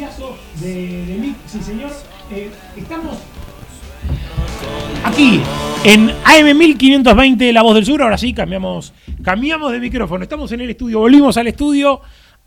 de, 0.00 1.04
de 1.04 1.18
mic, 1.18 1.36
sí 1.46 1.60
señor. 1.62 1.90
Eh, 2.30 2.50
estamos 2.74 3.18
aquí 5.04 5.42
en 5.84 6.08
AM1520 6.24 7.52
La 7.52 7.60
Voz 7.60 7.74
del 7.74 7.84
Sur. 7.84 8.02
Ahora 8.02 8.16
sí, 8.16 8.32
cambiamos, 8.32 8.94
cambiamos 9.22 9.72
de 9.72 9.78
micrófono. 9.78 10.22
Estamos 10.22 10.50
en 10.52 10.62
el 10.62 10.70
estudio, 10.70 11.00
volvimos 11.00 11.36
al 11.36 11.48
estudio. 11.48 12.00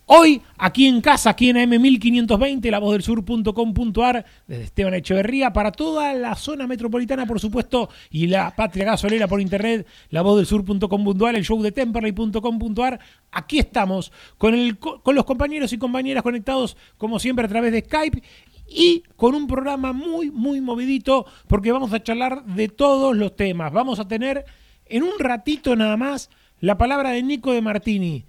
Hoy, 0.05 0.41
aquí 0.57 0.85
en 0.87 0.99
casa, 0.99 1.29
aquí 1.29 1.49
en 1.49 1.55
AM1520, 1.55 2.69
lavozdelsur.com.ar, 2.69 4.25
desde 4.47 4.63
Esteban 4.63 4.93
Echeverría, 4.95 5.53
para 5.53 5.71
toda 5.71 6.13
la 6.13 6.35
zona 6.35 6.67
metropolitana, 6.67 7.25
por 7.25 7.39
supuesto, 7.39 7.89
y 8.11 8.27
la 8.27 8.53
patria 8.53 8.83
gasolera 8.83 9.29
por 9.29 9.39
internet, 9.39 9.87
lavozdelsur.com.ar, 10.09 11.35
el 11.35 11.45
show 11.45 11.61
de 11.61 11.71
temperley.com.ar. 11.71 12.99
Aquí 13.31 13.59
estamos 13.59 14.11
con, 14.37 14.75
con 14.75 15.15
los 15.15 15.23
compañeros 15.23 15.71
y 15.71 15.77
compañeras 15.77 16.21
conectados, 16.21 16.75
como 16.97 17.17
siempre, 17.17 17.45
a 17.45 17.49
través 17.49 17.71
de 17.71 17.79
Skype 17.81 18.21
y 18.67 19.03
con 19.15 19.35
un 19.35 19.47
programa 19.47 19.93
muy, 19.93 20.31
muy 20.31 20.59
movidito, 20.59 21.25
porque 21.47 21.71
vamos 21.71 21.93
a 21.93 22.03
charlar 22.03 22.43
de 22.43 22.67
todos 22.67 23.15
los 23.15 23.37
temas. 23.37 23.71
Vamos 23.71 23.99
a 23.99 24.07
tener 24.07 24.43
en 24.85 25.03
un 25.03 25.17
ratito 25.17 25.77
nada 25.77 25.95
más 25.95 26.29
la 26.59 26.77
palabra 26.77 27.11
de 27.11 27.23
Nico 27.23 27.53
de 27.53 27.61
Martini. 27.61 28.25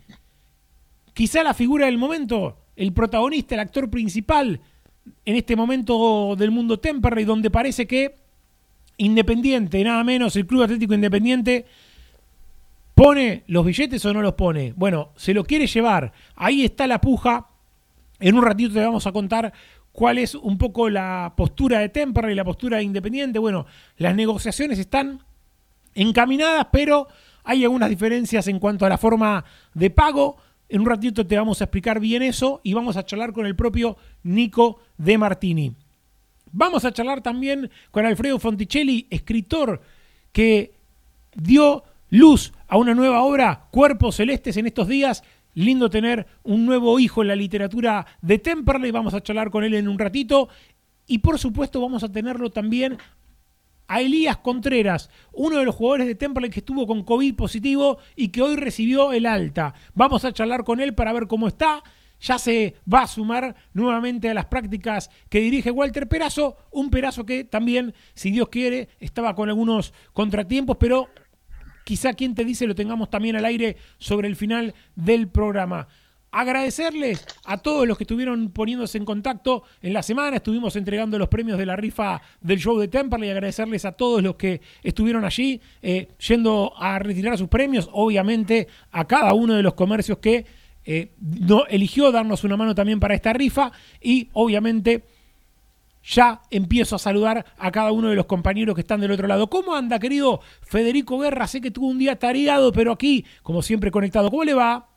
Quizá 1.14 1.42
la 1.42 1.54
figura 1.54 1.86
del 1.86 1.96
momento, 1.96 2.58
el 2.76 2.92
protagonista, 2.92 3.54
el 3.54 3.60
actor 3.60 3.88
principal 3.88 4.60
en 5.24 5.36
este 5.36 5.56
momento 5.56 6.34
del 6.36 6.50
mundo 6.50 6.78
Temperley, 6.80 7.24
donde 7.24 7.50
parece 7.50 7.86
que 7.86 8.16
Independiente, 8.96 9.82
nada 9.82 10.04
menos, 10.04 10.36
el 10.36 10.46
Club 10.46 10.62
Atlético 10.62 10.94
Independiente, 10.94 11.66
¿pone 12.94 13.42
los 13.48 13.64
billetes 13.66 14.04
o 14.04 14.12
no 14.12 14.22
los 14.22 14.34
pone? 14.34 14.72
Bueno, 14.76 15.10
se 15.16 15.34
lo 15.34 15.44
quiere 15.44 15.66
llevar. 15.66 16.12
Ahí 16.36 16.64
está 16.64 16.86
la 16.86 17.00
puja. 17.00 17.48
En 18.20 18.36
un 18.36 18.44
ratito 18.44 18.74
te 18.74 18.84
vamos 18.84 19.06
a 19.06 19.12
contar 19.12 19.52
cuál 19.90 20.18
es 20.18 20.36
un 20.36 20.58
poco 20.58 20.88
la 20.88 21.34
postura 21.36 21.80
de 21.80 21.88
Temperley 21.88 22.36
la 22.36 22.44
postura 22.44 22.76
de 22.76 22.84
Independiente. 22.84 23.40
Bueno, 23.40 23.66
las 23.96 24.14
negociaciones 24.14 24.78
están 24.78 25.20
encaminadas, 25.94 26.68
pero 26.70 27.08
hay 27.42 27.64
algunas 27.64 27.90
diferencias 27.90 28.46
en 28.46 28.60
cuanto 28.60 28.86
a 28.86 28.88
la 28.88 28.98
forma 28.98 29.44
de 29.74 29.90
pago. 29.90 30.36
En 30.74 30.80
un 30.80 30.86
ratito 30.88 31.24
te 31.24 31.36
vamos 31.36 31.60
a 31.60 31.66
explicar 31.66 32.00
bien 32.00 32.20
eso 32.20 32.60
y 32.64 32.74
vamos 32.74 32.96
a 32.96 33.06
charlar 33.06 33.32
con 33.32 33.46
el 33.46 33.54
propio 33.54 33.96
Nico 34.24 34.80
De 34.98 35.16
Martini. 35.16 35.72
Vamos 36.50 36.84
a 36.84 36.90
charlar 36.90 37.20
también 37.20 37.70
con 37.92 38.04
Alfredo 38.04 38.40
Fonticelli, 38.40 39.06
escritor 39.08 39.80
que 40.32 40.74
dio 41.36 41.84
luz 42.10 42.52
a 42.66 42.76
una 42.76 42.92
nueva 42.92 43.22
obra, 43.22 43.68
Cuerpos 43.70 44.16
Celestes, 44.16 44.56
en 44.56 44.66
estos 44.66 44.88
días. 44.88 45.22
Lindo 45.54 45.88
tener 45.90 46.26
un 46.42 46.66
nuevo 46.66 46.98
hijo 46.98 47.22
en 47.22 47.28
la 47.28 47.36
literatura 47.36 48.04
de 48.20 48.40
Temperley. 48.40 48.90
Vamos 48.90 49.14
a 49.14 49.22
charlar 49.22 49.50
con 49.52 49.62
él 49.62 49.74
en 49.74 49.86
un 49.86 50.00
ratito. 50.00 50.48
Y 51.06 51.18
por 51.18 51.38
supuesto 51.38 51.80
vamos 51.80 52.02
a 52.02 52.10
tenerlo 52.10 52.50
también 52.50 52.98
a 53.86 54.00
Elías 54.00 54.38
Contreras, 54.38 55.10
uno 55.32 55.58
de 55.58 55.64
los 55.64 55.74
jugadores 55.74 56.06
de 56.06 56.14
Temperley 56.14 56.50
que 56.50 56.60
estuvo 56.60 56.86
con 56.86 57.04
COVID 57.04 57.34
positivo 57.34 57.98
y 58.16 58.28
que 58.28 58.42
hoy 58.42 58.56
recibió 58.56 59.12
el 59.12 59.26
alta. 59.26 59.74
Vamos 59.94 60.24
a 60.24 60.32
charlar 60.32 60.64
con 60.64 60.80
él 60.80 60.94
para 60.94 61.12
ver 61.12 61.26
cómo 61.26 61.48
está. 61.48 61.82
Ya 62.20 62.38
se 62.38 62.76
va 62.90 63.02
a 63.02 63.06
sumar 63.06 63.54
nuevamente 63.74 64.30
a 64.30 64.34
las 64.34 64.46
prácticas 64.46 65.10
que 65.28 65.40
dirige 65.40 65.70
Walter 65.70 66.08
Perazo, 66.08 66.56
un 66.70 66.90
Perazo 66.90 67.26
que 67.26 67.44
también, 67.44 67.92
si 68.14 68.30
Dios 68.30 68.48
quiere, 68.48 68.88
estaba 68.98 69.34
con 69.34 69.48
algunos 69.48 69.92
contratiempos, 70.12 70.78
pero 70.78 71.08
quizá 71.84 72.14
quien 72.14 72.34
te 72.34 72.44
dice 72.44 72.66
lo 72.66 72.74
tengamos 72.74 73.10
también 73.10 73.36
al 73.36 73.44
aire 73.44 73.76
sobre 73.98 74.28
el 74.28 74.36
final 74.36 74.74
del 74.94 75.28
programa. 75.28 75.88
Agradecerles 76.36 77.24
a 77.44 77.58
todos 77.58 77.86
los 77.86 77.96
que 77.96 78.02
estuvieron 78.02 78.50
poniéndose 78.50 78.98
en 78.98 79.04
contacto 79.04 79.62
en 79.80 79.92
la 79.92 80.02
semana. 80.02 80.38
Estuvimos 80.38 80.74
entregando 80.74 81.16
los 81.16 81.28
premios 81.28 81.56
de 81.58 81.64
la 81.64 81.76
rifa 81.76 82.20
del 82.40 82.58
show 82.58 82.76
de 82.76 82.88
Temperley. 82.88 83.30
Agradecerles 83.30 83.84
a 83.84 83.92
todos 83.92 84.20
los 84.20 84.34
que 84.34 84.60
estuvieron 84.82 85.24
allí 85.24 85.60
eh, 85.80 86.08
yendo 86.26 86.72
a 86.76 86.98
retirar 86.98 87.38
sus 87.38 87.46
premios. 87.46 87.88
Obviamente 87.92 88.66
a 88.90 89.04
cada 89.04 89.32
uno 89.32 89.54
de 89.54 89.62
los 89.62 89.74
comercios 89.74 90.18
que 90.18 90.44
eh, 90.84 91.12
no, 91.20 91.66
eligió 91.66 92.10
darnos 92.10 92.42
una 92.42 92.56
mano 92.56 92.74
también 92.74 92.98
para 92.98 93.14
esta 93.14 93.32
rifa. 93.32 93.70
Y 94.00 94.28
obviamente 94.32 95.04
ya 96.02 96.42
empiezo 96.50 96.96
a 96.96 96.98
saludar 96.98 97.46
a 97.56 97.70
cada 97.70 97.92
uno 97.92 98.08
de 98.08 98.16
los 98.16 98.26
compañeros 98.26 98.74
que 98.74 98.80
están 98.80 99.00
del 99.00 99.12
otro 99.12 99.28
lado. 99.28 99.48
¿Cómo 99.48 99.76
anda, 99.76 100.00
querido 100.00 100.40
Federico 100.62 101.16
Guerra? 101.16 101.46
Sé 101.46 101.60
que 101.60 101.70
tuvo 101.70 101.86
un 101.86 101.98
día 102.00 102.18
tareado, 102.18 102.72
pero 102.72 102.90
aquí, 102.90 103.24
como 103.44 103.62
siempre, 103.62 103.92
conectado. 103.92 104.32
¿Cómo 104.32 104.42
le 104.42 104.54
va? 104.54 104.88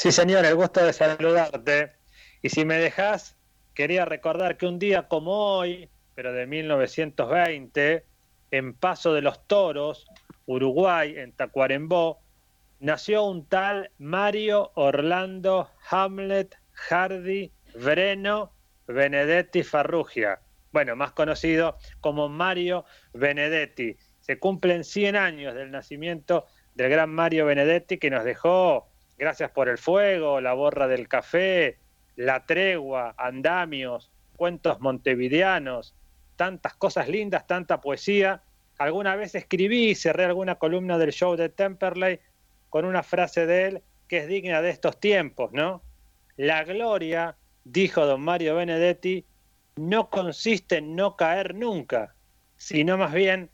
Sí, 0.00 0.12
señor, 0.12 0.46
el 0.46 0.54
gusto 0.54 0.82
de 0.82 0.94
saludarte. 0.94 1.92
Y 2.40 2.48
si 2.48 2.64
me 2.64 2.78
dejas, 2.78 3.36
quería 3.74 4.06
recordar 4.06 4.56
que 4.56 4.64
un 4.64 4.78
día 4.78 5.08
como 5.08 5.58
hoy, 5.58 5.90
pero 6.14 6.32
de 6.32 6.46
1920, 6.46 8.06
en 8.50 8.72
Paso 8.72 9.12
de 9.12 9.20
los 9.20 9.46
Toros, 9.46 10.06
Uruguay, 10.46 11.16
en 11.18 11.32
Tacuarembó, 11.32 12.18
nació 12.78 13.24
un 13.24 13.44
tal 13.44 13.90
Mario 13.98 14.72
Orlando 14.74 15.68
Hamlet 15.90 16.56
Hardy 16.72 17.52
Breno 17.74 18.54
Benedetti 18.86 19.62
Farrugia, 19.62 20.40
bueno, 20.72 20.96
más 20.96 21.12
conocido 21.12 21.76
como 22.00 22.30
Mario 22.30 22.86
Benedetti. 23.12 23.98
Se 24.22 24.38
cumplen 24.38 24.82
100 24.82 25.16
años 25.16 25.54
del 25.54 25.70
nacimiento 25.70 26.46
del 26.74 26.88
gran 26.88 27.10
Mario 27.10 27.44
Benedetti 27.44 27.98
que 27.98 28.08
nos 28.08 28.24
dejó, 28.24 28.89
gracias 29.20 29.50
por 29.50 29.68
el 29.68 29.76
fuego, 29.76 30.40
la 30.40 30.54
borra 30.54 30.88
del 30.88 31.06
café, 31.06 31.76
la 32.16 32.46
tregua, 32.46 33.14
andamios, 33.18 34.10
cuentos 34.36 34.80
montevideanos, 34.80 35.94
tantas 36.36 36.72
cosas 36.74 37.06
lindas, 37.06 37.46
tanta 37.46 37.82
poesía. 37.82 38.42
Alguna 38.78 39.16
vez 39.16 39.34
escribí 39.34 39.90
y 39.90 39.94
cerré 39.94 40.24
alguna 40.24 40.54
columna 40.54 40.96
del 40.96 41.12
show 41.12 41.36
de 41.36 41.50
Temperley 41.50 42.18
con 42.70 42.86
una 42.86 43.02
frase 43.02 43.44
de 43.44 43.66
él 43.66 43.82
que 44.08 44.18
es 44.18 44.26
digna 44.26 44.62
de 44.62 44.70
estos 44.70 44.98
tiempos, 44.98 45.52
¿no? 45.52 45.82
La 46.38 46.64
gloria, 46.64 47.36
dijo 47.64 48.06
don 48.06 48.22
Mario 48.22 48.54
Benedetti, 48.54 49.26
no 49.76 50.08
consiste 50.08 50.78
en 50.78 50.96
no 50.96 51.16
caer 51.16 51.54
nunca, 51.54 52.14
sino 52.56 52.96
más 52.96 53.12
bien 53.12 53.50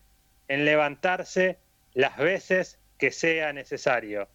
en 0.47 0.65
levantarse 0.65 1.59
las 1.93 2.17
veces 2.19 2.79
que 2.99 3.11
sea 3.11 3.53
necesario. 3.53 4.29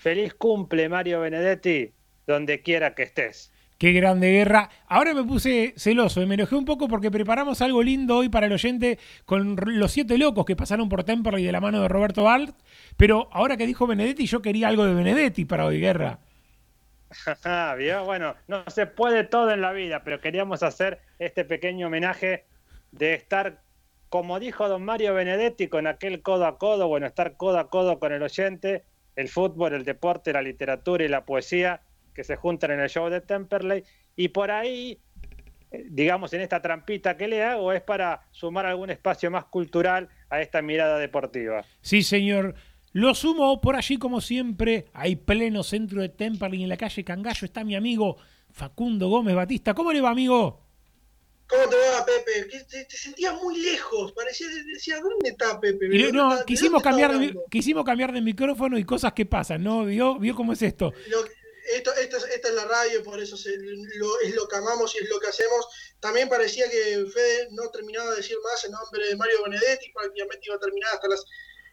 Feliz 0.00 0.32
cumple, 0.32 0.88
Mario 0.88 1.20
Benedetti, 1.20 1.92
donde 2.26 2.62
quiera 2.62 2.94
que 2.94 3.02
estés. 3.02 3.52
Qué 3.76 3.92
grande 3.92 4.30
guerra. 4.32 4.70
Ahora 4.86 5.12
me 5.12 5.24
puse 5.24 5.74
celoso 5.76 6.22
y 6.22 6.26
me 6.26 6.36
enojé 6.36 6.54
un 6.56 6.64
poco 6.64 6.88
porque 6.88 7.10
preparamos 7.10 7.60
algo 7.60 7.82
lindo 7.82 8.16
hoy 8.16 8.30
para 8.30 8.46
el 8.46 8.52
oyente 8.52 8.98
con 9.26 9.56
los 9.58 9.92
siete 9.92 10.16
locos 10.16 10.46
que 10.46 10.56
pasaron 10.56 10.88
por 10.88 11.04
Temperley 11.04 11.44
de 11.44 11.52
la 11.52 11.60
mano 11.60 11.82
de 11.82 11.88
Roberto 11.88 12.24
Balt. 12.24 12.56
Pero 12.96 13.28
ahora 13.30 13.58
que 13.58 13.66
dijo 13.66 13.86
Benedetti, 13.86 14.24
yo 14.24 14.40
quería 14.40 14.68
algo 14.68 14.86
de 14.86 14.94
Benedetti 14.94 15.44
para 15.44 15.66
hoy, 15.66 15.80
guerra. 15.80 16.18
Bueno, 18.06 18.36
no 18.48 18.64
se 18.68 18.86
puede 18.86 19.24
todo 19.24 19.50
en 19.50 19.60
la 19.60 19.72
vida, 19.72 20.02
pero 20.02 20.18
queríamos 20.20 20.62
hacer 20.62 21.00
este 21.18 21.44
pequeño 21.44 21.88
homenaje 21.88 22.46
de 22.90 23.12
estar, 23.12 23.60
como 24.08 24.40
dijo 24.40 24.66
don 24.66 24.82
Mario 24.82 25.12
Benedetti, 25.12 25.68
con 25.68 25.86
aquel 25.86 26.22
codo 26.22 26.46
a 26.46 26.56
codo, 26.56 26.88
bueno, 26.88 27.06
estar 27.06 27.36
codo 27.36 27.58
a 27.58 27.68
codo 27.68 27.98
con 27.98 28.12
el 28.12 28.22
oyente, 28.22 28.84
el 29.16 29.28
fútbol, 29.28 29.74
el 29.74 29.84
deporte, 29.84 30.32
la 30.32 30.42
literatura 30.42 31.04
y 31.04 31.08
la 31.08 31.24
poesía 31.24 31.82
que 32.14 32.24
se 32.24 32.36
juntan 32.36 32.72
en 32.72 32.80
el 32.80 32.88
show 32.88 33.08
de 33.08 33.20
Temperley. 33.20 33.84
Y 34.16 34.28
por 34.28 34.50
ahí, 34.50 34.98
eh, 35.70 35.86
digamos, 35.90 36.32
en 36.32 36.40
esta 36.40 36.60
trampita 36.60 37.16
que 37.16 37.28
le 37.28 37.42
hago, 37.42 37.72
es 37.72 37.82
para 37.82 38.26
sumar 38.30 38.66
algún 38.66 38.90
espacio 38.90 39.30
más 39.30 39.44
cultural 39.46 40.08
a 40.28 40.40
esta 40.40 40.62
mirada 40.62 40.98
deportiva. 40.98 41.64
Sí, 41.80 42.02
señor. 42.02 42.54
Lo 42.92 43.14
sumo 43.14 43.60
por 43.60 43.76
allí, 43.76 43.98
como 43.98 44.20
siempre, 44.20 44.86
hay 44.92 45.14
pleno 45.14 45.62
centro 45.62 46.02
de 46.02 46.08
Temperley 46.08 46.62
en 46.62 46.68
la 46.68 46.76
calle 46.76 47.04
Cangallo. 47.04 47.44
Está 47.44 47.62
mi 47.62 47.76
amigo 47.76 48.16
Facundo 48.50 49.08
Gómez 49.08 49.36
Batista. 49.36 49.74
¿Cómo 49.74 49.92
le 49.92 50.00
va, 50.00 50.10
amigo? 50.10 50.69
¿Cómo 51.50 51.68
te 51.68 51.76
va, 51.76 52.06
Pepe? 52.06 52.44
Te, 52.44 52.84
te 52.84 52.96
sentías 52.96 53.34
muy 53.34 53.60
lejos. 53.60 54.12
Parecía, 54.12 54.46
decía, 54.72 55.00
¿dónde 55.00 55.30
está 55.30 55.58
Pepe? 55.60 55.88
no, 56.12 56.44
quisimos, 56.46 56.82
cambiar 56.82 57.18
de, 57.18 57.36
quisimos 57.50 57.84
cambiar 57.84 58.12
de 58.12 58.20
micrófono 58.20 58.78
y 58.78 58.84
cosas 58.84 59.12
que 59.12 59.26
pasan, 59.26 59.64
¿no? 59.64 59.84
¿Vio, 59.84 60.18
vio 60.18 60.34
cómo 60.34 60.52
es 60.52 60.62
esto? 60.62 60.92
esto, 61.76 61.92
esta 61.94 62.48
es 62.48 62.54
la 62.54 62.64
radio, 62.64 63.02
por 63.02 63.20
eso 63.20 63.36
lo, 63.46 64.20
es 64.20 64.34
lo 64.34 64.48
que 64.48 64.56
amamos 64.56 64.94
y 64.94 64.98
es 64.98 65.08
lo 65.10 65.18
que 65.18 65.28
hacemos. 65.28 65.66
También 66.00 66.28
parecía 66.28 66.68
que 66.70 67.04
Fede 67.12 67.48
no 67.52 67.68
terminaba 67.70 68.10
de 68.10 68.16
decir 68.16 68.36
más 68.42 68.64
el 68.64 68.72
nombre 68.72 69.08
de 69.08 69.16
Mario 69.16 69.42
Benedetti, 69.44 69.92
prácticamente 69.92 70.46
iba 70.46 70.56
a 70.56 70.60
terminar 70.60 70.94
hasta 70.94 71.08
las 71.08 71.24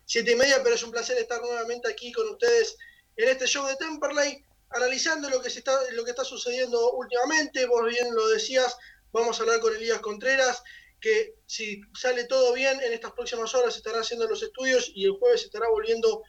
siete 0.06 0.31
y 0.31 0.35
media, 0.35 0.62
pero 0.63 0.75
es 0.75 0.83
un 0.83 0.91
placer 0.91 1.18
estar 1.18 1.41
nuevamente 1.41 1.89
aquí 1.89 2.12
con 2.12 2.27
ustedes 2.30 2.77
en 3.15 3.30
este 3.30 3.47
show 3.47 3.65
de 3.68 3.75
Temperley, 3.75 4.44
analizando 4.69 5.30
lo 5.30 5.41
que, 5.41 5.50
se 5.50 5.59
está, 5.59 5.77
lo 5.91 6.03
que 6.03 6.12
está 6.12 6.23
sucediendo 6.23 6.94
últimamente. 6.94 7.65
Vos 7.65 7.85
bien 7.89 8.13
lo 8.13 8.27
decías, 8.30 8.75
vamos 9.12 9.39
a 9.39 9.44
hablar 9.44 9.59
con 9.59 9.75
Elías 9.75 10.00
Contreras, 10.00 10.63
que 11.00 11.36
si 11.45 11.81
sale 11.94 12.25
todo 12.25 12.54
bien, 12.54 12.80
en 12.81 12.94
estas 12.94 13.12
próximas 13.12 13.54
horas 13.54 13.75
estará 13.75 14.00
haciendo 14.00 14.27
los 14.27 14.42
estudios 14.42 14.92
y 14.95 15.06
el 15.06 15.12
jueves 15.12 15.44
estará 15.44 15.69
volviendo 15.69 16.24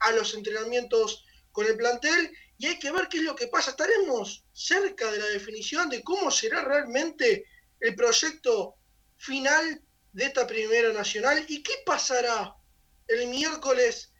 a 0.00 0.12
los 0.12 0.34
entrenamientos 0.34 1.24
con 1.52 1.66
el 1.66 1.76
plantel 1.76 2.30
y 2.58 2.66
hay 2.66 2.78
que 2.78 2.90
ver 2.90 3.08
qué 3.08 3.18
es 3.18 3.22
lo 3.24 3.34
que 3.34 3.48
pasa. 3.48 3.70
Estaremos 3.70 4.44
cerca 4.52 5.10
de 5.10 5.18
la 5.18 5.26
definición 5.26 5.88
de 5.88 6.02
cómo 6.02 6.30
será 6.30 6.62
realmente 6.62 7.44
el 7.80 7.94
proyecto 7.94 8.76
final 9.16 9.82
de 10.12 10.24
esta 10.24 10.46
primera 10.46 10.92
nacional 10.92 11.44
y 11.48 11.62
qué 11.62 11.72
pasará 11.86 12.54
el 13.06 13.28
miércoles 13.28 14.12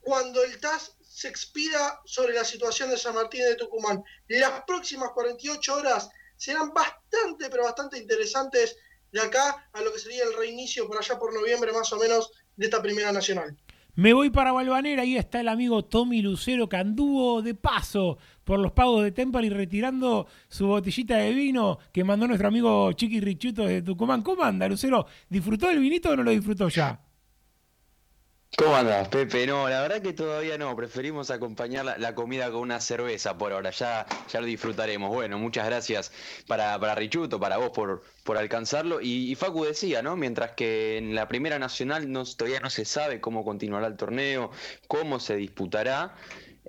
cuando 0.00 0.42
el 0.42 0.60
TAS 0.60 0.96
se 1.00 1.28
expida 1.28 2.00
sobre 2.04 2.34
la 2.34 2.44
situación 2.44 2.90
de 2.90 2.98
San 2.98 3.14
Martín 3.14 3.42
de 3.42 3.54
Tucumán. 3.54 4.02
Las 4.28 4.64
próximas 4.64 5.10
48 5.14 5.74
horas 5.74 6.08
serán 6.44 6.72
bastante, 6.74 7.48
pero 7.50 7.64
bastante 7.64 7.98
interesantes 7.98 8.76
de 9.10 9.20
acá 9.20 9.68
a 9.72 9.80
lo 9.80 9.92
que 9.92 9.98
sería 9.98 10.24
el 10.24 10.36
reinicio 10.36 10.86
por 10.86 10.98
allá 10.98 11.18
por 11.18 11.32
noviembre 11.32 11.72
más 11.72 11.90
o 11.92 11.98
menos 11.98 12.32
de 12.56 12.66
esta 12.66 12.82
primera 12.82 13.12
nacional. 13.12 13.56
Me 13.96 14.12
voy 14.12 14.28
para 14.28 14.52
Balvanera, 14.52 15.02
ahí 15.02 15.16
está 15.16 15.40
el 15.40 15.48
amigo 15.48 15.84
Tommy 15.84 16.20
Lucero 16.20 16.68
que 16.68 16.76
anduvo 16.76 17.40
de 17.40 17.54
paso 17.54 18.18
por 18.42 18.58
los 18.58 18.72
pagos 18.72 19.04
de 19.04 19.12
Temple 19.12 19.46
y 19.46 19.50
retirando 19.50 20.26
su 20.48 20.66
botellita 20.66 21.16
de 21.16 21.32
vino 21.32 21.78
que 21.92 22.04
mandó 22.04 22.26
nuestro 22.26 22.48
amigo 22.48 22.92
Chiqui 22.92 23.20
Richuto 23.20 23.64
de 23.64 23.82
Tucumán. 23.82 24.22
¿Cómo 24.22 24.42
anda, 24.42 24.68
Lucero? 24.68 25.06
¿Disfrutó 25.28 25.68
del 25.68 25.78
vinito 25.78 26.10
o 26.10 26.16
no 26.16 26.24
lo 26.24 26.32
disfrutó 26.32 26.68
ya? 26.68 27.00
¿Cómo 28.56 28.76
andas, 28.76 29.08
Pepe? 29.08 29.48
No, 29.48 29.68
la 29.68 29.80
verdad 29.80 30.00
que 30.00 30.12
todavía 30.12 30.56
no. 30.56 30.76
Preferimos 30.76 31.30
acompañar 31.32 31.98
la, 31.98 32.14
comida 32.14 32.50
con 32.52 32.60
una 32.60 32.78
cerveza 32.80 33.36
por 33.36 33.52
ahora. 33.52 33.70
Ya, 33.70 34.06
ya 34.28 34.40
lo 34.40 34.46
disfrutaremos. 34.46 35.10
Bueno, 35.10 35.38
muchas 35.38 35.66
gracias 35.66 36.12
para, 36.46 36.78
para 36.78 36.94
Richuto, 36.94 37.40
para 37.40 37.56
vos 37.56 37.70
por, 37.70 38.04
por 38.22 38.38
alcanzarlo. 38.38 39.00
Y, 39.00 39.34
Facu 39.34 39.64
decía, 39.64 40.02
¿no? 40.02 40.14
Mientras 40.14 40.52
que 40.52 40.98
en 40.98 41.16
la 41.16 41.26
Primera 41.26 41.58
Nacional 41.58 42.06
todavía 42.36 42.60
no 42.60 42.70
se 42.70 42.84
sabe 42.84 43.20
cómo 43.20 43.44
continuará 43.44 43.88
el 43.88 43.96
torneo, 43.96 44.52
cómo 44.86 45.18
se 45.18 45.34
disputará. 45.34 46.14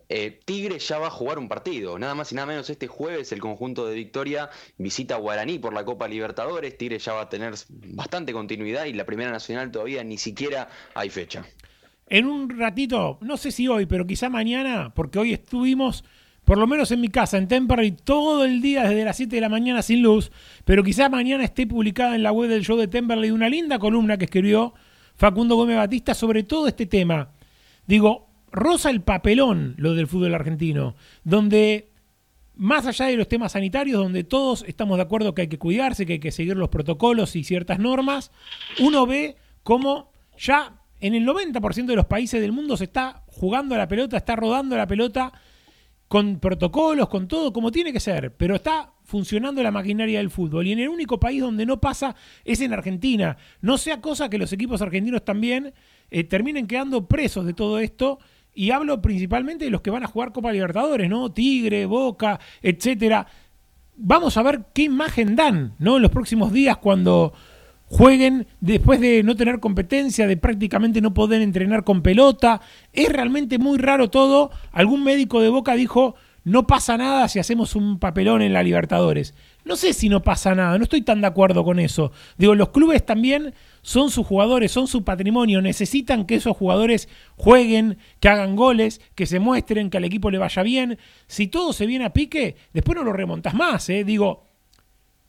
Eh, 0.09 0.39
Tigre 0.43 0.79
ya 0.79 0.97
va 0.97 1.07
a 1.07 1.11
jugar 1.11 1.37
un 1.39 1.47
partido, 1.47 1.97
nada 1.99 2.15
más 2.15 2.31
y 2.31 2.35
nada 2.35 2.45
menos 2.45 2.69
este 2.69 2.87
jueves 2.87 3.31
el 3.31 3.41
conjunto 3.41 3.87
de 3.87 3.95
Victoria 3.95 4.51
visita 4.77 5.15
Guaraní 5.15 5.57
por 5.57 5.73
la 5.73 5.83
Copa 5.83 6.07
Libertadores, 6.07 6.77
Tigre 6.77 6.99
ya 6.99 7.13
va 7.13 7.21
a 7.21 7.29
tener 7.29 7.55
bastante 7.69 8.31
continuidad 8.31 8.85
y 8.85 8.93
la 8.93 9.05
Primera 9.05 9.31
Nacional 9.31 9.71
todavía 9.71 10.03
ni 10.03 10.19
siquiera 10.19 10.69
hay 10.93 11.09
fecha 11.09 11.43
en 12.07 12.27
un 12.27 12.49
ratito, 12.49 13.17
no 13.21 13.37
sé 13.37 13.51
si 13.51 13.67
hoy, 13.67 13.85
pero 13.85 14.05
quizá 14.05 14.29
mañana, 14.29 14.93
porque 14.93 15.19
hoy 15.19 15.33
estuvimos, 15.33 16.03
por 16.43 16.57
lo 16.57 16.67
menos 16.67 16.91
en 16.91 17.01
mi 17.01 17.09
casa, 17.09 17.37
en 17.37 17.47
Temperley, 17.47 17.91
todo 17.91 18.45
el 18.45 18.61
día 18.61 18.83
desde 18.83 19.05
las 19.05 19.17
7 19.17 19.35
de 19.35 19.41
la 19.41 19.49
mañana 19.49 19.81
sin 19.81 20.01
luz, 20.01 20.31
pero 20.65 20.83
quizá 20.83 21.09
mañana 21.09 21.43
esté 21.43 21.65
publicada 21.65 22.15
en 22.15 22.23
la 22.23 22.31
web 22.31 22.49
del 22.49 22.63
show 22.63 22.77
de 22.77 22.87
Temperley 22.87 23.31
una 23.31 23.49
linda 23.49 23.79
columna 23.79 24.17
que 24.17 24.25
escribió 24.25 24.73
Facundo 25.15 25.55
Gómez 25.55 25.77
Batista 25.77 26.13
sobre 26.13 26.43
todo 26.43 26.67
este 26.67 26.85
tema. 26.85 27.29
Digo, 27.87 28.27
rosa 28.51 28.89
el 28.89 29.01
papelón 29.01 29.73
lo 29.77 29.95
del 29.95 30.07
fútbol 30.07 30.35
argentino, 30.35 30.95
donde 31.23 31.89
más 32.55 32.85
allá 32.85 33.07
de 33.07 33.17
los 33.17 33.27
temas 33.27 33.53
sanitarios, 33.53 33.99
donde 33.99 34.23
todos 34.23 34.63
estamos 34.67 34.97
de 34.97 35.03
acuerdo 35.03 35.33
que 35.33 35.41
hay 35.41 35.47
que 35.47 35.59
cuidarse, 35.59 36.05
que 36.05 36.13
hay 36.13 36.19
que 36.19 36.31
seguir 36.31 36.55
los 36.55 36.69
protocolos 36.69 37.35
y 37.35 37.43
ciertas 37.43 37.79
normas, 37.79 38.31
uno 38.79 39.05
ve 39.05 39.35
cómo 39.63 40.11
ya 40.37 40.73
en 41.05 41.13
el 41.13 41.25
90% 41.25 41.85
de 41.85 41.95
los 41.95 42.07
países 42.07 42.41
del 42.41 42.51
mundo 42.51 42.75
se 42.77 42.85
está 42.85 43.23
jugando 43.27 43.77
la 43.77 43.87
pelota, 43.87 44.17
está 44.17 44.35
rodando 44.35 44.75
la 44.75 44.87
pelota 44.87 45.31
con 46.07 46.39
protocolos, 46.39 47.09
con 47.09 47.27
todo 47.27 47.53
como 47.53 47.71
tiene 47.71 47.93
que 47.93 47.99
ser, 47.99 48.35
pero 48.35 48.55
está 48.55 48.93
funcionando 49.03 49.61
la 49.61 49.71
maquinaria 49.71 50.17
del 50.17 50.31
fútbol. 50.31 50.65
Y 50.65 50.71
en 50.71 50.79
el 50.79 50.89
único 50.89 51.19
país 51.19 51.41
donde 51.41 51.65
no 51.65 51.79
pasa 51.79 52.15
es 52.43 52.59
en 52.61 52.73
Argentina. 52.73 53.37
No 53.61 53.77
sea 53.77 54.01
cosa 54.01 54.29
que 54.29 54.39
los 54.39 54.51
equipos 54.51 54.81
argentinos 54.81 55.23
también 55.23 55.73
eh, 56.09 56.23
terminen 56.23 56.65
quedando 56.65 57.07
presos 57.07 57.45
de 57.45 57.53
todo 57.53 57.79
esto. 57.79 58.19
Y 58.53 58.71
hablo 58.71 59.01
principalmente 59.01 59.65
de 59.65 59.71
los 59.71 59.81
que 59.81 59.91
van 59.91 60.03
a 60.03 60.07
jugar 60.07 60.31
Copa 60.31 60.51
Libertadores, 60.51 61.09
¿no? 61.09 61.31
Tigre, 61.31 61.85
Boca, 61.85 62.39
etcétera. 62.61 63.27
Vamos 63.97 64.37
a 64.37 64.43
ver 64.43 64.61
qué 64.73 64.83
imagen 64.83 65.35
dan, 65.35 65.75
¿no? 65.77 65.97
En 65.97 66.01
los 66.01 66.11
próximos 66.11 66.51
días 66.51 66.77
cuando 66.77 67.33
jueguen 67.87 68.47
después 68.59 68.99
de 68.99 69.23
no 69.23 69.35
tener 69.35 69.59
competencia, 69.59 70.27
de 70.27 70.37
prácticamente 70.37 71.01
no 71.01 71.13
poder 71.13 71.41
entrenar 71.41 71.83
con 71.83 72.01
pelota. 72.01 72.61
Es 72.93 73.09
realmente 73.09 73.57
muy 73.57 73.77
raro 73.77 74.09
todo. 74.09 74.51
Algún 74.71 75.03
médico 75.03 75.41
de 75.41 75.49
Boca 75.49 75.75
dijo, 75.75 76.15
no 76.45 76.67
pasa 76.67 76.95
nada 76.95 77.27
si 77.27 77.39
hacemos 77.39 77.75
un 77.75 77.97
papelón 77.97 78.43
en 78.43 78.53
la 78.53 78.61
Libertadores. 78.61 79.33
No 79.63 79.75
sé 79.75 79.93
si 79.93 80.09
no 80.09 80.21
pasa 80.21 80.53
nada, 80.53 80.77
no 80.77 80.83
estoy 80.83 81.01
tan 81.01 81.21
de 81.21 81.27
acuerdo 81.27 81.63
con 81.63 81.79
eso. 81.79 82.11
Digo, 82.37 82.53
los 82.53 82.69
clubes 82.69 83.03
también 83.03 83.55
son 83.81 84.11
sus 84.11 84.27
jugadores, 84.27 84.71
son 84.71 84.87
su 84.87 85.03
patrimonio, 85.03 85.59
necesitan 85.63 86.25
que 86.25 86.35
esos 86.35 86.55
jugadores 86.55 87.09
jueguen, 87.35 87.97
que 88.19 88.29
hagan 88.29 88.55
goles, 88.55 89.01
que 89.15 89.25
se 89.25 89.39
muestren, 89.39 89.89
que 89.89 89.97
al 89.97 90.03
equipo 90.03 90.29
le 90.29 90.37
vaya 90.37 90.61
bien. 90.61 90.99
Si 91.25 91.47
todo 91.47 91.73
se 91.73 91.87
viene 91.87 92.05
a 92.05 92.13
pique, 92.13 92.57
después 92.73 92.95
no 92.95 93.03
lo 93.03 93.11
remontas 93.11 93.55
más, 93.55 93.89
¿eh? 93.89 94.03
Digo, 94.03 94.44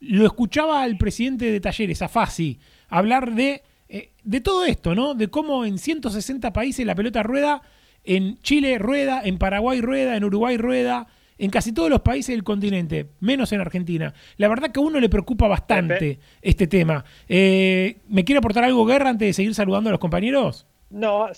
lo 0.01 0.27
escuchaba 0.27 0.83
al 0.83 0.99
presidente 0.99 1.51
de 1.51 1.61
Talleres, 1.61 2.03
a 2.03 2.09
Fasi, 2.09 2.59
hablar 2.89 3.35
de, 3.35 3.63
eh, 3.89 4.13
de 4.25 4.41
todo 4.41 4.65
esto, 4.65 4.95
¿no? 4.95 5.15
De 5.15 5.29
cómo 5.29 5.65
en 5.65 5.79
160 5.79 6.53
países 6.53 6.87
la 6.87 6.95
pelota 6.95 7.23
rueda, 7.23 7.63
en 8.05 8.39
Chile 8.41 8.79
rueda, 8.79 9.23
en 9.25 9.39
Paraguay 9.39 9.81
rueda, 9.81 10.17
en 10.17 10.25
Uruguay 10.25 10.57
rueda, 10.57 11.09
en 11.39 11.51
casi 11.51 11.73
todos 11.73 11.91
los 11.91 12.01
países 12.01 12.35
del 12.35 12.45
continente, 12.45 13.11
menos 13.21 13.53
en 13.53 13.61
Argentina. 13.61 14.15
La 14.37 14.49
verdad 14.49 14.71
que 14.71 14.81
a 14.81 14.83
uno 14.83 15.01
le 15.01 15.09
preocupa 15.09 15.49
bastante 15.49 16.19
este 16.41 16.67
tema. 16.67 17.05
Eh, 17.29 17.99
¿Me 18.09 18.25
quiere 18.25 18.39
aportar 18.39 18.65
algo, 18.65 18.87
Guerra, 18.87 19.11
antes 19.11 19.27
de 19.29 19.33
seguir 19.33 19.55
saludando 19.55 19.91
a 19.91 19.93
los 19.93 20.01
compañeros? 20.01 20.67
No, 20.89 21.29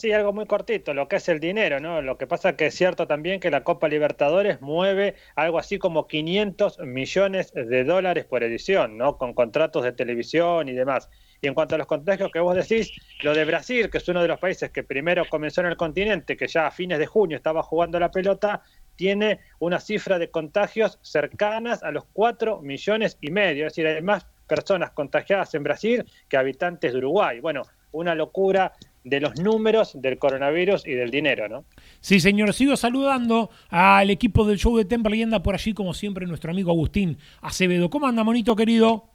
sí, 0.00 0.12
algo 0.12 0.32
muy 0.32 0.46
cortito, 0.46 0.94
lo 0.94 1.08
que 1.08 1.16
es 1.16 1.28
el 1.28 1.40
dinero, 1.40 1.78
¿no? 1.78 2.00
Lo 2.00 2.16
que 2.16 2.26
pasa 2.26 2.56
que 2.56 2.66
es 2.66 2.74
cierto 2.74 3.06
también 3.06 3.38
que 3.38 3.50
la 3.50 3.64
Copa 3.64 3.86
Libertadores 3.86 4.60
mueve 4.62 5.14
algo 5.36 5.58
así 5.58 5.78
como 5.78 6.06
500 6.06 6.78
millones 6.80 7.52
de 7.52 7.84
dólares 7.84 8.24
por 8.24 8.42
edición, 8.42 8.96
¿no? 8.96 9.18
Con 9.18 9.34
contratos 9.34 9.84
de 9.84 9.92
televisión 9.92 10.68
y 10.68 10.72
demás. 10.72 11.10
Y 11.42 11.48
en 11.48 11.54
cuanto 11.54 11.74
a 11.74 11.78
los 11.78 11.86
contagios 11.86 12.30
que 12.32 12.40
vos 12.40 12.56
decís, 12.56 12.90
lo 13.22 13.34
de 13.34 13.44
Brasil, 13.44 13.90
que 13.90 13.98
es 13.98 14.08
uno 14.08 14.22
de 14.22 14.28
los 14.28 14.38
países 14.38 14.70
que 14.70 14.82
primero 14.82 15.24
comenzó 15.28 15.60
en 15.60 15.66
el 15.68 15.76
continente, 15.76 16.36
que 16.36 16.48
ya 16.48 16.66
a 16.66 16.70
fines 16.70 16.98
de 16.98 17.06
junio 17.06 17.36
estaba 17.36 17.62
jugando 17.62 18.00
la 18.00 18.10
pelota, 18.10 18.62
tiene 18.96 19.40
una 19.58 19.80
cifra 19.80 20.18
de 20.18 20.30
contagios 20.30 20.98
cercanas 21.02 21.82
a 21.82 21.90
los 21.90 22.04
4 22.12 22.60
millones 22.62 23.18
y 23.20 23.30
medio. 23.30 23.66
Es 23.66 23.72
decir, 23.72 23.86
hay 23.86 24.02
más 24.02 24.26
personas 24.46 24.90
contagiadas 24.92 25.54
en 25.54 25.62
Brasil 25.62 26.04
que 26.28 26.36
habitantes 26.36 26.92
de 26.92 26.98
Uruguay. 26.98 27.40
Bueno, 27.40 27.62
una 27.92 28.14
locura 28.14 28.72
de 29.04 29.20
los 29.20 29.38
números 29.38 29.92
del 29.94 30.18
coronavirus 30.18 30.86
y 30.86 30.92
del 30.92 31.10
dinero, 31.10 31.48
¿no? 31.48 31.64
Sí, 32.00 32.20
señor. 32.20 32.52
Sigo 32.52 32.76
saludando 32.76 33.50
al 33.68 34.10
equipo 34.10 34.44
del 34.44 34.58
show 34.58 34.76
de 34.76 34.84
Temple 34.84 35.16
y 35.16 35.22
anda 35.22 35.42
por 35.42 35.54
allí, 35.54 35.72
como 35.72 35.94
siempre, 35.94 36.26
nuestro 36.26 36.50
amigo 36.50 36.70
Agustín 36.70 37.18
Acevedo. 37.40 37.88
¿Cómo 37.90 38.06
anda, 38.06 38.24
monito 38.24 38.54
querido? 38.54 39.10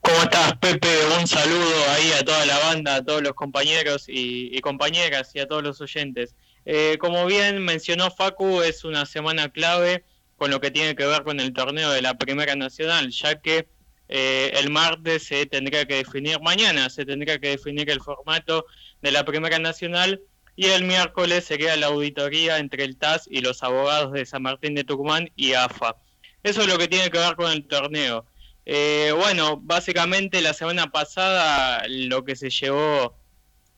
¿Cómo 0.00 0.22
estás, 0.22 0.56
Pepe? 0.58 0.88
Un 1.18 1.26
saludo 1.26 1.74
ahí 1.90 2.12
a 2.18 2.24
toda 2.24 2.44
la 2.44 2.58
banda, 2.58 2.96
a 2.96 3.04
todos 3.04 3.22
los 3.22 3.32
compañeros 3.34 4.06
y, 4.08 4.60
compañeras 4.60 5.30
y 5.34 5.38
a 5.38 5.46
todos 5.46 5.62
los 5.62 5.80
oyentes. 5.80 6.34
Eh, 6.64 6.96
como 6.98 7.24
bien 7.26 7.64
mencionó 7.64 8.10
Facu, 8.10 8.62
es 8.62 8.84
una 8.84 9.06
semana 9.06 9.48
clave 9.48 10.04
con 10.36 10.50
lo 10.50 10.60
que 10.60 10.70
tiene 10.70 10.96
que 10.96 11.06
ver 11.06 11.22
con 11.22 11.40
el 11.40 11.52
torneo 11.52 11.90
de 11.90 12.02
la 12.02 12.18
Primera 12.18 12.56
Nacional, 12.56 13.10
ya 13.10 13.40
que 13.40 13.68
eh, 14.14 14.52
el 14.60 14.68
martes 14.68 15.22
se 15.22 15.46
tendría 15.46 15.86
que 15.86 15.94
definir, 15.94 16.38
mañana 16.42 16.90
se 16.90 17.06
tendría 17.06 17.38
que 17.38 17.48
definir 17.48 17.88
el 17.88 18.02
formato 18.02 18.66
de 19.00 19.10
la 19.10 19.24
Primera 19.24 19.58
Nacional 19.58 20.20
y 20.54 20.66
el 20.66 20.84
miércoles 20.84 21.46
sería 21.46 21.74
la 21.76 21.86
auditoría 21.86 22.58
entre 22.58 22.84
el 22.84 22.98
TAS 22.98 23.26
y 23.30 23.40
los 23.40 23.62
abogados 23.62 24.12
de 24.12 24.26
San 24.26 24.42
Martín 24.42 24.74
de 24.74 24.84
Tucumán 24.84 25.30
y 25.34 25.54
AFA. 25.54 25.96
Eso 26.42 26.60
es 26.60 26.68
lo 26.68 26.76
que 26.76 26.88
tiene 26.88 27.08
que 27.10 27.16
ver 27.16 27.36
con 27.36 27.50
el 27.50 27.66
torneo. 27.66 28.26
Eh, 28.66 29.14
bueno, 29.16 29.56
básicamente 29.56 30.42
la 30.42 30.52
semana 30.52 30.90
pasada 30.90 31.82
lo 31.88 32.22
que 32.22 32.36
se 32.36 32.50
llevó 32.50 33.16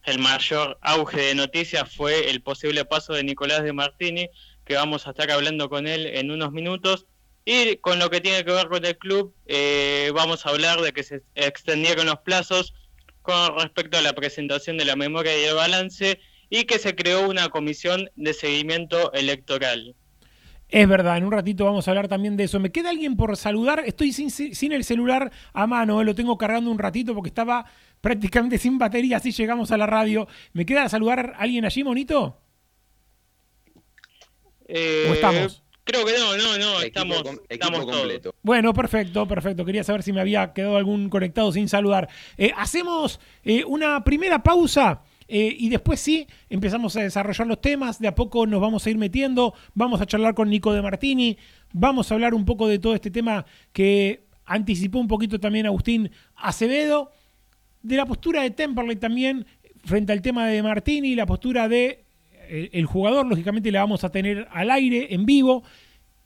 el 0.02 0.18
mayor 0.18 0.78
auge 0.82 1.20
de 1.20 1.34
noticias 1.36 1.94
fue 1.94 2.28
el 2.28 2.42
posible 2.42 2.84
paso 2.84 3.12
de 3.12 3.22
Nicolás 3.22 3.62
de 3.62 3.72
Martini, 3.72 4.28
que 4.64 4.74
vamos 4.74 5.06
a 5.06 5.10
estar 5.10 5.30
hablando 5.30 5.68
con 5.68 5.86
él 5.86 6.06
en 6.06 6.32
unos 6.32 6.50
minutos. 6.50 7.06
Y 7.44 7.76
con 7.76 7.98
lo 7.98 8.08
que 8.08 8.20
tiene 8.20 8.44
que 8.44 8.52
ver 8.52 8.68
con 8.68 8.84
el 8.84 8.96
club, 8.96 9.34
eh, 9.46 10.10
vamos 10.14 10.46
a 10.46 10.50
hablar 10.50 10.80
de 10.80 10.92
que 10.92 11.02
se 11.02 11.22
extendieron 11.34 12.06
los 12.06 12.20
plazos 12.20 12.74
con 13.20 13.58
respecto 13.58 13.98
a 13.98 14.02
la 14.02 14.14
presentación 14.14 14.78
de 14.78 14.84
la 14.84 14.96
memoria 14.96 15.38
y 15.38 15.44
el 15.44 15.54
balance 15.54 16.20
y 16.50 16.64
que 16.64 16.78
se 16.78 16.94
creó 16.94 17.28
una 17.28 17.48
comisión 17.48 18.10
de 18.16 18.32
seguimiento 18.32 19.12
electoral. 19.12 19.94
Es 20.68 20.88
verdad, 20.88 21.18
en 21.18 21.24
un 21.24 21.32
ratito 21.32 21.64
vamos 21.64 21.86
a 21.86 21.90
hablar 21.90 22.08
también 22.08 22.36
de 22.36 22.44
eso. 22.44 22.58
¿Me 22.60 22.72
queda 22.72 22.90
alguien 22.90 23.16
por 23.16 23.36
saludar? 23.36 23.82
Estoy 23.86 24.12
sin, 24.12 24.72
el 24.72 24.84
celular 24.84 25.30
a 25.52 25.66
mano, 25.66 26.00
eh, 26.00 26.04
lo 26.04 26.14
tengo 26.14 26.38
cargando 26.38 26.70
un 26.70 26.78
ratito 26.78 27.14
porque 27.14 27.28
estaba 27.28 27.66
prácticamente 28.00 28.58
sin 28.58 28.78
batería, 28.78 29.18
así 29.18 29.32
llegamos 29.32 29.70
a 29.70 29.76
la 29.76 29.86
radio. 29.86 30.26
¿Me 30.52 30.64
queda 30.64 30.88
saludar 30.88 31.34
a 31.36 31.42
alguien 31.42 31.64
allí, 31.64 31.84
monito? 31.84 32.40
Eh, 34.66 35.08
¿O 35.10 35.14
estamos? 35.14 35.63
Creo 35.84 36.04
que 36.04 36.12
no, 36.18 36.36
no, 36.36 36.58
no, 36.58 36.80
estamos, 36.80 37.22
estamos 37.48 37.84
completo. 37.84 38.34
Bueno, 38.42 38.72
perfecto, 38.72 39.28
perfecto. 39.28 39.64
Quería 39.64 39.84
saber 39.84 40.02
si 40.02 40.12
me 40.12 40.20
había 40.20 40.52
quedado 40.52 40.76
algún 40.76 41.10
conectado 41.10 41.52
sin 41.52 41.68
saludar. 41.68 42.08
Eh, 42.38 42.52
hacemos 42.56 43.20
una 43.66 44.02
primera 44.02 44.42
pausa 44.42 45.02
eh, 45.28 45.54
y 45.58 45.68
después 45.68 46.00
sí, 46.00 46.26
empezamos 46.50 46.96
a 46.96 47.02
desarrollar 47.02 47.46
los 47.46 47.60
temas, 47.60 47.98
de 47.98 48.08
a 48.08 48.14
poco 48.14 48.46
nos 48.46 48.60
vamos 48.60 48.86
a 48.86 48.90
ir 48.90 48.98
metiendo, 48.98 49.54
vamos 49.74 50.00
a 50.00 50.06
charlar 50.06 50.34
con 50.34 50.50
Nico 50.50 50.72
de 50.72 50.82
Martini, 50.82 51.38
vamos 51.72 52.10
a 52.10 52.14
hablar 52.14 52.34
un 52.34 52.44
poco 52.44 52.68
de 52.68 52.78
todo 52.78 52.94
este 52.94 53.10
tema 53.10 53.46
que 53.72 54.24
anticipó 54.44 54.98
un 54.98 55.08
poquito 55.08 55.40
también 55.40 55.66
Agustín 55.66 56.10
Acevedo, 56.36 57.10
de 57.82 57.96
la 57.96 58.06
postura 58.06 58.42
de 58.42 58.50
Temperley 58.50 58.96
también 58.96 59.46
frente 59.84 60.12
al 60.12 60.22
tema 60.22 60.46
de 60.46 60.62
Martini, 60.62 61.14
la 61.14 61.26
postura 61.26 61.68
de 61.68 61.86
eh, 61.86 62.03
el 62.48 62.86
jugador, 62.86 63.26
lógicamente 63.26 63.70
la 63.70 63.80
vamos 63.80 64.04
a 64.04 64.10
tener 64.10 64.48
al 64.50 64.70
aire, 64.70 65.08
en 65.14 65.26
vivo, 65.26 65.64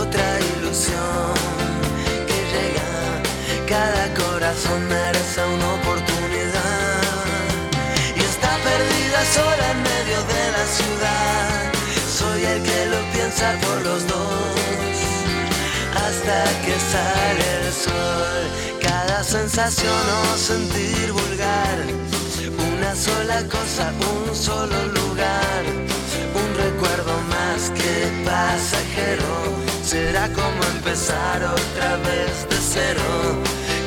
otra 0.00 0.38
ilusión 0.58 1.34
que 2.24 2.38
llega, 2.54 3.20
cada 3.66 4.14
corazón 4.14 4.86
merece 4.86 5.44
una 5.44 5.74
oportunidad 5.74 6.21
en 9.22 9.82
medio 9.82 10.18
de 10.34 10.44
la 10.50 10.66
ciudad. 10.66 11.72
Soy 12.10 12.44
el 12.44 12.60
que 12.60 12.86
lo 12.86 13.00
piensa 13.12 13.54
por 13.60 13.80
los 13.82 14.04
dos. 14.08 14.96
Hasta 15.94 16.44
que 16.64 16.74
sale 16.90 17.46
el 17.60 17.72
sol. 17.72 18.80
Cada 18.80 19.22
sensación 19.22 19.94
o 20.24 20.36
sentir 20.36 21.12
vulgar. 21.12 21.78
Una 22.74 22.96
sola 22.96 23.44
cosa, 23.48 23.92
un 24.12 24.34
solo 24.34 24.86
lugar. 24.86 25.62
Un 26.34 26.50
recuerdo 26.64 27.14
más 27.30 27.70
que 27.70 28.10
pasajero. 28.24 29.32
Será 29.84 30.26
como 30.32 30.64
empezar 30.74 31.44
otra 31.44 31.96
vez 31.98 32.48
de 32.50 32.56
cero. 32.56 33.02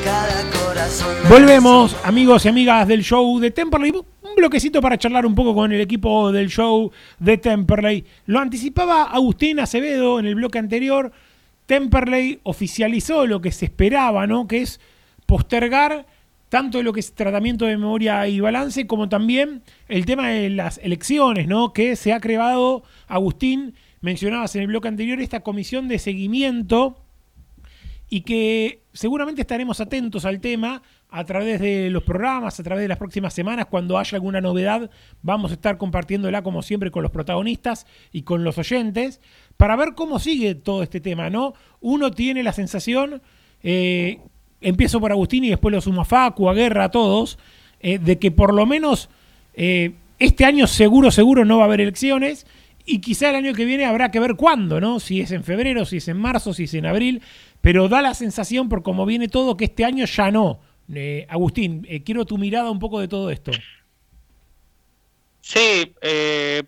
Cada 0.02 0.50
corazón. 0.58 1.14
Volvemos, 1.28 1.94
amigos 2.04 2.46
y 2.46 2.48
amigas 2.48 2.88
del 2.88 3.02
show 3.02 3.38
de 3.38 3.50
Temperley 3.50 3.92
bloquecito 4.36 4.80
para 4.80 4.98
charlar 4.98 5.26
un 5.26 5.34
poco 5.34 5.54
con 5.54 5.72
el 5.72 5.80
equipo 5.80 6.30
del 6.30 6.48
show 6.48 6.92
de 7.18 7.38
Temperley. 7.38 8.04
Lo 8.26 8.38
anticipaba 8.38 9.04
Agustín 9.04 9.58
Acevedo 9.58 10.20
en 10.20 10.26
el 10.26 10.34
bloque 10.34 10.58
anterior. 10.58 11.10
Temperley 11.64 12.40
oficializó 12.42 13.26
lo 13.26 13.40
que 13.40 13.50
se 13.50 13.64
esperaba, 13.64 14.26
¿no? 14.26 14.46
Que 14.46 14.62
es 14.62 14.80
postergar 15.24 16.06
tanto 16.48 16.82
lo 16.82 16.92
que 16.92 17.00
es 17.00 17.12
tratamiento 17.14 17.64
de 17.64 17.76
memoria 17.76 18.28
y 18.28 18.38
balance, 18.38 18.86
como 18.86 19.08
también 19.08 19.62
el 19.88 20.06
tema 20.06 20.28
de 20.28 20.50
las 20.50 20.78
elecciones, 20.78 21.48
¿no? 21.48 21.72
Que 21.72 21.96
se 21.96 22.12
ha 22.12 22.20
creado, 22.20 22.84
Agustín, 23.08 23.74
mencionabas 24.00 24.54
en 24.54 24.62
el 24.62 24.68
bloque 24.68 24.88
anterior, 24.88 25.20
esta 25.20 25.40
comisión 25.40 25.88
de 25.88 25.98
seguimiento 25.98 26.98
y 28.08 28.20
que 28.20 28.82
seguramente 28.92 29.40
estaremos 29.40 29.80
atentos 29.80 30.24
al 30.24 30.40
tema 30.40 30.82
a 31.10 31.24
través 31.24 31.60
de 31.60 31.90
los 31.90 32.02
programas, 32.02 32.58
a 32.58 32.62
través 32.62 32.82
de 32.82 32.88
las 32.88 32.98
próximas 32.98 33.32
semanas, 33.32 33.66
cuando 33.66 33.98
haya 33.98 34.16
alguna 34.16 34.40
novedad, 34.40 34.90
vamos 35.22 35.50
a 35.50 35.54
estar 35.54 35.78
compartiéndola 35.78 36.42
como 36.42 36.62
siempre 36.62 36.90
con 36.90 37.02
los 37.02 37.12
protagonistas 37.12 37.86
y 38.12 38.22
con 38.22 38.44
los 38.44 38.58
oyentes, 38.58 39.20
para 39.56 39.76
ver 39.76 39.94
cómo 39.94 40.18
sigue 40.18 40.54
todo 40.54 40.82
este 40.82 41.00
tema, 41.00 41.30
¿no? 41.30 41.54
Uno 41.80 42.10
tiene 42.10 42.42
la 42.42 42.52
sensación, 42.52 43.22
eh, 43.62 44.20
empiezo 44.60 45.00
por 45.00 45.12
Agustín 45.12 45.44
y 45.44 45.50
después 45.50 45.72
lo 45.72 45.80
suma 45.80 46.04
Facu, 46.04 46.48
a 46.48 46.54
Guerra, 46.54 46.84
a 46.84 46.90
todos, 46.90 47.38
eh, 47.80 47.98
de 47.98 48.18
que 48.18 48.30
por 48.30 48.52
lo 48.52 48.66
menos 48.66 49.08
eh, 49.54 49.94
este 50.18 50.44
año 50.44 50.66
seguro, 50.66 51.10
seguro 51.10 51.44
no 51.44 51.58
va 51.58 51.64
a 51.64 51.66
haber 51.66 51.80
elecciones 51.80 52.46
y 52.84 53.00
quizá 53.00 53.30
el 53.30 53.36
año 53.36 53.52
que 53.52 53.64
viene 53.64 53.84
habrá 53.84 54.10
que 54.10 54.20
ver 54.20 54.36
cuándo, 54.36 54.80
¿no? 54.80 55.00
Si 55.00 55.20
es 55.20 55.32
en 55.32 55.42
febrero, 55.42 55.84
si 55.84 55.96
es 55.96 56.08
en 56.08 56.18
marzo, 56.18 56.54
si 56.54 56.64
es 56.64 56.74
en 56.74 56.86
abril, 56.86 57.20
pero 57.60 57.88
da 57.88 58.02
la 58.02 58.14
sensación 58.14 58.68
por 58.68 58.82
cómo 58.82 59.06
viene 59.06 59.28
todo 59.28 59.56
que 59.56 59.64
este 59.64 59.84
año 59.84 60.04
ya 60.06 60.30
no. 60.30 60.60
Eh, 60.94 61.26
Agustín, 61.28 61.84
eh, 61.88 62.02
quiero 62.02 62.24
tu 62.24 62.38
mirada 62.38 62.70
un 62.70 62.78
poco 62.78 63.00
de 63.00 63.08
todo 63.08 63.30
esto. 63.30 63.50
Sí, 65.40 65.94
eh, 66.00 66.62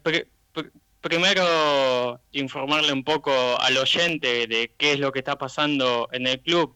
primero 1.01 2.21
informarle 2.33 2.93
un 2.93 3.05
poco 3.05 3.33
al 3.61 3.77
oyente 3.77 4.47
de 4.47 4.73
qué 4.77 4.93
es 4.93 4.99
lo 5.01 5.13
que 5.13 5.21
está 5.21 5.37
pasando 5.37 6.09
en 6.13 6.27
el 6.27 6.41
club. 6.41 6.75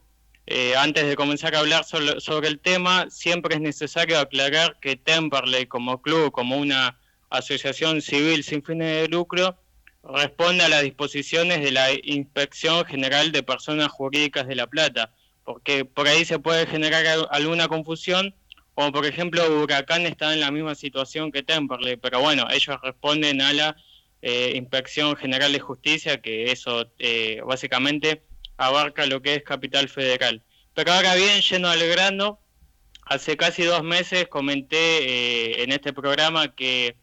antes 0.77 1.07
de 1.07 1.17
comenzar 1.17 1.55
a 1.55 1.61
hablar 1.61 1.85
sobre, 1.85 2.49
el 2.49 2.59
tema, 2.59 3.09
siempre 3.11 3.55
es 3.55 3.61
necesario 3.61 4.19
aclarar 4.19 4.79
que 4.81 4.97
Temperley 4.97 5.67
como 5.67 6.03
club, 6.03 6.33
como 6.33 6.57
una 6.57 6.99
asociación 7.31 8.03
civil 8.03 8.43
sin 8.45 8.63
fines 8.63 9.03
de 9.03 9.09
lucro, 9.09 9.57
responde 10.03 10.65
a 10.65 10.69
las 10.69 10.83
disposiciones 10.83 11.61
de 11.61 11.73
la 11.73 11.89
Inspección 12.03 12.85
General 12.85 13.33
de 13.33 13.43
Personas 13.43 13.89
Jurídicas 13.89 14.47
de 14.47 14.57
La 14.57 14.67
Plata 14.67 15.13
porque 15.45 15.85
por 15.85 16.09
ahí 16.09 16.25
se 16.25 16.39
puede 16.39 16.67
generar 16.67 17.05
alguna 17.31 17.69
confusión, 17.69 18.35
como 18.75 18.93
por 18.93 19.07
ejemplo 19.07 19.45
Huracán 19.63 20.07
está 20.07 20.33
en 20.33 20.41
la 20.41 20.51
misma 20.51 20.75
situación 20.75 21.33
que 21.33 21.43
Temperley, 21.43 21.97
pero 21.97 22.21
bueno, 22.21 22.47
ellos 22.51 22.81
responden 22.83 23.41
a 23.43 23.53
la 23.53 23.77
eh, 24.23 24.53
Inspección 24.55 25.17
General 25.17 25.53
de 25.53 25.61
Justicia, 25.61 26.21
que 26.21 26.53
eso 26.53 26.91
eh, 26.99 27.41
básicamente 27.45 28.23
abarca 28.57 29.07
lo 29.07 29.21
que 29.21 29.35
es 29.35 29.43
Capital 29.43 29.89
Federal. 29.89 30.43
Pero 30.75 30.93
ahora 30.93 31.15
bien, 31.17 31.41
lleno 31.41 31.69
al 31.69 31.87
grano, 31.89 32.39
hace 33.05 33.37
casi 33.37 33.65
dos 33.65 33.83
meses 33.83 34.29
comenté 34.29 34.77
eh, 34.77 35.63
en 35.65 35.73
este 35.73 35.93
programa 35.93 36.55
que 36.55 36.97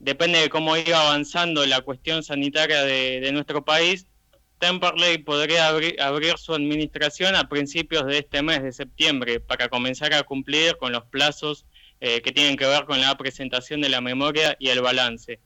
depende 0.00 0.40
de 0.40 0.48
cómo 0.48 0.76
iba 0.76 1.00
avanzando 1.00 1.64
la 1.66 1.80
cuestión 1.82 2.22
sanitaria 2.24 2.82
de 2.82 3.30
nuestro 3.32 3.64
país, 3.64 4.06
Temperley 4.60 5.18
podría 5.18 5.68
abrir, 5.68 6.36
su 6.36 6.54
administración 6.54 7.34
a 7.34 7.48
principios 7.48 8.06
de 8.06 8.18
este 8.18 8.42
mes 8.42 8.62
de 8.62 8.72
septiembre 8.72 9.40
para 9.40 9.68
comenzar 9.68 10.12
a 10.12 10.22
cumplir 10.22 10.76
con 10.76 10.92
los 10.92 11.04
plazos 11.06 11.64
eh, 12.00 12.20
que 12.20 12.30
tienen 12.30 12.56
que 12.58 12.66
ver 12.66 12.84
con 12.84 13.00
la 13.00 13.16
presentación 13.16 13.80
de 13.80 13.88
la 13.88 14.02
memoria 14.02 14.56
y 14.60 14.68
el 14.68 14.82
balance. 14.82 15.40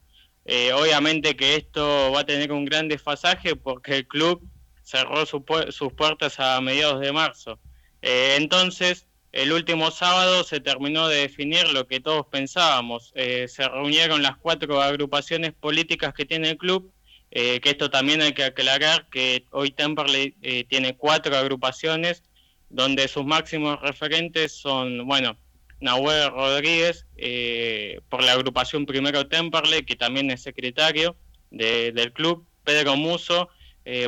Eh, 0.44 0.72
obviamente 0.72 1.36
que 1.36 1.54
esto 1.54 2.10
va 2.12 2.20
a 2.20 2.26
tener 2.26 2.50
un 2.52 2.64
gran 2.64 2.88
desfasaje 2.88 3.54
porque 3.54 3.98
el 3.98 4.06
club 4.08 4.42
cerró 4.82 5.24
sus 5.24 5.92
puertas 5.92 6.40
a 6.40 6.60
mediados 6.60 7.00
de 7.00 7.12
marzo. 7.12 7.60
Eh, 8.02 8.34
entonces, 8.36 9.06
el 9.34 9.52
último 9.52 9.90
sábado 9.90 10.44
se 10.44 10.60
terminó 10.60 11.08
de 11.08 11.18
definir 11.18 11.68
lo 11.72 11.86
que 11.86 12.00
todos 12.00 12.26
pensábamos. 12.26 13.12
se 13.14 13.68
reunieron 13.68 14.22
las 14.22 14.36
cuatro 14.36 14.80
agrupaciones 14.80 15.52
políticas 15.52 16.14
que 16.14 16.24
tiene 16.24 16.50
el 16.50 16.56
club 16.56 16.92
eh, 17.36 17.60
que 17.60 17.70
esto 17.70 17.90
también 17.90 18.22
hay 18.22 18.32
que 18.32 18.44
aclarar 18.44 19.08
que 19.10 19.44
hoy 19.50 19.72
Temperley 19.72 20.36
eh, 20.40 20.64
tiene 20.68 20.96
cuatro 20.96 21.36
agrupaciones 21.36 22.22
donde 22.70 23.08
sus 23.08 23.24
máximos 23.24 23.80
referentes 23.82 24.52
son, 24.52 25.04
bueno, 25.08 25.36
Nahuel 25.80 26.30
Rodríguez 26.30 27.06
eh, 27.16 28.00
por 28.08 28.22
la 28.22 28.32
agrupación 28.34 28.86
Primero 28.86 29.26
Temperley, 29.26 29.84
que 29.84 29.96
también 29.96 30.30
es 30.30 30.42
secretario 30.42 31.16
del 31.50 32.12
club, 32.12 32.46
Pedro 32.64 32.96
Muso 32.96 33.48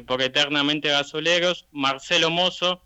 por 0.07 0.23
Eternamente 0.23 0.89
Gasoleros, 0.89 1.67
Marcelo 1.71 2.31
Mozo 2.31 2.83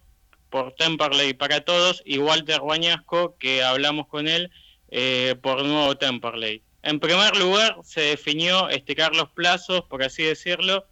por 0.50 0.74
Temperley 0.74 1.34
para 1.34 1.62
Todos 1.64 2.02
y 2.04 2.18
Walter 2.18 2.60
Bañasco, 2.60 3.36
que 3.38 3.62
hablamos 3.62 4.08
con 4.08 4.28
él 4.28 4.50
por 5.40 5.64
Nuevo 5.64 5.96
Temperley. 5.96 6.62
En 6.82 6.98
primer 6.98 7.36
lugar, 7.36 7.76
se 7.84 8.00
definió 8.00 8.68
estirar 8.68 9.14
los 9.14 9.28
plazos, 9.30 9.82
por 9.82 10.02
así 10.02 10.22
decirlo, 10.22 10.86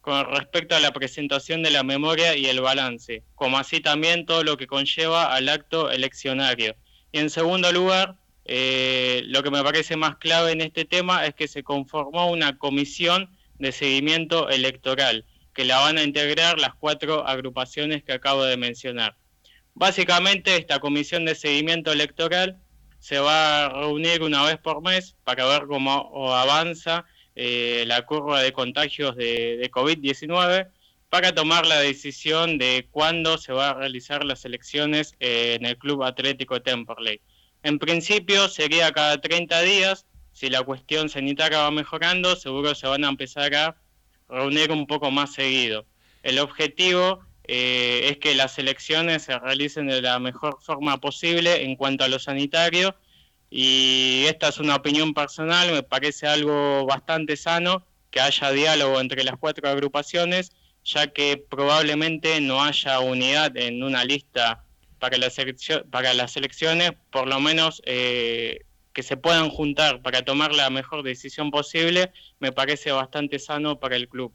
con 0.00 0.30
respecto 0.30 0.76
a 0.76 0.80
la 0.80 0.92
presentación 0.92 1.62
de 1.62 1.70
la 1.70 1.82
memoria 1.82 2.36
y 2.36 2.46
el 2.46 2.60
balance, 2.60 3.22
como 3.34 3.58
así 3.58 3.80
también 3.80 4.26
todo 4.26 4.44
lo 4.44 4.56
que 4.56 4.66
conlleva 4.66 5.34
al 5.34 5.48
acto 5.48 5.90
eleccionario. 5.90 6.76
Y 7.10 7.20
en 7.20 7.30
segundo 7.30 7.72
lugar, 7.72 8.16
eh, 8.44 9.22
lo 9.26 9.42
que 9.42 9.50
me 9.50 9.62
parece 9.62 9.96
más 9.96 10.16
clave 10.16 10.52
en 10.52 10.60
este 10.60 10.84
tema 10.84 11.24
es 11.24 11.34
que 11.34 11.48
se 11.48 11.62
conformó 11.62 12.30
una 12.30 12.58
comisión 12.58 13.30
de 13.58 13.72
seguimiento 13.72 14.50
electoral, 14.50 15.24
que 15.54 15.64
la 15.64 15.78
van 15.78 15.98
a 15.98 16.02
integrar 16.02 16.58
las 16.58 16.74
cuatro 16.74 17.26
agrupaciones 17.26 18.02
que 18.02 18.12
acabo 18.12 18.44
de 18.44 18.56
mencionar. 18.56 19.16
Básicamente, 19.74 20.56
esta 20.56 20.80
comisión 20.80 21.24
de 21.24 21.34
seguimiento 21.34 21.92
electoral 21.92 22.58
se 22.98 23.18
va 23.18 23.66
a 23.66 23.68
reunir 23.68 24.22
una 24.22 24.42
vez 24.44 24.58
por 24.58 24.82
mes 24.82 25.16
para 25.24 25.46
ver 25.46 25.66
cómo 25.66 26.34
avanza 26.34 27.04
eh, 27.36 27.84
la 27.86 28.02
curva 28.06 28.40
de 28.40 28.52
contagios 28.52 29.16
de, 29.16 29.68
COVID-19 29.72 30.70
para 31.08 31.34
tomar 31.34 31.66
la 31.66 31.80
decisión 31.80 32.58
de 32.58 32.88
cuándo 32.90 33.36
se 33.38 33.52
va 33.52 33.70
a 33.70 33.74
realizar 33.74 34.24
las 34.24 34.44
elecciones 34.44 35.16
eh, 35.20 35.56
en 35.58 35.66
el 35.66 35.76
Club 35.76 36.02
Atlético 36.04 36.62
Temperley. 36.62 37.20
En 37.62 37.78
principio 37.78 38.48
sería 38.48 38.92
cada 38.92 39.20
30 39.20 39.60
días, 39.62 40.06
si 40.32 40.48
la 40.48 40.62
cuestión 40.62 41.08
sanitaria 41.08 41.58
va 41.58 41.70
mejorando, 41.70 42.36
seguro 42.36 42.74
se 42.74 42.86
van 42.86 43.04
a 43.04 43.08
empezar 43.08 43.54
a 43.54 43.76
reunir 44.34 44.72
un 44.72 44.86
poco 44.86 45.10
más 45.10 45.32
seguido. 45.32 45.86
El 46.22 46.38
objetivo 46.38 47.20
eh, 47.44 48.08
es 48.10 48.18
que 48.18 48.34
las 48.34 48.58
elecciones 48.58 49.22
se 49.22 49.38
realicen 49.38 49.86
de 49.86 50.02
la 50.02 50.18
mejor 50.18 50.58
forma 50.60 51.00
posible 51.00 51.62
en 51.64 51.76
cuanto 51.76 52.04
a 52.04 52.08
lo 52.08 52.18
sanitario 52.18 52.94
y 53.50 54.24
esta 54.26 54.48
es 54.48 54.58
una 54.58 54.74
opinión 54.74 55.14
personal, 55.14 55.70
me 55.70 55.84
parece 55.84 56.26
algo 56.26 56.86
bastante 56.86 57.36
sano 57.36 57.86
que 58.10 58.20
haya 58.20 58.50
diálogo 58.50 59.00
entre 59.00 59.22
las 59.22 59.36
cuatro 59.38 59.68
agrupaciones, 59.68 60.50
ya 60.84 61.08
que 61.08 61.36
probablemente 61.36 62.40
no 62.40 62.64
haya 62.64 62.98
unidad 62.98 63.56
en 63.56 63.82
una 63.84 64.04
lista 64.04 64.64
para 64.98 65.18
las, 65.18 65.38
elecciones, 66.36 66.92
por 67.12 67.28
lo 67.28 67.38
menos 67.38 67.80
eh, 67.84 68.64
que 68.94 69.02
se 69.02 69.18
puedan 69.18 69.50
juntar 69.50 70.00
para 70.00 70.22
tomar 70.22 70.54
la 70.54 70.70
mejor 70.70 71.02
decisión 71.02 71.50
posible, 71.50 72.12
me 72.40 72.52
parece 72.52 72.92
bastante 72.92 73.38
sano 73.38 73.78
para 73.78 73.96
el 73.96 74.08
club. 74.08 74.32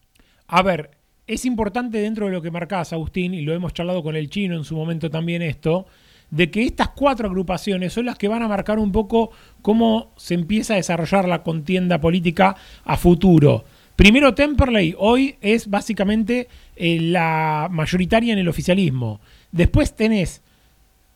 A 0.48 0.62
ver, 0.62 0.92
es 1.26 1.46
importante 1.46 2.00
dentro 2.00 2.26
de 2.26 2.34
lo 2.34 2.42
que 2.42 2.52
marcás, 2.52 2.94
Agustín, 2.94 3.34
y 3.34 3.42
lo 3.42 3.54
hemos 3.54 3.74
charlado 3.74 4.04
con 4.04 4.16
el 4.16 4.30
chino 4.30 4.56
en 4.56 4.64
su 4.64 4.76
momento 4.76 5.10
también 5.10 5.42
esto, 5.42 5.88
de 6.30 6.52
que 6.52 6.64
estas 6.64 6.90
cuatro 6.90 7.28
agrupaciones 7.28 7.94
son 7.94 8.06
las 8.06 8.18
que 8.18 8.28
van 8.28 8.44
a 8.44 8.48
marcar 8.48 8.78
un 8.78 8.92
poco 8.92 9.32
cómo 9.62 10.14
se 10.18 10.36
empieza 10.36 10.74
a 10.74 10.78
desarrollar 10.78 11.28
la 11.28 11.42
contienda 11.42 12.00
política 12.02 12.56
a 12.84 12.98
futuro. 12.98 13.64
Primero, 13.96 14.34
Temperley 14.34 14.96
hoy 14.98 15.36
es 15.42 15.70
básicamente 15.70 16.48
eh, 16.76 17.00
la 17.02 17.68
mayoritaria 17.72 18.34
en 18.34 18.40
el 18.40 18.48
oficialismo. 18.48 19.20
Después 19.52 19.96
tenés 19.96 20.42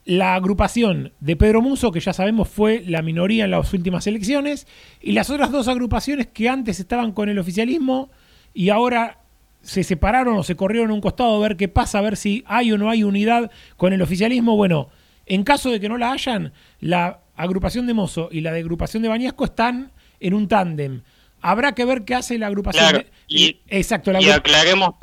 la 0.05 0.35
agrupación 0.35 1.13
de 1.19 1.35
Pedro 1.35 1.61
Muso, 1.61 1.91
que 1.91 1.99
ya 1.99 2.13
sabemos 2.13 2.49
fue 2.49 2.83
la 2.85 3.01
minoría 3.01 3.45
en 3.45 3.51
las 3.51 3.73
últimas 3.73 4.05
elecciones, 4.07 4.67
y 5.01 5.13
las 5.13 5.29
otras 5.29 5.51
dos 5.51 5.67
agrupaciones 5.67 6.27
que 6.27 6.49
antes 6.49 6.79
estaban 6.79 7.11
con 7.11 7.29
el 7.29 7.39
oficialismo 7.39 8.09
y 8.53 8.69
ahora 8.69 9.19
se 9.61 9.83
separaron 9.83 10.37
o 10.37 10.43
se 10.43 10.55
corrieron 10.55 10.91
a 10.91 10.93
un 10.93 11.01
costado 11.01 11.35
a 11.35 11.47
ver 11.47 11.55
qué 11.55 11.69
pasa, 11.69 11.99
a 11.99 12.01
ver 12.01 12.17
si 12.17 12.43
hay 12.47 12.71
o 12.71 12.77
no 12.77 12.89
hay 12.89 13.03
unidad 13.03 13.49
con 13.77 13.93
el 13.93 14.01
oficialismo. 14.01 14.57
Bueno, 14.57 14.89
en 15.25 15.43
caso 15.43 15.71
de 15.71 15.79
que 15.79 15.87
no 15.87 15.97
la 15.97 16.11
hayan, 16.11 16.53
la 16.81 17.21
agrupación 17.35 17.87
de 17.87 17.93
Mozo 17.93 18.27
y 18.31 18.41
la 18.41 18.51
de 18.51 18.59
agrupación 18.59 19.03
de 19.03 19.09
Bañasco 19.09 19.45
están 19.45 19.91
en 20.19 20.33
un 20.33 20.47
tándem. 20.49 21.01
Habrá 21.41 21.73
que 21.73 21.85
ver 21.85 22.03
qué 22.03 22.15
hace 22.15 22.37
la 22.37 22.47
agrupación 22.47 22.93
de... 22.93 23.07
Y, 23.27 23.61
Exacto. 23.67 24.11
y 24.19 24.29
aclaremos, 24.29 24.95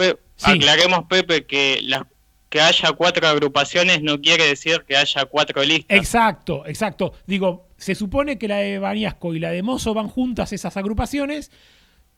aclaremos, 0.42 1.04
Pepe, 1.08 1.44
que 1.46 1.80
la, 1.82 2.06
que 2.50 2.60
haya 2.60 2.92
cuatro 2.92 3.26
agrupaciones 3.28 4.02
no 4.02 4.20
quiere 4.20 4.44
decir 4.44 4.84
que 4.86 4.96
haya 4.96 5.24
cuatro 5.24 5.62
listas. 5.62 5.96
Exacto, 5.96 6.66
exacto. 6.66 7.14
Digo, 7.26 7.68
se 7.76 7.94
supone 7.94 8.38
que 8.38 8.48
la 8.48 8.56
de 8.56 8.78
Bañasco 8.78 9.34
y 9.34 9.38
la 9.38 9.50
de 9.50 9.62
Mozo 9.62 9.94
van 9.94 10.08
juntas 10.08 10.52
esas 10.52 10.76
agrupaciones. 10.76 11.52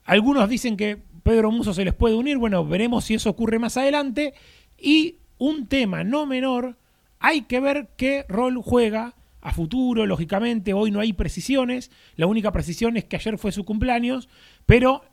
Algunos 0.04 0.48
dicen 0.48 0.76
que 0.76 0.98
Pedro 1.22 1.52
Muso 1.52 1.74
se 1.74 1.84
les 1.84 1.94
puede 1.94 2.16
unir, 2.16 2.38
bueno, 2.38 2.64
veremos 2.64 3.04
si 3.04 3.14
eso 3.14 3.30
ocurre 3.30 3.58
más 3.58 3.76
adelante. 3.76 4.32
Y 4.78 5.18
un 5.38 5.66
tema 5.66 6.02
no 6.02 6.26
menor, 6.26 6.76
Hay 7.20 7.42
que 7.42 7.60
ver 7.60 7.90
qué 7.96 8.24
rol 8.28 8.60
juega 8.60 9.14
a 9.42 9.52
futuro, 9.52 10.06
lógicamente, 10.06 10.72
hoy 10.72 10.90
no 10.90 10.98
hay 10.98 11.12
precisiones, 11.12 11.90
la 12.16 12.26
única 12.26 12.50
precisión 12.52 12.96
es 12.96 13.04
que 13.04 13.16
ayer 13.16 13.38
fue 13.38 13.52
su 13.52 13.64
cumpleaños, 13.64 14.28
pero 14.66 15.04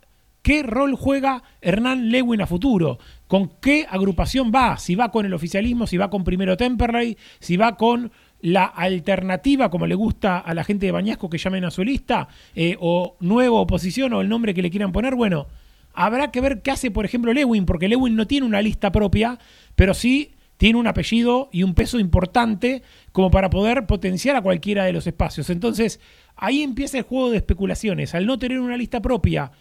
¿qué 0.41 0.63
rol 0.63 0.95
juega 0.95 1.43
Hernán 1.61 2.09
Lewin 2.09 2.41
a 2.41 2.47
futuro? 2.47 2.99
¿Con 3.29 3.51
qué 3.61 3.85
agrupación 3.87 4.51
va? 4.53 4.79
Si 4.79 4.95
va 4.95 5.11
con 5.11 5.23
el 5.23 5.35
oficialismo, 5.35 5.85
si 5.85 5.97
va 5.97 6.09
con 6.09 6.23
Primero 6.23 6.57
Temperley, 6.57 7.15
si 7.39 7.57
va 7.57 7.77
con 7.77 8.11
la 8.41 8.65
alternativa, 8.65 9.69
como 9.69 9.85
le 9.85 9.93
gusta 9.93 10.39
a 10.39 10.51
la 10.55 10.63
gente 10.63 10.87
de 10.87 10.91
Bañasco 10.91 11.29
que 11.29 11.37
llamen 11.37 11.63
a 11.63 11.69
su 11.69 11.83
lista, 11.83 12.27
eh, 12.55 12.75
o 12.79 13.17
nueva 13.19 13.59
oposición 13.59 14.13
o 14.13 14.21
el 14.21 14.29
nombre 14.29 14.55
que 14.55 14.63
le 14.63 14.71
quieran 14.71 14.91
poner, 14.91 15.13
bueno, 15.13 15.45
habrá 15.93 16.31
que 16.31 16.41
ver 16.41 16.63
qué 16.63 16.71
hace, 16.71 16.89
por 16.89 17.05
ejemplo, 17.05 17.31
Lewin, 17.31 17.67
porque 17.67 17.87
Lewin 17.87 18.15
no 18.15 18.25
tiene 18.25 18.47
una 18.47 18.63
lista 18.63 18.91
propia, 18.91 19.37
pero 19.75 19.93
sí 19.93 20.31
tiene 20.57 20.79
un 20.79 20.87
apellido 20.87 21.49
y 21.51 21.61
un 21.61 21.75
peso 21.75 21.99
importante 21.99 22.81
como 23.11 23.29
para 23.29 23.51
poder 23.51 23.85
potenciar 23.85 24.37
a 24.37 24.41
cualquiera 24.41 24.85
de 24.85 24.93
los 24.93 25.05
espacios. 25.05 25.51
Entonces, 25.51 25.99
ahí 26.35 26.63
empieza 26.63 26.97
el 26.97 27.03
juego 27.03 27.29
de 27.29 27.37
especulaciones. 27.37 28.15
Al 28.15 28.25
no 28.25 28.39
tener 28.39 28.59
una 28.59 28.75
lista 28.75 29.03
propia, 29.03 29.51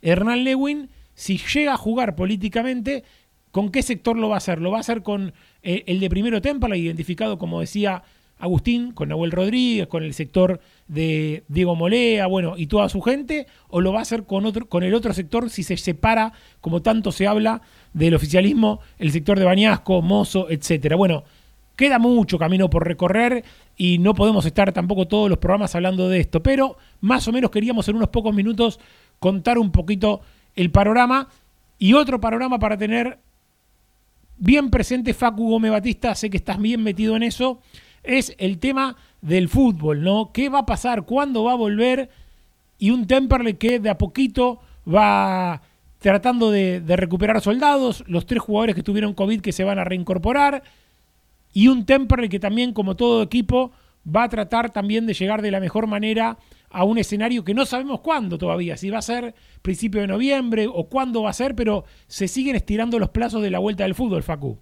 Hernán 0.00 0.44
Lewin, 0.44 0.90
si 1.16 1.38
llega 1.38 1.72
a 1.72 1.76
jugar 1.76 2.14
políticamente, 2.14 3.02
¿con 3.50 3.70
qué 3.70 3.82
sector 3.82 4.16
lo 4.16 4.28
va 4.28 4.36
a 4.36 4.38
hacer? 4.38 4.60
¿Lo 4.60 4.70
va 4.70 4.76
a 4.76 4.80
hacer 4.80 5.02
con 5.02 5.32
eh, 5.62 5.82
el 5.86 5.98
de 5.98 6.10
primero 6.10 6.40
Temple, 6.40 6.78
identificado, 6.78 7.38
como 7.38 7.60
decía 7.60 8.02
Agustín, 8.38 8.92
con 8.92 9.08
Nahuel 9.08 9.32
Rodríguez, 9.32 9.86
con 9.86 10.02
el 10.02 10.12
sector 10.12 10.60
de 10.88 11.42
Diego 11.48 11.74
Molea, 11.74 12.26
bueno, 12.26 12.54
y 12.58 12.66
toda 12.66 12.90
su 12.90 13.00
gente, 13.00 13.46
o 13.68 13.80
lo 13.80 13.94
va 13.94 14.00
a 14.00 14.02
hacer 14.02 14.24
con, 14.24 14.44
otro, 14.44 14.68
con 14.68 14.82
el 14.82 14.92
otro 14.92 15.14
sector 15.14 15.48
si 15.48 15.62
se 15.62 15.78
separa, 15.78 16.34
como 16.60 16.82
tanto 16.82 17.12
se 17.12 17.26
habla 17.26 17.62
del 17.94 18.14
oficialismo, 18.14 18.80
el 18.98 19.10
sector 19.10 19.38
de 19.38 19.46
Bañasco, 19.46 20.02
Mozo, 20.02 20.50
etcétera. 20.50 20.96
Bueno, 20.96 21.24
queda 21.76 21.98
mucho 21.98 22.38
camino 22.38 22.68
por 22.68 22.86
recorrer 22.86 23.42
y 23.74 23.98
no 23.98 24.12
podemos 24.12 24.44
estar 24.44 24.70
tampoco 24.72 25.08
todos 25.08 25.30
los 25.30 25.38
programas 25.38 25.74
hablando 25.74 26.10
de 26.10 26.20
esto, 26.20 26.42
pero 26.42 26.76
más 27.00 27.26
o 27.28 27.32
menos 27.32 27.50
queríamos 27.50 27.88
en 27.88 27.96
unos 27.96 28.10
pocos 28.10 28.34
minutos 28.34 28.80
contar 29.18 29.58
un 29.58 29.72
poquito 29.72 30.20
el 30.56 30.70
panorama 30.70 31.28
y 31.78 31.92
otro 31.92 32.20
panorama 32.20 32.58
para 32.58 32.76
tener 32.76 33.18
bien 34.38 34.70
presente 34.70 35.14
Facu 35.14 35.48
Gómez 35.48 35.70
Batista, 35.70 36.14
sé 36.14 36.28
que 36.30 36.36
estás 36.36 36.58
bien 36.58 36.82
metido 36.82 37.16
en 37.16 37.22
eso 37.22 37.60
es 38.06 38.34
el 38.38 38.58
tema 38.58 38.96
del 39.20 39.48
fútbol, 39.48 40.02
¿no? 40.02 40.30
¿Qué 40.32 40.48
va 40.48 40.60
a 40.60 40.66
pasar? 40.66 41.04
¿Cuándo 41.04 41.44
va 41.44 41.52
a 41.52 41.56
volver? 41.56 42.08
Y 42.78 42.90
un 42.90 43.06
Temperley 43.06 43.54
que 43.54 43.80
de 43.80 43.90
a 43.90 43.98
poquito 43.98 44.60
va 44.86 45.60
tratando 45.98 46.50
de, 46.50 46.82
recuperar 46.86 47.40
soldados, 47.40 48.04
los 48.06 48.26
tres 48.26 48.40
jugadores 48.40 48.76
que 48.76 48.82
tuvieron 48.82 49.14
COVID 49.14 49.40
que 49.40 49.52
se 49.52 49.64
van 49.64 49.78
a 49.78 49.84
reincorporar, 49.84 50.62
y 51.52 51.68
un 51.68 51.84
Temperley 51.84 52.28
que 52.28 52.38
también, 52.38 52.72
como 52.72 52.96
todo 52.96 53.22
equipo, 53.22 53.72
va 54.06 54.24
a 54.24 54.28
tratar 54.28 54.70
también 54.70 55.06
de 55.06 55.14
llegar 55.14 55.42
de 55.42 55.50
la 55.50 55.58
mejor 55.58 55.86
manera 55.86 56.36
a 56.76 56.84
un 56.84 56.98
escenario 56.98 57.42
que 57.42 57.54
no 57.54 57.64
sabemos 57.64 58.00
cuándo 58.00 58.36
todavía, 58.36 58.76
si 58.76 58.90
va 58.90 58.98
a 58.98 59.02
ser 59.02 59.34
principio 59.62 60.02
de 60.02 60.06
noviembre 60.06 60.66
o 60.68 60.88
cuándo 60.88 61.22
va 61.22 61.30
a 61.30 61.32
ser, 61.32 61.54
pero 61.54 61.84
se 62.06 62.28
siguen 62.28 62.54
estirando 62.54 62.98
los 62.98 63.10
plazos 63.10 63.42
de 63.42 63.50
la 63.50 63.58
vuelta 63.58 63.84
del 63.84 63.94
fútbol, 63.94 64.22
Facu 64.22 64.58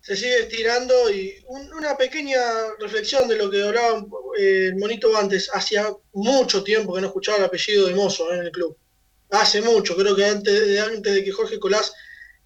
se 0.00 0.16
sigue 0.16 0.38
estirando 0.40 1.10
y 1.10 1.44
una 1.70 1.94
pequeña 1.96 2.40
reflexión 2.78 3.28
de 3.28 3.36
lo 3.36 3.50
que 3.50 3.62
hablaba 3.62 4.06
eh, 4.38 4.68
el 4.68 4.76
monito 4.76 5.14
antes. 5.14 5.50
Hacía 5.52 5.92
mucho 6.14 6.64
tiempo 6.64 6.94
que 6.94 7.02
no 7.02 7.08
escuchaba 7.08 7.38
el 7.38 7.44
apellido 7.44 7.86
de 7.86 7.94
Mozo 7.94 8.32
en 8.32 8.40
el 8.40 8.50
club. 8.50 8.74
Hace 9.28 9.60
mucho, 9.60 9.94
creo 9.96 10.16
que 10.16 10.24
antes 10.24 10.66
de, 10.66 10.80
antes 10.80 11.12
de 11.12 11.22
que 11.22 11.32
Jorge 11.32 11.58
Colás 11.58 11.92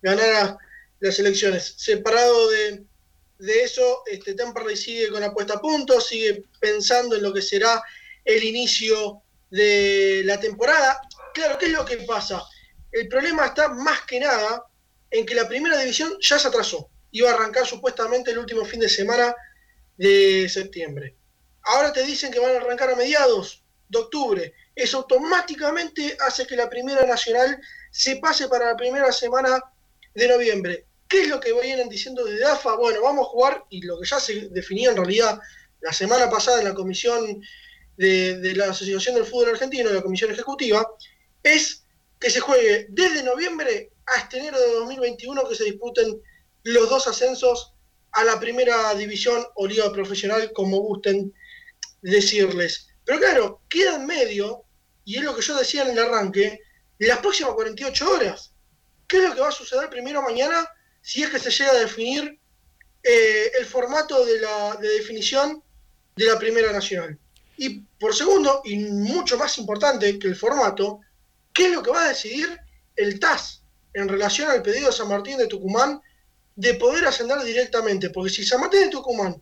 ganara 0.01 0.59
las 0.99 1.19
elecciones. 1.21 1.75
Separado 1.77 2.51
de, 2.51 2.85
eso, 3.63 4.03
este, 4.07 4.35
Temperley 4.35 4.77
sigue 4.77 5.11
con 5.11 5.21
la 5.21 5.33
puesta 5.33 5.55
a 5.55 5.61
punto, 5.61 6.01
sigue 6.01 6.45
pensando 6.59 7.15
en 7.15 7.23
lo 7.23 7.33
que 7.33 7.43
será 7.43 7.81
el 8.25 8.45
inicio 8.45 9.23
de 9.51 10.23
la 10.25 10.39
temporada. 10.41 11.01
Claro, 11.35 11.59
¿qué 11.59 11.67
es 11.67 11.73
lo 11.73 11.85
que 11.85 11.99
pasa? 11.99 12.43
El 12.91 13.09
problema 13.09 13.47
está 13.47 13.69
más 13.69 14.03
que 14.03 14.21
nada 14.21 14.65
en 15.11 15.27
que 15.27 15.35
la 15.35 15.49
primera 15.49 15.79
división 15.79 16.17
ya 16.21 16.39
se 16.39 16.49
atrasó 16.49 16.91
iba 17.13 17.31
a 17.31 17.35
arrancar 17.35 17.67
supuestamente 17.67 18.31
el 18.31 18.39
último 18.39 18.65
fin 18.65 18.81
de 18.81 18.89
semana 18.89 19.35
de 19.97 20.49
septiembre. 20.49 21.17
Ahora 21.63 21.93
te 21.93 22.03
dicen 22.03 22.33
que 22.33 22.41
van 22.41 22.57
a 22.57 22.59
arrancar 22.59 22.91
a 22.91 22.97
mediados 22.97 23.63
de 23.89 23.99
octubre. 23.99 24.55
Eso 24.75 24.99
automáticamente 24.99 26.17
hace 26.21 26.47
que 26.47 26.57
la 26.57 26.69
Primera 26.69 27.07
Nacional 27.07 27.61
se 27.91 28.17
pase 28.17 28.49
para 28.49 28.67
la 28.67 28.77
primera 28.77 29.13
semana 29.13 29.63
de 30.15 30.29
noviembre. 30.29 30.87
¿Qué 31.07 31.23
es 31.23 31.29
lo 31.29 31.39
que 31.39 31.53
vienen 31.53 31.91
diciendo 31.91 32.25
desde 32.25 32.47
AFA? 32.47 32.77
Bueno, 32.77 33.03
vamos 33.03 33.27
a 33.27 33.31
jugar, 33.31 33.65
y 33.69 33.83
lo 33.83 34.01
que 34.01 34.09
ya 34.09 34.19
se 34.19 34.49
definió 34.49 34.91
en 34.91 34.97
realidad 34.97 35.39
la 35.83 35.93
semana 35.93 36.31
pasada 36.31 36.61
en 36.61 36.65
la 36.65 36.75
comisión 36.75 37.43
de, 37.97 38.39
de 38.39 38.55
la 38.55 38.71
Asociación 38.71 39.15
del 39.15 39.27
Fútbol 39.27 39.51
Argentino, 39.51 39.91
la 39.91 40.03
comisión 40.03 40.31
ejecutiva, 40.31 40.87
es 41.43 41.85
que 42.19 42.31
se 42.31 42.41
juegue 42.41 42.87
desde 42.89 43.23
noviembre 43.23 43.91
hasta 44.07 44.37
enero 44.37 44.61
de 44.61 44.73
2021 44.75 45.49
que 45.49 45.55
se 45.55 45.65
disputen 45.65 46.21
los 46.65 46.89
dos 46.89 47.07
ascensos 47.09 47.75
a 48.13 48.25
la 48.25 48.39
primera 48.39 48.95
división 48.95 49.45
o 49.55 49.67
profesional, 49.93 50.53
como 50.53 50.79
gusten 50.79 51.33
decirles. 52.03 52.89
Pero 53.05 53.19
claro, 53.19 53.63
queda 53.69 53.97
en 53.97 54.07
medio, 54.07 54.65
y 55.05 55.17
es 55.17 55.25
lo 55.25 55.35
que 55.35 55.43
yo 55.43 55.57
decía 55.57 55.83
en 55.83 55.91
el 55.91 55.99
arranque, 55.99 56.61
las 56.99 57.19
próximas 57.19 57.55
48 57.55 58.11
horas. 58.11 58.53
¿Qué 59.07 59.17
es 59.17 59.25
lo 59.25 59.35
que 59.35 59.41
va 59.41 59.49
a 59.49 59.53
suceder 59.53 59.91
primero 59.91 60.23
mañana 60.23 60.69
si 61.01 61.23
es 61.23 61.31
que 61.31 61.39
se 61.39 61.51
llega 61.51 61.73
a 61.73 61.81
definir 61.81 62.39
eh, 63.03 63.51
el 63.59 63.67
formato 63.67 64.25
de, 64.25 64.41
la, 64.41 64.77
de 64.77 64.89
definición 64.89 65.63
de 66.15 66.27
la 66.27 66.39
Primera 66.39 66.73
Nacional? 66.73 67.19
Y 67.63 67.81
por 68.01 68.13
segundo, 68.13 68.61
y 68.65 68.77
mucho 68.77 69.39
más 69.39 69.57
importante 69.57 70.19
que 70.19 70.27
el 70.27 70.35
formato, 70.35 70.99
¿qué 71.53 71.67
es 71.67 71.73
lo 71.73 71.81
que 71.81 71.93
va 71.93 72.07
a 72.07 72.09
decidir 72.09 72.59
el 72.97 73.21
TAS 73.21 73.63
en 73.95 74.09
relación 74.09 74.51
al 74.51 74.63
pedido 74.63 74.89
de 74.89 74.93
San 74.93 75.09
Martín 75.09 75.39
de 75.39 75.47
Tucumán 75.47 76.03
de 76.57 76.75
poder 76.75 77.07
ascender 77.07 77.39
directamente, 77.45 78.11
porque 78.11 78.31
si 78.31 78.45
San 78.45 78.61
Martín 78.61 78.81
de 78.81 78.89
Tucumán 78.89 79.41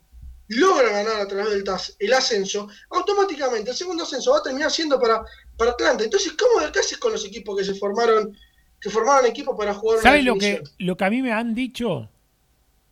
logra 0.49 0.89
ganar 0.89 1.19
a 1.19 1.27
través 1.27 1.49
del 1.49 1.63
TAS 1.63 1.95
el 1.97 2.13
ascenso, 2.13 2.67
automáticamente 2.91 3.71
el 3.71 3.75
segundo 3.75 4.03
ascenso 4.03 4.33
va 4.33 4.37
a 4.37 4.43
terminar 4.43 4.69
siendo 4.69 4.99
para, 4.99 5.23
para 5.57 5.71
Atlanta. 5.71 6.03
Entonces, 6.03 6.33
¿cómo 6.33 6.71
qué 6.71 6.77
haces 6.77 6.99
con 6.99 7.13
los 7.13 7.25
equipos 7.25 7.57
que 7.57 7.65
se 7.65 7.73
formaron, 7.73 8.37
que 8.79 8.91
formaron 8.91 9.25
equipos 9.25 9.57
para 9.57 9.73
jugar 9.73 9.99
¿Sabes 9.99 10.23
lo 10.23 10.35
que, 10.35 10.61
lo 10.77 10.95
que 10.95 11.05
a 11.05 11.09
mí 11.09 11.23
me 11.23 11.33
han 11.33 11.55
dicho? 11.55 12.07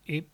Eh, 0.08 0.26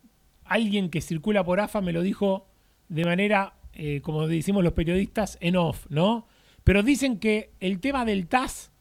alguien 0.45 0.89
que 0.89 1.01
circula 1.01 1.43
por 1.43 1.59
AFA 1.59 1.81
me 1.81 1.91
lo 1.91 2.01
dijo 2.01 2.47
de 2.87 3.03
manera, 3.03 3.55
eh, 3.75 4.01
como 4.01 4.27
decimos 4.27 4.63
los 4.63 4.73
periodistas, 4.73 5.37
en 5.41 5.55
off, 5.55 5.85
¿no? 5.89 6.27
Pero 6.63 6.81
dicen 6.81 7.19
que 7.19 7.51
el 7.59 7.79
tema 7.79 8.05
del 8.05 8.27
TAS 8.27 8.71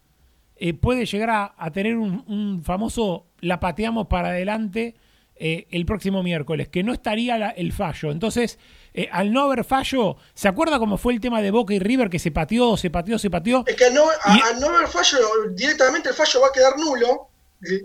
eh, 0.57 0.73
puede 0.73 1.05
llegar 1.05 1.53
a, 1.57 1.71
tener 1.73 1.97
un, 1.97 2.63
famoso 2.65 3.27
la 3.41 3.59
pateamos 3.61 4.07
para 4.07 4.29
adelante 4.29 4.95
eh, 5.37 5.67
el 5.73 5.85
próximo 5.85 6.23
miércoles, 6.23 6.69
que 6.69 6.85
no 6.85 6.93
estaría 6.93 7.51
el 7.51 7.73
fallo. 7.73 8.13
Entonces, 8.13 8.59
eh, 8.95 9.09
al 9.11 9.33
no 9.33 9.43
haber 9.43 9.65
fallo, 9.65 10.17
¿se 10.33 10.47
acuerda 10.47 10.79
cómo 10.79 10.97
fue 10.97 11.13
el 11.13 11.21
tema 11.21 11.43
de 11.43 11.51
Boca 11.51 11.75
y 11.75 11.81
River 11.81 12.09
que 12.09 12.21
se 12.21 12.31
pateó, 12.31 12.77
se 12.77 12.89
pateó, 12.89 13.19
se 13.19 13.31
pateó? 13.31 13.65
Es 13.67 13.75
que 13.75 13.87
al 13.87 13.95
no, 13.95 14.69
haber 14.69 14.87
fallo, 14.87 15.19
directamente 15.51 16.11
el 16.11 16.15
fallo 16.15 16.41
va 16.41 16.49
a 16.49 16.53
quedar 16.53 16.79
nulo. 16.79 17.31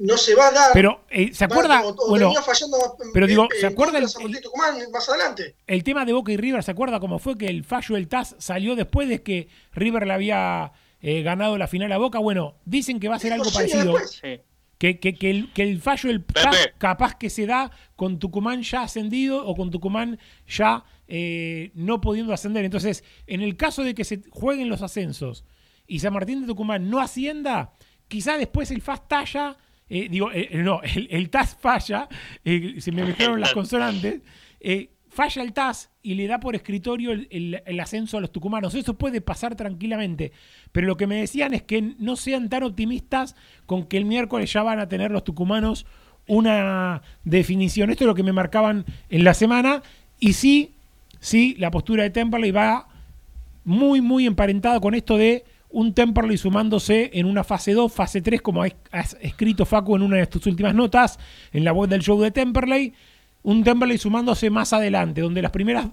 No 0.01 0.17
se 0.17 0.35
va 0.35 0.47
a 0.47 0.51
dar. 0.51 0.71
Pero, 0.73 1.05
¿se 1.31 1.45
acuerda? 1.45 1.81
bueno, 2.09 2.33
pero 3.13 3.27
digo, 3.27 3.47
¿se 3.59 3.67
acuerda 3.67 3.97
el, 3.97 4.07
más 4.91 5.07
adelante? 5.07 5.55
El 5.67 5.83
tema 5.83 6.03
de 6.03 6.13
Boca 6.13 6.31
y 6.31 6.37
River, 6.37 6.63
¿se 6.63 6.71
acuerda 6.71 6.99
cómo 6.99 7.19
fue 7.19 7.37
que 7.37 7.47
el 7.47 7.63
fallo 7.63 7.95
del 7.95 8.07
TAS 8.07 8.35
salió 8.39 8.75
después 8.75 9.07
de 9.07 9.23
que 9.23 9.47
River 9.73 10.05
le 10.05 10.13
había 10.13 10.73
eh, 11.01 11.21
ganado 11.21 11.57
la 11.57 11.67
final 11.67 11.91
a 11.91 11.97
Boca. 11.97 12.19
Bueno, 12.19 12.55
dicen 12.65 12.99
que 12.99 13.07
va 13.07 13.15
a 13.15 13.19
ser 13.19 13.33
algo 13.33 13.49
parecido. 13.51 13.95
Que, 14.77 14.97
que, 14.99 15.15
que, 15.15 15.29
el, 15.29 15.51
que, 15.51 15.63
el, 15.63 15.81
fallo 15.81 16.09
el 16.09 16.23
capaz 16.77 17.15
que 17.15 17.29
se 17.29 17.45
da 17.45 17.69
con 17.97 18.17
Tucumán 18.17 18.61
ya 18.63 18.83
ascendido 18.83 19.45
o 19.45 19.53
con 19.53 19.71
Tucumán 19.71 20.19
ya 20.47 20.85
eh, 21.07 21.71
no 21.73 21.99
pudiendo 21.99 22.33
ascender. 22.33 22.63
Entonces, 22.63 23.03
en 23.27 23.41
el 23.41 23.57
caso 23.57 23.83
de 23.83 23.93
que 23.93 24.05
se 24.05 24.21
jueguen 24.29 24.69
los 24.69 24.81
ascensos 24.81 25.43
y 25.85 25.99
San 25.99 26.13
Martín 26.13 26.41
de 26.41 26.47
Tucumán 26.47 26.89
no 26.89 27.01
ascienda, 27.01 27.73
quizá 28.09 28.37
después 28.37 28.69
el 28.71 28.81
FAS 28.81 29.07
talla, 29.07 29.55
eh, 29.89 30.09
digo, 30.09 30.29
no, 30.55 30.81
el, 30.83 31.07
el, 31.09 31.29
TAS 31.29 31.57
falla, 31.59 32.09
se 32.43 32.91
me 32.91 33.05
mezclaron 33.05 33.39
las 33.39 33.53
consonantes, 33.53 34.21
falla 35.09 35.41
el 35.41 35.53
TAS 35.53 35.89
y 36.01 36.13
le 36.13 36.27
da 36.27 36.39
por 36.39 36.55
escritorio 36.55 37.11
el, 37.11 37.79
ascenso 37.79 38.17
a 38.17 38.21
los 38.21 38.31
tucumanos. 38.31 38.73
Eso 38.75 38.93
puede 38.93 39.21
pasar 39.21 39.55
tranquilamente. 39.55 40.31
Pero 40.71 40.87
lo 40.87 40.97
que 40.97 41.07
me 41.07 41.15
decían 41.15 41.53
es 41.53 41.63
que 41.63 41.81
no 41.81 42.15
sean 42.15 42.49
tan 42.49 42.63
optimistas 42.63 43.35
con 43.65 43.85
que 43.85 43.97
el 43.97 44.05
miércoles 44.05 44.51
ya 44.51 44.63
van 44.63 44.79
a 44.79 44.87
tener 44.87 45.11
los 45.11 45.23
tucumanos 45.23 45.85
una 46.27 47.01
definición. 47.23 47.89
Esto 47.89 48.03
es 48.03 48.07
lo 48.07 48.15
que 48.15 48.23
me 48.23 48.33
marcaban 48.33 48.85
en 49.09 49.23
la 49.23 49.33
semana. 49.33 49.81
Y 50.19 50.33
sí, 50.33 50.71
sí, 51.19 51.55
la 51.57 51.71
postura 51.71 52.03
de 52.03 52.11
Temperley 52.11 52.51
va 52.51 52.87
muy, 53.65 54.01
muy 54.01 54.25
emparentada 54.25 54.79
con 54.79 54.95
esto 54.95 55.17
de 55.17 55.43
un 55.69 55.93
Temperley 55.93 56.37
sumándose 56.37 57.11
en 57.13 57.25
una 57.25 57.43
fase 57.43 57.73
2, 57.73 57.91
fase 57.91 58.21
3, 58.21 58.41
como 58.41 58.63
has 58.63 59.17
escrito 59.21 59.65
Facu 59.65 59.95
en 59.95 60.01
una 60.01 60.17
de 60.17 60.27
tus 60.27 60.45
últimas 60.47 60.73
notas, 60.73 61.19
en 61.51 61.63
la 61.63 61.73
web 61.73 61.89
del 61.89 62.01
show 62.01 62.19
de 62.19 62.31
Temperley 62.31 62.93
un 63.43 63.63
Temperley 63.63 63.97
sumándose 63.97 64.49
más 64.49 64.73
adelante, 64.73 65.21
donde 65.21 65.41
las 65.41 65.51
primeras 65.51 65.87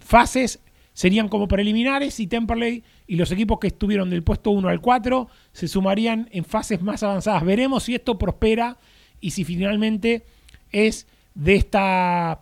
fases 0.00 0.60
serían 0.92 1.28
como 1.28 1.46
preliminares 1.46 2.18
y 2.18 2.26
Temperley 2.26 2.82
y 3.06 3.16
los 3.16 3.30
equipos 3.30 3.58
que 3.60 3.68
estuvieron 3.68 4.10
del 4.10 4.24
puesto 4.24 4.50
1 4.50 4.68
al 4.68 4.80
4 4.80 5.28
se 5.52 5.68
sumarían 5.68 6.28
en 6.32 6.44
fases 6.44 6.82
más 6.82 7.02
avanzadas. 7.02 7.44
Veremos 7.44 7.84
si 7.84 7.94
esto 7.94 8.18
prospera 8.18 8.78
y 9.20 9.30
si 9.30 9.44
finalmente 9.44 10.24
es 10.72 11.06
de 11.34 11.54
esta 11.54 12.40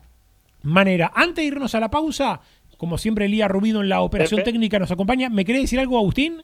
manera. 0.63 1.13
Antes 1.15 1.43
de 1.43 1.49
irnos 1.49 1.75
a 1.75 1.81
la 1.81 1.91
pausa, 1.91 2.41
como 2.79 2.97
siempre 2.97 3.27
Elías 3.27 3.51
Rubido 3.51 3.83
en 3.83 3.91
la 3.91 4.01
operación 4.01 4.39
Pepe. 4.39 4.53
técnica 4.53 4.79
nos 4.79 4.91
acompaña, 4.91 5.29
¿me 5.29 5.45
querés 5.45 5.63
decir 5.63 5.79
algo, 5.79 5.99
Agustín? 5.99 6.43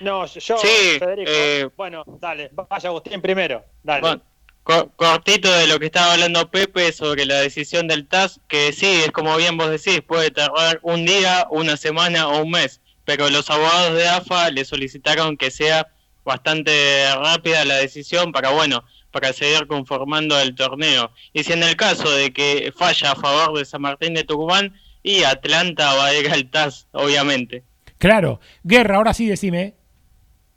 No, 0.00 0.26
yo, 0.26 0.58
Sí, 0.58 0.98
Federico. 0.98 1.30
eh, 1.32 1.68
bueno, 1.76 2.04
dale, 2.20 2.50
vaya 2.52 2.88
Agustín 2.88 3.20
primero. 3.22 3.64
Dale. 3.82 4.00
Bueno, 4.00 4.22
co- 4.62 4.90
cortito 4.96 5.50
de 5.50 5.66
lo 5.66 5.78
que 5.78 5.86
estaba 5.86 6.12
hablando 6.12 6.50
Pepe 6.50 6.92
sobre 6.92 7.24
la 7.24 7.36
decisión 7.40 7.88
del 7.88 8.06
TAS, 8.06 8.40
que 8.48 8.72
sí, 8.72 8.86
es 9.04 9.10
como 9.12 9.36
bien 9.36 9.56
vos 9.56 9.70
decís, 9.70 10.00
puede 10.06 10.30
tardar 10.30 10.80
un 10.82 11.06
día, 11.06 11.46
una 11.50 11.76
semana 11.76 12.28
o 12.28 12.42
un 12.42 12.50
mes, 12.50 12.80
pero 13.04 13.30
los 13.30 13.48
abogados 13.50 13.94
de 13.94 14.08
AFA 14.08 14.50
le 14.50 14.64
solicitaron 14.64 15.36
que 15.36 15.50
sea 15.50 15.86
bastante 16.24 17.04
rápida 17.14 17.64
la 17.64 17.76
decisión 17.76 18.32
para, 18.32 18.50
bueno, 18.50 18.84
para 19.12 19.32
seguir 19.32 19.66
conformando 19.66 20.38
el 20.40 20.54
torneo. 20.54 21.10
Y 21.32 21.44
si 21.44 21.52
en 21.52 21.62
el 21.62 21.76
caso 21.76 22.10
de 22.10 22.32
que 22.32 22.72
falla 22.76 23.12
a 23.12 23.16
favor 23.16 23.56
de 23.56 23.64
San 23.64 23.80
Martín 23.80 24.12
de 24.14 24.24
Tucumán, 24.24 24.74
y 25.02 25.22
Atlanta 25.22 25.94
va 25.94 26.06
a 26.06 26.14
ir 26.14 26.28
al 26.30 26.50
TAS, 26.50 26.88
obviamente. 26.90 27.62
Claro. 27.98 28.40
Guerra, 28.64 28.96
ahora 28.96 29.14
sí 29.14 29.26
decime. 29.28 29.74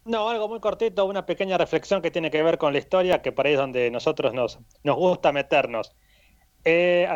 No, 0.09 0.27
algo 0.27 0.49
muy 0.49 0.59
cortito, 0.59 1.05
una 1.05 1.27
pequeña 1.27 1.55
reflexión 1.55 2.01
que 2.01 2.09
tiene 2.09 2.31
que 2.31 2.41
ver 2.41 2.57
con 2.57 2.73
la 2.73 2.79
historia, 2.79 3.21
que 3.21 3.31
por 3.31 3.45
ahí 3.45 3.53
es 3.53 3.59
donde 3.59 3.91
nosotros 3.91 4.33
nos, 4.33 4.57
nos 4.83 4.95
gusta 4.95 5.31
meternos. 5.31 5.95
Eh, 6.65 7.07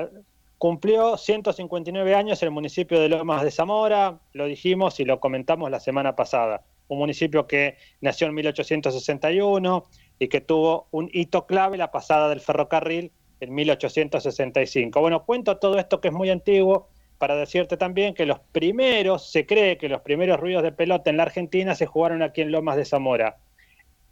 cumplió 0.60 1.18
159 1.18 2.14
años 2.14 2.44
el 2.44 2.52
municipio 2.52 3.00
de 3.00 3.10
Lomas 3.10 3.42
de 3.42 3.50
Zamora, 3.50 4.20
lo 4.34 4.46
dijimos 4.46 5.00
y 5.00 5.06
lo 5.06 5.20
comentamos 5.20 5.72
la 5.72 5.80
semana 5.80 6.16
pasada. 6.16 6.66
Un 6.88 7.00
municipio 7.00 7.48
que 7.48 7.78
nació 8.00 8.28
en 8.28 8.36
1861 8.36 9.86
y 10.20 10.28
que 10.28 10.42
tuvo 10.42 10.88
un 10.92 11.10
hito 11.12 11.48
clave, 11.48 11.80
la 11.80 11.90
pasada 11.90 12.30
del 12.30 12.42
ferrocarril 12.42 13.12
en 13.40 13.56
1865. 13.56 15.02
Bueno, 15.02 15.26
cuento 15.26 15.58
todo 15.58 15.80
esto 15.80 16.00
que 16.00 16.10
es 16.10 16.14
muy 16.14 16.30
antiguo 16.30 16.90
para 17.18 17.36
decirte 17.36 17.78
también 17.78 18.14
que 18.14 18.26
los 18.26 18.40
primeros, 18.40 19.32
se 19.32 19.46
cree 19.46 19.78
que 19.78 19.90
los 19.90 20.02
primeros 20.02 20.40
ruidos 20.40 20.64
de 20.64 20.72
pelota 20.72 21.10
en 21.10 21.18
la 21.18 21.24
Argentina 21.24 21.76
se 21.76 21.86
jugaron 21.86 22.22
aquí 22.22 22.42
en 22.42 22.52
Lomas 22.52 22.76
de 22.76 22.86
Zamora. 22.86 23.38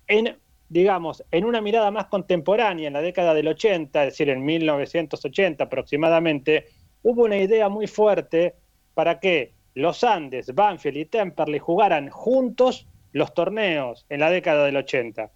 En, 0.07 0.37
digamos, 0.69 1.23
en 1.31 1.45
una 1.45 1.61
mirada 1.61 1.91
más 1.91 2.05
contemporánea, 2.05 2.87
en 2.87 2.93
la 2.93 3.01
década 3.01 3.33
del 3.33 3.47
80, 3.47 4.03
es 4.03 4.13
decir, 4.13 4.29
en 4.29 4.45
1980 4.45 5.63
aproximadamente, 5.63 6.67
hubo 7.03 7.23
una 7.23 7.37
idea 7.37 7.69
muy 7.69 7.87
fuerte 7.87 8.55
para 8.93 9.19
que 9.19 9.53
los 9.73 10.03
Andes, 10.03 10.53
Banfield 10.53 10.97
y 10.97 11.05
Temperley 11.05 11.59
jugaran 11.59 12.09
juntos 12.09 12.87
los 13.13 13.33
torneos 13.33 14.05
en 14.09 14.19
la 14.19 14.29
década 14.29 14.65
del 14.65 14.77
80. 14.77 15.31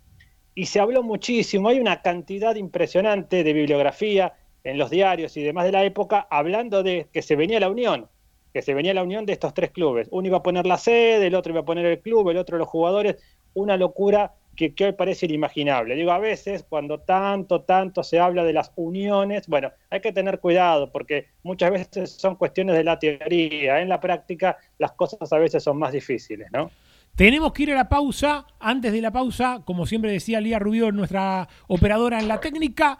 Y 0.55 0.67
se 0.67 0.79
habló 0.79 1.03
muchísimo, 1.03 1.69
hay 1.69 1.79
una 1.79 2.01
cantidad 2.01 2.55
impresionante 2.55 3.43
de 3.43 3.53
bibliografía 3.53 4.33
en 4.65 4.77
los 4.77 4.89
diarios 4.89 5.37
y 5.37 5.43
demás 5.43 5.63
de 5.63 5.71
la 5.71 5.85
época 5.85 6.27
hablando 6.29 6.83
de 6.83 7.07
que 7.13 7.21
se 7.21 7.35
venía 7.37 7.59
la 7.59 7.69
unión, 7.69 8.07
que 8.53 8.61
se 8.61 8.73
venía 8.73 8.93
la 8.93 9.03
unión 9.03 9.25
de 9.25 9.33
estos 9.33 9.53
tres 9.53 9.71
clubes. 9.71 10.09
Uno 10.11 10.27
iba 10.27 10.37
a 10.37 10.43
poner 10.43 10.65
la 10.65 10.77
sede, 10.77 11.27
el 11.27 11.35
otro 11.35 11.53
iba 11.53 11.61
a 11.61 11.65
poner 11.65 11.85
el 11.85 11.99
club, 11.99 12.29
el 12.29 12.37
otro 12.37 12.57
los 12.57 12.67
jugadores, 12.67 13.17
una 13.53 13.77
locura 13.77 14.33
que, 14.55 14.73
hoy 14.83 14.93
parece 14.93 15.27
inimaginable. 15.27 15.95
Digo, 15.95 16.11
a 16.11 16.19
veces 16.19 16.65
cuando 16.67 16.99
tanto, 16.99 17.61
tanto 17.61 18.03
se 18.03 18.19
habla 18.19 18.43
de 18.43 18.53
las 18.53 18.71
uniones, 18.75 19.47
bueno, 19.47 19.71
hay 19.89 20.01
que 20.01 20.11
tener 20.11 20.39
cuidado 20.39 20.91
porque 20.91 21.27
muchas 21.43 21.71
veces 21.71 22.11
son 22.11 22.35
cuestiones 22.35 22.75
de 22.75 22.83
la 22.83 22.97
teoría, 22.97 23.81
en 23.81 23.89
la 23.89 23.99
práctica 23.99 24.57
las 24.79 24.93
cosas 24.93 25.31
a 25.31 25.37
veces 25.37 25.63
son 25.63 25.77
más 25.77 25.91
difíciles, 25.91 26.47
¿no? 26.51 26.71
Tenemos 27.15 27.53
que 27.53 27.63
ir 27.63 27.71
a 27.71 27.75
la 27.75 27.87
pausa. 27.87 28.45
Antes 28.59 28.91
de 28.91 29.01
la 29.01 29.11
pausa, 29.11 29.61
como 29.63 29.85
siempre 29.85 30.11
decía 30.11 30.41
Lía 30.41 30.59
Rubio, 30.59 30.91
nuestra 30.91 31.47
operadora 31.67 32.19
en 32.19 32.27
la 32.27 32.41
técnica, 32.41 32.99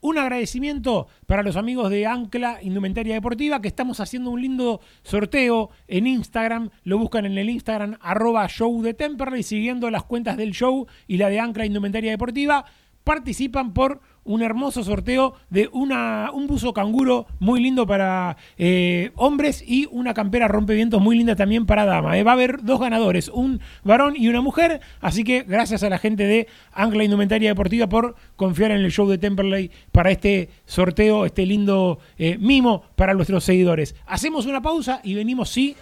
un 0.00 0.18
agradecimiento 0.18 1.08
para 1.26 1.42
los 1.42 1.56
amigos 1.56 1.90
de 1.90 2.06
Ancla 2.06 2.58
Indumentaria 2.62 3.14
Deportiva, 3.14 3.60
que 3.60 3.68
estamos 3.68 4.00
haciendo 4.00 4.30
un 4.30 4.40
lindo 4.40 4.80
sorteo 5.02 5.70
en 5.86 6.06
Instagram. 6.06 6.70
Lo 6.84 6.98
buscan 6.98 7.26
en 7.26 7.38
el 7.38 7.50
Instagram 7.50 7.98
arroba 8.00 8.46
show 8.48 8.82
de 8.82 8.94
siguiendo 9.42 9.90
las 9.90 10.04
cuentas 10.04 10.36
del 10.36 10.52
show 10.52 10.86
y 11.06 11.16
la 11.16 11.28
de 11.28 11.40
Ancla 11.40 11.66
Indumentaria 11.66 12.10
Deportiva. 12.10 12.64
Participan 13.08 13.72
por 13.72 14.02
un 14.24 14.42
hermoso 14.42 14.84
sorteo 14.84 15.32
de 15.48 15.70
una, 15.72 16.30
un 16.30 16.46
buzo 16.46 16.74
canguro 16.74 17.26
muy 17.38 17.58
lindo 17.58 17.86
para 17.86 18.36
eh, 18.58 19.12
hombres 19.14 19.64
y 19.66 19.88
una 19.90 20.12
campera 20.12 20.46
rompevientos 20.46 21.00
muy 21.00 21.16
linda 21.16 21.34
también 21.34 21.64
para 21.64 21.86
dama. 21.86 22.18
Eh, 22.18 22.22
va 22.22 22.32
a 22.32 22.34
haber 22.34 22.62
dos 22.64 22.78
ganadores, 22.78 23.30
un 23.30 23.62
varón 23.82 24.12
y 24.14 24.28
una 24.28 24.42
mujer. 24.42 24.82
Así 25.00 25.24
que 25.24 25.42
gracias 25.42 25.82
a 25.82 25.88
la 25.88 25.96
gente 25.96 26.26
de 26.26 26.48
Ancla 26.74 27.02
Indumentaria 27.02 27.48
Deportiva 27.48 27.88
por 27.88 28.14
confiar 28.36 28.72
en 28.72 28.82
el 28.82 28.92
show 28.92 29.08
de 29.08 29.16
Temperley 29.16 29.70
para 29.90 30.10
este 30.10 30.50
sorteo, 30.66 31.24
este 31.24 31.46
lindo 31.46 32.00
eh, 32.18 32.36
mimo 32.38 32.82
para 32.94 33.14
nuestros 33.14 33.42
seguidores. 33.42 33.94
Hacemos 34.06 34.44
una 34.44 34.60
pausa 34.60 35.00
y 35.02 35.14
venimos, 35.14 35.48
sí, 35.48 35.76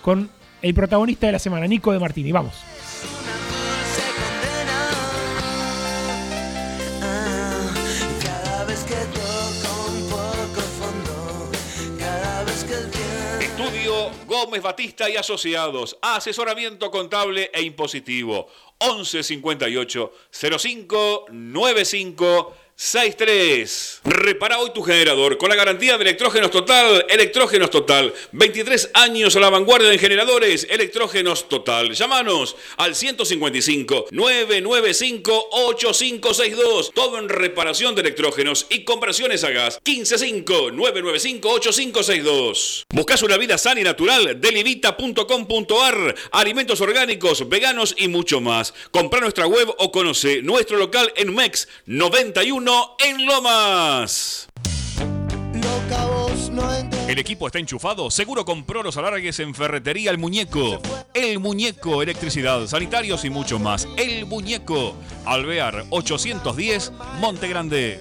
con 0.00 0.30
el 0.62 0.72
protagonista 0.72 1.26
de 1.26 1.32
la 1.32 1.38
semana, 1.38 1.66
Nico 1.66 1.92
de 1.92 1.98
Martini. 1.98 2.32
Vamos. 2.32 2.79
Gómez 14.26 14.62
Batista 14.62 15.08
y 15.08 15.16
Asociados. 15.16 15.98
Asesoramiento 16.02 16.90
contable 16.90 17.50
e 17.52 17.62
impositivo. 17.62 18.48
11 18.78 19.22
58 19.22 20.12
05 20.30 21.26
95 21.30 22.54
63. 22.82 24.00
Repara 24.04 24.58
hoy 24.58 24.70
tu 24.72 24.80
generador 24.80 25.36
con 25.36 25.50
la 25.50 25.54
garantía 25.54 25.98
de 25.98 26.02
Electrógenos 26.02 26.50
Total. 26.50 27.04
Electrógenos 27.10 27.68
Total. 27.68 28.10
23 28.32 28.92
años 28.94 29.36
a 29.36 29.40
la 29.40 29.50
vanguardia 29.50 29.92
en 29.92 29.98
generadores. 29.98 30.66
Electrógenos 30.70 31.46
Total. 31.50 31.92
Llámanos 31.92 32.56
al 32.78 32.94
155 32.94 34.06
995 34.10 35.48
8562. 35.50 36.92
Todo 36.94 37.18
en 37.18 37.28
reparación 37.28 37.94
de 37.94 38.00
electrógenos 38.00 38.66
y 38.70 38.84
conversiones 38.84 39.44
a 39.44 39.50
gas. 39.50 39.78
155 39.84 40.70
995 40.70 41.50
8562. 41.50 42.86
¿Buscas 42.88 43.22
una 43.22 43.36
vida 43.36 43.58
sana 43.58 43.82
y 43.82 43.84
natural? 43.84 44.40
Delivita.com.ar. 44.40 46.14
Alimentos 46.32 46.80
orgánicos, 46.80 47.46
veganos 47.46 47.94
y 47.98 48.08
mucho 48.08 48.40
más. 48.40 48.72
Compra 48.90 49.20
nuestra 49.20 49.46
web 49.46 49.68
o 49.76 49.92
conoce 49.92 50.40
nuestro 50.40 50.78
local 50.78 51.12
en 51.16 51.34
MEX 51.34 51.68
91 51.84 52.69
en 52.98 53.26
Lomas. 53.26 54.48
El 57.08 57.18
equipo 57.18 57.46
está 57.46 57.58
enchufado, 57.58 58.10
seguro 58.10 58.44
compró 58.44 58.82
los 58.84 58.96
alargues 58.96 59.40
en 59.40 59.54
Ferretería 59.54 60.12
El 60.12 60.18
Muñeco. 60.18 60.80
El 61.12 61.40
Muñeco, 61.40 62.02
electricidad, 62.02 62.66
sanitarios 62.68 63.24
y 63.24 63.30
mucho 63.30 63.58
más. 63.58 63.88
El 63.96 64.26
Muñeco, 64.26 64.94
Alvear 65.24 65.84
810, 65.90 66.92
Monte 67.18 67.48
Grande. 67.48 67.98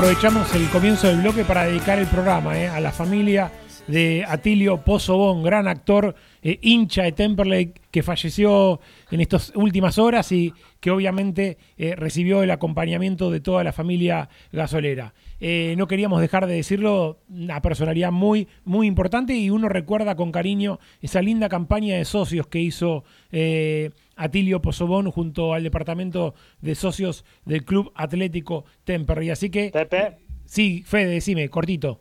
Aprovechamos 0.00 0.54
el 0.54 0.66
comienzo 0.70 1.08
del 1.08 1.20
bloque 1.20 1.44
para 1.44 1.64
dedicar 1.64 1.98
el 1.98 2.06
programa 2.06 2.58
eh, 2.58 2.66
a 2.66 2.80
la 2.80 2.90
familia 2.90 3.52
de 3.86 4.24
Atilio 4.26 4.78
Pozobón, 4.78 5.42
gran 5.42 5.68
actor, 5.68 6.14
eh, 6.42 6.58
hincha 6.62 7.02
de 7.02 7.12
Temperley, 7.12 7.74
que 7.90 8.02
falleció 8.02 8.80
en 9.10 9.20
estas 9.20 9.52
últimas 9.54 9.98
horas 9.98 10.32
y 10.32 10.54
que 10.80 10.90
obviamente 10.90 11.58
eh, 11.76 11.94
recibió 11.96 12.42
el 12.42 12.50
acompañamiento 12.50 13.30
de 13.30 13.40
toda 13.40 13.62
la 13.64 13.72
familia 13.72 14.28
gasolera. 14.52 15.14
Eh, 15.40 15.74
no 15.78 15.86
queríamos 15.86 16.20
dejar 16.20 16.46
de 16.46 16.54
decirlo, 16.54 17.20
una 17.28 17.62
personalidad 17.62 18.12
muy, 18.12 18.48
muy 18.64 18.86
importante 18.86 19.34
y 19.34 19.50
uno 19.50 19.68
recuerda 19.68 20.16
con 20.16 20.32
cariño 20.32 20.78
esa 21.00 21.22
linda 21.22 21.48
campaña 21.48 21.96
de 21.96 22.04
socios 22.04 22.46
que 22.46 22.60
hizo 22.60 23.04
Atilio 24.16 24.60
Pozobón 24.60 25.10
junto 25.10 25.54
al 25.54 25.62
departamento 25.62 26.34
de 26.60 26.74
socios 26.74 27.24
del 27.44 27.64
Club 27.64 27.92
Atlético 27.94 28.64
Temperley. 28.84 29.30
Así 29.30 29.50
que... 29.50 29.70
Pepe. 29.70 30.18
Sí, 30.44 30.82
Fede, 30.84 31.12
decime, 31.12 31.48
cortito 31.48 32.00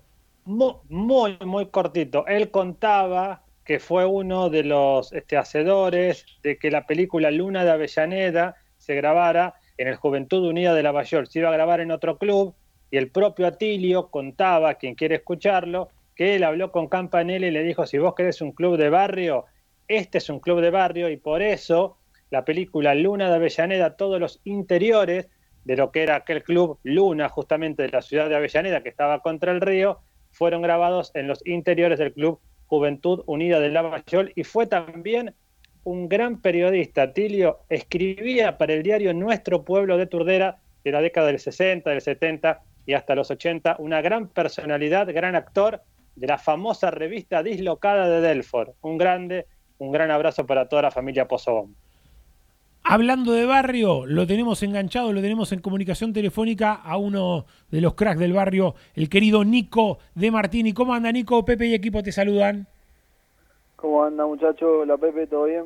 muy, 0.49 0.73
muy, 0.89 1.37
muy 1.45 1.67
cortito. 1.67 2.25
Él 2.25 2.49
contaba 2.49 3.43
que 3.63 3.79
fue 3.79 4.05
uno 4.05 4.49
de 4.49 4.63
los 4.63 5.13
este, 5.13 5.37
hacedores 5.37 6.25
de 6.41 6.57
que 6.57 6.71
la 6.71 6.87
película 6.87 7.29
Luna 7.29 7.63
de 7.63 7.71
Avellaneda 7.71 8.55
se 8.89 8.95
grabara 8.95 9.53
en 9.77 9.87
el 9.87 9.97
Juventud 9.97 10.47
Unida 10.47 10.73
de 10.73 10.81
la 10.81 11.03
York. 11.03 11.27
Se 11.29 11.37
iba 11.37 11.49
a 11.49 11.51
grabar 11.51 11.79
en 11.79 11.91
otro 11.91 12.17
club 12.17 12.55
y 12.89 12.97
el 12.97 13.11
propio 13.11 13.45
Atilio 13.45 14.07
contaba, 14.07 14.73
quien 14.73 14.95
quiere 14.95 15.17
escucharlo, 15.17 15.89
que 16.15 16.35
él 16.35 16.43
habló 16.43 16.71
con 16.71 16.87
Campanella 16.87 17.45
y 17.45 17.51
le 17.51 17.61
dijo, 17.61 17.85
si 17.85 17.99
vos 17.99 18.15
querés 18.15 18.41
un 18.41 18.51
club 18.51 18.77
de 18.77 18.89
barrio, 18.89 19.45
este 19.87 20.17
es 20.17 20.27
un 20.31 20.39
club 20.39 20.61
de 20.61 20.71
barrio 20.71 21.07
y 21.07 21.17
por 21.17 21.43
eso 21.43 21.97
la 22.31 22.45
película 22.45 22.95
Luna 22.95 23.29
de 23.29 23.35
Avellaneda, 23.35 23.95
todos 23.95 24.19
los 24.19 24.41
interiores 24.43 25.29
de 25.65 25.75
lo 25.75 25.91
que 25.91 26.01
era 26.01 26.15
aquel 26.15 26.41
club 26.41 26.79
Luna, 26.81 27.29
justamente 27.29 27.83
de 27.83 27.89
la 27.89 28.01
ciudad 28.01 28.27
de 28.27 28.37
Avellaneda, 28.37 28.81
que 28.81 28.89
estaba 28.89 29.21
contra 29.21 29.51
el 29.51 29.61
río, 29.61 29.99
fueron 30.31 30.63
grabados 30.63 31.11
en 31.13 31.27
los 31.27 31.45
interiores 31.45 31.99
del 31.99 32.13
Club 32.13 32.39
Juventud 32.65 33.21
Unida 33.27 33.59
de 33.59 33.69
Lavallol 33.69 34.31
y 34.35 34.43
fue 34.45 34.65
también 34.65 35.35
un 35.83 36.09
gran 36.09 36.41
periodista. 36.41 37.13
Tilio 37.13 37.59
escribía 37.69 38.57
para 38.57 38.73
el 38.73 38.83
diario 38.83 39.13
Nuestro 39.13 39.63
Pueblo 39.63 39.97
de 39.97 40.07
Turdera 40.07 40.57
de 40.83 40.91
la 40.91 41.01
década 41.01 41.27
del 41.27 41.39
60, 41.39 41.89
del 41.89 42.01
70 42.01 42.61
y 42.85 42.93
hasta 42.93 43.15
los 43.15 43.29
80, 43.29 43.75
una 43.79 44.01
gran 44.01 44.27
personalidad, 44.27 45.11
gran 45.13 45.35
actor 45.35 45.81
de 46.15 46.27
la 46.27 46.37
famosa 46.37 46.91
revista 46.91 47.43
dislocada 47.43 48.09
de 48.09 48.21
Delfort. 48.21 48.75
Un 48.81 48.97
grande, 48.97 49.45
un 49.77 49.91
gran 49.91 50.11
abrazo 50.11 50.45
para 50.45 50.67
toda 50.67 50.83
la 50.83 50.91
familia 50.91 51.27
Pozobón. 51.27 51.75
Hablando 52.83 53.33
de 53.33 53.45
barrio, 53.45 54.05
lo 54.05 54.25
tenemos 54.25 54.63
enganchado, 54.63 55.13
lo 55.13 55.21
tenemos 55.21 55.51
en 55.51 55.59
comunicación 55.59 56.13
telefónica 56.13 56.73
a 56.73 56.97
uno 56.97 57.45
de 57.69 57.81
los 57.81 57.93
cracks 57.93 58.19
del 58.19 58.33
barrio, 58.33 58.73
el 58.95 59.09
querido 59.09 59.43
Nico 59.43 59.99
de 60.15 60.31
Martini. 60.31 60.73
¿Cómo 60.73 60.93
anda 60.93 61.11
Nico? 61.11 61.45
Pepe 61.45 61.67
y 61.67 61.73
equipo 61.75 62.01
te 62.01 62.11
saludan. 62.11 62.67
¿Cómo 63.79 64.03
anda 64.03 64.25
muchacho? 64.25 64.83
La 64.85 64.97
Pepe, 64.97 65.25
¿todo 65.27 65.45
bien? 65.45 65.65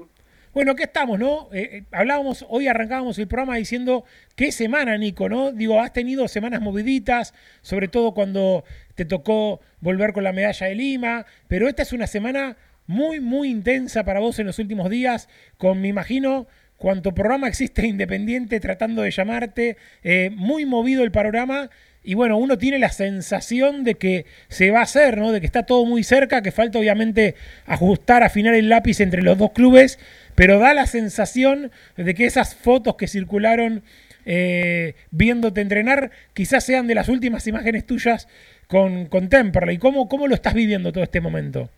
Bueno, 0.53 0.73
aquí 0.73 0.83
estamos, 0.83 1.17
¿no? 1.17 1.49
Eh, 1.51 1.77
eh, 1.77 1.83
hablábamos, 1.91 2.45
hoy 2.47 2.67
arrancábamos 2.67 3.17
el 3.17 3.27
programa 3.27 3.55
diciendo 3.55 4.03
qué 4.35 4.51
semana, 4.51 4.95
Nico, 4.99 5.29
¿no? 5.29 5.51
Digo, 5.51 5.79
has 5.79 5.93
tenido 5.93 6.27
semanas 6.27 6.61
moviditas, 6.61 7.33
sobre 7.63 7.87
todo 7.87 8.13
cuando 8.13 8.63
te 8.93 9.05
tocó 9.05 9.61
volver 9.81 10.13
con 10.13 10.23
la 10.23 10.31
medalla 10.31 10.67
de 10.67 10.75
Lima, 10.75 11.25
pero 11.47 11.67
esta 11.67 11.81
es 11.81 11.91
una 11.91 12.05
semana 12.05 12.55
muy, 12.85 13.19
muy 13.19 13.49
intensa 13.49 14.03
para 14.03 14.19
vos 14.19 14.37
en 14.37 14.45
los 14.45 14.59
últimos 14.59 14.91
días, 14.91 15.27
con, 15.57 15.81
me 15.81 15.87
imagino, 15.87 16.45
cuanto 16.77 17.15
programa 17.15 17.47
existe 17.47 17.87
independiente 17.87 18.59
tratando 18.59 19.01
de 19.01 19.09
llamarte, 19.09 19.77
eh, 20.03 20.29
muy 20.35 20.67
movido 20.67 21.03
el 21.03 21.11
panorama. 21.11 21.71
Y 22.03 22.15
bueno, 22.15 22.37
uno 22.37 22.57
tiene 22.57 22.79
la 22.79 22.89
sensación 22.89 23.83
de 23.83 23.95
que 23.95 24.25
se 24.49 24.71
va 24.71 24.79
a 24.79 24.83
hacer, 24.83 25.17
¿no? 25.17 25.31
De 25.31 25.39
que 25.39 25.45
está 25.45 25.65
todo 25.65 25.85
muy 25.85 26.03
cerca, 26.03 26.41
que 26.41 26.51
falta 26.51 26.79
obviamente 26.79 27.35
ajustar, 27.65 28.23
afinar 28.23 28.53
el 28.55 28.69
lápiz 28.69 28.99
entre 28.99 29.21
los 29.21 29.37
dos 29.37 29.51
clubes, 29.51 29.99
pero 30.35 30.59
da 30.59 30.73
la 30.73 30.85
sensación 30.85 31.71
de 31.95 32.13
que 32.13 32.25
esas 32.25 32.55
fotos 32.55 32.95
que 32.95 33.07
circularon 33.07 33.83
eh, 34.25 34.95
viéndote 35.11 35.61
entrenar 35.61 36.11
quizás 36.33 36.63
sean 36.65 36.87
de 36.87 36.95
las 36.95 37.09
últimas 37.09 37.47
imágenes 37.47 37.85
tuyas 37.85 38.27
con, 38.67 39.05
con 39.05 39.29
Temperley. 39.29 39.77
¿Cómo, 39.77 40.09
¿Cómo 40.09 40.27
lo 40.27 40.35
estás 40.35 40.53
viviendo 40.53 40.91
todo 40.91 41.03
este 41.03 41.21
momento? 41.21 41.69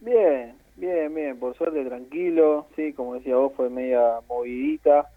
Bien, 0.00 0.58
Bien, 0.78 1.12
bien, 1.12 1.36
por 1.40 1.56
suerte 1.56 1.84
tranquilo, 1.84 2.68
sí, 2.76 2.92
como 2.92 3.14
decía 3.14 3.34
vos, 3.34 3.52
fue 3.56 3.68
media 3.68 4.20
movidita. 4.28 5.10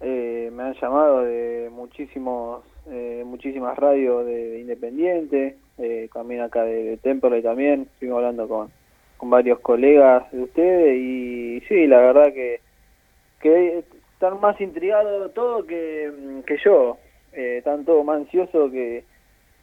Eh, 0.00 0.50
me 0.52 0.62
han 0.62 0.74
llamado 0.74 1.24
de 1.24 1.68
muchísimos, 1.70 2.64
eh, 2.86 3.22
muchísimas 3.26 3.76
radios 3.78 4.24
de, 4.26 4.60
Independiente, 4.60 5.56
eh, 5.78 6.08
también 6.12 6.42
acá 6.42 6.64
de, 6.64 6.96
de 6.96 7.42
también, 7.42 7.82
estuvimos 7.92 8.18
hablando 8.18 8.48
con, 8.48 8.70
con 9.16 9.30
varios 9.30 9.60
colegas 9.60 10.30
de 10.32 10.42
ustedes 10.42 10.96
y 10.96 11.60
sí, 11.68 11.86
la 11.86 11.98
verdad 11.98 12.32
que, 12.32 12.60
que 13.40 13.84
están 14.14 14.40
más 14.40 14.60
intrigados 14.60 15.32
todo 15.34 15.66
que, 15.66 16.42
que 16.46 16.56
yo, 16.64 16.98
eh, 17.32 17.58
están 17.58 17.84
todos 17.84 18.04
más 18.04 18.18
ansiosos 18.18 18.70
que, 18.70 19.04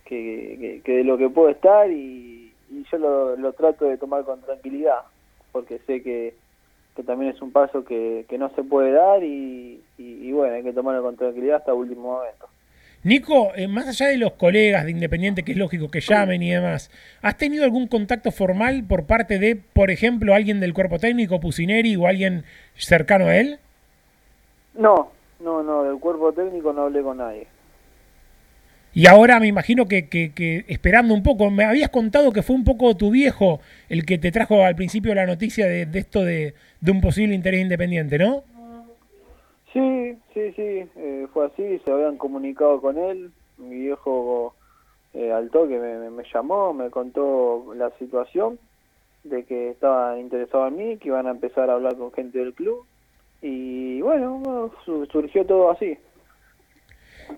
que, 0.05 0.81
que 0.83 0.97
de 0.97 1.03
lo 1.03 1.17
que 1.17 1.29
puedo 1.29 1.49
estar 1.49 1.89
y 1.89 2.37
y 2.69 2.83
yo 2.91 2.97
lo, 3.37 3.53
trato 3.53 3.85
de 3.85 3.97
tomar 3.97 4.23
con 4.23 4.41
tranquilidad, 4.41 5.01
porque 5.51 5.79
sé 5.79 6.01
que, 6.01 6.35
también 7.03 7.33
es 7.33 7.41
un 7.41 7.51
paso 7.51 7.83
que, 7.83 8.25
no 8.37 8.49
se 8.55 8.63
puede 8.63 8.91
dar 8.91 9.23
y, 9.23 9.81
bueno, 10.31 10.55
hay 10.55 10.63
que 10.63 10.73
tomarlo 10.73 11.01
con 11.01 11.15
tranquilidad 11.15 11.57
hasta 11.57 11.71
el 11.71 11.77
último 11.77 12.13
momento. 12.13 12.47
Nico, 13.03 13.51
eh, 13.55 13.67
más 13.67 13.87
allá 13.87 14.07
de 14.07 14.17
los 14.17 14.33
colegas 14.33 14.83
de 14.83 14.91
Independiente, 14.91 15.43
que 15.43 15.53
es 15.53 15.57
lógico 15.57 15.89
que 15.89 16.01
llamen 16.01 16.41
y 16.41 16.51
demás, 16.51 16.91
¿has 17.21 17.37
tenido 17.37 17.63
algún 17.63 17.87
contacto 17.87 18.31
formal 18.31 18.83
por 18.87 19.05
parte 19.05 19.39
de, 19.39 19.55
por 19.55 19.91
ejemplo, 19.91 20.33
alguien 20.33 20.59
del 20.59 20.73
cuerpo 20.73 20.99
técnico, 20.99 21.39
Pusineri, 21.39 21.95
o 21.95 22.07
alguien 22.07 22.43
cercano 22.75 23.25
a 23.25 23.37
él? 23.37 23.59
No, 24.73 25.11
no, 25.39 25.63
no, 25.63 25.83
del 25.83 25.99
cuerpo 25.99 26.33
técnico 26.33 26.73
no 26.73 26.83
hablé 26.83 27.01
con 27.01 27.17
nadie. 27.17 27.47
Y 28.97 29.05
ahora 29.05 29.39
me 29.39 29.45
imagino 29.45 29.85
que, 29.85 30.09
que, 30.09 30.65
esperando 30.67 31.13
un 31.13 31.21
poco, 31.21 31.51
me 31.51 31.65
habías 31.65 31.91
contado 31.91 32.31
que 32.31 32.41
fue 32.41 32.55
un 32.55 32.63
poco 32.63 32.97
tu 32.97 33.11
viejo 33.11 33.59
el 33.89 34.07
que 34.07 34.17
te 34.17 34.31
trajo 34.31 34.63
al 34.63 34.75
principio 34.75 35.13
la 35.13 35.27
noticia 35.27 35.67
de, 35.67 35.87
esto 35.93 36.23
de, 36.23 36.55
un 36.83 36.99
posible 36.99 37.35
interés 37.35 37.61
independiente, 37.61 38.17
¿no? 38.17 38.41
Sí, 39.71 40.17
sí, 40.33 40.51
sí, 40.55 40.89
eh, 40.95 41.27
fue 41.31 41.45
así, 41.45 41.79
se 41.85 41.91
habían 41.91 42.17
comunicado 42.17 42.81
con 42.81 42.97
él, 42.97 43.29
mi 43.59 43.81
viejo 43.81 44.55
eh, 45.13 45.31
al 45.31 45.51
toque 45.51 45.77
me, 45.77 46.09
me, 46.09 46.23
llamó, 46.33 46.73
me 46.73 46.89
contó 46.89 47.75
la 47.75 47.91
situación 47.99 48.57
de 49.23 49.43
que 49.43 49.69
estaban 49.69 50.21
interesados 50.21 50.69
en 50.69 50.75
mí, 50.75 50.97
que 50.97 51.09
iban 51.09 51.27
a 51.27 51.31
empezar 51.37 51.69
a 51.69 51.73
hablar 51.73 51.97
con 51.97 52.11
gente 52.13 52.39
del 52.39 52.55
club 52.55 52.83
y 53.43 54.01
bueno 54.01 54.71
surgió 55.11 55.45
todo 55.45 55.69
así. 55.69 55.99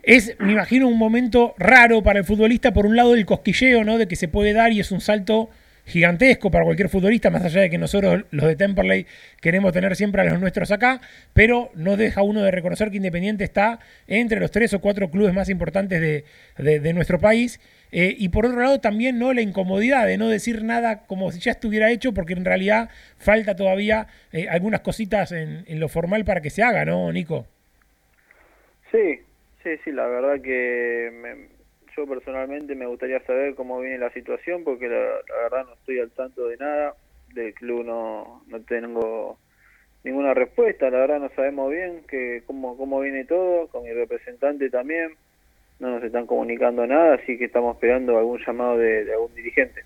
Es, 0.04 0.36
me 0.40 0.54
imagino, 0.54 0.88
un 0.88 0.98
momento 0.98 1.56
raro 1.58 2.02
para 2.04 2.20
el 2.20 2.26
futbolista, 2.26 2.74
por 2.74 2.86
un 2.86 2.96
lado 2.96 3.14
el 3.14 3.26
cosquilleo, 3.26 3.84
¿no? 3.84 3.98
De 3.98 4.08
que 4.08 4.16
se 4.16 4.28
puede 4.28 4.54
dar 4.54 4.72
y 4.72 4.80
es 4.80 4.92
un 4.92 5.02
salto 5.02 5.50
gigantesco 5.90 6.52
para 6.52 6.64
cualquier 6.64 6.90
futbolista, 6.90 7.30
más 7.30 7.44
allá 7.44 7.62
de 7.62 7.70
que 7.70 7.78
nosotros 7.78 8.26
los 8.32 8.46
de 8.46 8.56
Temperley 8.56 9.06
queremos 9.42 9.74
tener 9.74 9.96
siempre 9.96 10.22
a 10.22 10.26
los 10.26 10.40
nuestros 10.40 10.72
acá, 10.72 11.02
pero 11.34 11.72
no 11.74 11.98
deja 11.98 12.22
uno 12.22 12.44
de 12.44 12.52
reconocer 12.52 12.92
que 12.92 12.98
Independiente 12.98 13.44
está 13.44 13.80
entre 14.08 14.40
los 14.40 14.52
tres 14.52 14.74
o 14.74 14.82
cuatro 14.82 15.10
clubes 15.10 15.34
más 15.34 15.50
importantes 15.50 16.00
de, 16.58 16.94
nuestro 16.94 17.20
país. 17.20 17.60
Eh, 17.92 18.16
y 18.20 18.30
por 18.30 18.46
otro 18.46 18.62
lado 18.62 18.80
también 18.80 19.18
no 19.18 19.34
la 19.34 19.42
incomodidad 19.42 20.06
de 20.06 20.20
no 20.20 20.28
decir 20.28 20.64
nada 20.64 21.08
como 21.08 21.32
si 21.32 21.40
ya 21.40 21.52
estuviera 21.52 21.90
hecho, 21.90 22.14
porque 22.14 22.34
en 22.34 22.46
realidad 22.46 22.90
falta 23.18 23.56
todavía 23.56 24.06
eh, 24.32 24.48
algunas 24.48 24.82
cositas 24.82 25.32
en, 25.32 25.66
lo 25.68 25.90
formal 25.90 26.24
para 26.24 26.42
que 26.42 26.52
se 26.52 26.62
haga, 26.62 26.86
¿no, 26.86 27.12
Nico? 27.12 27.48
Sí, 28.92 29.22
Sí, 29.64 29.72
sí, 29.84 29.92
la 29.92 30.08
verdad 30.08 30.42
que 30.42 31.50
yo 31.96 32.08
personalmente 32.08 32.76
me 32.76 32.86
gustaría 32.86 33.20
saber 33.26 33.56
cómo 33.56 33.82
viene 33.82 33.98
la 33.98 34.12
situación 34.12 34.64
porque 34.64 34.88
la, 34.88 35.22
verdad 35.44 35.66
no 35.66 35.74
estoy 35.74 36.00
al 36.00 36.12
tanto 36.12 36.48
de 36.48 36.58
nada, 36.58 36.96
del 37.34 37.54
club 37.54 37.86
no, 37.86 38.44
no 38.48 38.62
tengo 38.62 39.38
ninguna 40.04 40.34
respuesta, 40.34 40.90
la 40.90 41.00
verdad 41.00 41.20
no 41.20 41.30
sabemos 41.36 41.72
bien 41.72 42.04
que 42.08 42.44
cómo, 42.46 42.78
cómo 42.78 43.02
viene 43.02 43.26
todo, 43.26 43.68
con 43.68 43.84
mi 43.84 43.92
representante 43.92 44.70
también, 44.70 45.16
no 45.80 45.92
nos 45.92 46.04
están 46.04 46.26
comunicando 46.26 46.88
nada, 46.88 47.16
así 47.16 47.38
que 47.38 47.46
estamos 47.46 47.76
esperando 47.76 48.18
algún 48.18 48.40
llamado 48.46 48.78
de 48.78 49.12
algún 49.12 49.36
dirigente. 49.36 49.84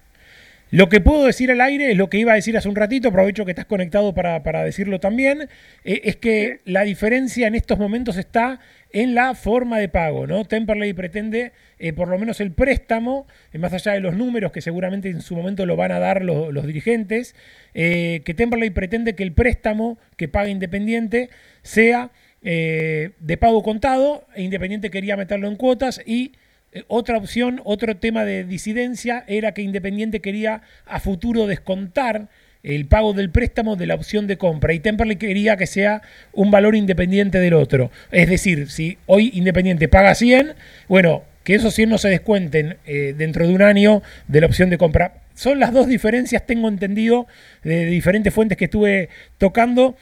Lo 0.73 0.89
que 0.89 1.01
puedo 1.01 1.27
decir 1.27 1.51
al 1.51 1.61
aire 1.61 1.91
es 1.91 1.97
lo 1.97 2.09
que 2.09 2.17
iba 2.17 2.31
a 2.31 2.35
decir 2.35 2.57
hace 2.57 2.67
un 2.67 2.75
ratito, 2.75 3.09
aprovecho 3.09 3.45
que 3.45 3.51
estás 3.51 3.67
conectado 3.67 4.15
para, 4.15 4.63
decirlo 4.63 4.99
también, 4.99 5.47
eh, 5.83 6.01
es 6.05 6.15
que 6.15 6.61
la 6.65 6.81
diferencia 6.81 7.45
en 7.45 7.53
estos 7.53 7.77
momentos 7.77 8.17
está 8.17 8.59
en 8.89 9.13
la 9.13 9.35
forma 9.35 9.77
de 9.77 9.87
pago, 9.87 10.25
¿no? 10.25 10.45
Temperley 10.45 10.93
pretende, 10.93 11.51
eh, 11.77 11.93
por 11.93 12.07
lo 12.07 12.17
menos 12.17 12.41
el 12.41 12.53
préstamo, 12.53 13.27
eh, 13.51 13.59
más 13.59 13.71
allá 13.73 13.91
de 13.91 13.99
los 13.99 14.15
números 14.15 14.51
que 14.51 14.61
seguramente 14.61 15.11
en 15.11 15.21
su 15.21 15.35
momento 15.35 15.67
lo 15.67 15.75
van 15.75 15.91
a 15.91 15.99
dar 15.99 16.23
los, 16.23 16.65
dirigentes, 16.65 17.35
que 17.75 18.33
Temperley 18.35 18.71
pretende 18.71 19.13
que 19.13 19.21
el 19.21 19.31
préstamo 19.31 19.99
que 20.17 20.27
paga 20.27 20.49
Independiente 20.49 21.29
sea 21.61 22.09
de 22.41 23.37
pago 23.39 23.61
contado, 23.61 24.25
e 24.33 24.41
Independiente 24.41 24.89
quería 24.89 25.17
meterlo 25.17 25.47
en 25.47 25.55
cuotas 25.55 26.01
y 26.03 26.31
eh, 26.73 26.83
otra 26.87 27.17
opción, 27.17 27.61
otro 27.63 27.95
tema 27.97 28.25
de 28.25 28.43
disidencia 28.43 29.23
era 29.27 29.53
que 29.53 29.61
Independiente 29.61 30.19
quería 30.19 30.61
a 30.85 30.99
futuro 30.99 31.47
descontar 31.47 32.27
el 32.63 32.85
pago 32.85 33.13
del 33.13 33.29
préstamo 33.29 33.75
de 33.75 33.87
la 33.87 33.95
opción 33.95 34.25
de 34.25 34.37
compra 34.37 34.73
y 34.73 34.79
Temperley 34.79 35.17
quería 35.17 35.57
que 35.57 35.67
sea 35.67 36.01
un 36.31 36.49
valor 36.49 36.75
independiente 36.75 37.39
del 37.39 37.53
otro. 37.53 37.91
Es 38.11 38.29
decir, 38.29 38.69
si 38.69 38.97
hoy 39.05 39.31
Independiente 39.33 39.89
paga 39.89 40.15
100, 40.15 40.53
bueno, 40.87 41.23
que 41.43 41.55
esos 41.55 41.73
100 41.73 41.89
no 41.89 41.97
se 41.97 42.09
descuenten 42.09 42.77
eh, 42.85 43.13
dentro 43.17 43.45
de 43.45 43.53
un 43.53 43.61
año 43.61 44.01
de 44.27 44.41
la 44.41 44.47
opción 44.47 44.69
de 44.69 44.77
compra. 44.77 45.22
Son 45.35 45.59
las 45.59 45.73
dos 45.73 45.87
diferencias, 45.87 46.45
tengo 46.45 46.67
entendido, 46.67 47.25
de 47.63 47.85
diferentes 47.85 48.33
fuentes 48.33 48.57
que 48.57 48.65
estuve 48.65 49.09
tocando, 49.39 49.95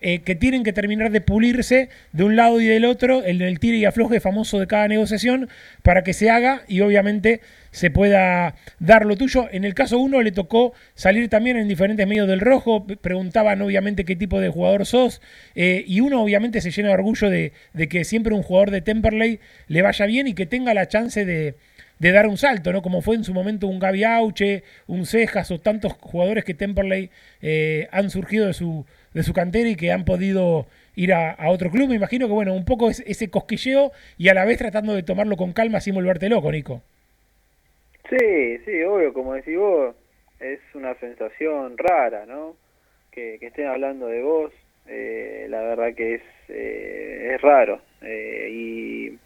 eh, 0.00 0.20
que 0.20 0.34
tienen 0.34 0.62
que 0.62 0.74
terminar 0.74 1.10
de 1.10 1.22
pulirse 1.22 1.88
de 2.12 2.24
un 2.24 2.36
lado 2.36 2.60
y 2.60 2.66
del 2.66 2.84
otro, 2.84 3.24
el 3.24 3.38
del 3.38 3.58
tire 3.58 3.78
y 3.78 3.86
afloje 3.86 4.20
famoso 4.20 4.60
de 4.60 4.66
cada 4.66 4.86
negociación, 4.86 5.48
para 5.82 6.02
que 6.04 6.12
se 6.12 6.28
haga 6.28 6.64
y 6.68 6.82
obviamente 6.82 7.40
se 7.70 7.90
pueda 7.90 8.56
dar 8.78 9.06
lo 9.06 9.16
tuyo. 9.16 9.48
En 9.50 9.64
el 9.64 9.72
caso 9.72 9.98
uno 9.98 10.20
le 10.20 10.32
tocó 10.32 10.74
salir 10.94 11.30
también 11.30 11.56
en 11.56 11.66
diferentes 11.66 12.06
medios 12.06 12.28
del 12.28 12.40
rojo, 12.40 12.86
preguntaban 12.86 13.62
obviamente 13.62 14.04
qué 14.04 14.16
tipo 14.16 14.38
de 14.38 14.50
jugador 14.50 14.84
sos, 14.84 15.22
eh, 15.54 15.82
y 15.86 16.00
uno 16.00 16.22
obviamente 16.22 16.60
se 16.60 16.70
llena 16.70 16.88
de 16.88 16.94
orgullo 16.94 17.30
de 17.30 17.52
que 17.88 18.04
siempre 18.04 18.34
un 18.34 18.42
jugador 18.42 18.70
de 18.70 18.82
Temperley 18.82 19.40
le 19.68 19.82
vaya 19.82 20.04
bien 20.04 20.28
y 20.28 20.34
que 20.34 20.44
tenga 20.44 20.74
la 20.74 20.88
chance 20.88 21.24
de 21.24 21.54
de 21.98 22.12
dar 22.12 22.26
un 22.26 22.36
salto, 22.36 22.72
¿no? 22.72 22.82
Como 22.82 23.02
fue 23.02 23.16
en 23.16 23.24
su 23.24 23.32
momento 23.32 23.66
un 23.66 23.78
Gaby 23.78 24.04
Auche, 24.04 24.62
un 24.86 25.06
Cejas 25.06 25.50
o 25.50 25.60
tantos 25.60 25.92
jugadores 25.94 26.44
que 26.44 26.54
Temperley 26.54 27.10
eh, 27.42 27.88
han 27.92 28.10
surgido 28.10 28.46
de 28.46 28.52
su, 28.52 28.84
de 29.12 29.22
su 29.22 29.32
cantera 29.32 29.68
y 29.68 29.76
que 29.76 29.92
han 29.92 30.04
podido 30.04 30.66
ir 30.96 31.12
a, 31.12 31.36
otro 31.48 31.70
club. 31.70 31.88
Me 31.88 31.96
imagino 31.96 32.26
que, 32.26 32.32
bueno, 32.32 32.54
un 32.54 32.64
poco 32.64 32.90
es, 32.90 33.00
ese 33.06 33.30
cosquilleo 33.30 33.92
y 34.18 34.28
a 34.28 34.34
la 34.34 34.44
vez 34.44 34.58
tratando 34.58 34.94
de 34.94 35.02
tomarlo 35.02 35.36
con 35.36 35.52
calma 35.52 35.80
sin 35.80 35.94
volverte 35.94 36.28
loco, 36.28 36.50
Nico. 36.50 36.82
Sí, 38.10 38.58
sí, 38.64 38.82
obvio, 38.82 39.12
como 39.12 39.34
decís 39.34 39.56
vos, 39.56 39.94
es 40.40 40.60
una 40.74 40.94
sensación 40.96 41.78
rara, 41.78 42.26
¿no? 42.26 42.56
Que, 43.10 43.38
estén 43.40 43.66
hablando 43.66 44.08
de 44.08 44.20
vos, 44.20 44.52
eh, 44.86 45.46
la 45.48 45.62
verdad 45.62 45.94
que 45.94 46.16
es, 46.16 46.22
eh, 46.48 47.32
es 47.34 47.40
raro. 47.40 47.80
y 48.02 49.18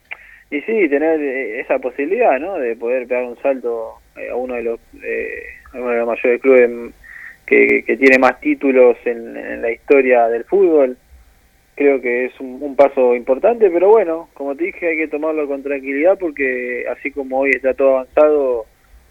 y 0.50 0.60
sí, 0.62 0.88
tener 0.88 1.20
eh, 1.20 1.60
esa 1.60 1.78
posibilidad, 1.78 2.38
¿no? 2.38 2.58
De 2.58 2.74
poder 2.76 3.06
pegar 3.06 3.24
un 3.24 3.40
salto 3.42 4.00
eh, 4.16 4.30
a 4.30 4.36
uno 4.36 4.54
de 4.54 4.62
los, 4.62 4.80
eh, 5.02 5.42
uno 5.74 5.90
de 5.90 5.96
los 5.98 6.06
mayores 6.06 6.40
clubes 6.40 6.94
que, 7.46 7.84
que 7.86 7.96
tiene 7.96 8.18
más 8.18 8.40
títulos 8.40 8.96
en, 9.04 9.60
la 9.60 9.70
historia 9.70 10.28
del 10.28 10.44
fútbol. 10.44 10.96
Creo 11.74 12.00
que 12.00 12.26
es 12.26 12.40
un, 12.40 12.74
paso 12.76 13.14
importante, 13.14 13.70
pero 13.70 13.88
bueno, 13.88 14.30
como 14.34 14.56
te 14.56 14.64
dije, 14.64 14.88
hay 14.88 14.96
que 14.96 15.08
tomarlo 15.08 15.46
con 15.46 15.62
tranquilidad 15.62 16.18
porque 16.18 16.86
así 16.90 17.12
como 17.12 17.40
hoy 17.40 17.50
está 17.50 17.74
todo 17.74 17.98
avanzado, 17.98 18.66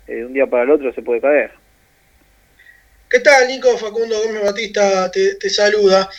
de 0.05 0.25
un 0.25 0.33
día 0.33 0.47
para 0.47 0.63
el 0.63 0.71
otro 0.71 0.91
se 0.93 1.01
puede 1.01 1.21
caer. 1.21 1.51
¿Qué 3.09 3.19
tal, 3.19 3.47
Nico? 3.47 3.77
Facundo 3.77 4.15
Gómez 4.21 4.43
Batista 4.43 5.09
te, 5.11 5.35
te 5.35 5.49
saluda. 5.49 6.09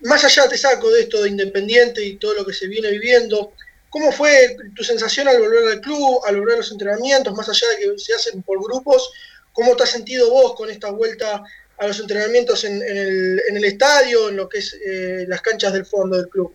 más 0.00 0.24
allá 0.24 0.48
te 0.48 0.58
saco 0.58 0.90
de 0.90 1.02
esto 1.02 1.22
de 1.22 1.30
Independiente 1.30 2.04
y 2.04 2.16
todo 2.16 2.34
lo 2.34 2.44
que 2.44 2.52
se 2.52 2.68
viene 2.68 2.90
viviendo, 2.90 3.52
¿Cómo 3.90 4.12
fue 4.12 4.56
tu 4.74 4.84
sensación 4.84 5.26
al 5.28 5.40
volver 5.40 5.72
al 5.72 5.80
club, 5.80 6.20
al 6.26 6.38
volver 6.38 6.54
a 6.54 6.58
los 6.58 6.72
entrenamientos, 6.72 7.34
más 7.34 7.48
allá 7.48 7.66
de 7.70 7.84
que 7.84 7.98
se 7.98 8.14
hacen 8.14 8.42
por 8.42 8.62
grupos? 8.62 9.12
¿Cómo 9.52 9.74
te 9.74 9.82
has 9.82 9.90
sentido 9.90 10.30
vos 10.30 10.54
con 10.54 10.70
esta 10.70 10.90
vuelta 10.92 11.42
a 11.76 11.86
los 11.86 11.98
entrenamientos 11.98 12.64
en, 12.64 12.80
el, 12.82 13.64
estadio, 13.64 14.28
en 14.28 14.36
lo 14.36 14.48
que 14.48 14.58
es 14.58 14.80
eh, 14.86 15.24
las 15.26 15.42
canchas 15.42 15.72
del 15.72 15.86
fondo 15.86 16.16
del 16.16 16.28
club? 16.28 16.54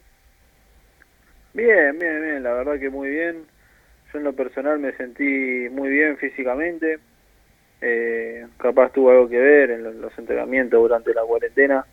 Bien, 1.54 1.98
bien, 2.00 2.22
bien, 2.22 2.44
la 2.44 2.54
verdad 2.54 2.80
que 2.80 2.90
muy 2.90 3.10
bien. 3.10 3.46
Yo 4.14 4.20
en 4.20 4.24
lo 4.24 4.34
personal 4.34 4.80
me 4.80 4.96
sentí 4.96 5.68
muy 5.70 5.90
bien 5.90 6.18
físicamente. 6.18 7.00
Eh, 7.82 8.48
capaz 8.58 8.94
tuvo 8.94 9.12
algo 9.12 9.28
que 9.28 9.40
ver 9.40 9.72
en 9.72 10.02
los 10.02 10.18
entrenamientos 10.18 10.80
durante 10.80 11.14
la 11.14 11.24
cuarentena. 11.24 11.86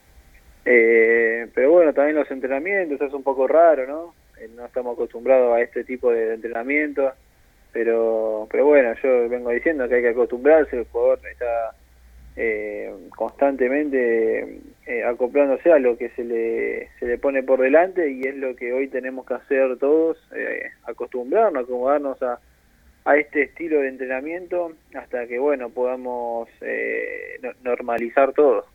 Eh, 0.64 1.48
pero 1.52 1.72
bueno, 1.72 1.92
también 1.92 2.16
los 2.16 2.30
entrenamientos 2.30 3.00
es 3.00 3.12
un 3.12 3.24
poco 3.24 3.48
raro, 3.48 3.86
¿no? 3.86 4.21
Eh, 4.42 4.48
no 4.56 4.66
estamos 4.66 4.94
acostumbrados 4.94 5.54
a 5.54 5.60
este 5.60 5.84
tipo 5.84 6.10
de 6.10 6.34
entrenamiento, 6.34 7.12
pero, 7.72 8.48
pero 8.50 8.66
bueno, 8.66 8.92
yo 9.02 9.28
vengo 9.28 9.50
diciendo 9.50 9.88
que 9.88 9.96
hay 9.96 10.02
que 10.02 10.08
acostumbrarse, 10.08 10.78
el 10.78 10.86
jugador 10.86 11.20
está 11.30 11.74
eh, 12.36 12.92
constantemente 13.16 14.60
eh, 14.86 15.04
acoplándose 15.04 15.70
a 15.70 15.78
lo 15.78 15.96
que 15.96 16.10
se 16.10 16.24
le, 16.24 16.88
se 16.98 17.06
le 17.06 17.18
pone 17.18 17.42
por 17.42 17.60
delante 17.60 18.10
y 18.10 18.22
es 18.22 18.36
lo 18.36 18.56
que 18.56 18.72
hoy 18.72 18.88
tenemos 18.88 19.26
que 19.26 19.34
hacer 19.34 19.76
todos, 19.78 20.18
acostumbrarnos, 20.84 21.64
acomodarnos 21.64 22.20
a, 22.22 22.40
a 23.04 23.16
este 23.16 23.42
estilo 23.42 23.80
de 23.80 23.88
entrenamiento 23.88 24.72
hasta 24.94 25.26
que 25.26 25.38
bueno 25.38 25.70
podamos 25.70 26.48
normalizar 27.62 28.32
todo. 28.32 28.66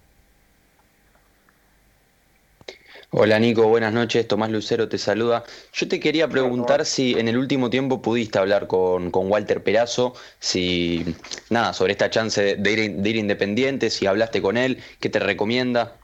Hola 3.11 3.39
Nico, 3.39 3.69
buenas 3.69 3.93
noches. 3.93 4.27
Tomás 4.27 4.51
Lucero 4.51 4.89
te 4.89 4.97
saluda. 4.97 5.45
Yo 5.71 5.87
te 5.87 5.97
quería 5.97 6.27
preguntar 6.27 6.83
si 6.83 7.17
en 7.17 7.29
el 7.29 7.37
último 7.37 7.69
tiempo 7.69 8.01
pudiste 8.01 8.37
hablar 8.37 8.67
con, 8.67 9.11
Walter 9.13 9.63
Perazo, 9.63 10.13
si 10.39 11.05
nada, 11.49 11.71
sobre 11.71 11.93
esta 11.93 12.09
chance 12.09 12.57
de 12.57 12.71
ir, 12.71 12.91
de 12.91 13.09
ir 13.09 13.15
independiente, 13.15 13.89
si 13.89 14.07
hablaste 14.07 14.41
con 14.41 14.57
él, 14.57 14.79
qué 14.99 15.07
te 15.07 15.19
recomienda. 15.19 15.95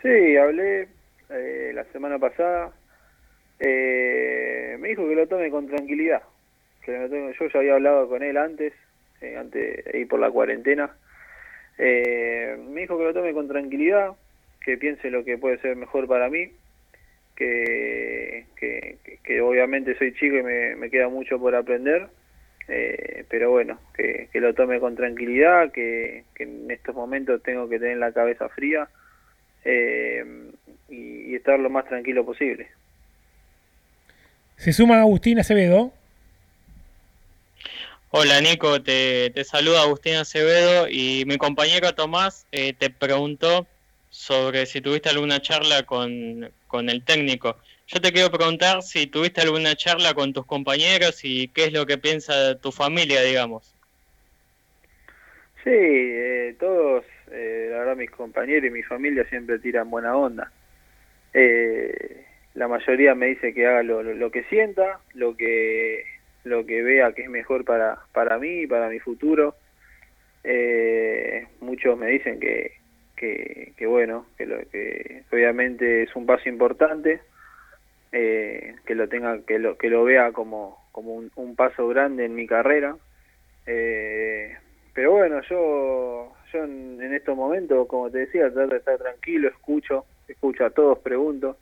Sí, 0.00 0.34
hablé 0.38 0.88
eh, 1.28 1.72
la 1.74 1.84
semana 1.92 2.18
pasada. 2.18 2.72
Eh, 3.60 4.78
me 4.80 4.88
dijo 4.88 5.06
que 5.06 5.14
lo 5.14 5.28
tome 5.28 5.50
con 5.50 5.66
tranquilidad. 5.66 6.22
Que 6.82 7.06
yo 7.38 7.48
ya 7.48 7.58
había 7.58 7.74
hablado 7.74 8.08
con 8.08 8.22
él 8.22 8.38
antes, 8.38 8.72
eh, 9.20 9.36
antes 9.36 9.84
de 9.84 9.98
ir 9.98 10.08
por 10.08 10.20
la 10.20 10.30
cuarentena. 10.30 10.96
me 11.76 12.80
dijo 12.80 12.96
que 12.96 13.04
lo 13.04 13.12
tome 13.12 13.34
con 13.34 13.46
tranquilidad, 13.46 14.14
que 14.64 14.78
piense 14.78 15.10
lo 15.10 15.24
que 15.24 15.36
puede 15.36 15.58
ser 15.58 15.76
mejor 15.76 16.08
para 16.08 16.30
mí, 16.30 16.50
que, 17.36 18.46
que, 19.22 19.40
obviamente 19.40 19.96
soy 19.98 20.14
chico 20.14 20.36
y 20.36 20.42
me, 20.42 20.90
queda 20.90 21.08
mucho 21.08 21.38
por 21.38 21.54
aprender, 21.54 22.06
eh, 22.68 23.24
pero 23.28 23.50
bueno, 23.50 23.78
que, 23.94 24.28
lo 24.34 24.54
tome 24.54 24.80
con 24.80 24.96
tranquilidad, 24.96 25.70
que, 25.72 26.24
en 26.38 26.70
estos 26.70 26.94
momentos 26.94 27.42
tengo 27.42 27.68
que 27.68 27.78
tener 27.78 27.98
la 27.98 28.12
cabeza 28.12 28.48
fría 28.48 28.88
eh, 29.64 30.24
y, 30.88 31.34
estar 31.34 31.58
lo 31.58 31.68
más 31.68 31.86
tranquilo 31.86 32.24
posible. 32.24 32.68
Se 34.56 34.72
suma 34.72 35.00
Agustín 35.00 35.38
Acevedo. 35.38 35.92
Hola 38.10 38.40
Nico, 38.40 38.80
te, 38.80 39.30
te 39.30 39.42
saluda 39.42 39.82
Agustín 39.82 40.14
Acevedo 40.14 40.86
y 40.88 41.24
mi 41.26 41.36
compañero 41.36 41.94
Tomás 41.94 42.46
eh, 42.52 42.72
te 42.72 42.88
preguntó 42.88 43.66
sobre 44.14 44.64
si 44.66 44.80
tuviste 44.80 45.08
alguna 45.08 45.40
charla 45.40 45.82
con, 45.82 46.48
el 46.88 47.04
técnico. 47.04 47.56
Yo 47.88 48.00
te 48.00 48.12
quiero 48.12 48.30
preguntar 48.30 48.82
si 48.82 49.08
tuviste 49.08 49.40
alguna 49.40 49.74
charla 49.74 50.14
con 50.14 50.32
tus 50.32 50.46
compañeros 50.46 51.24
y 51.24 51.48
qué 51.48 51.64
es 51.64 51.72
lo 51.72 51.84
que 51.84 51.98
piensa 51.98 52.58
tu 52.60 52.70
familia, 52.70 53.22
digamos. 53.22 53.74
Sí, 55.64 55.70
eh, 55.72 56.54
todos, 56.60 57.04
eh, 57.32 57.68
la 57.72 57.78
verdad 57.80 57.96
mis 57.96 58.10
compañeros 58.12 58.64
y 58.64 58.70
mi 58.70 58.84
familia 58.84 59.28
siempre 59.28 59.58
tiran 59.58 59.90
buena 59.90 60.16
onda. 60.16 60.52
Eh, 61.32 62.24
la 62.54 62.68
mayoría 62.68 63.16
me 63.16 63.26
dice 63.26 63.52
que 63.52 63.66
haga 63.66 63.82
lo, 63.82 64.02
lo, 64.02 64.30
que 64.30 64.44
sienta, 64.44 65.00
lo 65.14 65.36
que 65.36 66.04
lo 66.44 66.64
que 66.64 66.82
vea 66.82 67.12
que 67.12 67.22
es 67.22 67.30
mejor 67.30 67.64
para, 67.64 67.98
para 68.12 68.38
mí 68.38 68.62
y 68.62 68.66
para 68.68 68.88
mi 68.88 69.00
futuro. 69.00 69.56
muchos 71.60 71.98
me 71.98 72.06
dicen 72.06 72.38
que, 72.38 72.83
que, 73.16 73.86
bueno, 73.86 74.26
que, 74.36 74.46
lo, 74.46 74.58
que 74.70 75.22
obviamente 75.32 76.02
es 76.02 76.14
un 76.16 76.26
paso 76.26 76.48
importante, 76.48 77.20
eh, 78.12 78.76
que 78.86 78.94
lo 78.94 79.08
tenga, 79.08 79.40
que 79.46 79.58
lo, 79.58 79.76
que 79.76 79.88
lo 79.88 80.04
vea 80.04 80.32
como, 80.32 80.78
como 80.92 81.14
un, 81.34 81.56
paso 81.56 81.88
grande 81.88 82.24
en 82.24 82.34
mi 82.34 82.46
carrera. 82.46 82.96
Eh, 83.66 84.56
pero 84.92 85.12
bueno, 85.12 85.40
yo, 85.48 86.32
yo 86.52 86.64
en, 86.64 87.12
estos 87.14 87.36
momentos, 87.36 87.86
como 87.88 88.10
te 88.10 88.18
decía, 88.18 88.52
trato 88.52 88.70
de 88.70 88.78
estar 88.78 88.98
tranquilo, 88.98 89.48
escucho, 89.48 90.04
escucho 90.28 90.64
a 90.64 90.70
todos, 90.70 90.98
pregunto. 90.98 91.56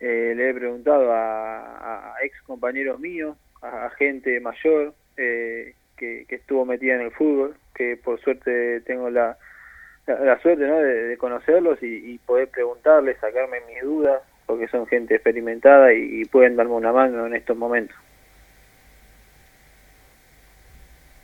Eh, 0.00 0.34
le 0.36 0.50
he 0.50 0.54
preguntado 0.54 1.12
a, 1.12 2.14
ex 2.22 2.40
compañeros 2.42 2.98
míos, 2.98 3.36
a, 3.62 3.90
gente 3.90 4.40
mayor 4.40 4.92
que, 5.16 5.74
que 5.96 6.34
estuvo 6.34 6.64
metida 6.64 6.96
en 6.96 7.02
el 7.02 7.12
fútbol, 7.12 7.54
que 7.74 7.96
por 7.96 8.20
suerte 8.20 8.80
tengo 8.80 9.08
la, 9.08 9.38
la, 10.06 10.40
suerte 10.40 10.66
¿no? 10.66 10.78
de, 10.78 11.16
conocerlos 11.16 11.78
y, 11.82 12.18
poder 12.18 12.48
preguntarles, 12.48 13.18
sacarme 13.20 13.58
mis 13.68 13.82
dudas, 13.82 14.20
porque 14.46 14.68
son 14.68 14.86
gente 14.86 15.14
experimentada 15.14 15.92
y, 15.92 16.24
pueden 16.26 16.56
darme 16.56 16.74
una 16.74 16.92
mano 16.92 17.26
en 17.26 17.34
estos 17.34 17.56
momentos. 17.56 17.96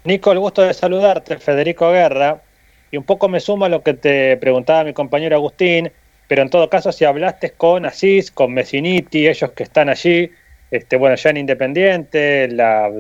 Nico, 0.05 0.33
el 0.33 0.39
gusto 0.39 0.62
de 0.62 0.72
saludarte, 0.72 1.39
Federico 1.39 1.91
Guerra, 1.93 2.41
y 2.91 2.97
un 2.97 3.05
poco 3.05 3.28
me 3.28 3.39
sumo 3.39 3.66
a 3.66 3.68
lo 3.68 3.83
que 3.83 3.95
te 3.95 4.37
preguntaba 4.39 4.85
mi 4.85 4.95
compañero 4.95 5.37
Agustín. 5.37 5.93
pero 6.26 6.43
en 6.43 6.51
todo 6.51 6.70
caso, 6.70 6.91
si 6.91 7.05
hablaste 7.05 7.51
con 7.53 7.85
Asís, 7.85 8.31
con 8.31 8.55
Messiniti, 8.55 9.28
ellos 9.28 9.51
que 9.51 9.64
están 9.64 9.89
allí, 9.91 10.31
este, 10.70 10.97
bueno, 10.97 11.16
ya 11.16 11.31
en 11.31 11.37
Independiente, 11.37 12.49
la, 12.49 12.91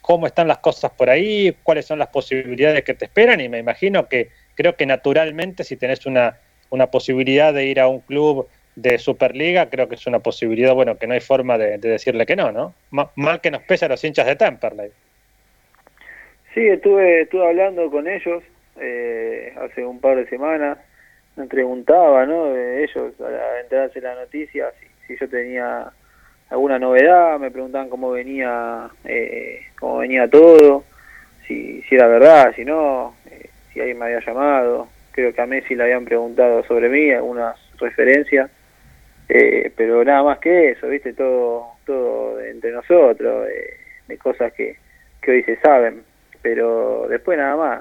cómo 0.00 0.26
están 0.26 0.48
las 0.48 0.58
cosas 0.58 0.90
por 0.92 1.10
ahí, 1.10 1.54
cuáles 1.62 1.84
son 1.84 1.98
las 1.98 2.08
posibilidades 2.08 2.82
que 2.82 2.94
te 2.94 3.04
esperan, 3.04 3.40
y 3.40 3.48
me 3.50 3.58
imagino 3.58 4.08
que 4.08 4.30
creo 4.58 4.74
que 4.74 4.86
naturalmente 4.86 5.62
si 5.62 5.76
tenés 5.76 6.04
una, 6.04 6.36
una 6.70 6.88
posibilidad 6.88 7.54
de 7.54 7.66
ir 7.66 7.78
a 7.78 7.86
un 7.86 8.00
club 8.00 8.48
de 8.74 8.98
Superliga, 8.98 9.70
creo 9.70 9.88
que 9.88 9.94
es 9.94 10.04
una 10.08 10.18
posibilidad, 10.18 10.74
bueno, 10.74 10.98
que 10.98 11.06
no 11.06 11.14
hay 11.14 11.20
forma 11.20 11.56
de, 11.56 11.78
decirle 11.78 12.26
que 12.26 12.34
no, 12.34 12.50
¿no? 12.50 12.74
mal 12.90 13.40
que 13.40 13.52
nos 13.52 13.62
pese 13.62 13.84
a 13.84 13.88
los 13.88 14.02
hinchas 14.02 14.26
de 14.26 14.34
Temperley. 14.34 14.90
Sí, 16.54 16.66
estuve, 16.66 17.22
estuve 17.22 17.46
hablando 17.46 17.88
con 17.88 18.08
ellos 18.08 18.42
eh, 18.80 19.54
hace 19.60 19.84
un 19.84 20.00
par 20.00 20.16
de 20.16 20.26
semanas, 20.26 20.76
me 21.36 21.46
preguntaba, 21.46 22.26
¿no? 22.26 22.46
De 22.46 22.82
ellos, 22.82 23.12
al 23.20 23.62
enterarse 23.62 24.00
la 24.00 24.16
noticia, 24.16 24.72
si, 25.06 25.16
yo 25.16 25.28
tenía 25.28 25.92
alguna 26.50 26.80
novedad, 26.80 27.38
me 27.38 27.52
preguntaban 27.52 27.88
cómo 27.88 28.10
venía, 28.10 28.90
eh, 29.04 29.60
cómo 29.78 29.98
venía 29.98 30.28
todo, 30.28 30.82
si, 31.46 31.80
si 31.82 31.94
era 31.94 32.08
verdad, 32.08 32.52
si 32.56 32.64
no, 32.64 33.14
eh, 33.78 33.80
si 33.80 33.80
alguien 33.80 33.98
me 33.98 34.04
había 34.06 34.20
llamado. 34.20 34.88
Creo 35.12 35.32
que 35.32 35.40
a 35.40 35.46
Messi 35.46 35.74
le 35.74 35.84
habían 35.84 36.04
preguntado 36.04 36.64
sobre 36.64 36.88
mí, 36.88 37.10
algunas 37.10 37.56
referencias, 37.78 38.50
eh, 39.28 39.72
pero 39.76 40.04
nada 40.04 40.22
más 40.22 40.38
que 40.38 40.70
eso, 40.70 40.88
¿viste? 40.88 41.12
Todo, 41.12 41.66
todo 41.84 42.40
entre 42.40 42.72
nosotros, 42.72 43.46
de 44.06 44.18
cosas 44.18 44.52
que, 44.52 44.76
que 45.20 45.30
hoy 45.30 45.42
se 45.42 45.56
saben, 45.56 46.02
pero 46.42 47.06
después 47.08 47.38
nada 47.38 47.56
más. 47.56 47.80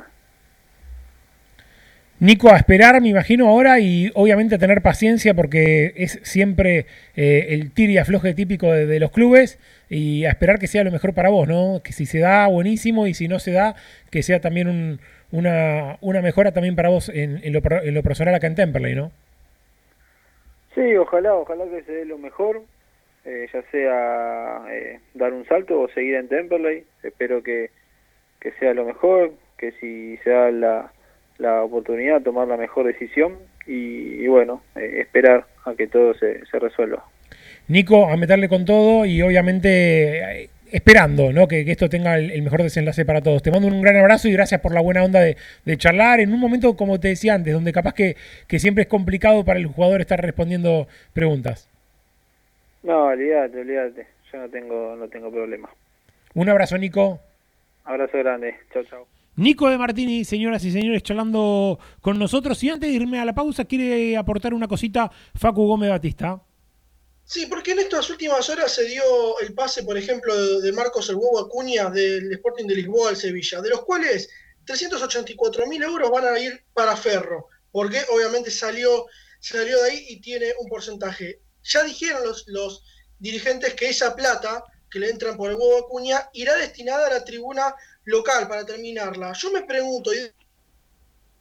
Nico, 2.19 2.51
a 2.51 2.57
esperar, 2.57 2.99
me 2.99 3.09
imagino 3.09 3.47
ahora, 3.47 3.79
y 3.79 4.09
obviamente 4.15 4.55
a 4.55 4.57
tener 4.57 4.81
paciencia 4.81 5.35
porque 5.35 5.93
es 5.95 6.19
siempre 6.23 6.87
eh, 7.15 7.49
el 7.49 7.71
tir 7.71 7.91
y 7.91 7.99
afloje 7.99 8.33
típico 8.33 8.73
de, 8.73 8.99
los 8.99 9.11
clubes, 9.11 9.59
y 9.87 10.25
a 10.25 10.31
esperar 10.31 10.57
que 10.57 10.65
sea 10.65 10.83
lo 10.83 10.91
mejor 10.91 11.13
para 11.13 11.29
vos, 11.29 11.47
¿no? 11.47 11.81
Que 11.83 11.93
si 11.93 12.07
se 12.07 12.17
da, 12.17 12.47
buenísimo, 12.47 13.05
y 13.05 13.13
si 13.13 13.27
no 13.27 13.37
se 13.37 13.51
da, 13.51 13.75
que 14.09 14.23
sea 14.23 14.41
también 14.41 14.99
una, 15.31 15.97
una 16.01 16.21
mejora 16.21 16.51
también 16.51 16.75
para 16.75 16.89
vos 16.89 17.09
en, 17.09 17.41
lo, 17.53 17.61
en 17.83 17.93
lo 17.93 18.03
personal 18.03 18.35
acá 18.35 18.47
en 18.47 18.55
Temperley, 18.55 18.95
¿no? 18.95 19.11
Sí, 20.75 20.95
ojalá, 20.95 21.35
ojalá 21.35 21.65
que 21.65 21.83
se 21.83 21.91
dé 21.91 22.05
lo 22.05 22.17
mejor, 22.17 22.61
eh, 23.25 23.47
ya 23.51 23.61
sea 23.71 24.63
eh, 24.69 24.99
dar 25.15 25.33
un 25.33 25.45
salto 25.47 25.81
o 25.81 25.89
seguir 25.89 26.15
en 26.15 26.27
Temperley, 26.27 26.85
espero 27.03 27.41
que, 27.41 27.71
que 28.39 28.51
sea 28.53 28.73
lo 28.73 28.85
mejor, 28.85 29.33
que 29.57 29.71
si 29.79 30.17
se 30.17 30.29
da 30.29 30.51
la 30.51 30.91
la 31.37 31.63
oportunidad, 31.63 32.21
tomar 32.21 32.47
la 32.47 32.57
mejor 32.57 32.87
decisión 32.87 33.37
y, 33.65 34.25
bueno, 34.27 34.61
eh, 34.75 35.01
esperar 35.01 35.45
a 35.65 35.75
que 35.75 35.87
todo 35.87 36.13
se, 36.13 36.45
se, 36.45 36.59
resuelva. 36.59 37.03
Nico, 37.67 38.07
a 38.09 38.15
meterle 38.15 38.47
con 38.47 38.65
todo 38.65 39.05
y 39.05 39.21
obviamente 39.21 40.43
eh, 40.43 40.49
esperando 40.71 41.31
¿no? 41.31 41.47
que, 41.47 41.61
esto 41.61 41.89
tenga 41.89 42.17
el, 42.17 42.41
mejor 42.41 42.63
desenlace 42.63 43.05
para 43.05 43.21
todos. 43.21 43.41
Te 43.41 43.51
mando 43.51 43.67
un 43.67 43.81
gran 43.81 43.95
abrazo 43.97 44.27
y 44.27 44.33
gracias 44.33 44.61
por 44.61 44.73
la 44.73 44.81
buena 44.81 45.03
onda 45.03 45.19
de, 45.21 45.37
charlar 45.77 46.19
en 46.19 46.33
un 46.33 46.39
momento, 46.39 46.75
como 46.75 46.99
te 46.99 47.09
decía 47.09 47.35
antes, 47.35 47.53
donde 47.53 47.71
capaz 47.71 47.93
que, 47.93 48.15
que, 48.47 48.59
siempre 48.59 48.83
es 48.83 48.87
complicado 48.87 49.45
para 49.45 49.59
el 49.59 49.67
jugador 49.67 50.01
estar 50.01 50.21
respondiendo 50.21 50.87
preguntas. 51.13 51.69
No, 52.83 53.05
olvídate, 53.05 53.59
olvídate. 53.59 54.07
Yo 54.31 54.39
no 54.39 54.49
tengo, 54.49 54.95
no 54.95 55.07
tengo 55.07 55.31
problema. 55.31 55.69
Un 56.33 56.49
abrazo, 56.49 56.77
Nico. 56.77 57.19
Abrazo 57.85 58.17
grande. 58.17 58.55
Chao, 58.73 58.83
chao. 58.83 59.07
Nico 59.37 59.69
de 59.69 59.77
Martini, 59.77 60.25
señoras 60.25 60.65
y 60.65 60.71
señores, 60.71 61.03
charlando 61.03 61.79
con 62.01 62.17
nosotros. 62.17 62.63
Y 62.63 62.69
antes 62.69 62.89
de 62.89 62.95
irme 62.95 63.19
a 63.19 63.25
la 63.25 63.33
pausa, 63.33 63.65
quiere 63.65 64.17
aportar 64.17 64.53
una 64.53 64.67
cosita 64.67 65.11
Facu 65.35 65.67
Gómez 65.67 65.91
Batista. 65.91 66.41
Sí, 67.27 67.45
porque 67.45 67.73
en 67.73 67.79
estas 67.79 68.09
últimas 68.09 68.49
horas 68.49 68.71
se 68.71 68.85
dio 68.85 69.37
el 69.41 69.53
pase, 69.53 69.83
por 69.83 69.97
ejemplo, 69.97 70.61
de 70.61 70.71
Marcos 70.71 71.09
el 71.09 71.17
Huevo 71.17 71.41
Acuña 71.41 71.89
del 71.89 72.31
Sporting 72.31 72.65
de 72.65 72.75
Lisboa 72.75 73.09
al 73.09 73.17
Sevilla, 73.17 73.59
de 73.59 73.69
los 73.69 73.83
cuales 73.83 74.29
384 74.63 75.67
mil 75.67 75.83
euros 75.83 76.09
van 76.09 76.25
a 76.25 76.39
ir 76.39 76.63
para 76.73 76.95
Ferro, 76.95 77.49
porque 77.69 78.01
obviamente 78.11 78.49
salió, 78.49 79.07
salió 79.41 79.83
de 79.83 79.91
ahí 79.91 80.05
y 80.07 80.21
tiene 80.21 80.53
un 80.57 80.69
porcentaje. 80.69 81.41
Ya 81.63 81.83
dijeron 81.83 82.23
los, 82.23 82.47
los 82.47 82.85
dirigentes 83.19 83.73
que 83.73 83.89
esa 83.89 84.15
plata 84.15 84.63
que 84.89 84.99
le 84.99 85.09
entran 85.09 85.35
por 85.35 85.49
el 85.49 85.57
Huevo 85.57 85.85
Acuña 85.85 86.29
irá 86.31 86.55
destinada 86.55 87.07
a 87.07 87.13
la 87.13 87.25
tribuna 87.25 87.75
local 88.05 88.47
para 88.47 88.65
terminarla. 88.65 89.33
Yo 89.33 89.51
me 89.51 89.63
pregunto, 89.63 90.13
y 90.13 90.31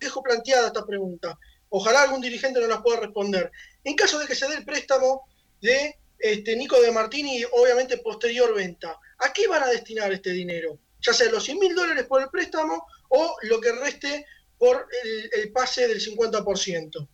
dejo 0.00 0.20
planteada 0.20 0.66
esta 0.66 0.84
pregunta, 0.84 1.38
ojalá 1.68 2.02
algún 2.02 2.20
dirigente 2.20 2.58
nos 2.58 2.70
la 2.70 2.82
pueda 2.82 2.98
responder. 2.98 3.52
En 3.84 3.94
caso 3.94 4.18
de 4.18 4.26
que 4.26 4.34
se 4.34 4.48
dé 4.48 4.56
el 4.56 4.64
préstamo 4.64 5.28
de 5.60 5.96
este, 6.18 6.56
Nico 6.56 6.80
de 6.80 6.92
Martini, 6.92 7.42
obviamente 7.52 7.98
posterior 7.98 8.54
venta, 8.54 8.98
¿a 9.18 9.32
qué 9.32 9.46
van 9.48 9.62
a 9.62 9.68
destinar 9.68 10.12
este 10.12 10.32
dinero? 10.32 10.78
Ya 11.00 11.12
sea 11.12 11.30
los 11.30 11.44
100 11.44 11.58
mil 11.58 11.74
dólares 11.74 12.04
por 12.04 12.22
el 12.22 12.28
préstamo 12.28 12.86
o 13.08 13.36
lo 13.42 13.60
que 13.60 13.72
reste 13.72 14.26
por 14.58 14.86
el, 15.34 15.52
pase 15.52 15.86
del 15.86 16.00
50%. 16.00 17.08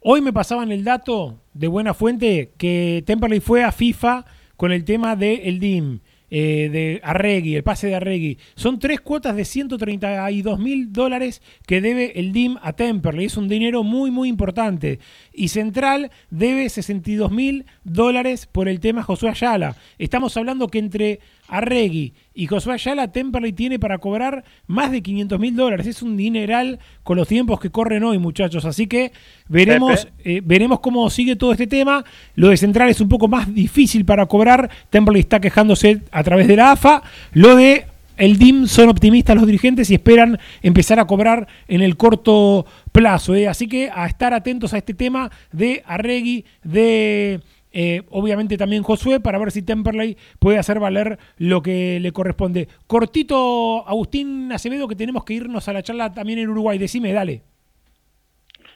Hoy 0.00 0.20
me 0.20 0.32
pasaban 0.32 0.72
el 0.72 0.82
dato 0.82 1.40
de 1.52 1.68
buena 1.68 1.94
fuente 1.94 2.52
que 2.58 3.02
Temperley 3.06 3.40
fue 3.40 3.62
a 3.62 3.70
FIFA 3.70 4.24
con 4.56 4.72
el 4.72 4.84
tema 4.84 5.14
del 5.14 5.40
el 5.40 5.60
DIM 5.60 6.00
eh, 6.30 6.68
de 6.70 7.00
Arregui, 7.02 7.56
el 7.56 7.62
pase 7.62 7.88
de 7.88 7.96
Arregui. 7.96 8.38
Son 8.54 8.78
tres 8.78 9.00
cuotas 9.00 9.36
de 9.36 9.44
132 9.44 10.58
mil 10.58 10.92
dólares 10.92 11.42
que 11.66 11.80
debe 11.80 12.18
el 12.20 12.32
DIM 12.32 12.56
a 12.62 12.72
Temperley. 12.72 13.26
Es 13.26 13.36
un 13.36 13.48
dinero 13.48 13.82
muy, 13.82 14.10
muy 14.10 14.28
importante. 14.28 15.00
Y 15.32 15.48
Central 15.48 16.10
debe 16.30 16.68
62 16.68 17.30
mil 17.32 17.66
dólares 17.84 18.46
por 18.46 18.68
el 18.68 18.80
tema 18.80 19.02
Josué 19.02 19.30
Ayala. 19.30 19.76
Estamos 19.98 20.36
hablando 20.36 20.68
que 20.68 20.78
entre 20.78 21.20
Arregui 21.50 22.14
y 22.32 22.46
Josué 22.46 22.74
Ayala, 22.74 23.12
Temperley 23.12 23.52
tiene 23.52 23.78
para 23.78 23.98
cobrar 23.98 24.44
más 24.66 24.90
de 24.92 25.02
500 25.02 25.38
mil 25.38 25.54
dólares. 25.56 25.86
Es 25.86 26.00
un 26.00 26.16
dineral 26.16 26.78
con 27.02 27.16
los 27.16 27.28
tiempos 27.28 27.60
que 27.60 27.70
corren 27.70 28.04
hoy, 28.04 28.18
muchachos. 28.18 28.64
Así 28.64 28.86
que 28.86 29.12
veremos, 29.48 30.08
eh, 30.24 30.40
veremos 30.44 30.80
cómo 30.80 31.10
sigue 31.10 31.36
todo 31.36 31.52
este 31.52 31.66
tema. 31.66 32.04
Lo 32.36 32.48
de 32.48 32.56
Central 32.56 32.88
es 32.88 33.00
un 33.00 33.08
poco 33.08 33.28
más 33.28 33.52
difícil 33.52 34.04
para 34.04 34.26
cobrar. 34.26 34.70
Temperley 34.88 35.20
está 35.20 35.40
quejándose 35.40 36.02
a 36.12 36.22
través 36.22 36.46
de 36.48 36.56
la 36.56 36.72
AFA. 36.72 37.02
Lo 37.32 37.56
de 37.56 37.84
el 38.20 38.36
DIM 38.36 38.66
son 38.66 38.90
optimistas 38.90 39.34
los 39.34 39.46
dirigentes 39.46 39.90
y 39.90 39.94
esperan 39.94 40.38
empezar 40.62 41.00
a 41.00 41.06
cobrar 41.06 41.48
en 41.68 41.80
el 41.80 41.96
corto 41.96 42.66
plazo. 42.92 43.34
Eh. 43.34 43.48
Así 43.48 43.66
que 43.66 43.90
a 43.92 44.06
estar 44.06 44.34
atentos 44.34 44.74
a 44.74 44.78
este 44.78 44.92
tema 44.94 45.30
de 45.52 45.82
Arregui, 45.86 46.44
de 46.62 47.40
eh, 47.72 48.02
obviamente 48.10 48.56
también 48.56 48.82
Josué, 48.82 49.20
para 49.20 49.38
ver 49.38 49.52
si 49.52 49.62
Temperley 49.62 50.16
puede 50.38 50.58
hacer 50.58 50.80
valer 50.80 51.18
lo 51.36 51.62
que 51.62 52.00
le 52.00 52.12
corresponde. 52.12 52.68
Cortito, 52.86 53.86
Agustín 53.86 54.50
Acevedo, 54.52 54.88
que 54.88 54.96
tenemos 54.96 55.24
que 55.24 55.34
irnos 55.34 55.68
a 55.68 55.72
la 55.72 55.82
charla 55.82 56.12
también 56.12 56.40
en 56.40 56.48
Uruguay. 56.48 56.78
Decime, 56.78 57.12
dale. 57.12 57.42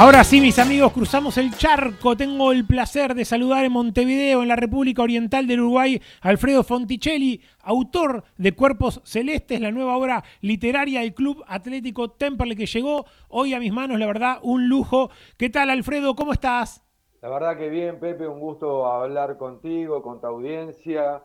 Ahora 0.00 0.22
sí, 0.22 0.40
mis 0.40 0.60
amigos, 0.60 0.92
cruzamos 0.92 1.38
el 1.38 1.52
charco. 1.56 2.16
Tengo 2.16 2.52
el 2.52 2.64
placer 2.64 3.16
de 3.16 3.24
saludar 3.24 3.64
en 3.64 3.72
Montevideo, 3.72 4.42
en 4.42 4.48
la 4.48 4.54
República 4.54 5.02
Oriental 5.02 5.48
del 5.48 5.58
Uruguay, 5.58 6.00
Alfredo 6.20 6.62
Fonticelli, 6.62 7.42
autor 7.64 8.22
de 8.36 8.54
Cuerpos 8.54 9.00
Celestes, 9.02 9.60
la 9.60 9.72
nueva 9.72 9.96
obra 9.96 10.22
literaria 10.40 11.00
del 11.00 11.14
Club 11.14 11.42
Atlético 11.48 12.12
Temperley 12.12 12.54
que 12.54 12.66
llegó 12.66 13.06
hoy 13.28 13.54
a 13.54 13.58
mis 13.58 13.72
manos, 13.72 13.98
la 13.98 14.06
verdad, 14.06 14.38
un 14.42 14.68
lujo. 14.68 15.10
¿Qué 15.36 15.50
tal, 15.50 15.68
Alfredo? 15.68 16.14
¿Cómo 16.14 16.32
estás? 16.32 16.80
La 17.20 17.28
verdad 17.28 17.58
que 17.58 17.68
bien, 17.68 17.98
Pepe, 17.98 18.28
un 18.28 18.38
gusto 18.38 18.86
hablar 18.86 19.36
contigo, 19.36 20.00
con 20.00 20.20
tu 20.20 20.28
audiencia. 20.28 21.24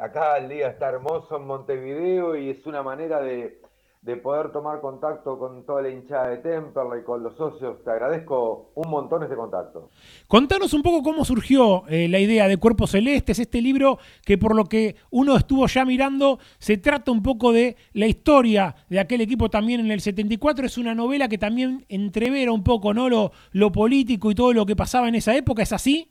acá 0.00 0.38
el 0.38 0.48
día 0.48 0.68
está 0.68 0.88
hermoso 0.88 1.36
en 1.36 1.46
Montevideo 1.46 2.34
y 2.34 2.48
es 2.48 2.64
una 2.64 2.82
manera 2.82 3.20
de 3.20 3.60
de 4.02 4.16
poder 4.16 4.50
tomar 4.50 4.80
contacto 4.80 5.38
con 5.38 5.64
toda 5.64 5.82
la 5.82 5.88
hinchada 5.88 6.28
de 6.30 6.38
Temperley, 6.38 7.04
con 7.04 7.22
los 7.22 7.36
socios. 7.36 7.84
Te 7.84 7.90
agradezco 7.92 8.72
un 8.74 8.90
montón 8.90 9.22
este 9.22 9.36
contacto. 9.36 9.90
Contanos 10.26 10.74
un 10.74 10.82
poco 10.82 11.04
cómo 11.04 11.24
surgió 11.24 11.86
eh, 11.86 12.08
la 12.08 12.18
idea 12.18 12.48
de 12.48 12.56
Cuerpos 12.56 12.90
Celestes, 12.90 13.38
este 13.38 13.62
libro 13.62 13.98
que 14.24 14.36
por 14.36 14.56
lo 14.56 14.64
que 14.64 14.96
uno 15.10 15.36
estuvo 15.36 15.68
ya 15.68 15.84
mirando, 15.84 16.40
se 16.58 16.78
trata 16.78 17.12
un 17.12 17.22
poco 17.22 17.52
de 17.52 17.76
la 17.92 18.08
historia 18.08 18.74
de 18.88 18.98
aquel 18.98 19.20
equipo 19.20 19.48
también 19.50 19.78
en 19.78 19.92
el 19.92 20.00
74. 20.00 20.66
Es 20.66 20.78
una 20.78 20.96
novela 20.96 21.28
que 21.28 21.38
también 21.38 21.86
entrevera 21.88 22.50
un 22.50 22.64
poco 22.64 22.92
¿no? 22.92 23.08
lo, 23.08 23.30
lo 23.52 23.70
político 23.70 24.32
y 24.32 24.34
todo 24.34 24.52
lo 24.52 24.66
que 24.66 24.74
pasaba 24.74 25.06
en 25.08 25.14
esa 25.14 25.36
época. 25.36 25.62
¿Es 25.62 25.72
así? 25.72 26.10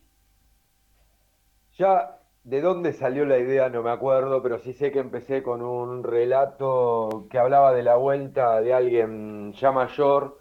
Ya 1.77 2.20
¿De 2.43 2.59
dónde 2.59 2.93
salió 2.93 3.23
la 3.25 3.37
idea? 3.37 3.69
No 3.69 3.83
me 3.83 3.91
acuerdo, 3.91 4.41
pero 4.41 4.57
sí 4.57 4.73
sé 4.73 4.91
que 4.91 4.97
empecé 4.97 5.43
con 5.43 5.61
un 5.61 6.03
relato 6.03 7.27
que 7.29 7.37
hablaba 7.37 7.71
de 7.71 7.83
la 7.83 7.97
vuelta 7.97 8.59
de 8.61 8.73
alguien 8.73 9.53
ya 9.53 9.71
mayor 9.71 10.39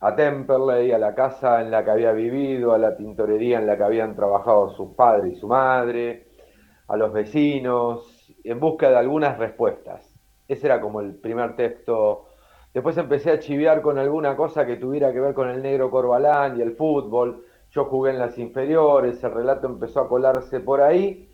a 0.00 0.16
Temperley, 0.16 0.92
a 0.92 0.98
la 0.98 1.14
casa 1.14 1.60
en 1.60 1.70
la 1.70 1.84
que 1.84 1.90
había 1.90 2.12
vivido, 2.12 2.72
a 2.72 2.78
la 2.78 2.96
tintorería 2.96 3.58
en 3.58 3.66
la 3.66 3.76
que 3.76 3.82
habían 3.82 4.16
trabajado 4.16 4.70
sus 4.70 4.94
padres 4.94 5.34
y 5.34 5.36
su 5.36 5.46
madre, 5.46 6.28
a 6.88 6.96
los 6.96 7.12
vecinos, 7.12 8.34
en 8.44 8.58
busca 8.58 8.88
de 8.88 8.96
algunas 8.96 9.36
respuestas. 9.38 10.10
Ese 10.48 10.66
era 10.66 10.80
como 10.80 11.02
el 11.02 11.16
primer 11.16 11.54
texto. 11.54 12.28
Después 12.72 12.96
empecé 12.96 13.30
a 13.30 13.38
chiviar 13.38 13.82
con 13.82 13.98
alguna 13.98 14.36
cosa 14.36 14.64
que 14.64 14.76
tuviera 14.76 15.12
que 15.12 15.20
ver 15.20 15.34
con 15.34 15.50
el 15.50 15.62
negro 15.62 15.90
Corbalán 15.90 16.58
y 16.58 16.62
el 16.62 16.76
fútbol. 16.76 17.44
Yo 17.70 17.84
jugué 17.84 18.12
en 18.12 18.18
las 18.18 18.38
inferiores, 18.38 19.22
el 19.22 19.32
relato 19.32 19.66
empezó 19.66 20.00
a 20.00 20.08
colarse 20.08 20.60
por 20.60 20.80
ahí 20.80 21.28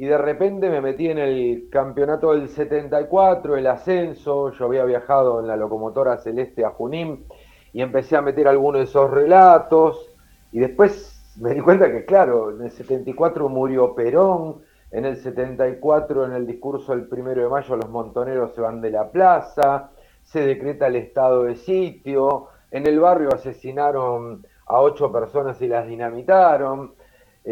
y 0.00 0.06
de 0.06 0.16
repente 0.16 0.70
me 0.70 0.80
metí 0.80 1.10
en 1.10 1.18
el 1.18 1.68
campeonato 1.70 2.32
del 2.32 2.48
74, 2.48 3.58
el 3.58 3.66
ascenso, 3.66 4.50
yo 4.50 4.64
había 4.64 4.86
viajado 4.86 5.40
en 5.40 5.46
la 5.46 5.56
locomotora 5.56 6.16
celeste 6.16 6.64
a 6.64 6.70
Junín 6.70 7.26
y 7.74 7.82
empecé 7.82 8.16
a 8.16 8.22
meter 8.22 8.48
algunos 8.48 8.78
de 8.78 8.84
esos 8.84 9.10
relatos 9.10 10.10
y 10.52 10.58
después 10.58 11.36
me 11.38 11.52
di 11.52 11.60
cuenta 11.60 11.92
que 11.92 12.06
claro, 12.06 12.50
en 12.50 12.62
el 12.62 12.70
74 12.70 13.46
murió 13.50 13.94
Perón, 13.94 14.62
en 14.90 15.04
el 15.04 15.18
74 15.18 16.24
en 16.24 16.32
el 16.32 16.46
discurso 16.46 16.92
del 16.92 17.06
primero 17.06 17.42
de 17.42 17.50
mayo 17.50 17.76
los 17.76 17.90
montoneros 17.90 18.54
se 18.54 18.62
van 18.62 18.80
de 18.80 18.92
la 18.92 19.10
plaza, 19.10 19.90
se 20.22 20.40
decreta 20.40 20.86
el 20.86 20.96
estado 20.96 21.42
de 21.42 21.56
sitio, 21.56 22.48
en 22.70 22.86
el 22.86 23.00
barrio 23.00 23.34
asesinaron 23.34 24.46
a 24.64 24.80
ocho 24.80 25.12
personas 25.12 25.60
y 25.60 25.68
las 25.68 25.86
dinamitaron, 25.86 26.94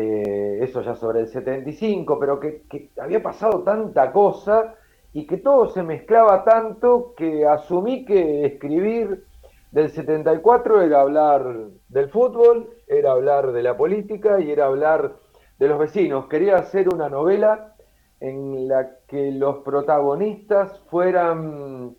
eh, 0.00 0.62
eso 0.62 0.80
ya 0.80 0.94
sobre 0.94 1.22
el 1.22 1.26
75, 1.26 2.20
pero 2.20 2.38
que, 2.38 2.90
había 3.00 3.20
pasado 3.20 3.64
tanta 3.64 4.12
cosa 4.12 4.76
y 5.12 5.26
que 5.26 5.38
todo 5.38 5.68
se 5.70 5.82
mezclaba 5.82 6.44
tanto 6.44 7.14
que 7.16 7.44
asumí 7.44 8.04
que 8.04 8.46
escribir 8.46 9.24
del 9.72 9.90
74 9.90 10.82
era 10.82 11.00
hablar 11.00 11.42
del 11.88 12.10
fútbol, 12.10 12.70
era 12.86 13.10
hablar 13.10 13.50
de 13.50 13.60
la 13.60 13.76
política 13.76 14.38
y 14.38 14.52
era 14.52 14.66
hablar 14.66 15.16
de 15.58 15.66
los 15.66 15.80
vecinos. 15.80 16.28
Quería 16.28 16.58
hacer 16.58 16.88
una 16.94 17.08
novela 17.08 17.74
en 18.20 18.68
la 18.68 18.98
que 19.08 19.32
los 19.32 19.64
protagonistas 19.64 20.78
fueran 20.90 21.96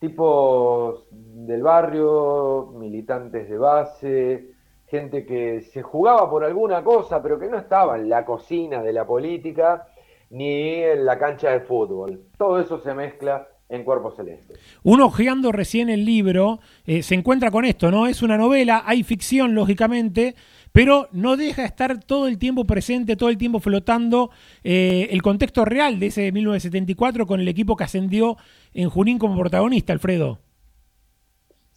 tipos 0.00 1.06
del 1.10 1.62
barrio, 1.62 2.74
militantes 2.74 3.48
de 3.48 3.56
base, 3.56 4.57
gente 4.90 5.26
que 5.26 5.60
se 5.60 5.82
jugaba 5.82 6.28
por 6.30 6.44
alguna 6.44 6.82
cosa, 6.82 7.22
pero 7.22 7.38
que 7.38 7.48
no 7.48 7.58
estaba 7.58 7.96
en 7.96 8.08
la 8.08 8.24
cocina 8.24 8.82
de 8.82 8.92
la 8.92 9.06
política 9.06 9.86
ni 10.30 10.82
en 10.82 11.04
la 11.04 11.18
cancha 11.18 11.50
de 11.50 11.60
fútbol. 11.60 12.22
Todo 12.36 12.60
eso 12.60 12.78
se 12.80 12.94
mezcla 12.94 13.48
en 13.68 13.84
Cuerpo 13.84 14.10
Celeste. 14.12 14.54
Uno 14.82 15.06
ojeando 15.06 15.52
recién 15.52 15.90
el 15.90 16.04
libro 16.04 16.60
eh, 16.86 17.02
se 17.02 17.14
encuentra 17.14 17.50
con 17.50 17.64
esto, 17.64 17.90
¿no? 17.90 18.06
Es 18.06 18.22
una 18.22 18.38
novela, 18.38 18.82
hay 18.86 19.02
ficción, 19.02 19.54
lógicamente, 19.54 20.34
pero 20.72 21.08
no 21.12 21.36
deja 21.36 21.62
de 21.62 21.68
estar 21.68 22.02
todo 22.02 22.26
el 22.28 22.38
tiempo 22.38 22.64
presente, 22.64 23.16
todo 23.16 23.28
el 23.28 23.36
tiempo 23.36 23.60
flotando 23.60 24.30
eh, 24.64 25.08
el 25.10 25.20
contexto 25.20 25.64
real 25.64 26.00
de 26.00 26.06
ese 26.06 26.32
1974 26.32 27.26
con 27.26 27.40
el 27.40 27.48
equipo 27.48 27.76
que 27.76 27.84
ascendió 27.84 28.36
en 28.72 28.88
Junín 28.88 29.18
como 29.18 29.38
protagonista, 29.38 29.92
Alfredo. 29.92 30.38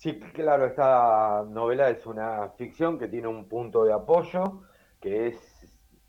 Sí, 0.02 0.20
claro, 0.34 0.66
esta 0.66 1.46
novela 1.48 1.88
es 1.92 2.08
una 2.08 2.50
ficción 2.58 2.98
que 2.98 3.08
tiene 3.08 3.28
un 3.28 3.48
punto 3.48 3.84
de 3.84 3.94
apoyo, 3.94 4.64
que 5.00 5.28
es 5.28 5.38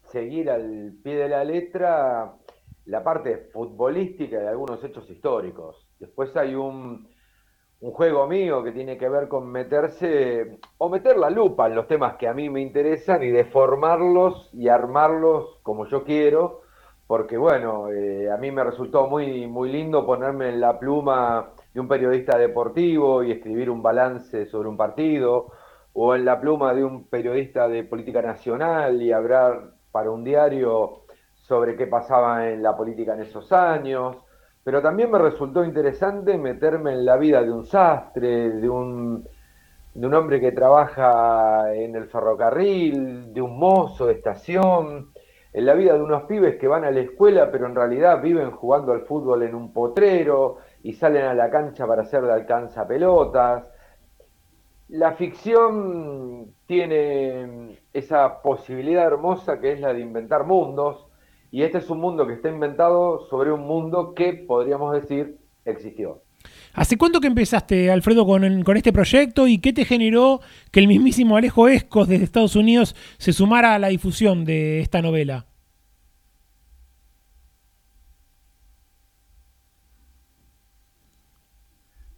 seguir 0.04 0.48
al 0.50 0.94
pie 1.04 1.16
de 1.16 1.28
la 1.28 1.44
letra 1.44 2.32
la 2.86 3.04
parte 3.04 3.50
futbolística 3.52 4.38
de 4.40 4.48
algunos 4.48 4.82
hechos 4.82 5.10
históricos. 5.10 5.86
Después 5.98 6.34
hay 6.38 6.54
un, 6.54 7.06
juego 7.80 8.26
mío 8.26 8.64
que 8.64 8.72
tiene 8.72 8.96
que 8.96 9.10
ver 9.10 9.28
con 9.28 9.52
meterse 9.52 10.58
o 10.78 10.88
meter 10.88 11.18
la 11.18 11.28
lupa 11.28 11.66
en 11.66 11.74
los 11.74 11.86
temas 11.86 12.16
que 12.16 12.28
a 12.28 12.32
mí 12.32 12.48
me 12.48 12.62
interesan 12.62 13.22
y 13.22 13.28
deformarlos 13.28 14.48
y 14.54 14.68
armarlos 14.68 15.58
como 15.62 15.84
yo 15.84 16.02
quiero, 16.02 16.62
porque 17.06 17.36
bueno, 17.36 17.90
eh, 17.90 18.30
a 18.30 18.38
mí 18.38 18.50
me 18.52 18.64
resultó 18.64 19.06
muy, 19.06 19.46
muy 19.48 19.70
lindo 19.70 20.06
ponerme 20.06 20.48
en 20.48 20.62
la 20.62 20.78
pluma 20.78 21.52
de 21.72 21.80
un 21.80 21.88
periodista 21.88 22.36
deportivo 22.38 23.22
y 23.22 23.32
escribir 23.32 23.70
un 23.70 23.82
balance 23.82 24.46
sobre 24.46 24.68
un 24.68 24.76
partido, 24.76 25.52
o 25.94 26.14
en 26.14 26.24
la 26.24 26.40
pluma 26.40 26.74
de 26.74 26.84
un 26.84 27.04
periodista 27.04 27.68
de 27.68 27.84
política 27.84 28.22
nacional 28.22 29.02
y 29.02 29.12
hablar 29.12 29.72
para 29.90 30.10
un 30.10 30.24
diario 30.24 31.02
sobre 31.34 31.76
qué 31.76 31.86
pasaba 31.86 32.48
en 32.48 32.62
la 32.62 32.76
política 32.76 33.14
en 33.14 33.20
esos 33.20 33.52
años. 33.52 34.16
Pero 34.64 34.80
también 34.80 35.10
me 35.10 35.18
resultó 35.18 35.64
interesante 35.64 36.38
meterme 36.38 36.92
en 36.92 37.04
la 37.04 37.16
vida 37.16 37.42
de 37.42 37.50
un 37.50 37.66
sastre, 37.66 38.50
de 38.50 38.68
un, 38.68 39.26
de 39.94 40.06
un 40.06 40.14
hombre 40.14 40.40
que 40.40 40.52
trabaja 40.52 41.74
en 41.74 41.96
el 41.96 42.06
ferrocarril, 42.06 43.34
de 43.34 43.42
un 43.42 43.58
mozo 43.58 44.06
de 44.06 44.14
estación, 44.14 45.12
en 45.52 45.66
la 45.66 45.74
vida 45.74 45.94
de 45.94 46.02
unos 46.02 46.22
pibes 46.22 46.56
que 46.56 46.66
van 46.66 46.84
a 46.84 46.90
la 46.90 47.00
escuela 47.00 47.50
pero 47.50 47.66
en 47.66 47.74
realidad 47.74 48.22
viven 48.22 48.52
jugando 48.52 48.92
al 48.92 49.02
fútbol 49.02 49.42
en 49.42 49.54
un 49.54 49.72
potrero, 49.72 50.58
y 50.82 50.94
salen 50.94 51.24
a 51.24 51.34
la 51.34 51.50
cancha 51.50 51.86
para 51.86 52.02
hacer 52.02 52.22
de 52.22 52.32
alcanza 52.32 52.86
pelotas. 52.86 53.64
La 54.88 55.12
ficción 55.12 56.54
tiene 56.66 57.78
esa 57.92 58.42
posibilidad 58.42 59.06
hermosa 59.06 59.60
que 59.60 59.72
es 59.72 59.80
la 59.80 59.92
de 59.92 60.00
inventar 60.00 60.44
mundos, 60.44 61.06
y 61.50 61.62
este 61.62 61.78
es 61.78 61.90
un 61.90 62.00
mundo 62.00 62.26
que 62.26 62.34
está 62.34 62.48
inventado 62.48 63.26
sobre 63.28 63.52
un 63.52 63.60
mundo 63.60 64.14
que 64.14 64.32
podríamos 64.32 64.92
decir 64.92 65.36
existió. 65.64 66.22
¿Hace 66.74 66.98
cuánto 66.98 67.20
que 67.20 67.28
empezaste, 67.28 67.90
Alfredo, 67.90 68.26
con, 68.26 68.62
con, 68.64 68.76
este 68.76 68.92
proyecto 68.92 69.46
y 69.46 69.58
qué 69.58 69.72
te 69.72 69.84
generó 69.84 70.40
que 70.72 70.80
el 70.80 70.88
mismísimo 70.88 71.36
Alejo 71.36 71.68
Escos 71.68 72.08
desde 72.08 72.24
Estados 72.24 72.56
Unidos 72.56 72.96
se 73.18 73.32
sumara 73.32 73.74
a 73.74 73.78
la 73.78 73.88
difusión 73.88 74.44
de 74.44 74.80
esta 74.80 75.02
novela? 75.02 75.46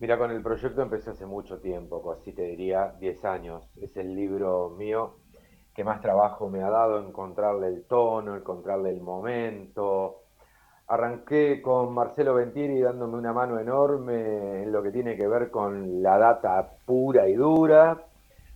Mira, 0.01 0.19
con 0.19 0.33
el 0.33 0.43
proyecto 0.43 0.83
empecé 0.83 1.11
hace 1.11 1.25
mucho 1.25 1.61
tiempo, 1.61 2.13
así 2.13 2.33
te 2.33 2.43
diría 2.43 2.95
10 2.99 3.25
años. 3.27 3.71
Es 3.81 3.97
el 3.97 4.15
libro 4.15 4.71
mío 4.71 5.15
que 5.73 5.85
más 5.85 6.01
trabajo 6.01 6.49
me 6.49 6.65
ha 6.65 6.71
dado 6.71 6.99
encontrarle 6.99 7.69
el 7.69 7.85
tono, 7.85 8.35
encontrarle 8.35 8.91
el 8.91 9.01
momento. 9.01 10.23
Arranqué 10.89 11.63
con 11.63 11.95
Marcelo 11.95 12.35
Ventieri 12.35 12.81
dándome 12.81 13.17
una 13.19 13.33
mano 13.33 13.59
enorme 13.61 14.65
en 14.65 14.73
lo 14.73 14.83
que 14.83 14.91
tiene 14.91 15.17
que 15.17 15.29
ver 15.29 15.51
con 15.53 16.03
la 16.03 16.19
data 16.19 16.73
pura 16.85 17.29
y 17.29 17.35
dura. 17.35 18.05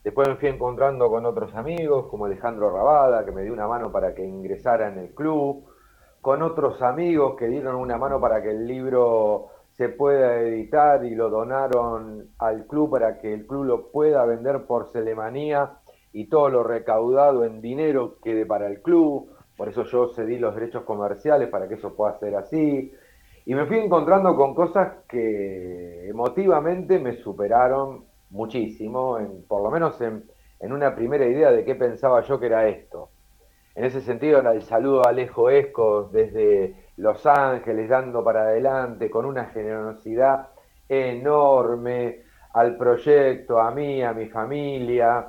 Después 0.03 0.29
me 0.29 0.37
fui 0.37 0.49
encontrando 0.49 1.09
con 1.09 1.25
otros 1.25 1.55
amigos 1.55 2.07
como 2.09 2.27
Alejandro 2.27 2.71
Rabada, 2.71 3.25
que 3.25 3.31
me 3.31 3.43
dio 3.43 3.53
una 3.53 3.69
mano 3.69 3.93
para 3.93 4.13
que 4.13 4.25
ingresara 4.25 4.89
en 4.89 4.99
el 4.99 5.15
club 5.15 5.65
con 6.21 6.43
otros 6.43 6.83
amigos 6.83 7.37
que 7.37 7.47
dieron 7.47 7.77
una 7.77 7.97
mano 7.97 8.21
para 8.21 8.43
que 8.43 8.51
el 8.51 8.67
libro 8.67 9.51
se 9.79 9.89
pueda 9.89 10.41
editar 10.41 11.05
y 11.05 11.15
lo 11.15 11.31
donaron 11.31 12.31
al 12.39 12.67
club 12.67 12.91
para 12.91 13.21
que 13.21 13.33
el 13.33 13.47
club 13.47 13.65
lo 13.65 13.93
pueda 13.93 14.27
vender 14.27 14.65
por 14.67 14.91
Selemanía 14.91 15.79
y 16.13 16.29
todo 16.29 16.49
lo 16.49 16.65
recaudado 16.65 17.45
en 17.45 17.61
dinero 17.61 18.17
quede 18.21 18.45
para 18.45 18.67
el 18.67 18.83
club. 18.83 19.31
Por 19.57 19.69
eso 19.69 19.85
yo 19.85 20.09
cedí 20.09 20.37
los 20.37 20.57
derechos 20.57 20.83
comerciales 20.83 21.49
para 21.49 21.69
que 21.69 21.75
eso 21.75 21.95
pueda 21.95 22.19
ser 22.19 22.35
así. 22.35 22.93
Y 23.47 23.55
me 23.55 23.67
fui 23.67 23.79
encontrando 23.79 24.35
con 24.35 24.53
cosas 24.53 25.05
que 25.09 26.09
emotivamente 26.09 26.99
me 26.99 27.13
superaron 27.13 28.05
muchísimo, 28.31 29.21
en, 29.21 29.45
por 29.47 29.63
lo 29.63 29.71
menos 29.71 30.01
en, 30.01 30.25
en 30.59 30.73
una 30.73 30.97
primera 30.97 31.25
idea 31.25 31.53
de 31.53 31.65
qué 31.65 31.77
pensaba 31.77 32.23
yo 32.23 32.41
que 32.41 32.47
era 32.47 32.67
esto. 32.67 33.11
En 33.77 33.85
ese 33.85 34.01
sentido, 34.01 34.41
el 34.41 34.63
saludo 34.63 35.07
a 35.07 35.11
Alejo 35.11 35.51
Esco 35.51 36.11
desde 36.13 36.88
Los 36.99 37.25
Ángeles, 37.27 37.89
dando 37.89 38.25
para 38.25 38.43
adelante, 38.43 39.09
con 39.09 39.25
una 39.25 39.47
generosidad 39.47 40.49
enorme 40.89 42.23
al 42.55 42.77
proyecto, 42.77 43.61
a 43.61 43.71
mí, 43.71 44.03
a 44.03 44.13
mi 44.13 44.27
familia, 44.27 45.27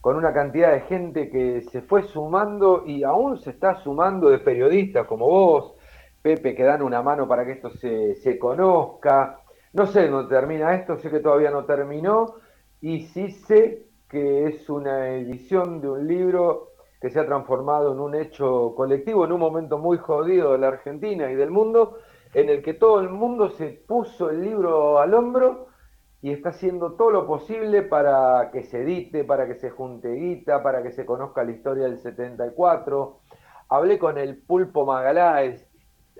con 0.00 0.16
una 0.16 0.32
cantidad 0.32 0.72
de 0.72 0.80
gente 0.80 1.30
que 1.30 1.62
se 1.62 1.82
fue 1.82 2.02
sumando 2.02 2.82
y 2.84 3.04
aún 3.04 3.38
se 3.38 3.50
está 3.50 3.76
sumando 3.76 4.30
de 4.30 4.38
periodistas 4.38 5.06
como 5.06 5.26
vos, 5.28 5.74
Pepe, 6.20 6.56
que 6.56 6.64
dan 6.64 6.82
una 6.82 7.02
mano 7.02 7.28
para 7.28 7.44
que 7.44 7.52
esto 7.52 7.70
se, 7.70 8.16
se 8.16 8.36
conozca. 8.36 9.38
No 9.74 9.86
sé 9.86 10.08
dónde 10.08 10.34
termina 10.34 10.74
esto, 10.74 10.98
sé 10.98 11.08
que 11.08 11.20
todavía 11.20 11.52
no 11.52 11.64
terminó 11.64 12.34
y 12.80 13.02
sí 13.06 13.30
sé 13.30 13.86
que 14.08 14.48
es 14.48 14.68
una 14.68 15.10
edición 15.10 15.80
de 15.80 15.88
un 15.88 16.06
libro 16.06 16.71
que 17.02 17.10
se 17.10 17.18
ha 17.18 17.26
transformado 17.26 17.92
en 17.92 17.98
un 17.98 18.14
hecho 18.14 18.74
colectivo, 18.76 19.24
en 19.24 19.32
un 19.32 19.40
momento 19.40 19.76
muy 19.76 19.98
jodido 19.98 20.52
de 20.52 20.58
la 20.58 20.68
Argentina 20.68 21.32
y 21.32 21.34
del 21.34 21.50
mundo, 21.50 21.98
en 22.32 22.48
el 22.48 22.62
que 22.62 22.74
todo 22.74 23.00
el 23.00 23.08
mundo 23.08 23.50
se 23.50 23.70
puso 23.70 24.30
el 24.30 24.40
libro 24.40 25.00
al 25.00 25.12
hombro 25.12 25.66
y 26.22 26.30
está 26.30 26.50
haciendo 26.50 26.92
todo 26.92 27.10
lo 27.10 27.26
posible 27.26 27.82
para 27.82 28.52
que 28.52 28.62
se 28.62 28.82
edite, 28.82 29.24
para 29.24 29.48
que 29.48 29.56
se 29.56 29.70
junte 29.70 30.12
guita, 30.14 30.62
para 30.62 30.84
que 30.84 30.92
se 30.92 31.04
conozca 31.04 31.42
la 31.42 31.50
historia 31.50 31.84
del 31.86 31.98
74. 31.98 33.18
Hablé 33.68 33.98
con 33.98 34.16
el 34.16 34.40
pulpo 34.40 34.86
Magaláes. 34.86 35.66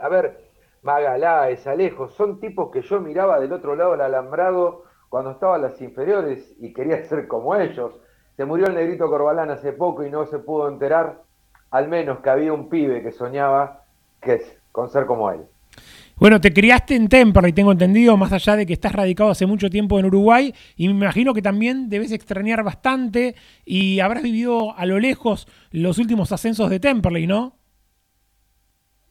A 0.01 0.09
ver, 0.09 0.51
Magaláes, 0.83 1.65
Alejo, 1.69 2.09
son 2.09 2.41
tipos 2.41 2.73
que 2.73 2.83
yo 2.83 3.01
miraba 3.01 3.39
del 3.39 3.53
otro 3.53 3.77
lado 3.77 3.93
del 3.93 4.01
alambrado 4.01 4.83
cuando 5.09 5.31
estaba 5.31 5.55
en 5.55 5.63
las 5.63 5.81
inferiores 5.81 6.57
y 6.59 6.73
quería 6.73 7.05
ser 7.05 7.29
como 7.29 7.55
ellos. 7.55 7.95
Se 8.37 8.45
murió 8.45 8.67
el 8.67 8.75
negrito 8.75 9.09
Corbalán 9.09 9.51
hace 9.51 9.73
poco 9.73 10.05
y 10.05 10.11
no 10.11 10.27
se 10.27 10.39
pudo 10.39 10.69
enterar, 10.69 11.23
al 11.71 11.89
menos 11.89 12.21
que 12.21 12.31
había 12.31 12.53
un 12.53 12.69
pibe 12.69 13.03
que 13.03 13.13
soñaba 13.13 13.85
que 14.21 14.35
es 14.35 14.59
con 14.73 14.89
ser 14.89 15.07
como 15.07 15.31
él. 15.31 15.41
Bueno, 16.17 16.41
te 16.41 16.53
criaste 16.53 16.95
en 16.95 17.09
Temperley, 17.09 17.53
tengo 17.53 17.73
entendido, 17.73 18.17
más 18.17 18.33
allá 18.33 18.55
de 18.55 18.65
que 18.65 18.75
estás 18.75 18.93
radicado 18.93 19.31
hace 19.31 19.45
mucho 19.45 19.69
tiempo 19.69 19.99
en 19.99 20.07
Uruguay, 20.07 20.55
y 20.77 20.87
me 20.87 20.95
imagino 20.95 21.35
que 21.35 21.43
también 21.43 21.89
debes 21.89 22.13
extrañar 22.13 22.63
bastante 22.63 23.35
y 23.65 23.99
habrás 24.01 24.23
vivido 24.23 24.77
a 24.77 24.87
lo 24.87 25.01
lejos 25.01 25.49
los 25.73 25.99
últimos 25.99 26.31
ascensos 26.31 26.71
de 26.71 26.79
Temperley, 26.79 27.27
¿no? 27.27 27.57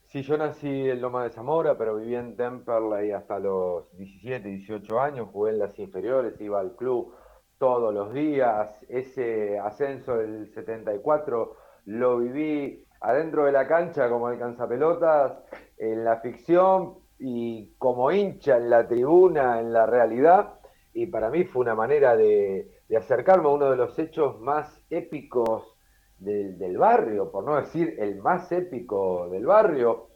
Sí, 0.08 0.22
yo 0.24 0.38
nací 0.38 0.68
en 0.68 1.02
Loma 1.02 1.24
de 1.24 1.32
Zamora, 1.32 1.78
pero 1.78 1.98
viví 1.98 2.16
en 2.16 2.36
Temperley 2.36 3.12
hasta 3.12 3.40
los 3.40 3.92
17, 3.98 4.48
18 4.48 5.00
años, 5.02 5.28
jugué 5.32 5.52
en 5.52 5.60
las 5.60 5.78
inferiores, 5.80 6.40
iba 6.40 6.60
al 6.60 6.76
club 6.76 7.14
todos 7.62 7.94
los 7.94 8.12
días. 8.12 8.76
Ese 8.90 9.60
ascenso 9.60 10.18
del 10.18 10.52
74 10.52 11.56
lo 11.86 12.18
viví 12.18 12.84
adentro 13.02 13.46
de 13.46 13.52
la 13.52 13.68
cancha 13.68 14.10
como 14.10 14.26
alcanzapelotas, 14.26 15.38
en 15.78 16.04
la 16.04 16.18
ficción 16.22 16.96
y 17.20 17.76
como 17.78 18.12
hincha 18.12 18.58
en 18.58 18.72
la 18.72 18.88
tribuna, 18.88 19.60
en 19.60 19.74
la 19.74 19.86
realidad. 19.86 20.56
Y 20.92 21.06
para 21.06 21.30
mí 21.30 21.44
fue 21.44 21.62
una 21.62 21.76
manera 21.76 22.18
de, 22.18 22.68
acercarme 22.98 23.48
a 23.48 23.52
uno 23.52 23.70
de 23.70 23.78
los 23.78 23.98
hechos 24.00 24.42
más 24.42 24.84
épicos 24.90 25.78
del, 26.18 26.78
barrio, 26.80 27.32
por 27.32 27.44
no 27.44 27.58
decir 27.58 27.96
el 28.00 28.16
más 28.24 28.52
épico 28.52 29.30
del 29.30 29.46
barrio. 29.46 30.08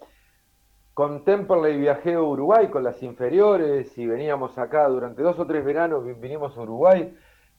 Con 0.95 1.23
Temperley 1.23 1.77
viajé 1.77 2.15
a 2.15 2.21
Uruguay 2.23 2.69
con 2.69 2.83
las 2.83 3.03
inferiores 3.03 3.95
y 3.99 4.07
veníamos 4.07 4.57
acá 4.57 4.87
durante 4.87 5.21
dos 5.21 5.37
o 5.37 5.45
tres 5.45 5.63
veranos, 5.63 6.03
vinimos 6.19 6.57
a 6.57 6.61
Uruguay 6.61 7.13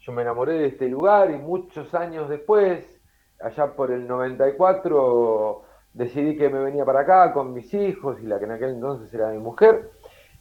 yo 0.06 0.12
me 0.12 0.22
enamoré 0.22 0.52
de 0.52 0.66
este 0.68 0.88
lugar 0.88 1.30
y 1.30 1.36
muchos 1.36 1.92
años 1.94 2.28
después, 2.28 2.86
allá 3.40 3.74
por 3.74 3.90
el 3.90 4.06
94, 4.06 5.62
decidí 5.94 6.36
que 6.36 6.48
me 6.48 6.60
venía 6.60 6.84
para 6.84 7.00
acá 7.00 7.32
con 7.32 7.52
mis 7.52 7.74
hijos 7.74 8.16
y 8.22 8.26
la 8.26 8.38
que 8.38 8.44
en 8.44 8.52
aquel 8.52 8.70
entonces 8.70 9.12
era 9.12 9.30
mi 9.30 9.38
mujer. 9.38 9.90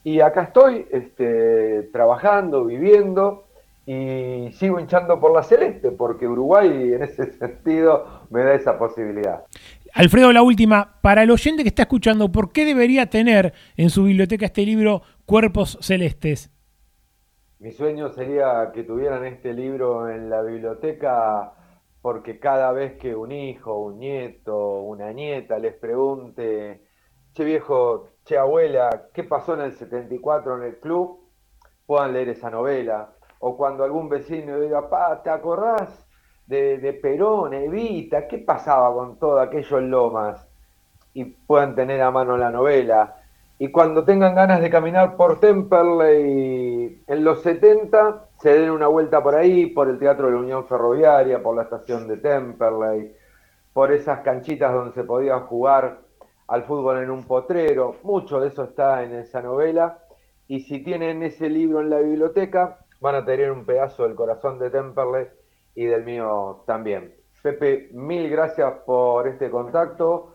Y 0.04 0.20
acá 0.20 0.44
estoy 0.44 0.86
este, 0.92 1.90
trabajando, 1.92 2.66
viviendo 2.66 3.46
y 3.88 4.52
sigo 4.54 4.80
hinchando 4.80 5.20
por 5.20 5.34
la 5.34 5.42
celeste, 5.42 5.90
porque 5.92 6.28
Uruguay 6.28 6.94
en 6.94 7.02
ese 7.02 7.32
sentido 7.40 8.28
me 8.30 8.44
da 8.44 8.54
esa 8.54 8.78
posibilidad. 8.78 9.46
Alfredo, 9.94 10.32
la 10.32 10.44
última, 10.44 11.00
para 11.02 11.24
el 11.24 11.32
oyente 11.32 11.64
que 11.64 11.70
está 11.70 11.84
escuchando, 11.84 12.32
¿por 12.32 12.52
qué 12.52 12.66
debería 12.66 13.10
tener 13.10 13.54
en 13.78 13.90
su 13.90 14.04
biblioteca 14.04 14.46
este 14.46 14.64
libro 14.64 15.02
Cuerpos 15.26 15.80
Celestes? 15.82 16.52
Mi 17.60 17.72
sueño 17.72 18.10
sería 18.10 18.72
que 18.74 18.84
tuvieran 18.84 19.26
este 19.26 19.54
libro 19.54 20.10
en 20.10 20.30
la 20.30 20.42
biblioteca 20.42 21.54
porque 22.02 22.40
cada 22.40 22.72
vez 22.72 22.98
que 22.98 23.16
un 23.16 23.32
hijo, 23.32 23.80
un 23.80 24.00
nieto, 24.00 24.82
una 24.82 25.12
nieta 25.12 25.58
les 25.58 25.74
pregunte, 25.74 26.88
che 27.34 27.44
viejo, 27.44 28.10
che 28.24 28.38
abuela, 28.38 29.10
¿qué 29.14 29.24
pasó 29.24 29.56
en 29.56 29.62
el 29.62 29.74
74 29.74 30.58
en 30.58 30.64
el 30.64 30.80
club? 30.80 31.26
puedan 31.86 32.14
leer 32.14 32.30
esa 32.30 32.50
novela. 32.50 33.10
O 33.40 33.56
cuando 33.58 33.84
algún 33.84 34.10
vecino 34.10 34.60
diga, 34.60 34.90
pa, 34.90 35.22
¿te 35.22 35.30
acordás 35.30 36.08
de, 36.48 36.78
de 36.78 36.94
Perón, 36.94 37.54
Evita? 37.54 38.28
¿Qué 38.28 38.40
pasaba 38.40 38.94
con 38.94 39.20
todo 39.20 39.40
aquello 39.40 39.78
en 39.78 39.92
Lomas? 39.92 40.48
Y 41.14 41.26
puedan 41.26 41.76
tener 41.76 42.02
a 42.02 42.12
mano 42.12 42.38
la 42.38 42.50
novela. 42.50 43.16
Y 43.58 43.72
cuando 43.72 44.04
tengan 44.04 44.36
ganas 44.36 44.62
de 44.62 44.70
caminar 44.70 45.16
por 45.16 45.40
Temperley 45.40 47.04
en 47.08 47.24
los 47.24 47.42
70, 47.42 48.28
se 48.38 48.50
den 48.50 48.70
una 48.70 48.88
vuelta 48.88 49.24
por 49.24 49.36
ahí, 49.36 49.68
por 49.68 49.90
el 49.90 49.98
Teatro 49.98 50.28
de 50.28 50.34
la 50.34 50.40
Unión 50.40 50.66
Ferroviaria, 50.66 51.42
por 51.42 51.56
la 51.56 51.64
estación 51.64 52.06
de 52.08 52.18
Temperley, 52.18 53.16
por 53.72 53.94
esas 53.94 54.20
canchitas 54.20 54.74
donde 54.74 54.94
se 54.94 55.06
podía 55.06 55.40
jugar 55.40 56.00
al 56.48 56.64
fútbol 56.64 57.02
en 57.02 57.10
un 57.10 57.24
potrero. 57.24 57.96
Mucho 58.04 58.42
de 58.42 58.50
eso 58.50 58.66
está 58.66 59.04
en 59.04 59.16
esa 59.16 59.42
novela. 59.42 60.00
Y 60.48 60.60
si 60.60 60.84
tienen 60.84 61.24
ese 61.24 61.50
libro 61.50 61.80
en 61.80 61.90
la 61.90 62.00
biblioteca, 62.00 62.80
van 63.00 63.16
a 63.16 63.26
tener 63.26 63.52
un 63.52 63.66
pedazo 63.66 64.04
del 64.04 64.16
corazón 64.16 64.60
de 64.60 64.70
Temperley 64.70 65.28
y 65.76 65.86
del 65.86 66.04
mío 66.04 66.64
también. 66.68 67.16
Pepe, 67.42 67.90
mil 67.94 68.30
gracias 68.30 68.74
por 68.86 69.28
este 69.28 69.50
contacto. 69.50 70.35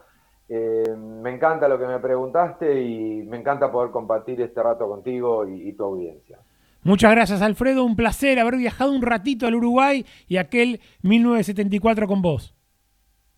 Eh, 0.52 0.96
me 0.96 1.30
encanta 1.30 1.68
lo 1.68 1.78
que 1.78 1.86
me 1.86 2.00
preguntaste 2.00 2.82
y 2.82 3.22
me 3.22 3.36
encanta 3.36 3.70
poder 3.70 3.92
compartir 3.92 4.40
este 4.40 4.60
rato 4.60 4.88
contigo 4.88 5.46
y, 5.46 5.72
tu 5.74 5.84
audiencia. 5.84 6.40
Muchas 6.82 7.12
gracias, 7.12 7.40
Alfredo. 7.40 7.84
Un 7.84 7.94
placer 7.94 8.36
haber 8.40 8.56
viajado 8.56 8.90
un 8.90 9.00
ratito 9.00 9.46
al 9.46 9.54
Uruguay 9.54 10.04
y 10.26 10.38
aquel 10.38 10.80
1974 11.02 12.08
con 12.08 12.20
vos. 12.20 12.52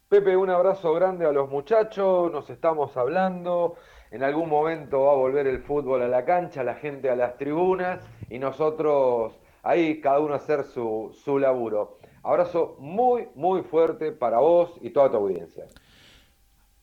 Pepe, 0.08 0.38
un 0.38 0.48
abrazo 0.48 0.94
grande 0.94 1.26
a 1.26 1.32
los 1.32 1.50
muchachos. 1.50 2.32
Nos 2.32 2.48
estamos 2.48 2.96
hablando. 2.96 3.74
En 4.10 4.22
algún 4.22 4.48
momento 4.48 5.02
va 5.02 5.12
a 5.12 5.16
volver 5.16 5.46
el 5.46 5.60
fútbol 5.60 6.00
a 6.00 6.08
la 6.08 6.24
cancha, 6.24 6.64
la 6.64 6.76
gente 6.76 7.10
a 7.10 7.16
las 7.16 7.36
tribunas 7.36 8.02
y 8.30 8.38
nosotros 8.38 9.38
ahí 9.62 10.00
cada 10.00 10.20
uno 10.20 10.32
a 10.32 10.38
hacer 10.38 10.64
su, 10.64 11.10
su 11.12 11.38
laburo. 11.38 11.98
Abrazo 12.22 12.76
muy, 12.78 13.28
muy 13.34 13.62
fuerte 13.64 14.12
para 14.12 14.38
vos 14.38 14.78
y 14.80 14.90
toda 14.90 15.10
tu 15.10 15.18
audiencia. 15.18 15.66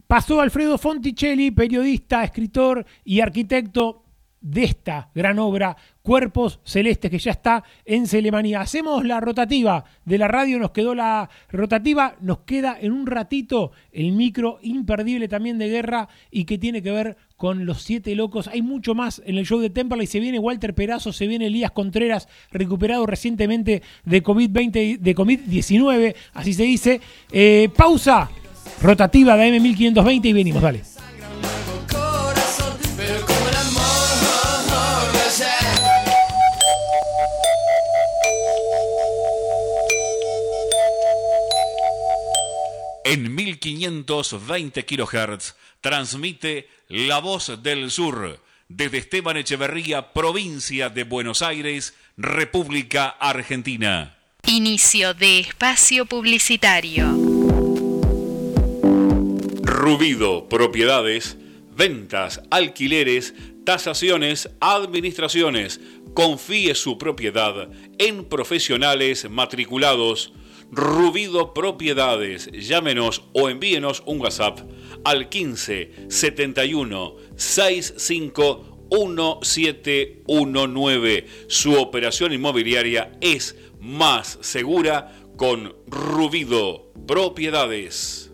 Pasó 0.10 0.42
Alfredo 0.42 0.80
Fonticelli, 0.80 1.52
periodista, 1.52 2.24
escritor 2.24 2.84
y 3.06 3.20
arquitecto 3.20 4.06
de 4.42 4.64
esta 4.64 5.12
gran 5.14 5.38
obra, 5.38 5.78
Cuerpos 6.02 6.60
Celestes, 6.64 7.12
que 7.12 7.20
ya 7.20 7.30
está 7.30 7.64
en 7.86 8.08
Celemanía. 8.08 8.60
Hacemos 8.60 9.06
la 9.06 9.20
rotativa 9.20 9.86
de 10.06 10.18
la 10.18 10.28
radio, 10.28 10.58
nos 10.58 10.72
quedó 10.72 10.96
la 10.96 11.30
rotativa, 11.52 12.16
nos 12.22 12.40
queda 12.40 12.76
en 12.82 12.92
un 12.92 13.06
ratito 13.06 13.72
el 13.92 14.14
micro 14.14 14.58
imperdible 14.64 15.28
también 15.28 15.60
de 15.60 15.70
guerra 15.70 16.10
y 16.32 16.46
que 16.46 16.58
tiene 16.58 16.82
que 16.82 16.90
ver 16.90 17.16
con 17.38 17.68
los 17.68 17.84
siete 17.84 18.16
locos. 18.16 18.48
Hay 18.48 18.64
mucho 18.64 18.96
más 18.96 19.22
en 19.28 19.38
el 19.38 19.46
show 19.46 19.60
de 19.60 19.70
Temperley. 19.70 20.08
Se 20.08 20.20
viene 20.20 20.40
Walter 20.40 20.74
Perazo, 20.74 21.14
se 21.14 21.28
viene 21.28 21.46
Elías 21.46 21.70
Contreras, 21.70 22.28
recuperado 22.50 23.06
recientemente 23.06 23.84
de 24.06 24.24
COVID-20, 24.24 24.98
de 24.98 25.16
COVID-19, 25.16 26.16
así 26.34 26.54
se 26.56 26.64
dice. 26.64 27.00
Eh, 27.32 27.70
pausa 27.78 28.32
rotativa 28.82 29.36
de 29.36 29.58
M1520 29.58 30.26
y 30.26 30.34
venimos, 30.34 30.62
dale. 30.62 30.84
En 43.06 43.36
1520 43.36 43.60
1520 43.90 44.86
kHz 44.86 45.56
transmite 45.82 46.70
La 46.90 47.20
Voz 47.20 47.64
del 47.64 47.90
Sur 47.90 48.40
desde 48.68 49.00
Esteban 49.00 49.38
Echeverría, 49.38 50.14
provincia 50.14 50.90
de 50.90 51.04
Buenos 51.04 51.42
Aires, 51.42 51.96
República 52.18 53.08
Argentina. 53.08 54.16
Inicio 54.46 55.16
de 55.16 55.40
espacio 55.40 56.06
publicitario. 56.06 57.29
Rubido 59.90 60.48
Propiedades, 60.48 61.36
ventas, 61.76 62.42
alquileres, 62.52 63.34
tasaciones, 63.66 64.48
administraciones. 64.60 65.82
Confíe 66.14 66.76
su 66.76 67.00
propiedad 67.00 67.70
en 67.98 68.26
profesionales 68.26 69.28
matriculados. 69.32 70.32
Rubido 70.70 71.56
Propiedades. 71.56 72.52
Llámenos 72.52 73.24
o 73.34 73.50
envíenos 73.50 74.04
un 74.06 74.22
WhatsApp 74.22 74.60
al 75.04 75.28
15 75.28 76.06
71 76.08 77.16
65 77.36 78.88
1719. 78.92 81.26
Su 81.48 81.74
operación 81.74 82.32
inmobiliaria 82.32 83.14
es 83.22 83.56
más 83.80 84.38
segura 84.42 85.16
con 85.36 85.76
Rubido 85.88 86.94
Propiedades. 87.08 88.30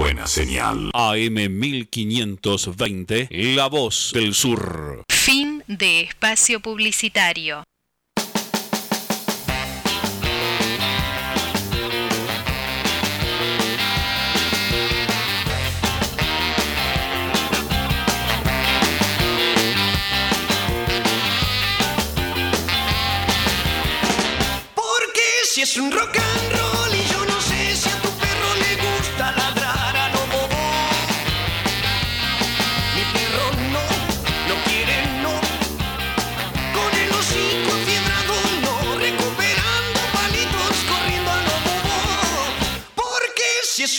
Buena 0.00 0.26
señal. 0.26 0.90
AM 0.94 1.34
1520, 1.34 3.28
La 3.54 3.66
Voz 3.66 4.12
del 4.14 4.32
Sur. 4.32 5.04
Fin 5.10 5.62
de 5.66 6.00
espacio 6.00 6.60
publicitario. 6.60 7.64
Porque 24.74 25.20
si 25.44 25.60
es 25.60 25.76
un 25.76 25.92
rock 25.92 26.39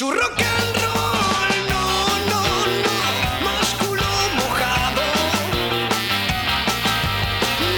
su 0.02 0.10
rock 0.10 0.42
and 0.42 0.76
roll. 0.82 1.52
No, 1.70 1.84
no, 2.32 2.42
no, 2.86 2.98
más 3.46 3.68
culo 3.76 4.10
mojado. 4.40 5.06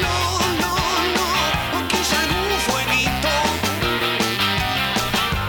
No, 0.03 0.17
no, 0.61 0.73
no, 1.17 1.87
quizá 1.89 2.17
algún 2.21 2.51
fueguito. 2.67 3.31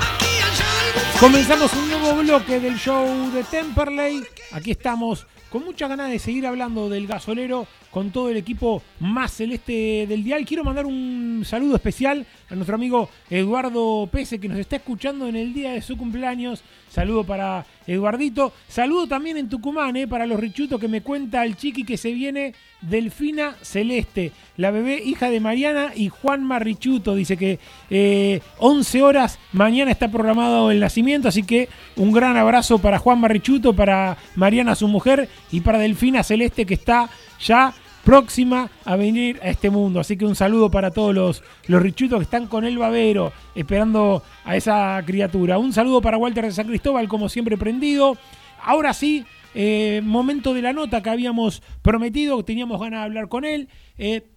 Aquí 0.09 0.27
hay 0.27 0.59
algún 0.89 1.21
Comenzamos 1.21 1.73
un 1.75 1.91
nuevo 1.91 2.15
bloque 2.17 2.59
del 2.59 2.77
show 2.77 3.07
de 3.31 3.45
Temperley. 3.45 4.25
Aquí 4.51 4.73
estamos 4.73 5.29
con 5.55 5.65
muchas 5.65 5.89
ganas 5.89 6.11
de 6.11 6.19
seguir 6.19 6.49
hablando 6.49 6.89
del 6.89 7.07
gasolero 7.07 7.69
con 7.93 8.11
todo 8.11 8.29
el 8.29 8.37
equipo 8.37 8.83
más 8.99 9.35
celeste 9.35 10.05
del 10.09 10.25
dial. 10.25 10.45
Quiero 10.45 10.65
mandar 10.65 10.85
un 10.85 11.45
saludo 11.47 11.77
especial 11.77 12.27
a 12.51 12.57
nuestro 12.57 12.75
amigo 12.75 13.09
Eduardo 13.31 14.09
Pese 14.11 14.41
que 14.41 14.49
nos 14.49 14.59
está 14.59 14.75
escuchando 14.75 15.29
en 15.29 15.37
el 15.37 15.55
día 15.55 15.71
de 15.71 15.81
su 15.81 15.97
cumpleaños. 15.97 16.65
Saludo 16.95 17.25
para 17.25 17.67
Eduardito. 17.89 18.53
Saludo 18.69 19.09
también 19.09 19.37
en 19.37 19.49
Tucumán 19.49 19.97
eh, 19.97 20.07
para 20.07 20.27
los 20.27 20.39
richutos 20.39 20.79
que 20.79 20.87
me 20.87 21.01
cuenta 21.01 21.45
el 21.45 21.57
chiqui 21.57 21.83
que 21.83 21.97
se 21.97 22.13
viene 22.13 22.55
Delfina 22.83 23.57
Celeste, 23.63 24.31
la 24.57 24.71
bebé 24.71 25.03
hija 25.05 25.29
de 25.29 25.41
Mariana 25.41 25.91
y 25.97 26.09
Juan 26.09 26.49
Richuto. 26.61 27.17
Dice 27.17 27.37
que 27.37 27.59
eh, 27.91 28.41
11 28.59 29.03
horas 29.03 29.41
mañana 29.53 29.91
está 29.91 30.07
programado 30.07 30.71
el 30.71 30.79
nacimiento, 30.79 31.27
así 31.27 31.43
que 31.43 31.69
un 31.97 32.13
gran 32.13 32.37
abrazo 32.37 32.79
para 32.79 33.01
Juan 33.01 33.25
Richuto, 33.25 33.75
para 33.75 34.17
Mariana 34.37 34.77
su 34.77 34.87
mujer 34.87 35.29
y 35.51 35.63
para 35.63 35.79
Delfina 35.79 36.23
Celeste 36.23 36.65
que 36.65 36.75
está 36.75 37.11
ya 37.41 37.75
próxima 38.05 38.71
a 38.85 38.97
venir 38.97 39.41
a 39.43 39.49
este 39.49 39.71
mundo. 39.71 40.01
Así 40.01 40.17
que 40.17 40.27
un 40.27 40.37
saludo 40.37 40.71
para 40.71 40.91
todos 40.91 41.15
los, 41.15 41.43
los 41.67 41.83
richutos 41.83 42.19
que 42.19 42.25
están 42.25 42.47
con 42.47 42.65
el 42.65 42.79
babero 42.79 43.33
esperando 43.55 44.23
a 44.45 44.57
esa 44.57 45.03
criatura. 45.05 45.59
Un 45.59 45.73
saludo 45.73 46.01
para 46.01 46.19
Walter 46.19 46.45
de 46.45 46.53
San 46.53 46.69
Cristóbal, 46.69 47.09
como 47.09 47.29
siempre 47.29 47.57
prendido. 47.57 48.17
Ahora 48.63 48.93
sí, 48.95 49.25
eh, 49.55 50.01
momento 50.05 50.55
de 50.55 50.63
la 50.63 50.73
nota 50.73 51.03
que 51.03 51.11
habíamos 51.11 51.63
prometido, 51.83 52.45
teníamos 52.45 52.81
ganas 52.81 53.01
de 53.01 53.05
hablar 53.05 53.29
con 53.29 53.45
él. 53.45 53.69
Eh, 53.99 54.29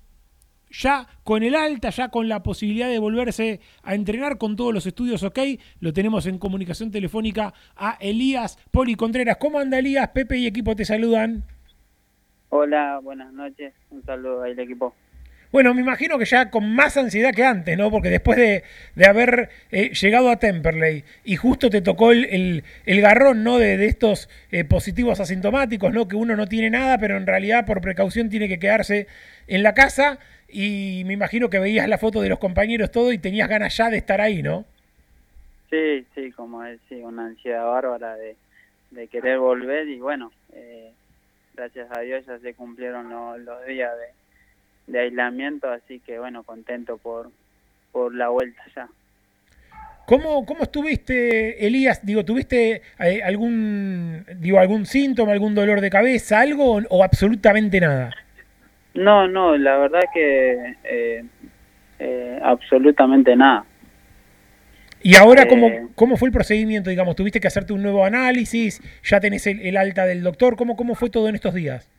ya 0.70 1.08
con 1.24 1.44
el 1.44 1.56
alta, 1.56 1.90
ya 1.90 2.10
con 2.10 2.28
la 2.28 2.44
posibilidad 2.44 2.90
de 2.90 3.00
volverse 3.00 3.62
a 3.84 3.96
entrenar 3.96 4.38
con 4.38 4.58
todos 4.58 4.74
los 4.74 4.86
estudios 4.86 5.24
ok, 5.24 5.40
lo 5.80 5.94
tenemos 5.94 6.26
en 6.26 6.38
comunicación 6.38 6.92
telefónica 6.92 7.54
a 7.76 7.98
Elías 8.02 8.60
Poli 8.70 8.96
Contreras. 8.96 9.38
¿Cómo 9.40 9.60
anda 9.60 9.80
Elías? 9.80 10.10
Pepe 10.10 10.38
y 10.38 10.46
equipo 10.46 10.76
te 10.76 10.84
saludan. 10.84 11.46
Hola, 12.50 13.00
buenas 13.04 13.34
noches. 13.34 13.74
Un 13.92 14.04
saludo 14.04 14.44
al 14.44 14.58
equipo. 14.58 14.96
Bueno, 15.52 15.74
me 15.74 15.82
imagino 15.82 16.18
que 16.18 16.26
ya 16.26 16.50
con 16.50 16.76
más 16.76 16.98
ansiedad 16.98 17.34
que 17.34 17.44
antes, 17.44 17.78
¿no? 17.78 17.90
Porque 17.90 18.10
después 18.10 18.38
de, 18.38 18.64
de 18.96 19.06
haber 19.06 19.50
eh, 19.72 19.94
llegado 19.94 20.30
a 20.30 20.38
Temperley 20.38 21.06
y 21.24 21.36
justo 21.38 21.70
te 21.70 21.82
tocó 21.82 22.12
el, 22.12 22.26
el, 22.26 22.64
el 22.86 23.02
garrón, 23.02 23.44
¿no? 23.44 23.58
De, 23.58 23.78
de 23.78 23.86
estos 23.86 24.30
eh, 24.52 24.66
positivos 24.66 25.20
asintomáticos, 25.22 25.94
¿no? 25.94 26.08
Que 26.08 26.18
uno 26.18 26.36
no 26.36 26.48
tiene 26.48 26.70
nada, 26.70 26.98
pero 26.98 27.16
en 27.16 27.26
realidad 27.26 27.66
por 27.66 27.80
precaución 27.80 28.30
tiene 28.30 28.50
que 28.50 28.60
quedarse 28.60 29.08
en 29.48 29.64
la 29.64 29.74
casa. 29.74 30.20
Y 30.50 31.04
me 31.06 31.14
imagino 31.14 31.50
que 31.50 31.60
veías 31.60 31.88
la 31.88 31.98
foto 31.98 32.22
de 32.22 32.30
los 32.30 32.40
compañeros 32.40 32.92
todo 32.92 33.12
y 33.12 33.18
tenías 33.18 33.50
ganas 33.50 33.76
ya 33.76 33.90
de 33.90 33.98
estar 33.98 34.20
ahí, 34.20 34.44
¿no? 34.44 34.66
Sí, 35.70 36.06
sí, 36.16 36.32
como 36.32 36.62
decía, 36.64 37.06
una 37.06 37.26
ansiedad 37.26 37.66
bárbara 37.66 38.16
de, 38.16 38.36
de 38.92 39.08
querer 39.08 39.40
volver 39.40 39.88
y 39.88 40.00
bueno, 40.00 40.32
eh, 40.54 40.92
gracias 41.58 41.88
a 41.98 42.02
Dios 42.02 42.26
ya 42.26 42.38
se 42.40 42.54
cumplieron 42.54 43.10
lo- 43.10 43.38
los 43.38 43.66
días 43.66 43.92
de, 44.86 44.94
de 44.94 45.00
aislamiento, 45.00 45.70
así 45.70 46.00
que 46.00 46.20
bueno, 46.20 46.44
contento 46.44 46.98
por, 46.98 47.32
por 47.92 48.14
la 48.14 48.30
vuelta 48.30 48.62
ya. 48.76 48.88
¿Cómo, 50.06 50.46
¿Cómo 50.46 50.64
estuviste, 50.64 51.66
Elías? 51.68 52.06
Digo, 52.06 52.24
¿tuviste 52.24 52.82
eh, 53.00 53.22
algún, 53.24 54.24
digo, 54.38 54.58
algún 54.60 54.86
síntoma, 54.86 55.34
algún 55.34 55.54
dolor 55.54 55.82
de 55.82 55.90
cabeza, 55.90 56.40
algo 56.40 56.78
o, 56.78 56.82
o 56.90 57.04
absolutamente 57.04 57.82
nada? 57.82 58.12
No, 58.94 59.28
no, 59.28 59.58
la 59.58 59.78
verdad 59.78 60.04
que 60.14 60.76
eh, 60.86 61.26
eh, 62.00 62.40
absolutamente 62.42 63.36
nada. 63.36 63.66
Y 65.08 65.16
ahora, 65.16 65.44
Eh, 65.44 65.48
¿cómo, 65.48 65.72
¿cómo 65.96 66.18
fue 66.18 66.28
el 66.28 66.34
procedimiento? 66.34 66.90
Digamos, 66.90 67.16
¿tuviste 67.16 67.40
que 67.40 67.48
hacerte 67.48 67.72
un 67.72 67.82
nuevo 67.82 68.04
análisis? 68.04 68.82
¿Ya 69.04 69.22
tenés 69.22 69.48
el, 69.48 69.62
el 69.62 69.78
alta 69.78 70.06
del 70.06 70.22
doctor? 70.22 70.58
¿Cómo, 70.58 70.76
¿Cómo 70.76 70.96
fue 70.96 71.10
todo 71.10 71.30
en 71.30 71.36
estos 71.36 71.54
días? 71.54 71.90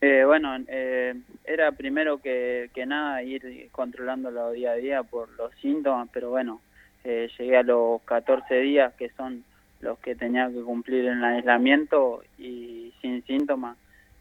Eh, 0.00 0.22
bueno, 0.24 0.56
eh, 0.68 1.14
era 1.44 1.72
primero 1.72 2.18
que, 2.18 2.70
que 2.72 2.86
nada 2.86 3.20
ir 3.24 3.68
controlándolo 3.72 4.52
día 4.52 4.70
a 4.70 4.74
día 4.76 5.02
por 5.02 5.28
los 5.30 5.52
síntomas, 5.56 6.08
pero 6.12 6.30
bueno, 6.30 6.60
eh, 7.02 7.28
llegué 7.36 7.56
a 7.56 7.64
los 7.64 8.00
14 8.02 8.60
días 8.60 8.94
que 8.94 9.08
son 9.16 9.42
los 9.80 9.98
que 9.98 10.14
tenía 10.14 10.48
que 10.50 10.62
cumplir 10.62 11.06
en 11.06 11.18
el 11.18 11.24
aislamiento 11.24 12.22
y 12.38 12.92
sin 13.02 13.24
síntomas. 13.24 13.76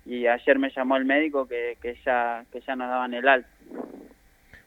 Y 0.07 0.25
ayer 0.25 0.57
me 0.57 0.71
llamó 0.71 0.97
el 0.97 1.05
médico 1.05 1.47
que, 1.47 1.77
que 1.79 1.95
ya 2.03 2.43
que 2.51 2.59
ya 2.61 2.75
nos 2.75 2.89
daban 2.89 3.13
el 3.13 3.27
alta. 3.27 3.49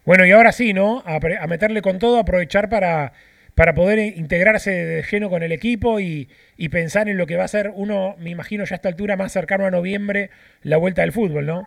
Bueno, 0.07 0.25
y 0.25 0.31
ahora 0.31 0.53
sí, 0.53 0.73
¿no? 0.73 1.03
A, 1.05 1.17
a 1.17 1.47
meterle 1.49 1.83
con 1.83 1.99
todo, 1.99 2.21
aprovechar 2.21 2.69
para, 2.69 3.13
para 3.57 3.75
poder 3.75 3.99
integrarse 4.17 4.71
de 4.71 5.03
lleno 5.03 5.29
con 5.29 5.43
el 5.43 5.51
equipo 5.51 5.99
y, 5.99 6.29
y 6.57 6.69
pensar 6.69 7.09
en 7.09 7.19
lo 7.19 7.27
que 7.27 7.37
va 7.37 7.43
a 7.43 7.49
ser 7.49 7.73
uno, 7.75 8.15
me 8.21 8.31
imagino 8.31 8.65
ya 8.65 8.75
a 8.75 8.77
esta 8.77 8.89
altura, 8.89 9.17
más 9.17 9.33
cercano 9.33 9.67
a 9.67 9.73
noviembre, 9.73 10.31
la 10.63 10.77
vuelta 10.77 11.03
del 11.03 11.11
fútbol, 11.11 11.47
¿no? 11.47 11.67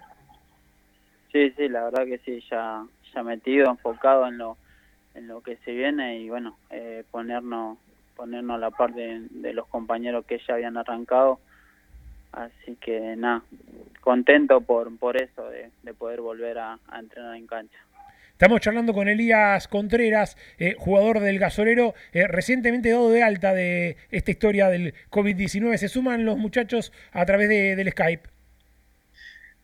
Sí, 1.33 1.51
sí, 1.57 1.67
la 1.67 1.83
verdad 1.83 2.05
que 2.05 2.19
sí, 2.19 2.41
ya, 2.49 2.85
ya 3.13 3.23
metido, 3.23 3.69
enfocado 3.69 4.25
en 4.25 4.37
lo, 4.37 4.55
en 5.15 5.27
lo 5.27 5.41
que 5.41 5.57
se 5.57 5.71
viene 5.73 6.19
y 6.19 6.29
bueno, 6.29 6.57
eh, 6.69 7.03
ponernos, 7.11 7.77
ponernos 8.15 8.55
a 8.55 8.59
la 8.59 8.71
par 8.71 8.93
de, 8.93 9.27
los 9.53 9.67
compañeros 9.67 10.25
que 10.25 10.39
ya 10.47 10.53
habían 10.53 10.77
arrancado. 10.77 11.41
Así 12.31 12.77
que 12.79 13.17
nada, 13.17 13.41
contento 13.99 14.61
por, 14.61 14.97
por 14.97 15.21
eso, 15.21 15.49
de, 15.49 15.71
de 15.83 15.93
poder 15.93 16.21
volver 16.21 16.57
a 16.59 16.79
entrenar 16.97 17.35
en 17.35 17.45
cancha. 17.45 17.79
Estamos 18.39 18.61
charlando 18.61 18.93
con 18.93 19.09
Elías 19.09 19.67
Contreras, 19.67 20.37
eh, 20.59 20.73
jugador 20.79 21.19
del 21.19 21.39
gasolero, 21.39 21.93
eh, 22.13 22.25
recientemente 22.25 22.89
dado 22.89 23.09
de 23.09 23.21
alta 23.21 23.53
de 23.53 23.97
esta 24.11 24.31
historia 24.31 24.69
del 24.69 24.93
COVID-19. 25.11 25.77
Se 25.77 25.89
suman 25.89 26.23
los 26.23 26.37
muchachos 26.37 26.93
a 27.11 27.25
través 27.25 27.49
de- 27.49 27.75
del 27.75 27.91
Skype. 27.91 28.29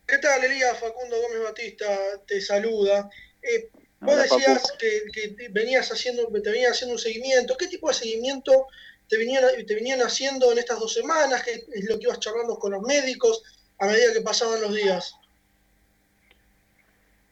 ¿Qué 0.06 0.18
tal, 0.18 0.44
Elías? 0.44 0.78
Facundo 0.78 1.16
Gómez 1.22 1.42
Batista 1.42 1.86
te 2.26 2.38
saluda. 2.42 3.08
Eh, 3.40 3.70
vos 4.00 4.12
Hola, 4.12 4.22
decías 4.24 4.70
que, 4.78 5.04
que 5.10 5.28
te 5.28 5.48
venías 5.48 5.90
haciendo, 5.90 6.26
te 6.26 6.50
venían 6.50 6.72
haciendo 6.72 6.92
un 6.96 6.98
seguimiento. 6.98 7.56
¿Qué 7.56 7.68
tipo 7.68 7.88
de 7.88 7.94
seguimiento 7.94 8.66
te 9.08 9.16
venían, 9.16 9.42
te 9.66 9.74
venían 9.74 10.02
haciendo 10.02 10.52
en 10.52 10.58
estas 10.58 10.78
dos 10.80 10.92
semanas? 10.92 11.42
¿Qué 11.44 11.64
es 11.72 11.84
lo 11.88 11.96
que 11.98 12.02
ibas 12.04 12.20
charlando 12.20 12.58
con 12.58 12.72
los 12.72 12.82
médicos 12.82 13.42
a 13.78 13.86
medida 13.86 14.12
que 14.12 14.20
pasaban 14.20 14.60
los 14.60 14.74
días? 14.74 15.14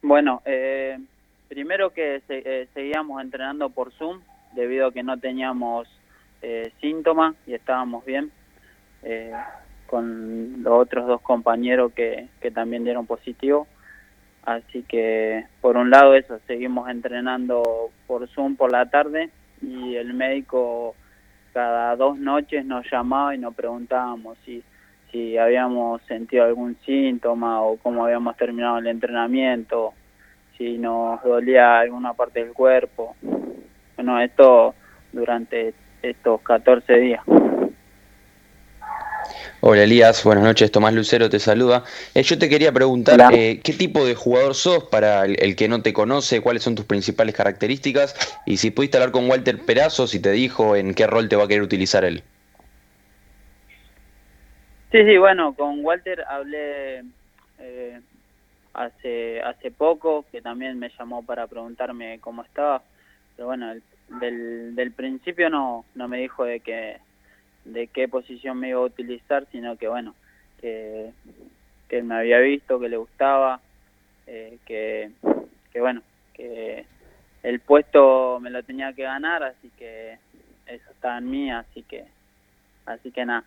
Bueno, 0.01 0.41
eh, 0.47 0.97
primero 1.55 1.91
que 1.91 2.21
se- 2.27 2.43
eh, 2.45 2.69
seguíamos 2.75 3.23
entrenando 3.23 3.71
por 3.71 3.93
Zoom 3.93 4.21
debido 4.55 4.89
a 4.89 4.93
que 4.93 5.05
no 5.05 5.19
teníamos 5.21 5.87
eh, 6.43 6.73
síntomas 6.81 7.37
y 7.47 7.55
estábamos 7.55 8.05
bien 8.05 8.33
eh, 9.05 9.33
con 9.87 10.65
los 10.65 10.73
otros 10.81 11.07
dos 11.07 11.21
compañeros 11.23 11.93
que, 11.93 12.27
que 12.41 12.51
también 12.51 12.83
dieron 12.83 13.07
positivo. 13.07 13.69
Así 14.45 14.83
que 14.83 15.45
por 15.61 15.77
un 15.77 15.91
lado 15.91 16.15
eso, 16.15 16.41
seguimos 16.49 16.89
entrenando 16.91 17.63
por 18.09 18.27
Zoom 18.29 18.57
por 18.57 18.73
la 18.73 18.91
tarde 18.91 19.31
y 19.63 19.95
el 19.95 20.13
médico 20.13 20.97
cada 21.53 21.95
dos 21.95 22.19
noches 22.19 22.65
nos 22.67 22.85
llamaba 22.91 23.33
y 23.33 23.39
nos 23.39 23.55
preguntábamos 23.55 24.37
si, 24.45 24.61
si 25.13 25.39
habíamos 25.39 26.03
sentido 26.03 26.43
algún 26.45 26.77
síntoma 26.85 27.63
o 27.63 27.77
cómo 27.77 28.05
habíamos 28.05 28.37
terminado 28.37 28.79
el 28.79 28.89
entrenamiento, 28.89 29.95
si 30.57 30.79
nos 30.79 31.23
dolía 31.23 31.81
alguna 31.81 32.15
parte 32.15 32.45
del 32.45 32.53
cuerpo. 32.53 33.17
Bueno, 33.97 34.21
esto 34.21 34.75
durante 35.13 35.75
estos 36.03 36.41
14 36.43 36.95
días. 36.95 37.23
Hola 39.67 39.85
Elías, 39.85 40.23
buenas 40.25 40.45
noches, 40.45 40.71
Tomás 40.71 40.93
Lucero 40.93 41.31
te 41.31 41.39
saluda. 41.39 41.85
Eh, 42.15 42.23
yo 42.23 42.39
te 42.39 42.51
quería 42.51 42.71
preguntar, 42.71 43.33
eh, 43.33 43.61
¿qué 43.65 43.73
tipo 43.73 44.05
de 44.05 44.15
jugador 44.15 44.55
sos 44.55 44.85
para 44.85 45.25
el, 45.25 45.43
el 45.43 45.57
que 45.57 45.69
no 45.69 45.81
te 45.81 45.95
conoce? 45.95 46.43
¿Cuáles 46.43 46.63
son 46.63 46.75
tus 46.75 46.85
principales 46.85 47.35
características? 47.35 48.15
Y 48.45 48.59
si 48.59 48.71
pudiste 48.71 48.99
hablar 48.99 49.13
con 49.13 49.31
Walter 49.31 49.59
Perazo, 49.65 50.07
si 50.07 50.21
te 50.21 50.33
dijo 50.33 50.77
en 50.77 50.93
qué 50.93 51.07
rol 51.07 51.31
te 51.31 51.37
va 51.37 51.45
a 51.45 51.49
querer 51.49 51.63
utilizar 51.63 52.05
él. 52.05 52.23
Sí, 54.93 55.03
sí, 55.05 55.17
bueno, 55.17 55.55
con 55.55 55.83
Walter 55.83 56.23
hablé 56.29 57.03
eh, 57.59 58.01
hace 58.75 59.43
hace 59.43 59.71
poco, 59.71 60.27
que 60.33 60.43
también 60.43 60.79
me 60.79 60.91
llamó 60.99 61.25
para 61.25 61.47
preguntarme 61.47 62.21
cómo 62.21 62.43
estaba, 62.45 62.83
pero 63.37 63.49
bueno, 63.49 63.73
el- 63.73 63.83
del, 64.21 64.75
del 64.77 64.93
principio 64.93 65.51
no, 65.51 65.87
no 65.95 66.09
me 66.09 66.19
dijo 66.19 66.45
de 66.45 66.61
que 66.61 66.99
de 67.65 67.89
qué 67.89 68.09
posición 68.09 68.59
me 68.59 68.71
iba 68.71 68.81
a 68.81 68.85
utilizar, 68.85 69.47
sino 69.53 69.77
que 69.77 69.89
bueno, 69.89 70.15
que, 70.61 71.13
que 71.89 72.03
me 72.03 72.17
había 72.17 72.39
visto, 72.41 72.81
que 72.81 72.89
le 72.89 72.97
gustaba, 72.99 73.61
eh, 74.27 74.59
que, 74.67 75.11
que 75.73 75.81
bueno, 75.81 76.03
que 76.35 76.87
el 77.43 77.61
puesto 77.61 78.41
me 78.41 78.51
lo 78.51 78.63
tenía 78.63 78.93
que 78.93 79.03
ganar, 79.05 79.43
así 79.45 79.71
que 79.79 80.19
eso 80.67 80.91
está 80.93 81.19
en 81.19 81.31
mí, 81.31 81.51
así 81.51 81.83
que, 81.85 82.05
así 82.87 83.11
que 83.13 83.25
nada. 83.27 83.45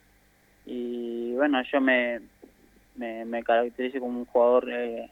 Y 0.65 1.33
bueno, 1.35 1.61
yo 1.71 1.81
me, 1.81 2.21
me, 2.95 3.25
me 3.25 3.43
caracterizo 3.43 3.99
como 3.99 4.19
un 4.19 4.25
jugador 4.25 4.69
eh, 4.71 5.09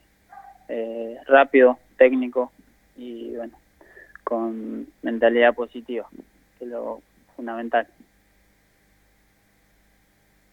eh, 0.68 1.18
rápido, 1.28 1.78
técnico 1.98 2.52
y 2.98 3.36
bueno, 3.36 3.58
con 4.24 4.88
mentalidad 5.02 5.54
positiva, 5.54 6.08
que 6.58 6.66
es 6.66 6.72
lo 6.72 7.02
fundamental. 7.36 7.88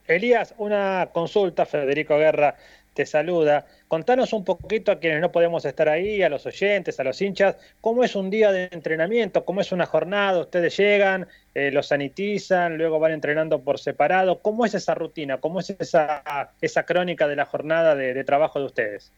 Elías, 0.07 0.55
una 0.59 1.09
consulta, 1.13 1.65
Federico 1.65 2.19
Guerra 2.19 2.57
te 2.95 3.07
saluda. 3.07 3.67
Contanos 3.89 4.33
un 4.33 4.45
poquito 4.45 4.93
a 4.93 4.99
quienes 4.99 5.21
no 5.21 5.33
podemos 5.33 5.65
estar 5.65 5.89
ahí, 5.89 6.23
a 6.23 6.29
los 6.29 6.45
oyentes, 6.47 6.99
a 7.01 7.05
los 7.05 7.21
hinchas, 7.23 7.57
cómo 7.81 8.05
es 8.05 8.15
un 8.15 8.31
día 8.31 8.53
de 8.53 8.69
entrenamiento, 8.71 9.45
cómo 9.45 9.61
es 9.61 9.73
una 9.73 9.87
jornada, 9.87 10.41
ustedes 10.41 10.77
llegan, 10.77 11.27
eh, 11.55 11.71
los 11.71 11.87
sanitizan, 11.87 12.77
luego 12.77 12.99
van 12.99 13.13
entrenando 13.13 13.61
por 13.63 13.79
separado, 13.79 14.41
¿cómo 14.41 14.67
es 14.67 14.75
esa 14.75 14.95
rutina? 14.95 15.39
¿Cómo 15.39 15.61
es 15.61 15.71
esa, 15.71 16.53
esa 16.61 16.83
crónica 16.85 17.29
de 17.29 17.37
la 17.37 17.47
jornada 17.47 17.95
de, 17.95 18.13
de 18.15 18.25
trabajo 18.25 18.59
de 18.59 18.67
ustedes? 18.67 19.13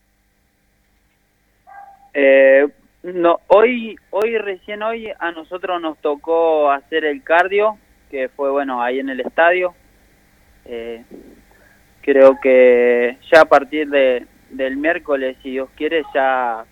Eh, 2.15 2.69
no, 3.03 3.41
hoy, 3.49 3.97
hoy 4.11 4.39
recién 4.39 4.83
hoy 4.83 5.11
a 5.19 5.33
nosotros 5.33 5.81
nos 5.83 5.99
tocó 5.99 6.71
hacer 6.71 7.05
el 7.05 7.23
cardio, 7.23 7.77
que 8.11 8.29
fue 8.29 8.51
bueno 8.51 8.81
ahí 8.81 9.01
en 9.01 9.09
el 9.09 9.21
estadio. 9.21 9.75
Eh, 10.65 11.05
creo 12.01 12.39
que 12.41 13.19
ya 13.31 13.43
a 13.43 13.45
partir 13.45 13.91
de, 13.91 14.27
del 14.51 14.77
miércoles, 14.77 15.37
si 15.43 15.51
Dios 15.51 15.69
quiere, 15.77 16.05
ya, 16.15 16.65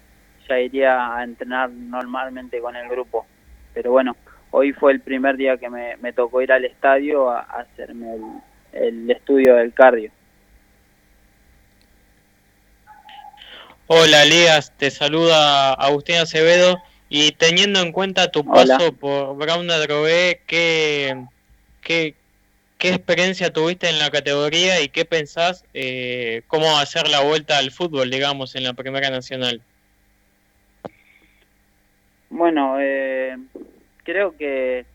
ya 0.48 0.60
iría 0.60 1.16
a 1.16 1.24
entrenar 1.24 1.70
normalmente 1.70 2.60
con 2.60 2.76
el 2.76 2.88
grupo. 2.88 3.26
Pero 3.74 3.90
bueno, 3.90 4.16
hoy 4.52 4.72
fue 4.72 4.92
el 4.92 5.00
primer 5.00 5.36
día 5.36 5.56
que 5.56 5.68
me, 5.68 5.96
me 5.96 6.12
tocó 6.12 6.40
ir 6.40 6.52
al 6.52 6.64
estadio 6.64 7.30
a, 7.30 7.40
hacerme 7.40 8.14
el, 8.14 8.22
el 8.72 9.10
estudio 9.10 9.56
del 9.56 9.74
cardio. 9.74 10.12
Hola, 13.94 14.22
Elías, 14.22 14.72
te 14.78 14.90
saluda 14.90 15.74
Agustín 15.74 16.16
Acevedo 16.16 16.78
y 17.10 17.32
teniendo 17.32 17.78
en 17.80 17.92
cuenta 17.92 18.30
tu 18.30 18.40
Hola. 18.40 18.78
paso 18.78 18.94
por 18.94 19.36
Brown 19.36 19.70
Adrogué, 19.70 20.40
¿qué, 20.46 21.26
qué, 21.82 22.14
qué 22.78 22.88
experiencia 22.88 23.52
tuviste 23.52 23.90
en 23.90 23.98
la 23.98 24.10
categoría 24.10 24.80
y 24.80 24.88
qué 24.88 25.04
pensás 25.04 25.66
eh, 25.74 26.40
cómo 26.46 26.82
ser 26.86 27.06
la 27.10 27.20
vuelta 27.20 27.58
al 27.58 27.70
fútbol, 27.70 28.10
digamos, 28.10 28.54
en 28.54 28.64
la 28.64 28.72
Primera 28.72 29.10
Nacional? 29.10 29.60
Bueno, 32.30 32.78
eh, 32.80 33.36
creo 34.04 34.34
que 34.38 34.86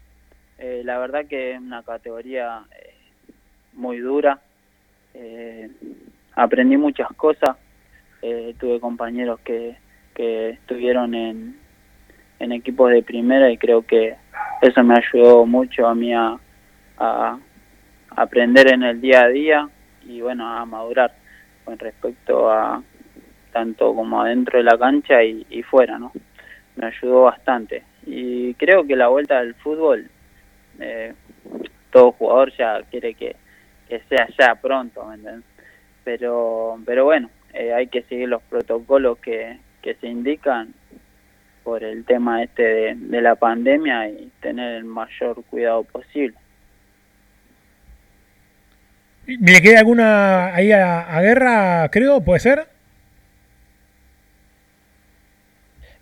eh, 0.58 0.82
la 0.84 0.98
verdad 0.98 1.28
que 1.28 1.52
es 1.52 1.60
una 1.60 1.84
categoría 1.84 2.64
eh, 2.72 2.96
muy 3.74 4.00
dura. 4.00 4.42
Eh, 5.14 5.70
aprendí 6.34 6.78
muchas 6.78 7.10
cosas. 7.16 7.58
Eh, 8.22 8.56
tuve 8.60 8.80
compañeros 8.80 9.40
que, 9.42 9.78
que 10.16 10.50
estuvieron 10.50 11.14
en, 11.14 11.58
en 12.40 12.52
equipos 12.52 12.92
de 12.92 13.04
primera 13.04 13.52
y 13.52 13.58
creo 13.58 13.86
que 13.86 14.16
eso 14.62 14.84
me 14.84 14.96
ayudó 14.96 15.46
mucho 15.46 15.88
a 15.88 15.94
mí 15.94 16.14
a, 16.14 16.38
a 16.98 17.40
aprender 18.10 18.74
en 18.74 18.84
el 18.84 19.00
día 19.00 19.24
a 19.24 19.28
día 19.28 19.70
y 20.06 20.22
bueno, 20.22 20.48
a 20.48 20.66
madurar 20.66 21.14
con 21.66 21.78
respecto 21.78 22.50
a 22.50 22.82
tanto 23.52 23.94
como 23.96 24.22
adentro 24.22 24.58
de 24.58 24.64
la 24.64 24.78
cancha 24.78 25.24
y, 25.24 25.64
fuera, 25.64 25.98
¿no? 25.98 26.12
Me 26.76 26.88
ayudó 26.88 27.24
bastante. 27.24 27.84
Y 28.06 28.54
creo 28.54 28.86
que 28.86 28.96
la 28.96 29.08
vuelta 29.08 29.42
del 29.42 29.56
fútbol, 29.56 30.10
eh, 30.80 31.14
todo 31.92 32.12
jugador 32.12 32.54
ya 32.56 32.82
quiere 32.90 33.16
que, 33.16 33.36
que 33.90 34.00
sea 34.10 34.28
ya 34.38 34.56
pronto, 34.56 35.04
¿me 35.06 35.16
entiendes? 35.16 35.44
Pero, 36.04 36.80
pero 36.86 37.06
bueno, 37.06 37.30
eh, 37.54 37.74
hay 37.74 37.88
que 37.88 38.04
seguir 38.04 38.30
los 38.30 38.42
protocolos 38.44 39.18
que, 39.20 39.58
que 39.82 39.96
se 39.96 40.08
indican 40.08 40.74
por 41.64 41.84
el 41.84 42.06
tema 42.06 42.44
este 42.44 42.64
de, 42.64 42.96
de 42.96 43.22
la 43.22 43.36
pandemia 43.36 44.10
y 44.10 44.32
tener 44.42 44.76
el 44.76 44.86
mayor 44.86 45.44
cuidado 45.46 45.84
posible. 45.84 46.38
¿Le 49.26 49.62
queda 49.62 49.80
alguna 49.80 50.56
ahí 50.56 50.72
a, 50.72 51.02
a 51.02 51.22
Guerra, 51.22 51.90
creo? 51.92 52.22
¿Puede 52.22 52.40
ser? 52.40 52.68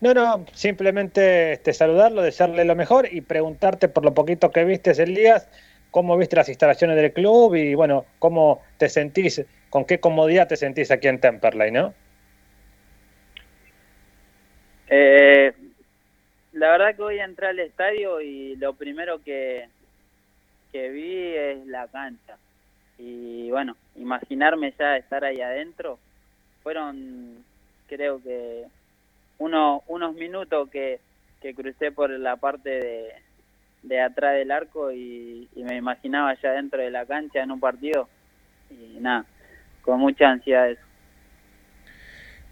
No, 0.01 0.13
no, 0.13 0.45
simplemente 0.53 1.53
este, 1.53 1.73
saludarlo, 1.73 2.21
desearle 2.21 2.63
lo 2.65 2.75
mejor 2.75 3.07
y 3.11 3.21
preguntarte 3.21 3.87
por 3.87 4.05
lo 4.05 4.13
poquito 4.13 4.51
que 4.51 4.63
viste 4.63 4.91
Elías, 5.01 5.49
cómo 5.95 6.17
viste 6.17 6.35
las 6.35 6.49
instalaciones 6.49 6.97
del 6.97 7.13
club 7.13 7.55
y 7.55 7.73
bueno, 7.73 8.05
cómo 8.19 8.61
te 8.77 8.89
sentís, 8.89 9.41
con 9.69 9.85
qué 9.85 10.01
comodidad 10.01 10.45
te 10.45 10.57
sentís 10.57 10.91
aquí 10.91 11.07
en 11.07 11.21
Temperley, 11.21 11.71
¿no? 11.71 11.93
Eh, 14.89 15.53
la 16.51 16.71
verdad 16.71 16.97
que 16.97 17.01
hoy 17.01 17.19
entré 17.19 17.47
al 17.47 17.59
estadio 17.59 18.19
y 18.19 18.57
lo 18.57 18.73
primero 18.73 19.23
que, 19.23 19.69
que 20.73 20.89
vi 20.89 21.33
es 21.33 21.65
la 21.65 21.87
cancha. 21.87 22.35
Y 22.97 23.49
bueno, 23.51 23.77
imaginarme 23.95 24.73
ya 24.77 24.97
estar 24.97 25.23
ahí 25.23 25.39
adentro, 25.39 25.97
fueron 26.61 27.41
creo 27.87 28.21
que 28.21 28.65
uno, 29.37 29.81
unos 29.87 30.13
minutos 30.13 30.69
que, 30.69 30.99
que 31.41 31.55
crucé 31.55 31.93
por 31.93 32.09
la 32.09 32.35
parte 32.35 32.69
de, 32.69 33.13
de 33.87 34.01
atrás 34.01 34.33
del 34.35 34.51
arco 34.51 34.91
y, 34.91 35.47
y 35.55 35.63
me 35.63 35.75
imaginaba 35.75 36.35
ya 36.41 36.51
dentro 36.51 36.81
de 36.81 36.91
la 36.91 37.05
cancha 37.05 37.41
en 37.41 37.51
un 37.51 37.59
partido. 37.59 38.09
Y 38.69 38.99
nada, 38.99 39.25
con 39.81 39.99
mucha 39.99 40.29
ansiedad 40.29 40.69
eso. 40.69 40.81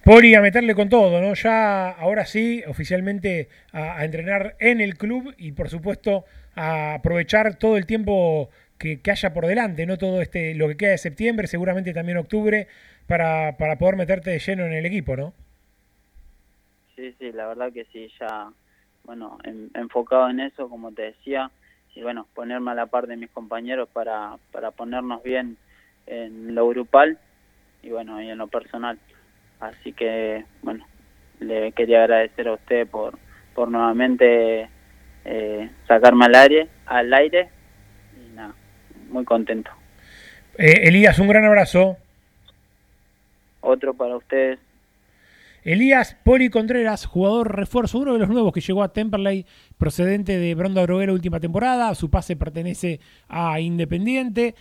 Poli 0.03 0.35
a 0.35 0.41
meterle 0.41 0.75
con 0.75 0.89
todo, 0.89 1.21
¿no? 1.21 1.33
Ya 1.33 1.89
ahora 1.89 2.25
sí, 2.25 2.61
oficialmente 2.67 3.47
a, 3.71 3.99
a 3.99 4.05
entrenar 4.05 4.55
en 4.59 4.81
el 4.81 4.97
club 4.97 5.33
y 5.37 5.53
por 5.53 5.69
supuesto 5.69 6.25
a 6.55 6.95
aprovechar 6.95 7.55
todo 7.55 7.77
el 7.77 7.85
tiempo 7.85 8.49
que, 8.77 9.01
que 9.01 9.11
haya 9.11 9.33
por 9.33 9.47
delante, 9.47 9.85
¿no? 9.85 9.97
Todo 9.97 10.21
este, 10.21 10.55
lo 10.55 10.67
que 10.67 10.75
queda 10.75 10.91
de 10.91 10.97
septiembre, 10.97 11.47
seguramente 11.47 11.93
también 11.93 12.17
octubre, 12.17 12.67
para, 13.07 13.55
para 13.57 13.77
poder 13.77 13.95
meterte 13.95 14.29
de 14.29 14.39
lleno 14.39 14.65
en 14.65 14.73
el 14.73 14.85
equipo, 14.85 15.15
¿no? 15.15 15.33
Sí, 16.95 17.15
sí, 17.17 17.31
la 17.31 17.47
verdad 17.47 17.71
que 17.71 17.85
sí, 17.85 18.11
ya, 18.19 18.51
bueno, 19.03 19.37
en- 19.43 19.69
enfocado 19.73 20.29
en 20.29 20.39
eso, 20.39 20.69
como 20.69 20.91
te 20.91 21.03
decía, 21.03 21.51
y 21.95 22.01
bueno, 22.01 22.27
ponerme 22.33 22.71
a 22.71 22.75
la 22.75 22.85
par 22.87 23.07
de 23.07 23.17
mis 23.17 23.29
compañeros 23.29 23.87
para, 23.93 24.37
para 24.51 24.71
ponernos 24.71 25.21
bien 25.23 25.57
en 26.07 26.55
lo 26.55 26.67
grupal 26.69 27.17
y 27.81 27.89
bueno, 27.89 28.21
y 28.21 28.29
en 28.29 28.37
lo 28.37 28.47
personal. 28.47 28.97
Así 29.59 29.93
que, 29.93 30.45
bueno, 30.61 30.85
le 31.39 31.71
quería 31.73 32.01
agradecer 32.03 32.47
a 32.47 32.53
usted 32.53 32.87
por, 32.87 33.17
por 33.53 33.69
nuevamente 33.69 34.69
eh, 35.25 35.69
sacarme 35.87 36.25
al 36.25 36.35
aire, 36.35 36.67
al 36.85 37.13
aire 37.13 37.49
y 38.17 38.35
nada, 38.35 38.53
muy 39.09 39.23
contento. 39.25 39.71
Eh, 40.57 40.87
Elías, 40.87 41.19
un 41.19 41.27
gran 41.27 41.45
abrazo. 41.45 41.97
Otro 43.61 43.93
para 43.93 44.17
ustedes. 44.17 44.59
Elías 45.63 46.17
Poli 46.25 46.49
Contreras, 46.49 47.05
jugador 47.05 47.55
refuerzo, 47.55 47.99
uno 47.99 48.13
de 48.13 48.19
los 48.19 48.29
nuevos 48.29 48.51
que 48.51 48.59
llegó 48.59 48.83
a 48.83 48.91
Temperley, 48.91 49.45
procedente 49.77 50.37
de 50.37 50.55
Bronda 50.55 50.81
Drogué 50.81 51.07
la 51.07 51.13
última 51.13 51.39
temporada. 51.39 51.95
Su 51.95 52.09
pase 52.09 52.35
pertenece 52.35 52.99
a 53.29 53.59
Independiente 53.61 54.55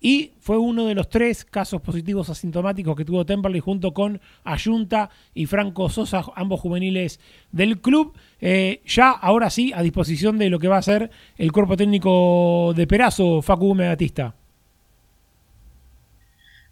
y 0.00 0.32
fue 0.40 0.58
uno 0.58 0.86
de 0.86 0.94
los 0.94 1.08
tres 1.08 1.44
casos 1.44 1.80
positivos 1.80 2.28
asintomáticos 2.28 2.96
que 2.96 3.04
tuvo 3.04 3.24
Temperley 3.24 3.60
junto 3.60 3.94
con 3.94 4.20
Ayunta 4.42 5.10
y 5.32 5.46
Franco 5.46 5.88
Sosa, 5.90 6.24
ambos 6.34 6.60
juveniles 6.60 7.20
del 7.52 7.80
club. 7.80 8.16
Eh, 8.40 8.80
ya, 8.84 9.10
ahora 9.10 9.50
sí, 9.50 9.72
a 9.72 9.82
disposición 9.82 10.38
de 10.38 10.50
lo 10.50 10.58
que 10.58 10.68
va 10.68 10.78
a 10.78 10.82
ser 10.82 11.10
el 11.36 11.52
cuerpo 11.52 11.76
técnico 11.76 12.72
de 12.74 12.86
Perazo, 12.86 13.42
Facu 13.42 13.68
Gómez 13.68 13.88
Batista. 13.88 14.34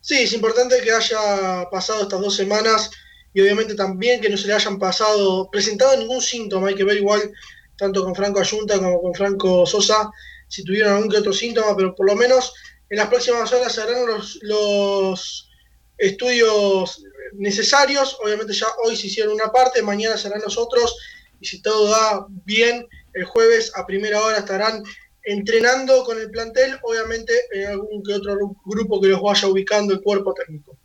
Sí, 0.01 0.19
es 0.19 0.33
importante 0.33 0.77
que 0.85 0.93
haya 0.93 1.69
pasado 1.71 2.03
estas 2.03 2.21
dos 2.21 2.37
semanas 2.37 2.91
y 3.37 3.41
obviamente 3.43 3.75
también 3.75 4.19
que 4.23 4.31
no 4.31 4.37
se 4.39 4.47
le 4.47 4.55
hayan 4.55 4.79
pasado, 4.79 5.51
presentado 5.51 5.95
ningún 5.95 6.23
síntoma. 6.23 6.69
Hay 6.69 6.75
que 6.75 6.85
ver 6.85 6.97
igual, 6.97 7.21
tanto 7.77 8.03
con 8.03 8.15
Franco 8.15 8.41
Ayunta 8.41 8.79
como 8.79 9.03
con 9.03 9.13
Franco 9.13 9.67
Sosa, 9.67 10.11
si 10.49 10.65
tuvieron 10.65 10.95
algún 10.95 11.11
que 11.11 11.19
otro 11.19 11.35
síntoma, 11.35 11.77
pero 11.77 11.95
por 11.95 12.07
lo 12.07 12.17
menos 12.17 12.55
en 12.89 12.97
las 12.97 13.09
próximas 13.09 13.53
horas 13.53 13.75
se 13.75 13.83
los, 14.07 14.39
los 14.41 15.51
estudios 15.99 17.05
necesarios. 17.35 18.17
Obviamente 18.25 18.55
ya 18.55 18.69
hoy 18.83 18.97
se 18.97 19.09
hicieron 19.09 19.35
una 19.35 19.53
parte, 19.53 19.83
mañana 19.83 20.17
serán 20.17 20.41
los 20.41 20.57
otros 20.57 20.97
y 21.39 21.47
si 21.47 21.61
todo 21.61 21.91
da 21.91 22.27
bien, 22.47 22.89
el 23.13 23.25
jueves 23.27 23.71
a 23.75 23.85
primera 23.85 24.23
hora 24.23 24.39
estarán 24.39 24.83
entrenando 25.25 26.05
con 26.05 26.19
el 26.19 26.31
plantel, 26.31 26.79
obviamente 26.85 27.35
en 27.53 27.67
algún 27.67 28.03
que 28.03 28.15
otro 28.15 28.35
gru- 28.37 28.57
grupo 28.65 28.99
que 28.99 29.09
los 29.09 29.21
vaya 29.21 29.47
ubicando 29.47 29.93
el 29.93 30.01
cuerpo 30.01 30.33
técnico. 30.33 30.79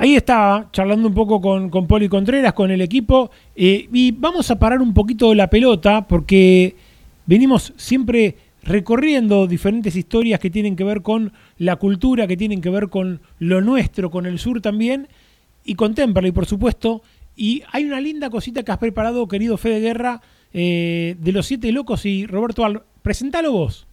Ahí 0.00 0.16
estaba, 0.16 0.70
charlando 0.72 1.08
un 1.08 1.12
poco 1.12 1.42
con, 1.42 1.68
con 1.68 1.86
Poli 1.86 2.08
Contreras, 2.08 2.54
con 2.54 2.70
el 2.70 2.80
equipo, 2.80 3.30
eh, 3.54 3.86
y 3.92 4.12
vamos 4.12 4.50
a 4.50 4.58
parar 4.58 4.80
un 4.80 4.94
poquito 4.94 5.34
la 5.34 5.50
pelota, 5.50 6.08
porque 6.08 6.74
venimos 7.26 7.74
siempre 7.76 8.34
recorriendo 8.62 9.46
diferentes 9.46 9.94
historias 9.96 10.40
que 10.40 10.48
tienen 10.48 10.74
que 10.74 10.84
ver 10.84 11.02
con 11.02 11.34
la 11.58 11.76
cultura, 11.76 12.26
que 12.26 12.38
tienen 12.38 12.62
que 12.62 12.70
ver 12.70 12.88
con 12.88 13.20
lo 13.40 13.60
nuestro, 13.60 14.10
con 14.10 14.24
el 14.24 14.38
sur 14.38 14.62
también, 14.62 15.06
y 15.66 15.74
con 15.74 15.94
Temperley, 15.94 16.32
por 16.32 16.46
supuesto. 16.46 17.02
Y 17.36 17.62
hay 17.70 17.84
una 17.84 18.00
linda 18.00 18.30
cosita 18.30 18.62
que 18.62 18.72
has 18.72 18.78
preparado, 18.78 19.28
querido 19.28 19.58
Fede 19.58 19.80
Guerra, 19.80 20.22
eh, 20.54 21.14
de 21.18 21.32
los 21.32 21.44
Siete 21.44 21.72
Locos 21.72 22.06
y 22.06 22.24
Roberto 22.24 22.64
Al. 22.64 22.84
Presentalo 23.02 23.52
vos. 23.52 23.86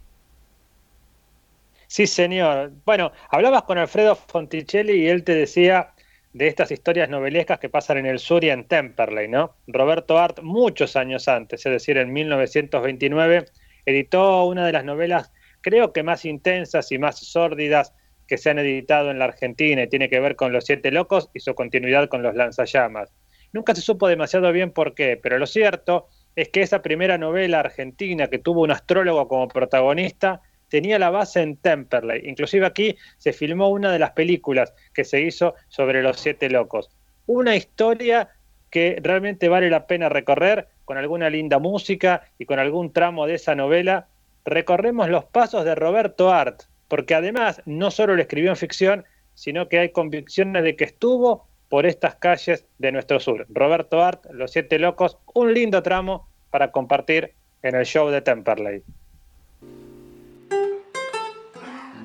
Sí, 1.88 2.08
señor. 2.08 2.72
Bueno, 2.86 3.12
hablabas 3.30 3.64
con 3.64 3.78
Alfredo 3.78 4.16
Fonticelli 4.16 5.04
y 5.04 5.08
él 5.08 5.26
te 5.26 5.34
decía 5.34 5.94
de 6.38 6.48
estas 6.48 6.70
historias 6.70 7.10
novelescas 7.10 7.60
que 7.60 7.68
pasan 7.68 7.98
en 7.98 8.06
el 8.06 8.20
sur 8.20 8.44
y 8.44 8.52
en 8.52 8.68
Temperley, 8.68 9.28
¿no? 9.28 9.56
Roberto 9.66 10.20
Art, 10.20 10.40
muchos 10.44 10.96
años 10.96 11.28
antes, 11.28 11.66
es 11.66 11.72
decir, 11.72 11.98
en 11.98 12.14
1929, 12.14 13.46
editó 13.88 14.46
una 14.46 14.66
de 14.66 14.72
las 14.72 14.86
novelas, 14.86 15.32
creo 15.62 15.94
que 15.94 16.04
más 16.04 16.26
intensas 16.26 16.92
y 16.92 17.00
más 17.00 17.18
sórdidas 17.18 17.94
que 18.28 18.38
se 18.38 18.52
han 18.52 18.60
editado 18.60 19.10
en 19.10 19.18
la 19.18 19.26
Argentina 19.26 19.82
y 19.82 19.90
tiene 19.90 20.10
que 20.10 20.20
ver 20.20 20.36
con 20.36 20.52
Los 20.54 20.66
Siete 20.66 20.92
Locos 20.92 21.32
y 21.34 21.40
su 21.40 21.56
continuidad 21.56 22.08
con 22.08 22.22
Los 22.22 22.36
Lanzallamas. 22.36 23.12
Nunca 23.52 23.74
se 23.74 23.82
supo 23.82 24.08
demasiado 24.08 24.52
bien 24.52 24.72
por 24.72 24.94
qué, 24.94 25.18
pero 25.18 25.40
lo 25.40 25.48
cierto 25.48 26.08
es 26.36 26.50
que 26.50 26.62
esa 26.62 26.84
primera 26.84 27.18
novela 27.18 27.62
argentina 27.62 28.28
que 28.28 28.38
tuvo 28.38 28.62
un 28.62 28.72
astrólogo 28.72 29.28
como 29.28 29.48
protagonista 29.48 30.42
tenía 30.70 31.00
la 31.00 31.10
base 31.10 31.42
en 31.42 31.58
Temperley. 31.58 32.28
Inclusive 32.28 32.66
aquí 32.66 32.98
se 33.18 33.34
filmó 33.34 33.70
una 33.70 33.92
de 33.92 34.00
las 34.00 34.12
películas 34.12 34.74
que 34.94 35.04
se 35.04 35.22
hizo 35.22 35.56
sobre 35.68 36.02
los 36.02 36.20
siete 36.20 36.50
locos. 36.50 36.90
Una 37.26 37.56
historia 37.56 38.30
que 38.70 39.00
realmente 39.02 39.50
vale 39.50 39.70
la 39.70 39.88
pena 39.88 40.10
recorrer 40.10 40.68
con 40.86 40.98
alguna 40.98 41.30
linda 41.30 41.60
música 41.60 42.24
y 42.38 42.46
con 42.46 42.60
algún 42.60 42.92
tramo 42.94 43.28
de 43.28 43.36
esa 43.36 43.56
novela. 43.56 44.08
Recorremos 44.46 45.10
los 45.10 45.26
pasos 45.26 45.66
de 45.66 45.76
Roberto 45.76 46.32
Art, 46.32 46.64
porque 46.88 47.16
además 47.16 47.62
no 47.66 47.92
solo 47.92 48.16
lo 48.16 48.22
escribió 48.22 48.50
en 48.50 48.58
ficción, 48.58 49.06
sino 49.34 49.68
que 49.68 49.80
hay 49.80 49.90
convicciones 49.90 50.64
de 50.64 50.76
que 50.76 50.86
estuvo 50.86 51.48
por 51.70 51.86
estas 51.86 52.16
calles 52.16 52.66
de 52.78 52.92
nuestro 52.92 53.20
sur. 53.20 53.46
Roberto 53.50 54.02
Art, 54.02 54.26
Los 54.32 54.52
Siete 54.52 54.80
Locos, 54.80 55.18
un 55.34 55.54
lindo 55.54 55.84
tramo 55.84 56.28
para 56.50 56.72
compartir 56.72 57.34
en 57.62 57.76
el 57.76 57.86
show 57.86 58.10
de 58.10 58.22
Temperley. 58.22 58.84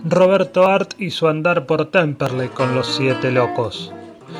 Roberto 0.05 0.67
Art 0.67 0.95
y 0.99 1.11
su 1.11 1.29
andar 1.29 1.65
por 1.65 1.93
Temperley 1.93 2.49
con 2.49 2.75
los 2.75 2.97
Siete 2.97 3.31
Locos. 3.31 3.93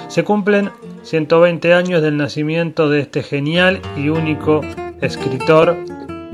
Se 0.09 0.25
cumplen 0.25 0.71
120 1.03 1.73
años 1.73 2.03
del 2.03 2.17
nacimiento 2.17 2.91
de 2.91 3.01
este 3.01 3.23
genial 3.23 3.81
y 3.97 4.09
único 4.09 4.63
escritor 5.01 5.77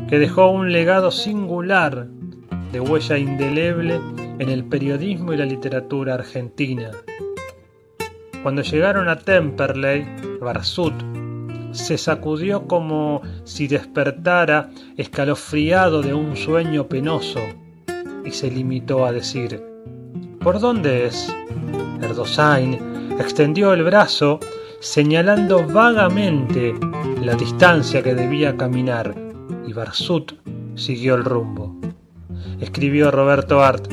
que 0.08 0.18
dejó 0.18 0.48
un 0.48 0.72
legado 0.72 1.10
singular 1.10 2.06
de 2.72 2.80
huella 2.80 3.18
indeleble 3.18 4.00
en 4.38 4.48
el 4.48 4.64
periodismo 4.64 5.34
y 5.34 5.36
la 5.36 5.44
literatura 5.44 6.14
argentina. 6.14 6.90
Cuando 8.42 8.62
llegaron 8.62 9.10
a 9.10 9.18
Temperley, 9.18 10.06
Barsut 10.40 10.94
se 11.72 11.98
sacudió 11.98 12.66
como 12.66 13.20
si 13.44 13.68
despertara 13.68 14.70
escalofriado 14.96 16.00
de 16.00 16.14
un 16.14 16.34
sueño 16.34 16.88
penoso 16.88 17.40
y 18.28 18.30
se 18.30 18.50
limitó 18.50 19.06
a 19.06 19.12
decir, 19.12 19.62
¿Por 20.40 20.60
dónde 20.60 21.06
es? 21.06 21.34
Erdosain 22.02 22.78
extendió 23.18 23.72
el 23.72 23.82
brazo 23.82 24.38
señalando 24.80 25.66
vagamente 25.66 26.74
la 27.22 27.34
distancia 27.34 28.02
que 28.02 28.14
debía 28.14 28.54
caminar 28.56 29.14
y 29.66 29.72
Barsut 29.72 30.34
siguió 30.76 31.16
el 31.16 31.24
rumbo. 31.24 31.74
Escribió 32.60 33.10
Roberto 33.10 33.62
Art 33.62 33.90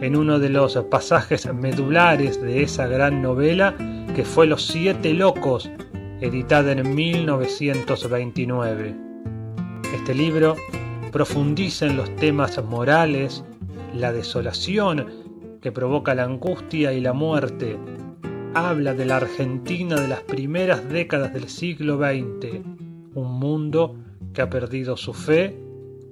en 0.00 0.14
uno 0.14 0.38
de 0.38 0.50
los 0.50 0.76
pasajes 0.90 1.52
medulares 1.52 2.40
de 2.40 2.62
esa 2.62 2.86
gran 2.86 3.22
novela 3.22 3.74
que 4.14 4.24
fue 4.24 4.46
Los 4.46 4.66
Siete 4.66 5.12
Locos, 5.14 5.68
editada 6.20 6.70
en 6.72 6.94
1929. 6.94 8.94
Este 9.94 10.14
libro 10.14 10.54
profundiza 11.10 11.86
en 11.86 11.96
los 11.96 12.14
temas 12.16 12.62
morales, 12.64 13.42
la 13.94 14.12
desolación 14.12 15.58
que 15.60 15.72
provoca 15.72 16.14
la 16.14 16.24
angustia 16.24 16.92
y 16.92 17.00
la 17.00 17.12
muerte. 17.12 17.78
Habla 18.54 18.94
de 18.94 19.06
la 19.06 19.16
Argentina 19.16 19.96
de 19.96 20.08
las 20.08 20.20
primeras 20.22 20.88
décadas 20.88 21.32
del 21.32 21.48
siglo 21.48 21.98
XX, 21.98 22.60
un 23.14 23.38
mundo 23.38 23.96
que 24.32 24.42
ha 24.42 24.50
perdido 24.50 24.96
su 24.96 25.14
fe 25.14 25.56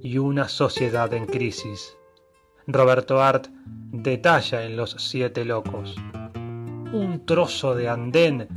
y 0.02 0.18
una 0.18 0.48
sociedad 0.48 1.12
en 1.14 1.26
crisis. 1.26 1.96
Roberto 2.66 3.22
Art 3.22 3.48
detalla 3.92 4.64
en 4.64 4.76
Los 4.76 4.96
Siete 4.98 5.44
Locos. 5.44 5.96
Un 6.92 7.22
trozo 7.24 7.74
de 7.74 7.88
andén 7.88 8.48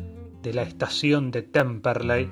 de 0.41 0.53
la 0.53 0.63
estación 0.63 1.31
de 1.31 1.43
Temperley 1.43 2.29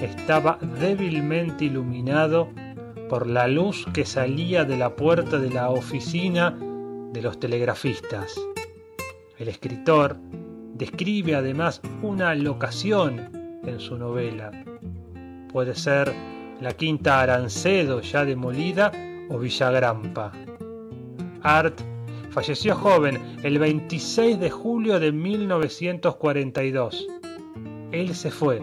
estaba 0.00 0.58
débilmente 0.80 1.66
iluminado 1.66 2.50
por 3.10 3.26
la 3.26 3.48
luz 3.48 3.84
que 3.92 4.06
salía 4.06 4.64
de 4.64 4.76
la 4.76 4.94
puerta 4.94 5.40
de 5.40 5.50
la 5.50 5.70
oficina 5.70 6.56
de 7.12 7.20
los 7.20 7.40
telegrafistas. 7.40 8.40
El 9.36 9.48
escritor 9.48 10.16
describe 10.74 11.34
además 11.34 11.82
una 12.02 12.36
locación 12.36 13.60
en 13.64 13.80
su 13.80 13.98
novela. 13.98 14.52
Puede 15.52 15.74
ser 15.74 16.14
la 16.60 16.70
Quinta 16.74 17.20
Arancedo 17.20 18.00
ya 18.00 18.24
demolida 18.24 18.92
o 19.28 19.40
Villagrampa. 19.40 20.30
Art 21.42 21.80
falleció 22.30 22.76
joven 22.76 23.18
el 23.42 23.58
26 23.58 24.38
de 24.38 24.50
julio 24.50 25.00
de 25.00 25.10
1942. 25.10 27.08
Él 27.90 28.14
se 28.14 28.30
fue, 28.30 28.62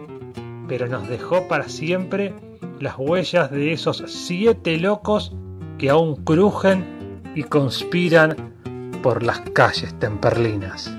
pero 0.69 0.87
nos 0.87 1.05
dejó 1.09 1.49
para 1.49 1.67
siempre 1.67 2.33
las 2.79 2.95
huellas 2.97 3.51
de 3.51 3.73
esos 3.73 4.03
siete 4.07 4.77
locos 4.77 5.33
que 5.77 5.89
aún 5.89 6.15
crujen 6.23 7.21
y 7.35 7.43
conspiran 7.43 8.53
por 9.01 9.23
las 9.23 9.41
calles 9.51 9.97
temperlinas. 9.99 10.91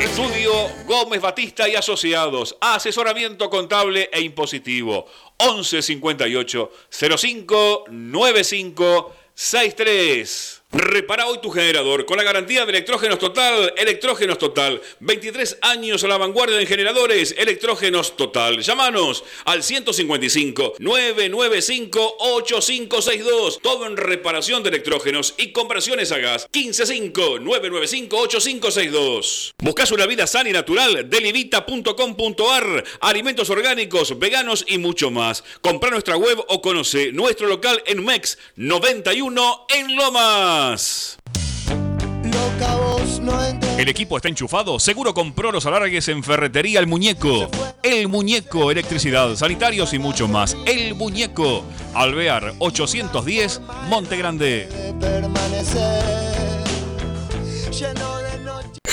Estudio 0.00 0.52
Gómez 0.86 1.20
Batista 1.20 1.68
y 1.68 1.74
Asociados. 1.74 2.56
Asesoramiento 2.60 3.50
contable 3.50 4.08
e 4.12 4.20
impositivo. 4.20 5.06
11 5.38 5.82
58 5.82 6.70
05 7.16 7.84
95 7.90 9.14
63. 9.34 10.57
Repara 10.70 11.26
hoy 11.26 11.38
tu 11.40 11.50
generador 11.50 12.04
con 12.04 12.18
la 12.18 12.22
garantía 12.22 12.66
de 12.66 12.70
Electrógenos 12.70 13.18
Total. 13.18 13.72
Electrógenos 13.78 14.36
Total. 14.36 14.80
23 15.00 15.58
años 15.62 16.04
a 16.04 16.08
la 16.08 16.18
vanguardia 16.18 16.60
en 16.60 16.66
generadores. 16.66 17.34
Electrógenos 17.38 18.16
Total. 18.16 18.60
Llámanos 18.60 19.24
al 19.46 19.62
155 19.62 20.74
995 20.78 22.16
8562. 22.18 23.60
Todo 23.62 23.86
en 23.86 23.96
reparación 23.96 24.62
de 24.62 24.68
electrógenos 24.68 25.34
y 25.38 25.52
conversiones 25.52 26.12
a 26.12 26.18
gas. 26.18 26.46
155 26.52 27.38
995 27.38 28.16
8562. 28.18 29.54
Buscas 29.58 29.90
una 29.90 30.04
vida 30.04 30.26
sana 30.26 30.50
y 30.50 30.52
natural. 30.52 31.08
Delivita.com.ar. 31.08 32.84
Alimentos 33.00 33.48
orgánicos, 33.48 34.18
veganos 34.18 34.66
y 34.68 34.76
mucho 34.76 35.10
más. 35.10 35.44
Compra 35.62 35.90
nuestra 35.90 36.18
web 36.18 36.44
o 36.48 36.60
conoce 36.60 37.10
nuestro 37.12 37.46
local 37.46 37.82
en 37.86 38.04
MEX 38.04 38.36
91 38.56 39.66
en 39.74 39.96
Loma. 39.96 40.57
El 43.78 43.88
equipo 43.88 44.16
está 44.16 44.28
enchufado, 44.28 44.80
seguro 44.80 45.14
compró 45.14 45.52
los 45.52 45.66
alargues 45.66 46.08
en 46.08 46.24
Ferretería 46.24 46.80
El 46.80 46.88
Muñeco. 46.88 47.48
El 47.80 48.08
Muñeco, 48.08 48.72
electricidad, 48.72 49.36
sanitarios 49.36 49.94
y 49.94 50.00
mucho 50.00 50.26
más. 50.26 50.56
El 50.66 50.96
Muñeco, 50.96 51.62
Alvear 51.94 52.54
810, 52.58 53.60
Monte 53.88 54.16
Grande. 54.16 54.68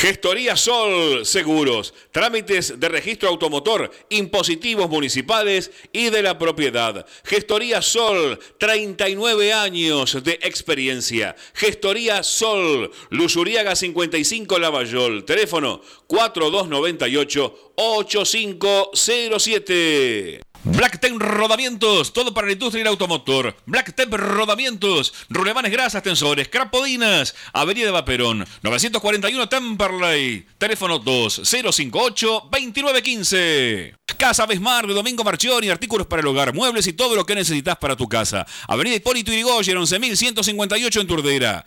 Gestoría 0.06 0.56
Sol 0.56 1.26
Seguros, 1.26 1.96
trámites 2.12 2.80
de 2.80 2.90
registro 2.90 3.28
automotor, 3.28 3.90
impositivos 4.10 4.88
municipales 4.88 5.72
y 5.92 6.12
de 6.12 6.22
la 6.22 6.38
propiedad. 6.38 7.08
Gestoría 7.24 7.82
Sol, 7.82 8.38
39 8.60 9.52
años 9.52 10.24
de 10.24 10.34
experiencia. 10.44 11.36
Gestoría 11.56 12.22
Sol, 12.22 12.92
Lusuriaga 13.10 13.76
55 13.76 14.60
Lavallol, 14.60 15.26
teléfono 15.26 15.82
4298 16.06 17.74
8507. 17.74 20.45
Blacktep 20.66 21.14
Rodamientos, 21.20 22.12
todo 22.12 22.34
para 22.34 22.48
la 22.48 22.54
industria 22.54 22.84
del 22.84 22.90
automotor. 22.90 23.56
Blacktep 23.68 24.12
Rodamientos, 24.12 25.14
rulemanes 25.30 25.72
grasas, 25.72 26.02
tensores, 26.02 26.50
crapodinas, 26.50 27.36
Avenida 27.54 27.92
Vaperón, 27.92 28.48
941 28.64 29.48
Temperley, 29.48 30.48
teléfono 30.58 31.00
2058-2915. 31.04 33.96
Casa 34.18 34.48
Besmar 34.48 34.88
de 34.88 34.96
Domingo 34.96 35.24
Marchioni, 35.24 35.70
artículos 35.70 36.08
para 36.08 36.24
el 36.24 36.28
hogar, 36.28 36.56
muebles 36.56 36.88
y 36.88 36.94
todo 36.94 37.16
lo 37.16 37.28
que 37.28 37.36
necesitas 37.36 37.78
para 37.78 37.96
tu 37.96 38.10
casa. 38.10 38.48
Avenida 38.68 38.96
Hipólito 38.96 39.32
Yrigoyen, 39.32 39.78
11158 39.78 41.02
en 41.02 41.08
Turdera. 41.08 41.64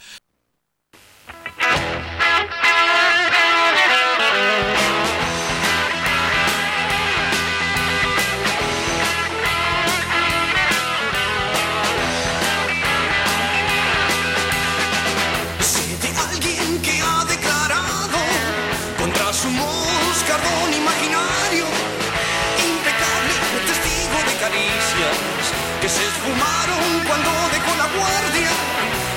Cuando 27.07 27.31
dejó 27.53 27.73
la 27.77 27.89
guardia. 27.97 28.51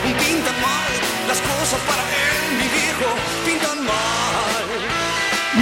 Pintan 0.03 0.55
mal 0.61 0.91
las 1.27 1.41
cosas 1.41 1.79
para 1.87 2.03
él, 2.03 2.41
mi 2.57 2.67
viejo, 2.67 3.07
pintan 3.45 3.85
mal. 3.85 4.41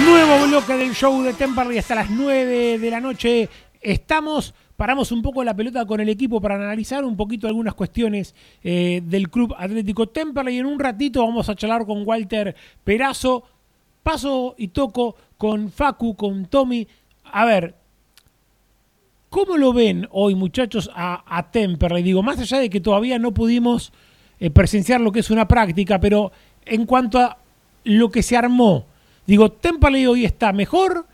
Nuevo 0.04 0.46
bloque 0.46 0.74
del 0.74 0.94
show 0.94 1.22
de 1.22 1.32
Temperley 1.32 1.78
hasta 1.78 1.94
las 1.94 2.10
9 2.10 2.78
de 2.78 2.90
la 2.90 3.00
noche. 3.00 3.48
Estamos, 3.80 4.54
paramos 4.76 5.10
un 5.12 5.22
poco 5.22 5.42
la 5.42 5.54
pelota 5.54 5.84
con 5.86 6.00
el 6.00 6.08
equipo 6.08 6.40
para 6.40 6.54
analizar 6.54 7.04
un 7.04 7.16
poquito 7.16 7.46
algunas 7.46 7.74
cuestiones 7.74 8.34
eh, 8.62 9.00
del 9.04 9.30
Club 9.30 9.54
Atlético 9.58 10.08
Temperley. 10.08 10.58
En 10.58 10.66
un 10.66 10.78
ratito 10.78 11.26
vamos 11.26 11.48
a 11.48 11.54
charlar 11.54 11.84
con 11.84 12.06
Walter 12.06 12.54
Perazo. 12.84 13.44
Paso 14.02 14.54
y 14.56 14.68
toco 14.68 15.14
con 15.36 15.70
Facu, 15.70 16.14
con 16.14 16.46
Tommy. 16.46 16.86
A 17.24 17.44
ver, 17.44 17.74
¿cómo 19.30 19.56
lo 19.56 19.72
ven 19.72 20.06
hoy, 20.10 20.34
muchachos, 20.34 20.90
a, 20.94 21.24
a 21.26 21.50
Temperley? 21.50 22.02
Digo, 22.02 22.22
más 22.22 22.38
allá 22.38 22.58
de 22.58 22.68
que 22.68 22.80
todavía 22.80 23.18
no 23.18 23.32
pudimos 23.32 23.92
eh, 24.38 24.50
presenciar 24.50 25.00
lo 25.00 25.12
que 25.12 25.20
es 25.20 25.30
una 25.30 25.48
práctica, 25.48 25.98
pero 26.00 26.32
en 26.66 26.84
cuanto 26.84 27.18
a 27.18 27.38
lo 27.84 28.10
que 28.10 28.22
se 28.22 28.36
armó, 28.36 28.84
digo, 29.26 29.50
Temperley 29.52 30.06
hoy 30.06 30.24
está 30.24 30.52
mejor 30.52 31.06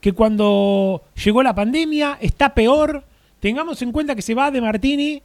que 0.00 0.12
cuando 0.12 1.02
llegó 1.22 1.42
la 1.42 1.54
pandemia, 1.54 2.18
está 2.20 2.54
peor. 2.54 3.04
Tengamos 3.40 3.80
en 3.80 3.90
cuenta 3.90 4.14
que 4.14 4.20
se 4.20 4.34
va 4.34 4.50
de 4.50 4.60
Martini, 4.60 5.22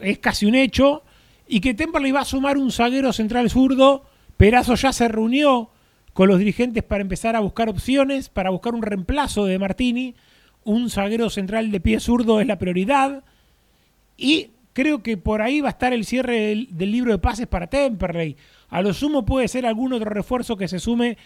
es 0.00 0.18
casi 0.18 0.46
un 0.46 0.56
hecho, 0.56 1.04
y 1.46 1.60
que 1.60 1.74
Temperley 1.74 2.10
va 2.10 2.22
a 2.22 2.24
sumar 2.24 2.58
un 2.58 2.72
zaguero 2.72 3.12
central 3.12 3.48
zurdo. 3.50 4.04
Perazo 4.36 4.74
ya 4.74 4.92
se 4.92 5.06
reunió 5.06 5.70
con 6.12 6.28
los 6.28 6.40
dirigentes 6.40 6.82
para 6.82 7.02
empezar 7.02 7.36
a 7.36 7.40
buscar 7.40 7.68
opciones, 7.68 8.28
para 8.28 8.50
buscar 8.50 8.74
un 8.74 8.82
reemplazo 8.82 9.44
de 9.44 9.60
Martini. 9.60 10.16
Un 10.64 10.90
zaguero 10.90 11.30
central 11.30 11.70
de 11.70 11.80
pie 11.80 12.00
zurdo 12.00 12.40
es 12.40 12.46
la 12.46 12.58
prioridad. 12.58 13.24
Y 14.16 14.50
creo 14.72 15.02
que 15.02 15.16
por 15.16 15.42
ahí 15.42 15.60
va 15.60 15.68
a 15.68 15.72
estar 15.72 15.92
el 15.92 16.04
cierre 16.04 16.66
del, 16.70 16.90
libro 16.90 17.12
de 17.12 17.18
pases 17.18 17.46
para 17.46 17.66
Temperley. 17.66 18.36
A 18.68 18.82
lo 18.82 18.92
sumo 18.94 19.24
puede 19.24 19.48
ser 19.48 19.66
algún 19.66 19.92
otro 19.92 20.10
refuerzo 20.10 20.56
que 20.56 20.68
se 20.68 20.78
sume 20.78 21.16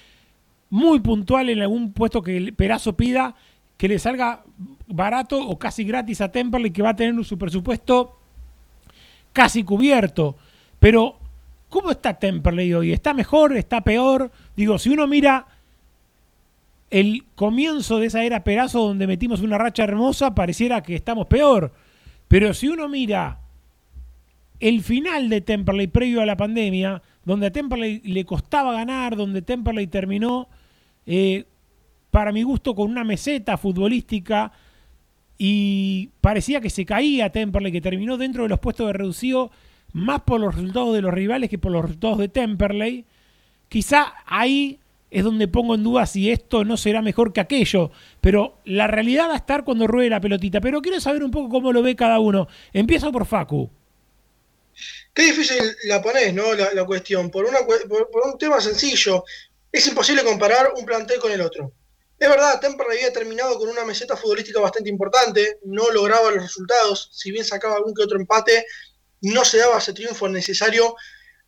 muy 0.71 1.01
puntual 1.01 1.51
en 1.51 1.61
algún 1.61 1.93
puesto 1.93 2.23
que 2.23 2.37
el 2.37 2.55
Perazo 2.55 2.97
pida 2.97 3.35
que 3.77 3.89
le 3.89 3.99
salga 3.99 4.43
barato 4.87 5.39
o 5.47 5.59
casi 5.59 5.85
gratis 5.85 6.21
a 6.21 6.31
Temperley 6.31 6.71
que 6.71 6.83
va 6.83 6.91
a 6.91 6.97
tener 6.97 7.25
su 7.25 7.37
presupuesto 7.37 8.19
casi 9.33 9.65
cubierto. 9.65 10.37
Pero, 10.79 11.19
¿cómo 11.69 11.91
está 11.91 12.15
Temperley 12.15 12.73
hoy? 12.73 12.93
¿Está 12.93 13.13
mejor? 13.13 13.57
¿Está 13.57 13.83
peor? 13.83 14.31
Digo, 14.57 14.79
si 14.79 14.91
uno 14.91 15.07
mira 15.07 15.47
el 16.95 17.25
comienzo 17.35 17.99
de 17.99 18.07
esa 18.07 18.23
era 18.23 18.45
Perazo 18.45 18.87
donde 18.87 19.09
metimos 19.09 19.41
una 19.41 19.59
racha 19.59 19.83
hermosa, 19.83 20.33
pareciera 20.33 20.81
que 20.81 20.95
estamos 20.95 21.27
peor. 21.27 21.73
Pero 22.29 22.55
si 22.55 22.69
uno 22.69 22.89
mira 22.89 23.41
el 24.61 24.81
final 24.81 25.29
de 25.29 25.41
Temperley 25.41 25.89
previo 25.89 26.23
a 26.23 26.27
la 26.27 26.37
pandemia, 26.37 27.03
donde 27.25 27.49
a 27.49 27.51
Temperley 27.51 28.01
le 28.05 28.25
costaba 28.25 28.75
ganar, 28.75 29.17
donde 29.17 29.43
Temperley 29.43 29.89
terminó, 29.89 30.49
eh, 31.05 31.47
para 32.13 32.31
mi 32.31 32.45
gusto, 32.45 32.77
con 32.77 32.89
una 32.89 33.03
meseta 33.03 33.57
futbolística 33.57 34.53
y 35.37 36.11
parecía 36.21 36.61
que 36.61 36.71
se 36.71 36.85
caía 36.85 37.33
Temperley, 37.33 37.73
que 37.73 37.81
terminó 37.81 38.17
dentro 38.17 38.45
de 38.45 38.51
los 38.51 38.61
puestos 38.61 38.87
de 38.87 38.93
reducido 38.93 39.51
más 39.93 40.21
por 40.21 40.41
los 40.41 40.55
resultados 40.55 40.95
de 40.95 41.03
los 41.03 41.13
rivales 41.13 41.51
que 41.51 41.59
por 41.59 41.73
los 41.73 41.83
resultados 41.83 42.19
de 42.19 42.29
Temperley. 42.29 43.05
Quizá 43.69 44.15
ahí 44.27 44.79
es 45.11 45.25
donde 45.25 45.49
pongo 45.49 45.75
en 45.75 45.85
duda 45.85 46.07
si 46.07 46.31
esto 46.31 46.65
no 46.65 46.77
será 46.77 47.03
mejor 47.03 47.33
que 47.33 47.41
aquello, 47.41 47.91
pero 48.21 48.61
la 48.65 48.87
realidad 48.87 49.29
va 49.29 49.35
a 49.35 49.39
estar 49.39 49.65
cuando 49.65 49.87
ruede 49.87 50.11
la 50.11 50.21
pelotita. 50.21 50.61
Pero 50.61 50.83
quiero 50.83 51.01
saber 51.01 51.23
un 51.23 51.31
poco 51.31 51.49
cómo 51.49 51.73
lo 51.73 51.83
ve 51.83 51.95
cada 51.95 52.19
uno. 52.19 52.49
Empiezo 52.73 53.13
por 53.13 53.27
Facu. 53.27 53.71
Qué 55.13 55.23
difícil 55.23 55.63
la 55.85 56.03
ponés, 56.03 56.35
¿no? 56.35 56.53
La, 56.55 56.85
cuestión. 56.85 57.31
Por, 57.31 57.45
una, 57.45 57.61
por, 57.61 58.11
por 58.11 58.27
un 58.27 58.39
tema 58.39 58.61
sencillo. 58.61 59.25
Es 59.71 59.87
imposible 59.87 60.25
comparar 60.25 60.73
un 60.77 60.85
plantel 60.85 61.21
con 61.21 61.31
el 61.31 61.41
otro. 61.41 61.73
Es 62.19 62.29
verdad, 62.29 62.61
Temperley 62.61 62.99
había 62.99 63.13
terminado 63.13 63.59
con 63.59 63.69
una 63.69 63.85
meseta 63.85 64.17
futbolística 64.17 64.61
bastante 64.61 64.89
importante, 64.89 65.59
no 65.65 65.91
lograba 65.91 66.31
los 66.31 66.43
resultados, 66.45 67.11
si 67.13 67.31
bien 67.31 67.45
sacaba 67.45 67.77
algún 67.77 67.93
que 67.93 68.05
otro 68.05 68.19
empate, 68.19 68.65
no 69.21 69.45
se 69.45 69.59
daba 69.59 69.79
ese 69.79 69.93
triunfo 69.93 70.29
necesario 70.29 70.95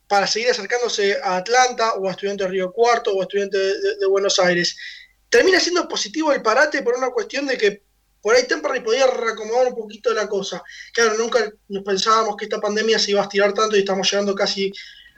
para 0.08 0.26
seguir 0.26 0.48
acercándose 0.50 1.16
a 1.22 1.36
Atlanta 1.38 1.94
o 1.94 2.06
a 2.08 2.12
Estudiantes 2.12 2.46
de 2.46 2.50
Río 2.52 2.72
Cuarto 2.72 3.12
o 3.12 3.20
a 3.20 3.24
Estudiantes 3.24 3.60
de, 3.60 3.66
de- 3.68 3.96
de 4.00 4.06
Buenos 4.06 4.38
Aires. 4.38 4.76
Termina 5.28 5.58
siendo 5.60 5.88
positivo 5.88 6.32
el 6.32 6.42
parate 6.42 6.82
por 6.82 6.96
una 6.96 7.10
cuestión 7.10 7.46
de 7.46 7.56
que 7.58 7.82
por 8.22 8.34
ahí 8.34 8.46
Temperley 8.46 8.82
podía 8.82 9.06
reacomodar 9.06 9.68
un 9.68 9.74
poquito 9.74 10.12
la 10.14 10.28
cosa. 10.28 10.62
Claro, 10.92 11.16
nunca 11.18 11.48
nos 11.68 11.82
pensábamos 11.84 12.36
que 12.36 12.44
esta 12.46 12.60
pandemia 12.60 12.98
se 12.98 13.12
iba 13.12 13.20
a 13.20 13.24
estirar 13.24 13.52
tanto 13.52 13.76
y 13.76 13.80
estamos 13.80 14.10
llegando 14.10 14.34
casi 14.34 14.72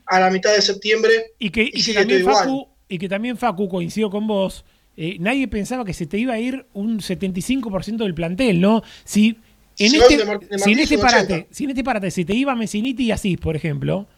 a 0.07 0.21
la 0.21 0.31
mitad 0.31 0.53
de 0.55 0.61
septiembre. 0.63 1.33
Y 1.39 1.51
que, 1.51 1.63
y 1.63 1.71
que 1.73 1.83
sigue 1.83 1.99
también. 2.01 2.25
Facu, 2.25 2.69
y 2.89 2.99
que 2.99 3.09
también 3.09 3.37
Facu, 3.37 3.69
coincido 3.69 4.11
con 4.11 4.27
vos, 4.27 4.65
eh, 4.97 5.17
nadie 5.21 5.49
pensaba 5.49 5.85
que 5.85 5.95
se 5.95 6.07
te 6.07 6.19
iba 6.19 6.33
a 6.35 6.39
ir 6.39 6.67
un 6.75 6.99
75% 7.01 7.97
del 7.99 8.15
plantel, 8.15 8.61
¿no? 8.61 8.83
Si 9.05 9.39
en 9.79 9.95
este, 9.95 10.17
de 10.19 10.25
Mar- 10.25 10.41
de 10.41 10.47
si 10.47 10.55
en 10.55 10.61
Martínez 10.61 10.83
este 10.85 10.97
un 10.97 11.01
parate, 11.03 11.33
80. 11.35 11.49
si 11.55 11.65
en 11.65 11.71
este 11.71 11.85
parate 11.85 12.11
se 12.11 12.25
te 12.25 12.35
iba 12.35 12.55
Messiniti 12.55 13.05
y 13.05 13.11
Asís, 13.13 13.39
por 13.39 13.55
ejemplo, 13.57 14.09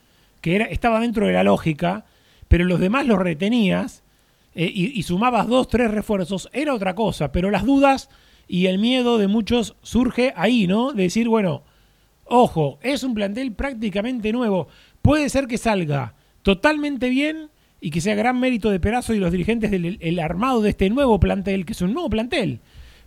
que 0.40 0.56
era, 0.56 0.64
estaba 0.66 1.00
dentro 1.00 1.26
de 1.26 1.32
la 1.32 1.44
lógica, 1.44 2.04
pero 2.48 2.64
los 2.64 2.80
demás 2.80 3.06
los 3.06 3.18
retenías, 3.18 4.02
eh, 4.54 4.70
y, 4.72 4.98
y 4.98 5.02
sumabas 5.02 5.46
dos, 5.46 5.68
tres 5.68 5.90
refuerzos, 5.90 6.48
era 6.52 6.74
otra 6.74 6.94
cosa, 6.94 7.32
pero 7.32 7.50
las 7.50 7.64
dudas 7.64 8.08
y 8.48 8.66
el 8.66 8.78
miedo 8.78 9.18
de 9.18 9.28
muchos 9.28 9.76
surge 9.82 10.32
ahí, 10.36 10.66
¿no? 10.66 10.92
De 10.92 11.04
decir, 11.04 11.28
bueno, 11.28 11.62
ojo, 12.24 12.78
es 12.82 13.04
un 13.04 13.14
plantel 13.14 13.52
prácticamente 13.52 14.32
nuevo, 14.32 14.68
puede 15.02 15.28
ser 15.28 15.46
que 15.46 15.58
salga 15.58 16.14
totalmente 16.42 17.08
bien 17.08 17.50
y 17.80 17.90
que 17.90 18.00
sea 18.00 18.14
gran 18.14 18.38
mérito 18.38 18.70
de 18.70 18.80
Perazo 18.80 19.14
y 19.14 19.18
los 19.18 19.32
dirigentes 19.32 19.70
del 19.70 19.98
el 20.00 20.18
armado 20.18 20.62
de 20.62 20.70
este 20.70 20.90
nuevo 20.90 21.18
plantel, 21.20 21.64
que 21.64 21.72
es 21.72 21.80
un 21.80 21.94
nuevo 21.94 22.10
plantel, 22.10 22.60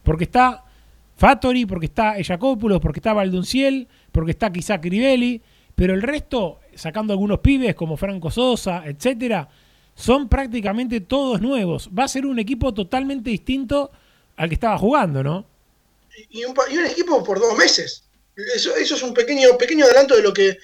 porque 0.04 0.24
está 0.24 0.64
Fattori, 1.16 1.66
porque 1.66 1.86
está 1.86 2.18
Ejacópulos, 2.18 2.80
porque 2.82 3.00
está 3.00 3.14
Valdunciel, 3.14 3.88
porque 4.12 4.32
está 4.32 4.52
quizá 4.52 4.82
Crivelli, 4.82 5.42
pero 5.76 5.94
el 5.94 6.02
resto, 6.02 6.60
sacando 6.76 7.14
algunos 7.14 7.40
pibes 7.40 7.76
como 7.76 7.98
Franco 7.98 8.32
Sosa, 8.32 8.84
etcétera, 8.86 9.50
son 9.96 10.28
prácticamente 10.28 11.02
todos 11.02 11.42
nuevos. 11.42 11.90
Va 11.98 12.06
a 12.06 12.08
ser 12.08 12.26
un 12.26 12.40
equipo 12.40 12.74
totalmente 12.74 13.30
distinto 13.30 13.92
al 14.36 14.50
que 14.50 14.56
estaba 14.56 14.78
jugando, 14.78 15.24
¿no? 15.24 15.46
Y 16.30 16.46
un, 16.46 16.56
y 16.72 16.78
un 16.78 16.86
equipo 16.86 17.24
por 17.24 17.40
dos 17.40 17.58
meses. 17.58 18.04
Eso, 18.56 18.76
eso 18.76 18.96
es 18.96 19.04
un 19.04 19.14
pequeño, 19.14 19.58
pequeño 19.58 19.86
adelanto 19.86 20.16
de 20.16 20.24
lo 20.24 20.34
que 20.34 20.58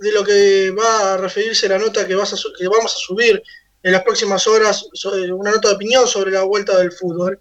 de 0.00 0.12
lo 0.12 0.24
que 0.24 0.70
va 0.72 1.14
a 1.14 1.16
referirse 1.16 1.68
la 1.68 1.78
nota 1.78 2.06
que, 2.06 2.14
vas 2.14 2.34
que 2.58 2.68
vamos 2.68 2.94
a 2.94 2.98
subir 2.98 3.42
en 3.82 3.92
las 3.92 4.02
próximas 4.02 4.46
horas, 4.46 4.88
una 5.30 5.50
nota 5.50 5.68
de 5.68 5.74
opinión 5.74 6.06
sobre 6.08 6.32
la 6.32 6.42
vuelta 6.42 6.78
del 6.78 6.90
fútbol. 6.90 7.38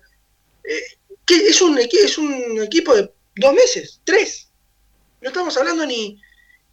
Eh, 0.63 0.97
que 1.25 1.35
es 1.35 1.61
un, 1.61 1.77
es 1.79 2.17
un 2.17 2.61
equipo 2.61 2.93
de 2.95 3.11
dos 3.37 3.53
meses, 3.53 4.01
tres. 4.03 4.49
No 5.21 5.29
estamos 5.29 5.55
hablando 5.57 5.85
ni, 5.85 6.21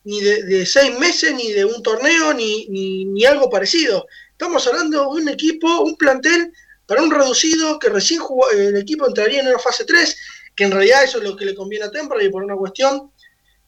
ni 0.05 0.21
de, 0.21 0.65
seis 0.67 0.99
meses, 0.99 1.35
ni 1.35 1.53
de 1.53 1.65
un 1.65 1.83
torneo, 1.83 2.33
ni, 2.35 2.67
ni, 2.69 3.05
ni 3.05 3.25
algo 3.25 3.51
parecido. 3.51 4.07
Estamos 4.33 4.67
hablando 4.67 5.01
de 5.03 5.07
un 5.23 5.29
equipo, 5.29 5.81
un 5.81 5.97
plantel 5.97 6.53
para 6.87 7.03
un 7.03 7.11
reducido 7.11 7.79
que 7.79 7.89
recién 7.89 8.21
jugó, 8.21 8.51
el 8.51 8.77
equipo 8.77 9.07
entraría 9.07 9.41
en 9.41 9.49
una 9.49 9.59
fase 9.59 9.85
3, 9.85 10.17
que 10.57 10.65
en 10.65 10.73
realidad 10.73 11.05
eso 11.05 11.19
es 11.19 11.25
lo 11.25 11.37
que 11.37 11.45
le 11.45 11.55
conviene 11.55 11.85
a 11.85 11.91
Temperley 11.91 12.31
por 12.31 12.43
una 12.43 12.57
cuestión 12.57 13.13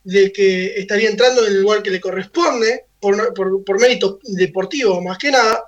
de 0.05 0.33
que 0.33 0.75
estaría 0.81 1.09
entrando 1.09 1.47
en 1.47 1.53
el 1.53 1.63
lugar 1.63 1.83
que 1.83 1.91
le 1.91 2.01
corresponde, 2.01 2.87
por, 2.99 3.35
por, 3.35 3.65
por 3.65 3.81
mérito 3.81 4.19
deportivo 4.23 5.01
más 5.01 5.19
que 5.19 5.31
nada. 5.31 5.65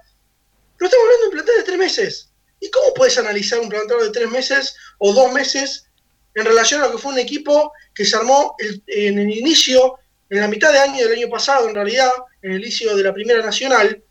Pero 0.77 0.89
estamos 0.89 1.05
hablando 1.05 1.21
de 1.23 1.27
un 1.27 1.33
plantel 1.33 1.57
de 1.59 1.63
tres 1.65 1.79
meses. 1.79 2.31
¿Y 2.61 2.71
cómo 2.71 2.95
puedes 2.95 3.19
analizar 3.19 3.61
un 3.61 3.69
plantel 3.69 3.99
de 4.01 4.11
tres 4.11 4.31
meses 4.31 4.75
o 4.99 5.13
dos 5.13 5.33
meses 5.33 5.87
en 6.35 6.45
relación 6.45 6.81
a 6.81 6.87
lo 6.87 6.93
que 6.93 6.99
fue 6.99 7.13
un 7.13 7.19
equipo 7.19 7.73
que 7.95 8.05
se 8.05 8.17
armó 8.17 8.57
el- 8.59 8.83
en 8.87 9.19
el 9.19 9.31
inicio, 9.31 9.99
en 10.31 10.41
la 10.41 10.49
mitad 10.49 10.73
de 10.73 10.79
año 10.79 11.07
del 11.07 11.19
año 11.19 11.29
pasado, 11.29 11.69
en 11.69 11.75
realidad, 11.75 12.11
en 12.43 12.53
el 12.53 12.61
inicio 12.63 12.97
de 12.97 13.03
la 13.03 13.13
Primera 13.13 13.43
Nacional, 13.45 14.03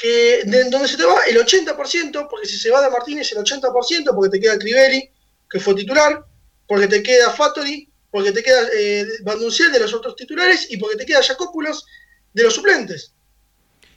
que 0.00 0.42
de, 0.44 0.70
donde 0.70 0.88
se 0.88 0.96
te 0.96 1.04
va 1.04 1.14
el 1.28 1.36
80%, 1.36 2.28
porque 2.28 2.46
si 2.46 2.56
se 2.58 2.70
va 2.70 2.80
de 2.82 2.90
Martínez 2.90 3.30
el 3.32 3.38
80%, 3.38 4.14
porque 4.14 4.30
te 4.30 4.40
queda 4.40 4.58
Crivelli, 4.58 5.08
que 5.48 5.60
fue 5.60 5.74
titular, 5.74 6.24
porque 6.66 6.86
te 6.86 7.02
queda 7.02 7.30
Fattori, 7.30 7.88
porque 8.10 8.32
te 8.32 8.42
queda 8.42 8.60
eh, 8.76 9.06
Bandunciel 9.24 9.72
de 9.72 9.80
los 9.80 9.92
otros 9.94 10.16
titulares 10.16 10.68
y 10.70 10.76
porque 10.76 10.96
te 10.96 11.06
queda 11.06 11.22
Jacópulos 11.22 11.86
de 12.32 12.42
los 12.44 12.54
suplentes. 12.54 13.12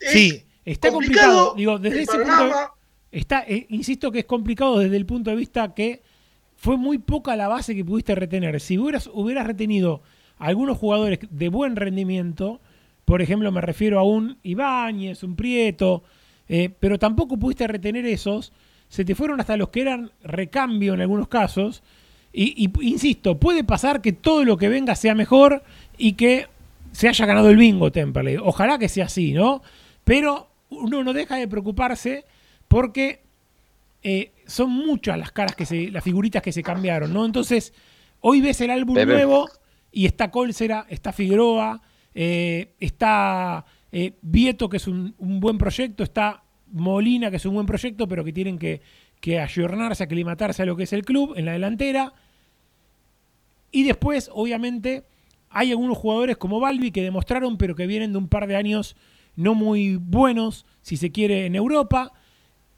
Sí, 0.00 0.44
está 0.64 0.90
complicado 0.90 1.52
complicado. 1.52 1.54
Digo, 1.56 1.78
desde 1.78 1.96
el 1.98 2.02
ese 2.02 2.12
punto 2.12 2.24
de- 2.24 2.30
panorama. 2.36 2.72
está, 3.10 3.44
eh, 3.46 3.66
insisto 3.70 4.10
que 4.12 4.20
es 4.20 4.24
complicado 4.24 4.78
desde 4.78 4.96
el 4.96 5.06
punto 5.06 5.30
de 5.30 5.36
vista 5.36 5.72
que 5.74 6.02
fue 6.56 6.76
muy 6.76 6.98
poca 6.98 7.36
la 7.36 7.48
base 7.48 7.74
que 7.74 7.84
pudiste 7.84 8.14
retener. 8.14 8.60
Si 8.60 8.76
hubieras, 8.78 9.08
hubieras 9.12 9.46
retenido 9.46 10.02
algunos 10.44 10.76
jugadores 10.76 11.20
de 11.30 11.48
buen 11.48 11.74
rendimiento, 11.74 12.60
por 13.04 13.22
ejemplo, 13.22 13.50
me 13.50 13.62
refiero 13.62 13.98
a 13.98 14.02
un 14.02 14.36
Ibáñez, 14.42 15.22
un 15.22 15.36
Prieto, 15.36 16.04
eh, 16.48 16.70
pero 16.78 16.98
tampoco 16.98 17.38
pudiste 17.38 17.66
retener 17.66 18.04
esos, 18.04 18.52
se 18.88 19.06
te 19.06 19.14
fueron 19.14 19.40
hasta 19.40 19.56
los 19.56 19.70
que 19.70 19.80
eran 19.80 20.10
recambio 20.22 20.92
en 20.94 21.00
algunos 21.00 21.28
casos. 21.28 21.82
Y, 22.30 22.62
y, 22.62 22.88
insisto, 22.88 23.38
puede 23.38 23.64
pasar 23.64 24.02
que 24.02 24.12
todo 24.12 24.44
lo 24.44 24.58
que 24.58 24.68
venga 24.68 24.94
sea 24.94 25.14
mejor 25.14 25.62
y 25.96 26.12
que 26.12 26.46
se 26.92 27.08
haya 27.08 27.24
ganado 27.24 27.48
el 27.48 27.56
bingo 27.56 27.90
Temperley. 27.90 28.36
Ojalá 28.36 28.78
que 28.78 28.88
sea 28.88 29.06
así, 29.06 29.32
¿no? 29.32 29.62
Pero 30.04 30.48
uno 30.68 31.02
no 31.02 31.12
deja 31.14 31.36
de 31.36 31.48
preocuparse 31.48 32.24
porque 32.68 33.20
eh, 34.02 34.32
son 34.46 34.70
muchas 34.70 35.18
las 35.18 35.32
caras 35.32 35.56
que 35.56 35.64
se, 35.64 35.90
las 35.90 36.04
figuritas 36.04 36.42
que 36.42 36.52
se 36.52 36.62
cambiaron, 36.62 37.14
¿no? 37.14 37.24
Entonces, 37.24 37.72
hoy 38.20 38.42
ves 38.42 38.60
el 38.60 38.70
álbum 38.70 38.94
nuevo 38.94 39.48
y 39.94 40.06
está 40.06 40.30
Colsera, 40.30 40.86
está 40.88 41.12
Figueroa, 41.12 41.80
eh, 42.14 42.74
está 42.80 43.64
eh, 43.92 44.14
Vieto, 44.22 44.68
que 44.68 44.78
es 44.78 44.88
un, 44.88 45.14
un 45.18 45.38
buen 45.38 45.56
proyecto, 45.56 46.02
está 46.02 46.42
Molina, 46.72 47.30
que 47.30 47.36
es 47.36 47.46
un 47.46 47.54
buen 47.54 47.66
proyecto, 47.66 48.08
pero 48.08 48.24
que 48.24 48.32
tienen 48.32 48.58
que, 48.58 48.82
que 49.20 49.38
ayornarse, 49.38 50.02
aclimatarse 50.02 50.62
a 50.62 50.66
lo 50.66 50.76
que 50.76 50.82
es 50.82 50.92
el 50.92 51.04
club 51.04 51.34
en 51.36 51.44
la 51.44 51.52
delantera. 51.52 52.12
Y 53.70 53.84
después, 53.84 54.30
obviamente, 54.32 55.04
hay 55.48 55.70
algunos 55.70 55.96
jugadores 55.96 56.36
como 56.36 56.58
Balbi 56.58 56.90
que 56.90 57.02
demostraron, 57.02 57.56
pero 57.56 57.76
que 57.76 57.86
vienen 57.86 58.12
de 58.12 58.18
un 58.18 58.28
par 58.28 58.48
de 58.48 58.56
años 58.56 58.96
no 59.36 59.54
muy 59.54 59.96
buenos, 59.96 60.66
si 60.82 60.96
se 60.96 61.12
quiere, 61.12 61.46
en 61.46 61.54
Europa. 61.54 62.12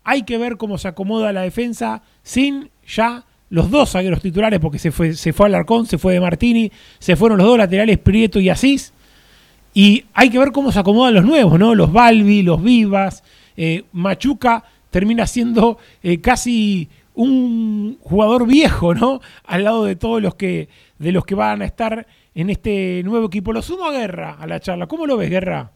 Hay 0.04 0.22
que 0.22 0.38
ver 0.38 0.58
cómo 0.58 0.76
se 0.76 0.88
acomoda 0.88 1.32
la 1.32 1.42
defensa 1.42 2.02
sin 2.22 2.70
ya 2.86 3.24
los 3.50 3.70
dos 3.70 3.90
zagueros 3.90 4.20
titulares, 4.20 4.58
porque 4.60 4.78
se 4.78 4.90
fue, 4.90 5.14
se 5.14 5.32
fue 5.32 5.46
Alarcón, 5.46 5.86
se 5.86 5.98
fue 5.98 6.14
de 6.14 6.20
Martini, 6.20 6.70
se 6.98 7.16
fueron 7.16 7.38
los 7.38 7.46
dos 7.46 7.58
laterales, 7.58 7.98
Prieto 7.98 8.40
y 8.40 8.48
Asís. 8.48 8.92
Y 9.74 10.04
hay 10.14 10.30
que 10.30 10.38
ver 10.38 10.52
cómo 10.52 10.72
se 10.72 10.78
acomodan 10.78 11.14
los 11.14 11.24
nuevos, 11.24 11.58
¿no? 11.58 11.74
Los 11.74 11.92
Balbi, 11.92 12.42
los 12.42 12.62
Vivas. 12.62 13.22
eh, 13.56 13.84
Machuca 13.92 14.64
termina 14.90 15.26
siendo 15.26 15.78
eh, 16.02 16.20
casi 16.20 16.88
un 17.14 17.98
jugador 18.02 18.46
viejo, 18.46 18.94
¿no? 18.94 19.20
Al 19.44 19.64
lado 19.64 19.84
de 19.84 19.96
todos 19.96 20.22
los 20.22 20.34
que, 20.34 20.68
de 20.98 21.12
los 21.12 21.24
que 21.24 21.34
van 21.34 21.62
a 21.62 21.66
estar 21.66 22.06
en 22.34 22.50
este 22.50 23.02
nuevo 23.04 23.26
equipo. 23.26 23.52
Lo 23.52 23.62
sumo 23.62 23.84
a 23.86 23.92
Guerra, 23.92 24.36
a 24.40 24.46
la 24.46 24.60
charla. 24.60 24.86
¿Cómo 24.86 25.06
lo 25.06 25.16
ves, 25.16 25.30
Guerra? 25.30 25.70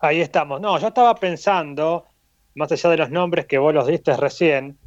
Ahí 0.00 0.20
estamos. 0.20 0.60
No, 0.60 0.78
yo 0.78 0.88
estaba 0.88 1.14
pensando, 1.14 2.06
más 2.54 2.70
allá 2.72 2.90
de 2.90 2.96
los 2.96 3.10
nombres 3.10 3.46
que 3.46 3.58
vos 3.58 3.74
los 3.74 3.86
diste 3.86 4.16
recién, 4.16 4.78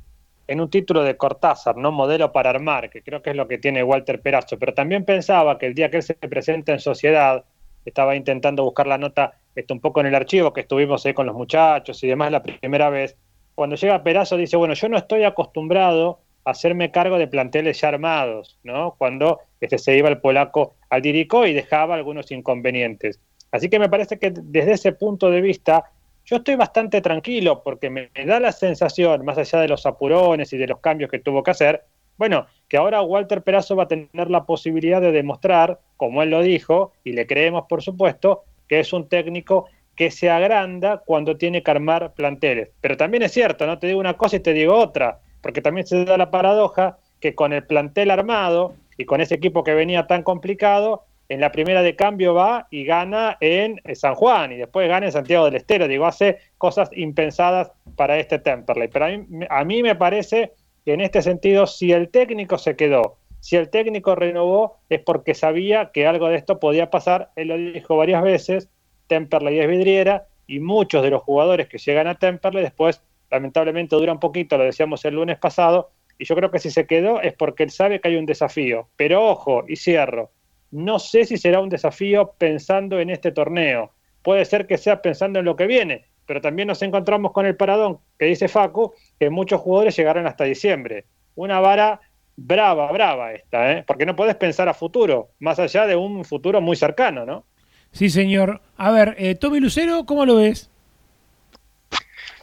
en 0.48 0.62
un 0.62 0.70
título 0.70 1.04
de 1.04 1.18
Cortázar, 1.18 1.76
¿no? 1.76 1.92
Modelo 1.92 2.32
para 2.32 2.50
armar, 2.50 2.90
que 2.90 3.02
creo 3.02 3.22
que 3.22 3.32
es 3.32 3.36
lo 3.36 3.48
que 3.48 3.58
tiene 3.58 3.84
Walter 3.84 4.22
Perazo. 4.22 4.58
Pero 4.58 4.74
también 4.74 5.04
pensaba 5.04 5.58
que 5.58 5.66
el 5.66 5.74
día 5.74 5.92
que 5.92 5.98
él 5.98 6.04
se 6.04 6.14
presenta 6.16 6.72
en 6.72 6.80
sociedad, 6.80 7.44
estaba 7.86 8.16
intentando 8.16 8.64
buscar 8.64 8.86
la 8.88 8.98
nota 8.98 9.34
esto 9.56 9.74
un 9.74 9.80
poco 9.80 10.02
en 10.02 10.08
el 10.08 10.16
archivo 10.16 10.54
que 10.54 10.62
estuvimos 10.62 11.06
ahí 11.06 11.14
con 11.14 11.26
los 11.26 11.36
muchachos 11.36 12.04
y 12.04 12.08
demás 12.08 12.32
la 12.32 12.44
primera 12.44 12.90
vez. 12.90 13.16
Cuando 13.56 13.76
llega 13.76 14.04
Perazo 14.04 14.38
dice, 14.38 14.56
bueno, 14.56 14.74
yo 14.74 14.88
no 14.90 14.98
estoy 14.98 15.24
acostumbrado 15.24 16.20
a 16.46 16.52
hacerme 16.52 16.92
cargo 16.92 17.18
de 17.18 17.28
planteles 17.28 17.82
ya 17.82 17.88
armados, 17.88 18.60
¿no? 18.64 18.96
Cuando 18.98 19.40
este, 19.60 19.80
se 19.80 19.98
iba 19.98 20.10
el 20.10 20.20
polaco 20.20 20.76
al 20.90 21.02
Dirico 21.02 21.46
y 21.48 21.54
dejaba 21.54 21.96
algunos 21.96 22.32
inconvenientes. 22.32 23.20
Así 23.52 23.70
que 23.70 23.80
me 23.80 23.90
parece 23.90 24.20
que 24.20 24.32
desde 24.32 24.74
ese 24.74 24.92
punto 24.92 25.32
de 25.32 25.42
vista 25.42 25.86
yo 26.28 26.36
estoy 26.36 26.56
bastante 26.56 27.00
tranquilo 27.02 27.64
porque 27.64 27.90
me, 27.90 28.12
da 28.26 28.40
la 28.42 28.52
sensación, 28.52 29.24
más 29.24 29.38
allá 29.38 29.62
de 29.62 29.70
los 29.70 29.86
apurones 29.86 30.52
y 30.52 30.58
de 30.58 30.68
los 30.68 30.80
cambios 30.80 31.10
que 31.10 31.20
tuvo 31.20 31.42
que 31.42 31.52
hacer, 31.52 31.86
bueno, 32.18 32.48
que 32.68 32.76
ahora 32.76 33.02
Walter 33.02 33.44
Perazo 33.44 33.78
va 33.78 33.84
a 33.84 33.88
tener 33.88 34.30
la 34.30 34.46
posibilidad 34.46 35.00
de 35.00 35.14
demostrar, 35.14 35.80
como 35.96 36.22
él 36.22 36.32
lo 36.32 36.42
dijo, 36.42 36.92
y 37.06 37.14
le 37.14 37.26
creemos 37.26 37.66
por 37.70 37.82
supuesto, 37.82 38.44
que 38.68 38.82
es 38.82 38.92
un 38.92 39.08
técnico 39.08 39.68
que 39.96 40.12
se 40.12 40.30
agranda 40.30 40.98
cuando 41.06 41.38
tiene 41.38 41.64
que 41.64 41.72
armar 41.72 42.14
planteles. 42.14 42.70
Pero 42.82 42.98
también 42.98 43.24
es 43.24 43.32
cierto, 43.32 43.66
no 43.66 43.80
te 43.80 43.88
digo 43.88 44.00
una 44.00 44.18
cosa 44.18 44.36
y 44.36 44.42
te 44.42 44.54
digo 44.54 44.76
otra, 44.76 45.20
porque 45.42 45.62
también 45.62 45.88
se 45.88 46.04
da 46.04 46.18
la 46.18 46.30
paradoja 46.30 46.98
que 47.22 47.36
con 47.36 47.54
el 47.54 47.66
plantel 47.66 48.12
armado 48.12 48.76
y 48.98 49.06
con 49.06 49.22
ese 49.22 49.36
equipo 49.36 49.64
que 49.64 49.74
venía 49.74 50.08
tan 50.08 50.24
complicado, 50.24 51.06
en 51.30 51.42
la 51.42 51.52
primera 51.52 51.82
de 51.82 51.96
cambio 51.96 52.34
va 52.34 52.68
y 52.72 52.86
gana 52.86 53.38
en 53.42 53.82
San 53.96 54.16
Juan 54.16 54.52
y 54.54 54.58
después 54.58 54.88
gana 54.88 55.08
en 55.08 55.12
Santiago 55.12 55.46
del 55.46 55.56
Estero. 55.56 55.88
Digo, 55.88 56.06
hace 56.06 56.38
cosas 56.58 56.90
impensadas 56.94 57.72
para 57.96 58.18
este 58.18 58.40
Temperley. 58.40 58.88
Pero 58.88 59.06
a 59.06 59.10
mí, 59.10 59.46
a 59.50 59.64
mí 59.66 59.84
me 59.84 59.96
parece 59.96 60.54
que 60.86 60.94
en 60.94 61.02
este 61.02 61.22
sentido, 61.22 61.68
si 61.68 61.92
el 61.92 62.10
técnico 62.10 62.58
se 62.58 62.76
quedó, 62.76 63.18
si 63.40 63.56
el 63.56 63.70
técnico 63.70 64.16
renovó, 64.16 64.78
es 64.90 65.02
porque 65.02 65.34
sabía 65.34 65.92
que 65.94 66.08
algo 66.08 66.30
de 66.30 66.38
esto 66.38 66.60
podía 66.60 66.90
pasar. 66.90 67.32
Él 67.36 67.50
lo 67.50 67.58
dijo 67.58 67.98
varias 67.98 68.24
veces, 68.24 68.70
Temperley 69.08 69.60
es 69.60 69.68
vidriera 69.68 70.28
y 70.48 70.60
muchos 70.60 71.04
de 71.04 71.10
los 71.10 71.22
jugadores 71.24 71.68
que 71.68 71.78
llegan 71.78 72.08
a 72.08 72.16
Temperley 72.16 72.64
después, 72.64 73.02
lamentablemente, 73.30 73.96
duran 73.96 74.20
poquito, 74.20 74.58
lo 74.58 74.64
decíamos 74.64 75.04
el 75.06 75.16
lunes 75.16 75.38
pasado, 75.38 75.92
y 76.18 76.26
yo 76.26 76.36
creo 76.36 76.50
que 76.50 76.60
si 76.60 76.72
se 76.72 76.88
quedó 76.88 77.22
es 77.22 77.34
porque 77.34 77.64
él 77.64 77.70
sabe 77.70 78.00
que 78.00 78.08
hay 78.08 78.16
un 78.16 78.26
desafío. 78.26 78.88
Pero 78.96 79.26
ojo, 79.26 79.66
y 79.68 79.76
cierro, 79.76 80.32
no 80.72 81.00
sé 81.00 81.26
si 81.26 81.38
será 81.38 81.60
un 81.60 81.70
desafío 81.70 82.34
pensando 82.38 83.00
en 83.00 83.10
este 83.10 83.32
torneo. 83.32 83.92
Puede 84.22 84.46
ser 84.46 84.68
que 84.68 84.78
sea 84.78 85.02
pensando 85.02 85.40
en 85.40 85.46
lo 85.46 85.56
que 85.56 85.68
viene, 85.68 86.06
pero 86.26 86.42
también 86.42 86.68
nos 86.68 86.82
encontramos 86.82 87.32
con 87.32 87.46
el 87.46 87.56
paradón 87.56 88.00
que 88.20 88.26
dice 88.26 88.48
Facu, 88.48 88.94
que 89.20 89.30
muchos 89.30 89.62
jugadores 89.62 89.96
llegarán 89.96 90.28
hasta 90.28 90.44
diciembre. 90.44 91.06
Una 91.36 91.60
vara 91.60 92.02
brava, 92.36 92.92
brava 92.92 93.34
esta, 93.34 93.72
¿eh? 93.72 93.84
porque 93.88 94.06
no 94.06 94.16
puedes 94.16 94.36
pensar 94.36 94.70
a 94.70 94.74
futuro, 94.74 95.30
más 95.40 95.60
allá 95.60 95.88
de 95.88 95.96
un 95.96 96.24
futuro 96.24 96.62
muy 96.62 96.76
cercano, 96.76 97.26
¿no? 97.26 97.46
Sí, 97.92 98.10
señor. 98.10 98.62
A 98.76 98.92
ver, 98.92 99.16
eh, 99.18 99.36
Tommy 99.36 99.60
Lucero, 99.60 100.06
¿cómo 100.06 100.26
lo 100.26 100.36
ves? 100.36 100.70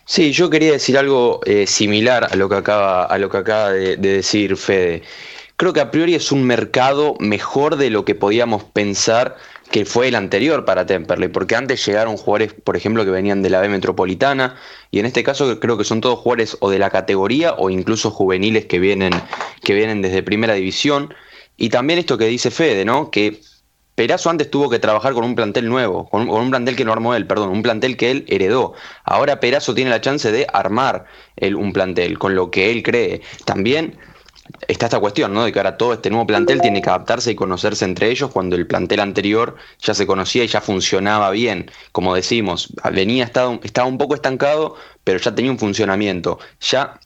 Sí, 0.07 0.33
yo 0.33 0.51
quería 0.51 0.73
decir 0.73 0.99
algo 0.99 1.41
eh, 1.47 1.67
similar 1.67 2.29
a 2.31 2.37
lo 2.37 2.49
que 2.49 2.57
acaba, 2.57 3.05
a 3.05 3.19
lo 3.19 3.31
que 3.31 3.37
acaba 3.39 3.73
de, 3.73 3.97
de 3.97 4.17
decir 4.17 4.57
Fede. 4.57 5.03
Creo 5.57 5.73
que 5.73 5.81
a 5.81 5.91
priori 5.93 6.15
es 6.17 6.33
un 6.33 6.45
mercado 6.45 7.15
mejor 7.21 7.77
de 7.77 7.89
lo 7.89 8.05
que 8.05 8.17
podíamos 8.17 8.65
pensar 8.65 9.37
que 9.71 9.85
fue 9.85 10.09
el 10.09 10.17
anterior 10.17 10.65
para 10.65 10.85
Temperley, 10.85 11.29
porque 11.29 11.55
antes 11.55 11.85
llegaron 11.87 12.17
jugadores, 12.17 12.55
por 12.55 12.77
ejemplo, 12.77 13.05
que 13.05 13.11
venían 13.11 13.43
de 13.43 13.51
la 13.51 13.61
B 13.61 13.69
Metropolitana, 13.69 14.57
y 14.91 14.99
en 14.99 15.07
este 15.07 15.23
caso 15.23 15.61
creo 15.61 15.79
que 15.79 15.85
son 15.85 16.01
todos 16.01 16.19
jugadores 16.19 16.57
o 16.61 16.71
de 16.71 16.79
la 16.79 16.91
categoría 16.91 17.55
o 17.55 17.71
incluso 17.71 18.11
juveniles 18.11 18.67
que 18.67 18.79
vienen, 18.79 19.13
que 19.63 19.75
vienen 19.75 20.03
desde 20.03 20.23
primera 20.23 20.55
división. 20.55 21.15
Y 21.57 21.69
también 21.69 22.01
esto 22.01 22.19
que 22.19 22.27
dice 22.27 22.51
Fede, 22.51 22.85
¿no? 22.85 23.11
Que 23.11 23.41
Perazo 23.95 24.29
antes 24.29 24.51
tuvo 24.51 24.69
que 24.69 24.81
trabajar 24.81 25.13
con 25.13 25.25
un 25.25 25.37
plantel 25.37 25.69
nuevo, 25.69 26.09
con 26.11 26.29
un, 26.29 26.51
plantel 26.51 26.75
que 26.75 26.85
no 26.85 26.93
armó 26.93 27.15
él, 27.15 27.29
perdón, 27.29 27.51
un 27.51 27.63
plantel 27.63 27.97
que 27.97 28.11
él 28.11 28.25
heredó. 28.27 28.75
Ahora 29.05 29.39
Perazo 29.39 29.73
tiene 29.73 29.91
la 29.91 30.01
chance 30.01 30.33
de 30.33 30.49
armar 30.53 31.05
un 31.41 31.73
plantel 31.73 32.19
con 32.19 32.35
lo 32.35 32.51
que 32.51 32.73
él 32.73 32.83
cree. 32.83 33.23
También 33.45 33.97
está 34.69 34.87
esta 34.87 35.01
cuestión, 35.01 35.33
¿no? 35.33 35.45
De 35.45 35.53
que 35.53 35.59
ahora 35.59 35.77
todo 35.77 35.95
este 35.95 36.11
nuevo 36.11 36.27
plantel 36.27 36.61
tiene 36.61 36.83
que 36.83 36.91
adaptarse 36.91 37.31
y 37.31 37.35
conocerse 37.35 37.85
entre 37.85 38.11
ellos 38.11 38.31
cuando 38.31 38.57
el 38.57 38.67
plantel 38.67 39.01
anterior 39.01 39.57
ya 39.81 39.95
se 39.95 40.07
conocía 40.07 40.45
y 40.45 40.49
ya 40.49 40.61
funcionaba 40.61 41.31
bien. 41.31 41.71
Como 41.93 42.15
decimos, 42.15 42.73
venía, 42.93 43.25
estaba, 43.25 43.59
estaba 43.63 43.89
un 43.89 43.99
poco 43.99 44.15
estancado, 44.15 44.77
pero 45.03 45.19
ya 45.19 45.35
tenía 45.35 45.51
un 45.51 45.59
funcionamiento. 45.59 46.39
Ya 46.61 47.01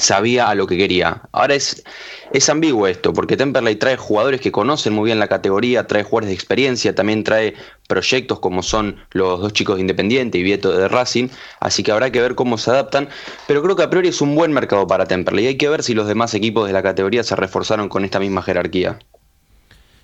sabía 0.00 0.48
a 0.48 0.54
lo 0.54 0.66
que 0.66 0.76
quería. 0.76 1.22
Ahora 1.32 1.54
es, 1.54 1.84
es 2.32 2.48
ambiguo 2.48 2.86
esto, 2.86 3.12
porque 3.12 3.36
Temperley 3.36 3.76
trae 3.76 3.96
jugadores 3.96 4.40
que 4.40 4.50
conocen 4.50 4.92
muy 4.92 5.06
bien 5.06 5.18
la 5.18 5.28
categoría, 5.28 5.86
trae 5.86 6.02
jugadores 6.02 6.28
de 6.28 6.34
experiencia, 6.34 6.94
también 6.94 7.22
trae 7.24 7.54
proyectos 7.86 8.40
como 8.40 8.62
son 8.62 8.96
los 9.12 9.40
dos 9.40 9.52
chicos 9.52 9.76
de 9.76 9.82
Independiente 9.82 10.38
y 10.38 10.42
Vieto 10.42 10.72
de 10.72 10.88
Racing, 10.88 11.28
así 11.60 11.82
que 11.82 11.92
habrá 11.92 12.10
que 12.10 12.20
ver 12.20 12.34
cómo 12.34 12.58
se 12.58 12.70
adaptan, 12.70 13.08
pero 13.46 13.62
creo 13.62 13.76
que 13.76 13.82
a 13.82 13.90
priori 13.90 14.08
es 14.08 14.20
un 14.20 14.34
buen 14.34 14.52
mercado 14.52 14.86
para 14.86 15.06
Temperley, 15.06 15.46
hay 15.46 15.56
que 15.56 15.68
ver 15.68 15.82
si 15.82 15.94
los 15.94 16.08
demás 16.08 16.34
equipos 16.34 16.66
de 16.66 16.72
la 16.72 16.82
categoría 16.82 17.22
se 17.22 17.36
reforzaron 17.36 17.88
con 17.88 18.04
esta 18.04 18.20
misma 18.20 18.42
jerarquía. 18.42 18.98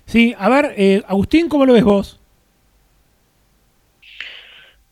Sí, 0.05 0.35
a 0.37 0.47
ver, 0.49 0.73
eh, 0.77 1.03
Agustín, 1.07 1.49
¿cómo 1.49 1.65
lo 1.65 1.73
ves 1.73 1.83
vos? 1.83 2.19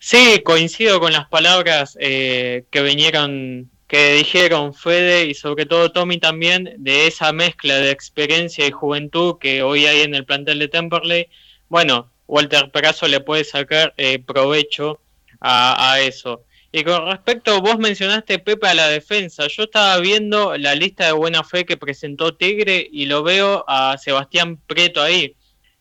Sí, 0.08 0.42
coincido 0.44 1.00
con 1.00 1.14
las 1.14 1.28
palabras 1.30 1.98
eh, 2.00 2.66
que 2.70 2.84
vinieron, 2.84 3.72
que 3.96 4.16
dijeron 4.16 4.74
Fede 4.74 5.26
y 5.26 5.34
sobre 5.34 5.66
todo 5.66 5.90
Tommy 5.90 6.18
también, 6.18 6.76
de 6.80 7.08
esa 7.08 7.32
mezcla 7.32 7.78
de 7.78 7.92
experiencia 7.92 8.68
y 8.68 8.72
juventud 8.72 9.38
que 9.40 9.64
hoy 9.64 9.86
hay 9.86 10.02
en 10.02 10.14
el 10.16 10.26
plantel 10.26 10.60
de 10.60 10.68
Temperley. 10.68 11.30
Bueno, 11.70 12.12
Walter 12.28 12.70
Perazo 12.72 13.08
le 13.08 13.22
puede 13.22 13.46
sacar 13.46 13.94
eh, 13.96 14.20
provecho 14.20 15.00
a, 15.40 16.02
eso. 16.02 16.44
Y 16.74 16.84
con 16.84 17.06
respecto, 17.06 17.62
vos 17.62 17.78
mencionaste 17.78 18.40
Pepe 18.40 18.68
a 18.68 18.74
la 18.74 18.90
defensa. 18.90 19.48
Yo 19.48 19.64
estaba 19.64 19.98
viendo 20.00 20.58
la 20.58 20.76
lista 20.76 21.06
de 21.06 21.14
buena 21.14 21.46
fe 21.46 21.64
que 21.66 21.78
presentó 21.78 22.36
Tigre 22.36 22.90
y 22.92 23.06
lo 23.06 23.24
veo 23.24 23.64
a 23.66 23.98
Sebastián 23.98 24.58
Prieto 24.68 25.02
ahí. 25.02 25.38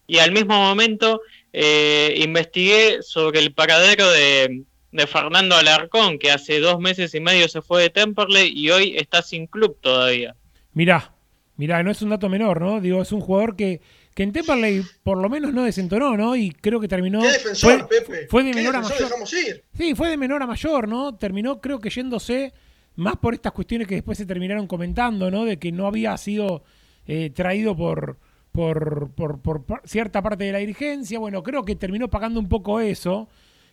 Y 0.06 0.18
al 0.18 0.30
mismo 0.30 0.54
momento 0.56 1.20
eh, 1.52 2.14
investigué 2.18 3.02
sobre 3.02 3.40
el 3.40 3.52
paradero 3.52 4.08
de, 4.08 4.62
de, 4.94 5.06
Fernando 5.06 5.56
Alarcón, 5.56 6.18
que 6.18 6.30
hace 6.30 6.60
dos 6.60 6.80
meses 6.80 7.14
y 7.14 7.20
medio 7.20 7.48
se 7.48 7.62
fue 7.62 7.82
de 7.82 7.90
Temperley 7.90 8.52
y 8.54 8.70
hoy 8.70 8.96
está 8.96 9.22
sin 9.22 9.46
club 9.46 9.76
todavía. 9.80 10.34
Mirá, 10.72 11.14
mirá, 11.56 11.82
no 11.82 11.90
es 11.90 12.00
un 12.02 12.10
dato 12.10 12.28
menor, 12.28 12.60
¿no? 12.60 12.80
Digo, 12.80 13.02
es 13.02 13.12
un 13.12 13.20
jugador 13.20 13.56
que 13.56 13.80
que 14.14 14.22
en 14.22 14.32
Temperley 14.32 14.82
por 15.02 15.18
lo 15.18 15.28
menos 15.28 15.52
no 15.52 15.64
desentonó, 15.64 16.16
¿no? 16.16 16.36
Y 16.36 16.50
creo 16.52 16.80
que 16.80 16.88
terminó. 16.88 17.20
¿Qué 17.20 17.32
defensor, 17.32 17.88
fue, 17.88 18.00
Pepe? 18.00 18.26
Fue 18.28 18.44
de 18.44 18.52
¿Qué 18.52 18.56
menor 18.58 18.76
a 18.76 18.80
mayor. 18.80 19.10
ir? 19.32 19.64
Sí, 19.76 19.94
fue 19.94 20.08
de 20.08 20.16
menor 20.16 20.42
a 20.42 20.46
mayor, 20.46 20.88
¿no? 20.88 21.16
Terminó, 21.16 21.60
creo 21.60 21.80
que 21.80 21.90
yéndose 21.90 22.52
más 22.96 23.16
por 23.16 23.34
estas 23.34 23.52
cuestiones 23.52 23.88
que 23.88 23.96
después 23.96 24.16
se 24.16 24.24
terminaron 24.24 24.68
comentando, 24.68 25.30
¿no? 25.30 25.44
De 25.44 25.58
que 25.58 25.72
no 25.72 25.88
había 25.88 26.16
sido 26.16 26.62
eh, 27.06 27.30
traído 27.34 27.76
por, 27.76 28.18
por, 28.52 29.10
por, 29.10 29.40
por, 29.40 29.64
cierta 29.84 30.22
parte 30.22 30.44
de 30.44 30.52
la 30.52 30.58
dirigencia. 30.58 31.18
Bueno, 31.18 31.42
creo 31.42 31.64
que 31.64 31.74
terminó 31.74 32.08
pagando 32.08 32.38
un 32.40 32.48
poco 32.48 32.80
eso, 32.80 33.28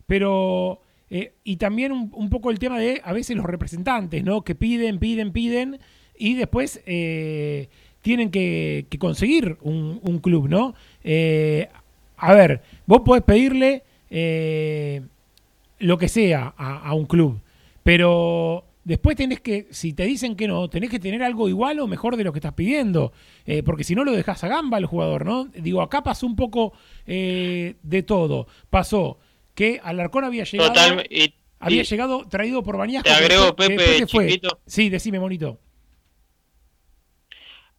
pero. 0.07 0.81
Eh, 1.13 1.33
y 1.43 1.57
también 1.57 1.91
un, 1.91 2.29
poco 2.29 2.51
el 2.51 2.57
tema 2.57 2.79
de 2.79 3.01
a 3.03 3.11
veces 3.11 3.35
los 3.35 3.45
representantes, 3.45 4.23
¿no? 4.23 4.43
Que 4.43 4.55
piden, 4.55 4.97
piden, 4.97 5.31
piden 5.31 5.79
y 6.17 6.33
después. 6.35 6.81
Eh, 6.87 7.67
tienen 8.01 8.31
que, 8.31 8.87
conseguir 8.97 9.57
un, 9.61 10.19
club, 10.23 10.49
¿no? 10.49 10.73
Eh, 11.03 11.69
a 12.17 12.33
ver, 12.33 12.63
vos 12.87 13.01
podés 13.01 13.21
pedirle 13.21 13.83
lo 15.77 15.97
que 15.99 16.07
sea 16.07 16.51
a, 16.57 16.95
un 16.95 17.05
club, 17.05 17.39
pero 17.83 18.63
después 18.83 19.15
tenés 19.15 19.39
que, 19.39 19.67
si 19.69 19.93
te 19.93 20.05
dicen 20.05 20.35
que 20.35 20.47
no, 20.47 20.67
tenés 20.67 20.89
que 20.89 20.97
tener 20.97 21.21
algo 21.21 21.47
igual 21.47 21.79
o 21.79 21.85
mejor 21.85 22.17
de 22.17 22.23
lo 22.23 22.33
que 22.33 22.39
estás 22.39 22.53
pidiendo, 22.53 23.13
porque 23.63 23.83
si 23.83 23.93
no 23.93 24.03
lo 24.03 24.13
dejas 24.13 24.43
a 24.43 24.47
gamba 24.47 24.77
al 24.77 24.87
jugador, 24.87 25.23
¿no? 25.23 25.45
Digo, 25.45 25.83
acá 25.83 26.01
pasó 26.01 26.25
un 26.25 26.35
poco 26.35 26.73
de 27.05 28.03
todo. 28.07 28.47
Pasó 28.71 29.19
que 29.55 29.79
Alarcón 29.83 30.23
había 30.23 30.43
llegado... 30.43 30.69
Total, 30.69 31.07
y, 31.09 31.33
había 31.59 31.81
y, 31.81 31.85
llegado 31.85 32.27
traído 32.27 32.63
por 32.63 32.77
Bañasco. 32.77 33.09
Te 33.09 33.15
agrego, 33.15 33.55
que, 33.55 33.67
Pepe, 33.67 33.85
que 33.99 34.05
chiquito. 34.05 34.59
Sí, 34.65 34.89
decime, 34.89 35.19
monito. 35.19 35.59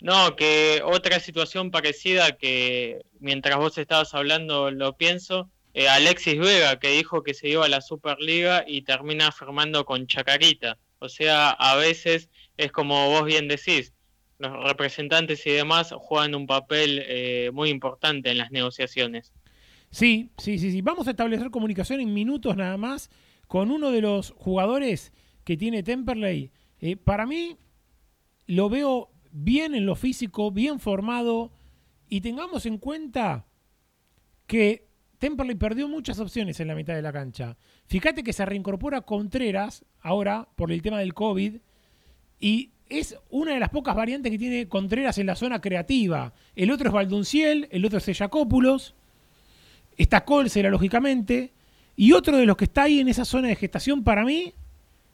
No, 0.01 0.35
que 0.35 0.83
otra 0.85 1.21
situación 1.21 1.71
parecida 1.71 2.37
que 2.37 3.03
mientras 3.21 3.57
vos 3.57 3.79
estabas 3.79 4.15
hablando 4.15 4.73
lo 4.73 4.97
pienso, 4.97 5.49
eh, 5.75 5.89
Alexis 5.89 6.39
Vega 6.39 6.79
que 6.81 6.91
dijo 6.91 7.23
que 7.23 7.35
se 7.35 7.49
iba 7.49 7.65
a 7.65 7.69
la 7.69 7.81
Superliga 7.81 8.65
y 8.67 8.83
termina 8.83 9.31
firmando 9.31 9.85
con 9.85 10.09
Chacarita. 10.09 10.77
O 10.99 11.09
sea, 11.09 11.51
a 11.51 11.77
veces 11.77 12.29
es 12.57 12.73
como 12.73 13.11
vos 13.11 13.25
bien 13.25 13.47
decís, 13.47 13.93
los 14.39 14.65
representantes 14.65 15.47
y 15.47 15.53
demás 15.53 15.95
juegan 15.97 16.35
un 16.35 16.49
papel 16.49 17.03
eh, 17.07 17.51
muy 17.53 17.71
importante 17.71 18.31
en 18.31 18.39
las 18.39 18.51
negociaciones. 18.51 19.33
Sí, 19.93 20.33
sí, 20.39 20.59
sí, 20.59 20.73
sí. 20.73 20.81
Vamos 20.81 21.07
a 21.07 21.11
establecer 21.11 21.51
comunicación 21.51 22.01
en 22.01 22.13
minutos 22.13 22.57
nada 22.57 22.77
más 22.79 23.11
con 23.47 23.71
uno 23.71 23.91
de 23.91 24.01
los 24.01 24.31
jugadores 24.31 25.13
que 25.45 25.59
tiene 25.59 25.83
Temperley. 25.83 26.51
Eh, 26.81 26.97
para 26.97 27.27
mí 27.27 27.59
lo 28.47 28.71
veo 28.71 29.11
bien 29.31 29.75
en 29.75 29.85
lo 29.85 29.95
físico, 29.95 30.51
bien 30.51 30.81
formado, 30.81 31.53
y 32.09 32.23
tengamos 32.23 32.65
en 32.65 32.79
cuenta 32.79 33.47
que 34.47 34.89
Temperley 35.19 35.57
perdió 35.57 35.89
muchas 35.89 36.19
opciones 36.19 36.59
en 36.59 36.69
la 36.69 36.75
mitad 36.75 36.95
de 36.95 37.03
la 37.03 37.13
cancha. 37.13 37.59
Fíjate 37.87 38.25
que 38.25 38.33
se 38.33 38.47
reincorpora 38.47 39.03
Contreras 39.03 39.85
ahora 40.01 40.49
por 40.57 40.73
el 40.73 40.81
tema 40.81 40.99
del 40.99 41.15
COVID 41.15 41.57
y 42.41 42.73
es 42.89 43.17
una 43.29 43.53
de 43.53 43.61
las 43.61 43.69
pocas 43.69 43.95
variantes 43.95 44.33
que 44.33 44.39
tiene 44.39 44.69
Contreras 44.69 45.19
en 45.19 45.27
la 45.27 45.37
zona 45.37 45.61
creativa. 45.61 46.33
El 46.57 46.71
otro 46.71 46.89
es 46.89 46.95
Valdunciel, 46.95 47.69
el 47.71 47.85
otro 47.85 47.99
es 47.99 48.05
Sellacópulos, 48.05 48.95
está 49.97 50.25
Colsera 50.25 50.71
lógicamente, 50.71 51.53
y 51.97 52.13
otro 52.13 52.37
de 52.37 52.47
los 52.47 52.57
que 52.57 52.65
está 52.65 52.85
ahí 52.85 53.01
en 53.01 53.09
esa 53.09 53.25
zona 53.25 53.49
de 53.49 53.57
gestación 53.57 54.05
para 54.05 54.25
mí, 54.25 54.55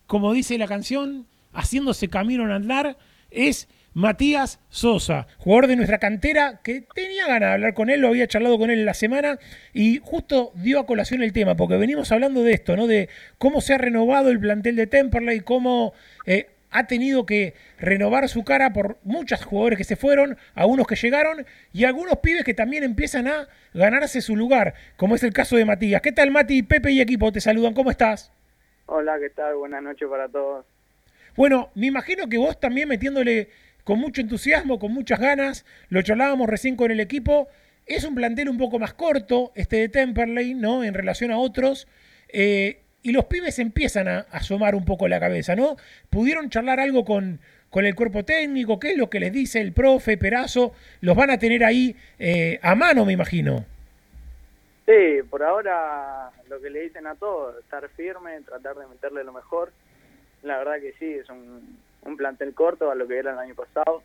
como 0.06 0.32
dice 0.32 0.56
la 0.58 0.66
canción, 0.66 1.26
haciéndose 1.52 2.08
camino 2.08 2.44
en 2.44 2.52
andar, 2.52 2.96
es 3.30 3.68
Matías 3.94 4.60
Sosa, 4.68 5.26
jugador 5.38 5.66
de 5.66 5.76
nuestra 5.76 5.98
cantera, 5.98 6.60
que 6.62 6.84
tenía 6.94 7.26
ganas 7.26 7.48
de 7.48 7.54
hablar 7.54 7.74
con 7.74 7.90
él, 7.90 8.00
lo 8.00 8.08
había 8.08 8.28
charlado 8.28 8.58
con 8.58 8.70
él 8.70 8.80
en 8.80 8.86
la 8.86 8.94
semana 8.94 9.38
y 9.72 9.98
justo 10.02 10.52
dio 10.54 10.78
a 10.78 10.86
colación 10.86 11.22
el 11.22 11.32
tema, 11.32 11.56
porque 11.56 11.76
venimos 11.76 12.12
hablando 12.12 12.42
de 12.42 12.52
esto, 12.52 12.76
¿no? 12.76 12.86
De 12.86 13.08
cómo 13.38 13.60
se 13.60 13.74
ha 13.74 13.78
renovado 13.78 14.30
el 14.30 14.38
plantel 14.38 14.76
de 14.76 14.86
Temperley, 14.86 15.40
cómo 15.40 15.94
eh, 16.26 16.46
ha 16.70 16.86
tenido 16.86 17.26
que 17.26 17.54
renovar 17.78 18.28
su 18.28 18.44
cara 18.44 18.72
por 18.72 18.98
muchos 19.02 19.44
jugadores 19.44 19.78
que 19.78 19.84
se 19.84 19.96
fueron, 19.96 20.36
algunos 20.54 20.86
que 20.86 20.96
llegaron 20.96 21.46
y 21.72 21.84
algunos 21.84 22.18
pibes 22.18 22.44
que 22.44 22.54
también 22.54 22.84
empiezan 22.84 23.28
a 23.28 23.48
ganarse 23.74 24.20
su 24.20 24.36
lugar, 24.36 24.74
como 24.96 25.14
es 25.14 25.22
el 25.22 25.32
caso 25.32 25.56
de 25.56 25.64
Matías. 25.64 26.02
¿Qué 26.02 26.12
tal, 26.12 26.30
Mati? 26.30 26.62
Pepe 26.62 26.92
y 26.92 27.00
equipo 27.00 27.32
te 27.32 27.40
saludan, 27.40 27.74
¿cómo 27.74 27.90
estás? 27.90 28.32
Hola, 28.86 29.18
¿qué 29.18 29.30
tal? 29.30 29.56
Buenas 29.56 29.82
noches 29.82 30.08
para 30.08 30.28
todos. 30.28 30.64
Bueno, 31.36 31.70
me 31.74 31.86
imagino 31.86 32.28
que 32.28 32.38
vos 32.38 32.58
también 32.58 32.88
metiéndole 32.88 33.48
con 33.84 33.98
mucho 33.98 34.20
entusiasmo, 34.20 34.78
con 34.78 34.92
muchas 34.92 35.20
ganas, 35.20 35.64
lo 35.88 36.02
charlábamos 36.02 36.48
recién 36.48 36.76
con 36.76 36.90
el 36.90 37.00
equipo. 37.00 37.48
Es 37.86 38.04
un 38.04 38.14
plantel 38.14 38.50
un 38.50 38.58
poco 38.58 38.78
más 38.78 38.92
corto, 38.92 39.52
este 39.54 39.76
de 39.76 39.88
Temperley, 39.88 40.54
¿no? 40.54 40.84
En 40.84 40.92
relación 40.94 41.30
a 41.30 41.38
otros. 41.38 41.88
Eh, 42.28 42.80
y 43.02 43.12
los 43.12 43.26
pibes 43.26 43.58
empiezan 43.58 44.08
a, 44.08 44.26
asomar 44.30 44.74
un 44.74 44.84
poco 44.84 45.08
la 45.08 45.20
cabeza, 45.20 45.56
¿no? 45.56 45.76
¿Pudieron 46.10 46.50
charlar 46.50 46.80
algo 46.80 47.04
con, 47.04 47.40
con 47.70 47.86
el 47.86 47.94
cuerpo 47.94 48.24
técnico? 48.24 48.78
¿Qué 48.78 48.92
es 48.92 48.98
lo 48.98 49.10
que 49.10 49.20
les 49.20 49.32
dice 49.32 49.60
el 49.60 49.72
profe, 49.72 50.16
Perazo? 50.16 50.72
Los 51.00 51.16
van 51.16 51.30
a 51.30 51.38
tener 51.38 51.64
ahí 51.64 51.96
eh, 52.18 52.58
a 52.62 52.74
mano, 52.74 53.04
me 53.04 53.12
imagino. 53.12 53.64
Sí, 54.86 55.22
por 55.28 55.42
ahora 55.42 56.30
lo 56.48 56.60
que 56.60 56.70
le 56.70 56.80
dicen 56.80 57.06
a 57.06 57.14
todos, 57.14 57.58
estar 57.58 57.86
firme, 57.90 58.40
tratar 58.40 58.76
de 58.76 58.86
meterle 58.86 59.22
lo 59.22 59.32
mejor. 59.32 59.72
La 60.42 60.58
verdad 60.58 60.80
que 60.80 60.94
sí, 60.98 61.12
es 61.12 61.28
un, 61.28 61.78
un 62.02 62.16
plantel 62.16 62.54
corto 62.54 62.90
a 62.90 62.94
lo 62.94 63.06
que 63.06 63.18
era 63.18 63.32
el 63.32 63.38
año 63.38 63.54
pasado. 63.54 64.02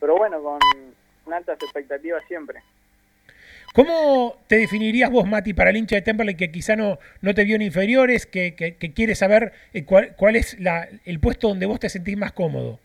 Pero 0.00 0.16
bueno, 0.16 0.40
con 0.42 1.34
altas 1.34 1.58
expectativas 1.60 2.22
siempre. 2.28 2.62
¿Cómo 3.74 4.36
te 4.48 4.56
definirías 4.56 5.10
vos, 5.10 5.26
Mati, 5.26 5.54
para 5.54 5.70
el 5.70 5.76
hincha 5.76 5.96
de 5.96 6.02
Temperley 6.02 6.34
que 6.36 6.50
quizá 6.50 6.74
no, 6.76 6.98
no 7.20 7.34
te 7.34 7.44
vio 7.44 7.56
en 7.56 7.62
inferiores, 7.62 8.26
que, 8.26 8.54
que, 8.54 8.76
que 8.76 8.92
quiere 8.92 9.14
saber 9.14 9.52
eh, 9.72 9.84
cuál, 9.84 10.14
cuál 10.16 10.36
es 10.36 10.58
la, 10.58 10.88
el 11.04 11.20
puesto 11.20 11.48
donde 11.48 11.66
vos 11.66 11.78
te 11.80 11.88
sentís 11.88 12.16
más 12.16 12.32
cómodo? 12.32 12.80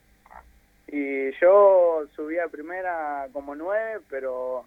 Y 0.86 1.32
yo 1.40 2.06
subí 2.14 2.38
a 2.38 2.48
primera 2.48 3.28
como 3.32 3.54
nueve, 3.54 4.00
pero 4.08 4.64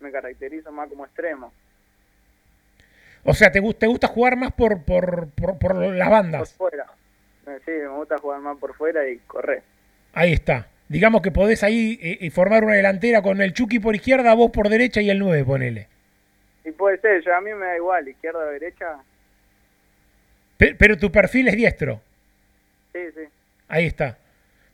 me 0.00 0.10
caracterizo 0.12 0.70
más 0.72 0.88
como 0.88 1.06
extremo. 1.06 1.52
O 3.24 3.34
sea, 3.34 3.50
¿te, 3.52 3.60
te 3.74 3.86
gusta 3.86 4.06
jugar 4.08 4.36
más 4.36 4.52
por, 4.52 4.82
por, 4.84 5.30
por, 5.30 5.58
por 5.58 5.76
las 5.76 6.08
Por 6.32 6.48
bandas? 6.48 6.56
fuera. 6.56 6.86
Eh, 7.46 7.58
Sí, 7.64 7.70
me 7.70 7.88
gusta 7.88 8.18
jugar 8.18 8.40
más 8.40 8.58
por 8.58 8.74
fuera 8.74 9.08
y 9.08 9.18
correr. 9.20 9.62
Ahí 10.12 10.32
está. 10.32 10.68
Digamos 10.90 11.22
que 11.22 11.30
podés 11.30 11.62
ahí 11.62 12.00
eh, 12.02 12.18
eh, 12.20 12.30
formar 12.32 12.64
una 12.64 12.74
delantera 12.74 13.22
con 13.22 13.40
el 13.40 13.52
Chucky 13.52 13.78
por 13.78 13.94
izquierda, 13.94 14.34
vos 14.34 14.50
por 14.50 14.68
derecha 14.68 15.00
y 15.00 15.08
el 15.08 15.20
9, 15.20 15.44
ponele. 15.44 15.86
Y 16.64 16.72
puede 16.72 16.98
ser, 16.98 17.22
yo 17.24 17.32
a 17.32 17.40
mí 17.40 17.54
me 17.54 17.64
da 17.64 17.76
igual, 17.76 18.08
izquierda 18.08 18.40
o 18.40 18.46
derecha. 18.50 18.96
Pe- 20.56 20.74
Pero 20.74 20.96
tu 20.96 21.10
perfil 21.12 21.46
es 21.46 21.56
diestro. 21.56 22.00
Sí, 22.92 22.98
sí. 23.14 23.20
Ahí 23.68 23.86
está. 23.86 24.18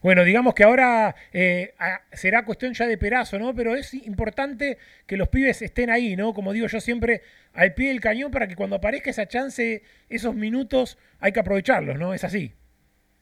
Bueno, 0.00 0.24
digamos 0.24 0.54
que 0.54 0.64
ahora 0.64 1.14
eh, 1.34 1.74
será 2.12 2.44
cuestión 2.46 2.72
ya 2.72 2.86
de 2.86 2.96
perazo, 2.96 3.38
¿no? 3.38 3.54
Pero 3.54 3.74
es 3.74 3.92
importante 3.92 4.78
que 5.06 5.18
los 5.18 5.28
pibes 5.28 5.60
estén 5.60 5.90
ahí, 5.90 6.16
¿no? 6.16 6.32
Como 6.32 6.54
digo 6.54 6.66
yo 6.66 6.80
siempre, 6.80 7.20
al 7.52 7.74
pie 7.74 7.88
del 7.88 8.00
cañón 8.00 8.30
para 8.30 8.48
que 8.48 8.56
cuando 8.56 8.76
aparezca 8.76 9.10
esa 9.10 9.26
chance, 9.26 9.82
esos 10.08 10.34
minutos, 10.34 10.96
hay 11.20 11.32
que 11.32 11.40
aprovecharlos, 11.40 11.98
¿no? 11.98 12.14
Es 12.14 12.24
así. 12.24 12.54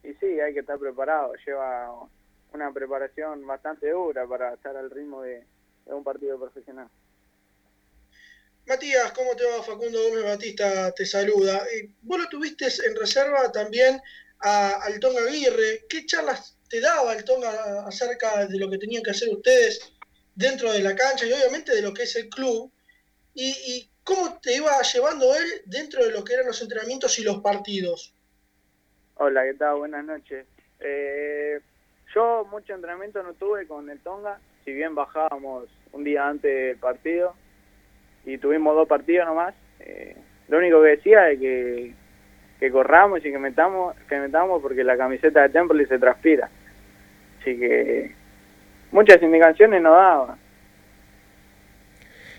Y 0.05 0.13
sí, 0.21 0.41
hay 0.41 0.53
que 0.55 0.61
estar 0.61 0.79
preparado. 0.79 1.33
Lleva 1.47 1.91
una 2.55 2.73
preparación 2.73 3.47
bastante 3.47 3.91
dura 3.91 4.27
para 4.27 4.55
estar 4.55 4.77
al 4.77 4.91
ritmo 4.91 5.23
de, 5.23 5.45
de 5.87 5.95
un 5.95 6.05
partido 6.05 6.39
profesional. 6.39 6.89
Matías, 8.67 9.13
¿cómo 9.13 9.35
te 9.37 9.45
va? 9.45 9.63
Facundo 9.63 10.03
Gómez 10.09 10.25
Batista 10.25 10.93
te 10.93 11.05
saluda. 11.05 11.67
Eh, 11.73 11.91
vos 12.03 12.19
lo 12.19 12.29
tuviste 12.29 12.67
en 12.87 12.97
reserva 12.97 13.53
también 13.53 14.01
a, 14.41 14.71
al 14.85 14.99
Tonga 15.01 15.21
Aguirre. 15.21 15.85
¿Qué 15.89 16.07
charlas 16.07 16.57
te 16.71 16.81
daba 16.81 17.13
el 17.13 17.25
Tonga 17.25 17.87
acerca 17.87 18.47
de 18.47 18.59
lo 18.59 18.71
que 18.71 18.79
tenían 18.79 19.03
que 19.03 19.11
hacer 19.11 19.29
ustedes 19.29 19.93
dentro 20.35 20.73
de 20.73 20.81
la 20.81 20.95
cancha 20.95 21.27
y 21.27 21.33
obviamente 21.33 21.75
de 21.75 21.83
lo 21.83 21.93
que 21.93 22.05
es 22.05 22.17
el 22.17 22.29
club? 22.31 22.73
¿Y, 23.35 23.51
y 23.51 23.91
cómo 24.05 24.39
te 24.41 24.57
iba 24.57 24.81
llevando 24.81 25.35
él 25.35 25.63
dentro 25.67 26.05
de 26.05 26.13
lo 26.13 26.25
que 26.25 26.35
eran 26.35 26.47
los 26.47 26.63
entrenamientos 26.63 27.19
y 27.19 27.25
los 27.25 27.41
partidos? 27.41 28.15
Hola, 29.17 29.45
¿qué 29.45 29.55
tal? 29.55 29.77
Buenas 29.77 30.05
noches. 30.05 30.47
Eh, 30.81 31.61
yo 32.15 32.47
mucho 32.51 32.75
entrenamiento 32.75 33.23
no 33.23 33.33
tuve 33.35 33.67
con 33.67 33.89
el 33.91 33.99
Tonga, 34.01 34.39
si 34.65 34.73
bien 34.73 34.95
bajábamos 34.95 35.65
un 35.93 36.05
día 36.05 36.29
antes 36.29 36.51
del 36.69 36.77
partido 36.77 37.35
y 38.25 38.39
tuvimos 38.39 38.75
dos 38.75 38.89
partidos 38.89 39.27
nomás. 39.27 39.55
eh, 39.81 40.17
lo 40.49 40.59
único 40.59 40.83
que 40.83 40.89
decía 40.89 41.31
es 41.31 41.39
que, 41.41 41.95
que 42.61 42.71
corramos 42.71 43.21
y 43.25 43.31
que 43.33 43.39
metamos, 43.39 43.97
que 44.09 44.19
metamos 44.21 44.61
porque 44.63 44.85
la 44.85 44.97
camiseta 44.97 45.43
de 45.43 45.49
Temple 45.49 45.87
se 45.87 45.99
transpira. 45.99 46.51
Así 47.41 47.59
que 47.59 48.13
muchas 48.93 49.23
indicaciones 49.23 49.81
no 49.83 49.93
daban. 49.93 50.37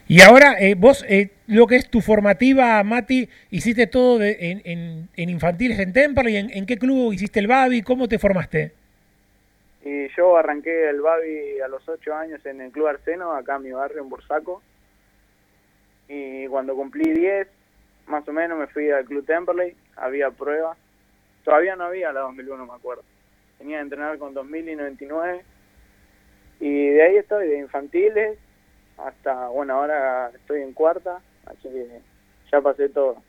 Y 0.08 0.22
ahora, 0.22 0.56
eh, 0.60 0.76
vos, 0.76 1.04
eh, 1.10 1.32
lo 1.48 1.66
que 1.66 1.78
es 1.78 1.90
tu 1.90 2.00
formativa, 2.00 2.82
Mati, 2.84 3.28
hiciste 3.50 3.88
todo 3.88 4.20
de- 4.20 4.38
en, 4.40 4.62
en- 4.64 5.10
en 5.16 5.30
infantiles 5.30 5.80
en 5.80 5.94
Temperley, 5.94 6.38
¿En, 6.38 6.52
¿en 6.52 6.66
qué 6.68 6.78
club 6.78 7.12
hiciste 7.12 7.40
el 7.40 7.48
Babi? 7.48 7.82
¿Cómo 7.82 8.08
te 8.08 8.20
formaste? 8.20 8.74
Y 9.86 10.10
yo 10.18 10.36
arranqué 10.36 10.90
el 10.90 11.00
Babi 11.00 11.62
a 11.62 11.68
los 11.68 11.88
8 11.88 12.16
años 12.16 12.44
en 12.46 12.60
el 12.60 12.72
Club 12.72 12.88
Arseno, 12.88 13.34
acá 13.34 13.58
en 13.58 13.62
mi 13.62 13.72
barrio, 13.72 14.02
en 14.02 14.10
Bursaco. 14.10 14.64
Y 16.08 16.48
cuando 16.48 16.76
cumplí 16.76 17.14
10, 17.14 17.48
más 18.08 18.28
o 18.28 18.34
menos, 18.34 18.58
me 18.58 18.66
fui 18.66 18.90
al 18.90 19.06
Club 19.06 19.24
Temperley, 19.26 19.76
había 19.96 20.32
pruebas. 20.32 20.76
Todavía 21.44 21.76
no 21.76 21.84
había 21.84 22.12
la 22.12 22.22
2001, 22.22 22.66
me 22.66 22.74
acuerdo. 22.74 23.04
Tenía 23.60 23.78
que 23.78 23.84
entrenar 23.84 24.18
con 24.18 24.34
2000 24.34 24.70
y 24.70 24.76
99. 24.76 25.46
Y 26.60 26.90
de 26.90 27.04
ahí 27.04 27.18
estoy, 27.18 27.48
de 27.48 27.60
infantiles 27.60 28.40
hasta, 28.98 29.50
bueno, 29.50 29.76
ahora 29.76 30.32
estoy 30.34 30.62
en 30.62 30.74
cuarta, 30.74 31.20
así 31.46 31.70
que 31.70 32.02
ya 32.52 32.60
pasé 32.62 32.90
todo. 32.90 33.22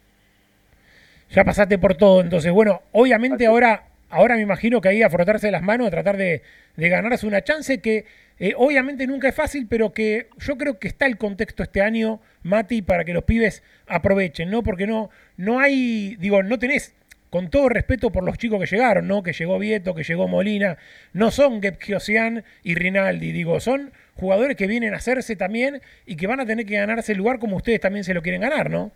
Ya 1.28 1.44
pasaste 1.44 1.76
por 1.76 1.96
todo, 1.96 2.22
entonces, 2.22 2.50
bueno, 2.50 2.80
obviamente 2.92 3.46
ahora, 3.46 3.88
ahora 4.10 4.36
me 4.36 4.42
imagino 4.42 4.80
que 4.80 4.88
ahí 4.88 5.02
a 5.02 5.10
frotarse 5.10 5.50
las 5.50 5.62
manos, 5.62 5.88
a 5.88 5.90
tratar 5.90 6.16
de, 6.16 6.42
de 6.76 6.88
ganarse 6.88 7.26
una 7.26 7.42
chance 7.42 7.78
que 7.78 8.04
eh, 8.38 8.52
obviamente 8.56 9.06
nunca 9.06 9.28
es 9.28 9.34
fácil, 9.34 9.66
pero 9.68 9.92
que 9.92 10.28
yo 10.38 10.58
creo 10.58 10.78
que 10.78 10.88
está 10.88 11.06
el 11.06 11.16
contexto 11.16 11.62
este 11.62 11.80
año, 11.80 12.20
Mati, 12.42 12.82
para 12.82 13.04
que 13.04 13.14
los 13.14 13.24
pibes 13.24 13.62
aprovechen, 13.86 14.50
¿no? 14.50 14.62
Porque 14.62 14.86
no, 14.86 15.10
no 15.36 15.58
hay, 15.58 16.16
digo, 16.16 16.42
no 16.42 16.58
tenés, 16.58 16.94
con 17.30 17.48
todo 17.50 17.68
respeto 17.68 18.10
por 18.10 18.24
los 18.24 18.36
chicos 18.36 18.60
que 18.60 18.66
llegaron, 18.66 19.08
¿no? 19.08 19.22
Que 19.22 19.32
llegó 19.32 19.58
Vieto, 19.58 19.94
que 19.94 20.04
llegó 20.04 20.28
Molina, 20.28 20.76
no 21.12 21.30
son 21.30 21.62
Gebgiosian 21.62 22.44
y 22.62 22.74
Rinaldi, 22.74 23.32
digo, 23.32 23.58
son 23.60 23.92
jugadores 24.14 24.56
que 24.56 24.66
vienen 24.66 24.94
a 24.94 24.98
hacerse 24.98 25.34
también 25.36 25.80
y 26.04 26.16
que 26.16 26.26
van 26.26 26.40
a 26.40 26.46
tener 26.46 26.66
que 26.66 26.76
ganarse 26.76 27.12
el 27.12 27.18
lugar 27.18 27.38
como 27.38 27.56
ustedes 27.56 27.80
también 27.80 28.04
se 28.04 28.14
lo 28.14 28.22
quieren 28.22 28.42
ganar, 28.42 28.70
¿no? 28.70 28.92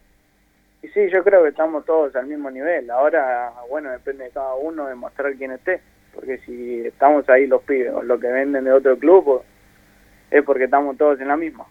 Y 0.83 0.89
sí, 0.89 1.09
yo 1.13 1.23
creo 1.23 1.43
que 1.43 1.51
estamos 1.51 1.85
todos 1.85 2.15
al 2.17 2.27
mismo 2.27 2.51
nivel. 2.51 2.91
Ahora, 2.91 3.53
bueno, 3.69 3.91
depende 3.91 4.25
de 4.25 4.31
cada 4.31 4.55
uno 4.55 4.87
demostrar 4.87 5.35
quién 5.35 5.53
esté. 5.53 5.81
Porque 6.15 6.39
si 6.39 6.87
estamos 6.87 7.29
ahí 7.29 7.47
los 7.47 7.63
pibes 7.63 7.93
o 7.93 8.03
los 8.03 8.21
que 8.21 8.29
venden 8.29 8.65
de 8.65 8.73
otro 8.73 8.99
club, 8.99 9.25
pues, 9.25 9.41
es 10.31 10.43
porque 10.45 10.65
estamos 10.65 10.97
todos 10.97 11.21
en 11.21 11.29
la 11.29 11.37
misma. 11.37 11.67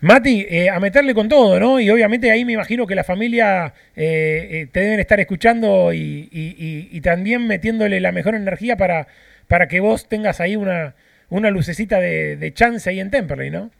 Mati, 0.00 0.44
eh, 0.50 0.68
a 0.68 0.78
meterle 0.80 1.14
con 1.14 1.28
todo, 1.28 1.58
¿no? 1.58 1.80
Y 1.80 1.88
obviamente 1.88 2.30
ahí 2.30 2.44
me 2.44 2.52
imagino 2.52 2.86
que 2.86 2.94
la 2.94 3.04
familia 3.04 3.72
eh, 3.96 4.48
eh, 4.50 4.66
te 4.70 4.80
deben 4.80 5.00
estar 5.00 5.18
escuchando 5.18 5.94
y, 5.94 6.28
y- 6.30 6.56
y- 6.58 6.88
y 6.90 7.00
también 7.00 7.46
metiéndole 7.46 8.00
la 8.00 8.12
mejor 8.12 8.34
energía 8.34 8.76
para, 8.76 9.06
para 9.48 9.66
que 9.68 9.80
vos 9.80 10.06
tengas 10.08 10.40
ahí 10.40 10.56
una, 10.56 10.94
una 11.30 11.50
lucecita 11.50 12.00
de, 12.00 12.36
de 12.36 12.52
chance 12.52 12.90
ahí 12.90 13.00
en 13.00 13.10
Temperley, 13.10 13.50
¿no? 13.50 13.70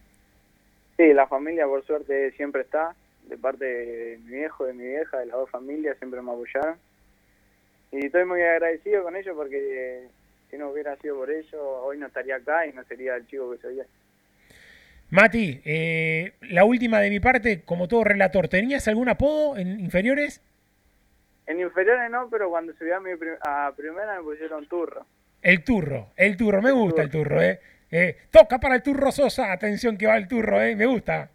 Sí, 0.96 1.12
la 1.12 1.26
familia 1.26 1.66
por 1.66 1.84
suerte 1.84 2.30
siempre 2.32 2.62
está. 2.62 2.94
De 3.35 3.40
parte 3.40 3.65
de 3.65 4.19
mi 4.19 4.31
viejo, 4.36 4.65
de 4.65 4.73
mi 4.74 4.85
vieja, 4.85 5.19
de 5.19 5.27
las 5.27 5.35
dos 5.35 5.51
familias, 5.51 5.98
siempre 5.98 6.23
me 6.23 6.31
apoyaron. 6.31 6.78
Y 7.90 8.06
estoy 8.06 8.24
muy 8.24 8.40
agradecido 8.40 9.02
con 9.02 9.16
ellos 9.16 9.35
porque 9.35 9.59
eh, 9.59 10.09
si 10.48 10.56
no 10.56 10.69
hubiera 10.70 10.94
sido 10.98 11.16
por 11.16 11.32
ellos, 11.32 11.52
hoy 11.61 11.98
no 11.98 12.06
estaría 12.06 12.36
acá 12.36 12.65
y 12.65 12.73
no 12.73 12.85
sería 12.85 13.16
el 13.16 13.27
chico 13.27 13.51
que 13.51 13.59
soy. 13.59 13.81
Mati, 15.11 15.61
eh, 15.65 16.35
la 16.43 16.65
última 16.65 17.01
de 17.01 17.11
mi 17.11 17.19
parte, 17.19 17.62
como 17.65 17.89
todo 17.89 18.05
relator, 18.05 18.47
¿tenías 18.47 18.86
algún 18.86 19.09
apodo 19.09 19.56
en 19.56 19.81
inferiores? 19.81 20.40
En 21.48 21.59
inferiores 21.59 22.09
no, 22.12 22.28
pero 22.31 22.51
cuando 22.51 22.73
subí 22.74 22.93
a, 22.93 23.01
mi 23.01 23.16
prim- 23.16 23.35
a 23.40 23.73
primera 23.77 24.16
me 24.19 24.23
pusieron 24.23 24.65
turro. 24.69 25.05
El 25.43 25.65
turro, 25.65 26.12
el 26.16 26.36
turro, 26.36 26.62
me 26.62 26.70
gusta 26.70 27.02
el 27.02 27.11
turro, 27.11 27.43
¿eh? 27.43 27.59
Eh, 27.90 28.16
toca 28.31 28.61
para 28.61 28.77
el 28.77 28.82
turro 28.85 29.11
Sosa, 29.11 29.51
atención 29.51 29.97
que 29.98 30.06
va 30.06 30.16
el 30.16 30.28
turro, 30.28 30.62
¿eh? 30.62 30.77
Me 30.77 30.86
gusta. 30.86 31.31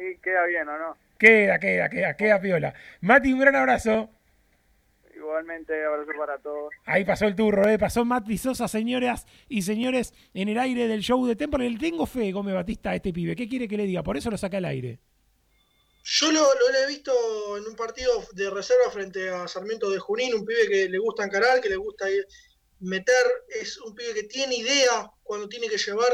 Y 0.00 0.14
queda 0.18 0.46
bien, 0.46 0.68
¿o 0.68 0.78
no? 0.78 0.96
Queda, 1.18 1.58
queda, 1.58 1.88
queda, 1.90 2.16
queda 2.16 2.40
piola. 2.40 2.74
Mati, 3.00 3.32
un 3.32 3.40
gran 3.40 3.56
abrazo. 3.56 4.08
Igualmente, 5.14 5.84
abrazo 5.84 6.10
para 6.16 6.38
todos. 6.38 6.72
Ahí 6.84 7.04
pasó 7.04 7.26
el 7.26 7.34
turro, 7.34 7.68
¿eh? 7.68 7.78
pasó 7.78 8.04
Mati 8.04 8.38
Sosa, 8.38 8.68
señoras 8.68 9.26
y 9.48 9.62
señores, 9.62 10.14
en 10.32 10.48
el 10.48 10.58
aire 10.58 10.86
del 10.86 11.00
show 11.00 11.26
de 11.26 11.34
Temple. 11.36 11.68
Le 11.68 11.78
tengo 11.78 12.06
fe, 12.06 12.30
Gómez 12.30 12.54
Batista, 12.54 12.90
a 12.90 12.94
este 12.94 13.12
pibe. 13.12 13.34
¿Qué 13.34 13.48
quiere 13.48 13.66
que 13.66 13.76
le 13.76 13.84
diga? 13.84 14.02
Por 14.02 14.16
eso 14.16 14.30
lo 14.30 14.38
saca 14.38 14.58
al 14.58 14.64
aire. 14.66 15.00
Yo 16.04 16.30
lo, 16.32 16.40
lo 16.40 16.78
he 16.78 16.86
visto 16.86 17.58
en 17.58 17.66
un 17.66 17.74
partido 17.74 18.12
de 18.32 18.48
reserva 18.48 18.90
frente 18.90 19.28
a 19.28 19.46
Sarmiento 19.48 19.90
de 19.90 19.98
Junín, 19.98 20.34
un 20.34 20.46
pibe 20.46 20.68
que 20.68 20.88
le 20.88 20.98
gusta 20.98 21.24
encarar, 21.24 21.60
que 21.60 21.68
le 21.68 21.76
gusta 21.76 22.08
ir- 22.08 22.24
meter, 22.80 23.26
es 23.60 23.76
un 23.78 23.94
pibe 23.94 24.14
que 24.14 24.22
tiene 24.22 24.54
idea 24.56 25.10
cuando 25.24 25.48
tiene 25.48 25.68
que 25.68 25.76
llevar 25.76 26.12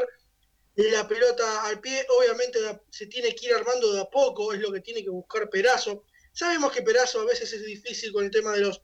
la 0.77 1.07
pelota 1.07 1.67
al 1.67 1.81
pie, 1.81 2.05
obviamente 2.19 2.59
se 2.91 3.07
tiene 3.07 3.35
que 3.35 3.47
ir 3.47 3.55
armando 3.55 3.93
de 3.93 4.01
a 4.01 4.07
poco, 4.07 4.53
es 4.53 4.61
lo 4.61 4.73
que 4.73 4.81
tiene 4.81 5.03
que 5.05 5.11
buscar 5.11 5.49
Perazo. 5.49 6.05
Sabemos 6.33 6.73
que 6.73 6.83
Perazo 6.83 7.21
a 7.21 7.25
veces 7.25 7.53
es 7.53 7.65
difícil 7.65 8.13
con 8.13 8.25
el 8.25 8.31
tema 8.31 8.53
de 8.53 8.61
los, 8.61 8.83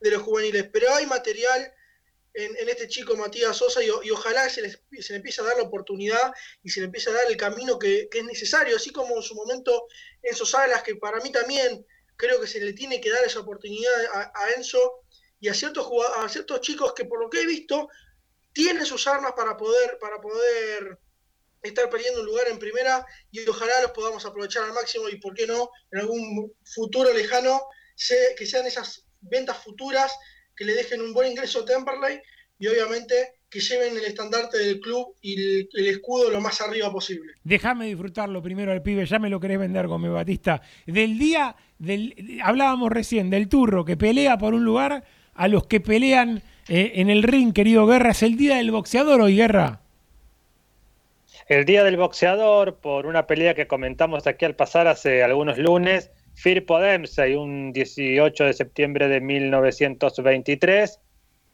de 0.00 0.10
los 0.10 0.22
juveniles, 0.22 0.68
pero 0.72 0.94
hay 0.94 1.06
material 1.06 1.70
en, 2.34 2.56
en 2.56 2.68
este 2.68 2.88
chico 2.88 3.14
Matías 3.16 3.56
Sosa 3.56 3.82
y, 3.82 3.90
ojalá 3.90 4.48
se, 4.48 4.62
les- 4.62 4.80
se 5.00 5.12
le 5.12 5.16
empiece 5.16 5.40
a 5.40 5.44
dar 5.44 5.56
la 5.56 5.64
oportunidad 5.64 6.32
y 6.62 6.70
se 6.70 6.80
le 6.80 6.86
empiece 6.86 7.10
a 7.10 7.14
dar 7.14 7.26
el 7.28 7.36
camino 7.36 7.78
que, 7.78 8.08
que 8.10 8.20
es 8.20 8.24
necesario, 8.24 8.76
así 8.76 8.90
como 8.90 9.16
en 9.16 9.22
su 9.22 9.34
momento 9.34 9.86
Enzo 10.22 10.46
Salas, 10.46 10.82
que 10.82 10.96
para 10.96 11.20
mí 11.20 11.30
también 11.30 11.84
creo 12.16 12.40
que 12.40 12.46
se 12.46 12.60
le 12.60 12.72
tiene 12.72 13.00
que 13.00 13.10
dar 13.10 13.24
esa 13.24 13.40
oportunidad 13.40 13.92
a, 14.12 14.50
Enzo 14.56 15.04
y 15.40 15.48
a 15.48 15.54
ciertos, 15.54 15.88
a 16.16 16.28
ciertos 16.28 16.60
chicos 16.62 16.94
que 16.94 17.04
por 17.04 17.20
lo 17.20 17.28
que 17.28 17.42
he 17.42 17.46
visto 17.46 17.88
tienen 18.52 18.86
sus 18.86 19.06
armas 19.06 19.32
para 19.36 19.56
poder, 19.56 19.98
para 20.00 20.20
poder 20.20 20.98
estar 21.62 21.90
peleando 21.90 22.20
un 22.20 22.26
lugar 22.26 22.46
en 22.50 22.58
primera 22.58 23.04
y 23.30 23.46
ojalá 23.46 23.72
los 23.82 23.90
podamos 23.92 24.24
aprovechar 24.24 24.64
al 24.64 24.72
máximo 24.72 25.08
y 25.08 25.16
por 25.16 25.34
qué 25.34 25.46
no 25.46 25.70
en 25.90 26.00
algún 26.00 26.52
futuro 26.64 27.12
lejano 27.12 27.60
que 28.36 28.46
sean 28.46 28.66
esas 28.66 29.06
ventas 29.20 29.56
futuras 29.58 30.12
que 30.56 30.64
le 30.64 30.74
dejen 30.74 31.00
un 31.00 31.12
buen 31.12 31.32
ingreso 31.32 31.60
a 31.60 31.64
Temperley 31.64 32.20
y 32.58 32.66
obviamente 32.66 33.34
que 33.50 33.60
lleven 33.60 33.96
el 33.96 34.04
estandarte 34.04 34.58
del 34.58 34.80
club 34.80 35.14
y 35.22 35.34
el, 35.34 35.68
el 35.72 35.86
escudo 35.86 36.30
lo 36.30 36.40
más 36.40 36.60
arriba 36.60 36.92
posible. 36.92 37.32
Déjame 37.44 37.86
disfrutarlo 37.86 38.42
primero 38.42 38.72
al 38.72 38.82
pibe, 38.82 39.06
ya 39.06 39.18
me 39.18 39.30
lo 39.30 39.40
querés 39.40 39.58
vender, 39.58 39.86
Gómez 39.86 40.12
Batista. 40.12 40.60
Del 40.86 41.18
día, 41.18 41.56
del, 41.78 42.40
hablábamos 42.42 42.90
recién 42.90 43.30
del 43.30 43.48
turro 43.48 43.84
que 43.84 43.96
pelea 43.96 44.36
por 44.36 44.54
un 44.54 44.64
lugar 44.64 45.04
a 45.34 45.48
los 45.48 45.66
que 45.66 45.80
pelean 45.80 46.42
eh, 46.68 46.92
en 46.96 47.08
el 47.08 47.22
ring, 47.22 47.52
querido 47.52 47.86
Guerra. 47.86 48.10
¿Es 48.10 48.22
el 48.22 48.36
día 48.36 48.56
del 48.56 48.70
boxeador 48.70 49.20
hoy, 49.20 49.36
Guerra? 49.36 49.80
El 51.48 51.64
día 51.64 51.82
del 51.82 51.96
boxeador, 51.96 52.78
por 52.78 53.06
una 53.06 53.26
pelea 53.26 53.54
que 53.54 53.66
comentamos 53.66 54.26
aquí 54.26 54.44
al 54.44 54.54
pasar 54.54 54.86
hace 54.86 55.22
algunos 55.22 55.56
lunes, 55.56 56.10
Firpo 56.34 56.78
Dempsey, 56.78 57.36
un 57.36 57.72
18 57.72 58.44
de 58.44 58.52
septiembre 58.52 59.08
de 59.08 59.22
1923, 59.22 61.00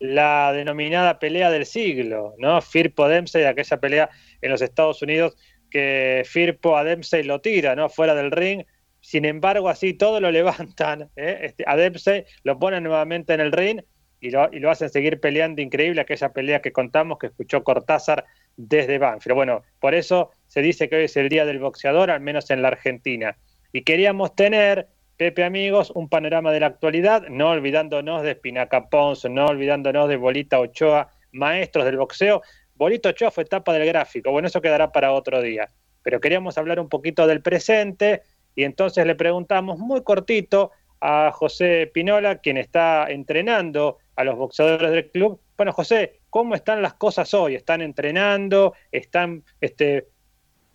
la 0.00 0.52
denominada 0.52 1.20
pelea 1.20 1.48
del 1.52 1.64
siglo, 1.64 2.34
¿no? 2.38 2.60
Firpo 2.60 3.06
Dempsey, 3.06 3.44
aquella 3.44 3.76
pelea 3.78 4.10
en 4.42 4.50
los 4.50 4.62
Estados 4.62 5.00
Unidos 5.00 5.36
que 5.70 6.24
Firpo 6.26 6.76
a 6.76 6.82
Dempsey 6.82 7.22
lo 7.22 7.40
tira, 7.40 7.76
¿no? 7.76 7.88
Fuera 7.88 8.16
del 8.16 8.32
ring. 8.32 8.64
Sin 9.00 9.24
embargo, 9.24 9.68
así 9.68 9.94
todo 9.94 10.18
lo 10.18 10.30
levantan, 10.32 11.08
¿eh? 11.14 11.38
este, 11.42 11.62
a 11.68 11.76
Dempsey 11.76 12.24
lo 12.42 12.58
ponen 12.58 12.82
nuevamente 12.82 13.32
en 13.32 13.40
el 13.40 13.52
ring 13.52 13.80
y 14.18 14.30
lo, 14.30 14.52
y 14.52 14.58
lo 14.58 14.72
hacen 14.72 14.90
seguir 14.90 15.20
peleando. 15.20 15.62
Increíble 15.62 16.00
aquella 16.00 16.32
pelea 16.32 16.60
que 16.60 16.72
contamos 16.72 17.18
que 17.18 17.28
escuchó 17.28 17.62
Cortázar 17.62 18.24
desde 18.56 18.98
Banfield. 18.98 19.34
Bueno, 19.34 19.62
por 19.80 19.94
eso 19.94 20.30
se 20.46 20.62
dice 20.62 20.88
que 20.88 20.96
hoy 20.96 21.04
es 21.04 21.16
el 21.16 21.28
día 21.28 21.44
del 21.44 21.58
boxeador, 21.58 22.10
al 22.10 22.20
menos 22.20 22.50
en 22.50 22.62
la 22.62 22.68
Argentina. 22.68 23.36
Y 23.72 23.82
queríamos 23.82 24.34
tener, 24.34 24.88
Pepe 25.16 25.44
amigos, 25.44 25.92
un 25.94 26.08
panorama 26.08 26.50
de 26.52 26.60
la 26.60 26.66
actualidad, 26.66 27.28
no 27.28 27.50
olvidándonos 27.50 28.22
de 28.22 28.32
Espinaca 28.32 28.88
Pons, 28.88 29.24
no 29.26 29.46
olvidándonos 29.46 30.08
de 30.08 30.16
Bolita 30.16 30.58
Ochoa, 30.58 31.08
maestros 31.32 31.84
del 31.84 31.96
boxeo. 31.96 32.42
Bolita 32.74 33.10
Ochoa 33.10 33.30
fue 33.30 33.44
etapa 33.44 33.72
del 33.72 33.86
gráfico, 33.86 34.32
bueno, 34.32 34.48
eso 34.48 34.60
quedará 34.60 34.90
para 34.90 35.12
otro 35.12 35.40
día. 35.40 35.68
Pero 36.02 36.20
queríamos 36.20 36.58
hablar 36.58 36.80
un 36.80 36.88
poquito 36.88 37.26
del 37.26 37.42
presente 37.42 38.22
y 38.54 38.64
entonces 38.64 39.06
le 39.06 39.14
preguntamos 39.14 39.78
muy 39.78 40.02
cortito 40.02 40.72
a 41.00 41.30
José 41.32 41.90
Pinola, 41.92 42.38
quien 42.38 42.56
está 42.56 43.06
entrenando 43.08 43.98
a 44.16 44.24
los 44.24 44.36
boxeadores 44.36 44.90
del 44.90 45.10
club. 45.10 45.40
Bueno, 45.56 45.72
José, 45.72 46.20
¿cómo 46.34 46.56
están 46.56 46.82
las 46.82 46.94
cosas 46.94 47.32
hoy? 47.32 47.54
¿Están 47.54 47.80
entrenando? 47.80 48.74
¿Están 48.90 49.44
este, 49.60 50.08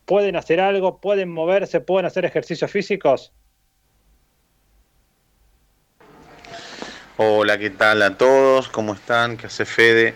pueden 0.05 0.37
hacer 0.37 0.61
algo, 0.61 1.01
pueden 1.01 1.29
moverse, 1.29 1.81
pueden 1.81 2.05
hacer 2.05 2.23
ejercicios 2.23 2.71
físicos. 2.71 3.33
Hola, 7.17 7.57
¿qué 7.57 7.71
tal 7.71 8.01
a 8.03 8.17
todos? 8.17 8.69
¿Cómo 8.69 8.93
están? 8.93 9.35
¿Qué 9.35 9.47
hace 9.47 9.65
Fede? 9.65 10.13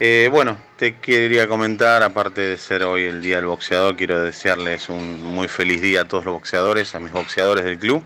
Eh, 0.00 0.28
bueno, 0.32 0.58
te 0.76 0.96
quería 0.96 1.46
comentar, 1.46 2.02
aparte 2.02 2.40
de 2.40 2.58
ser 2.58 2.82
hoy 2.82 3.04
el 3.04 3.22
Día 3.22 3.36
del 3.36 3.46
Boxeador, 3.46 3.94
quiero 3.96 4.20
desearles 4.20 4.88
un 4.88 5.22
muy 5.22 5.46
feliz 5.46 5.80
día 5.80 6.00
a 6.00 6.08
todos 6.08 6.24
los 6.24 6.34
boxeadores, 6.34 6.96
a 6.96 6.98
mis 6.98 7.12
boxeadores 7.12 7.64
del 7.64 7.78
club. 7.78 8.02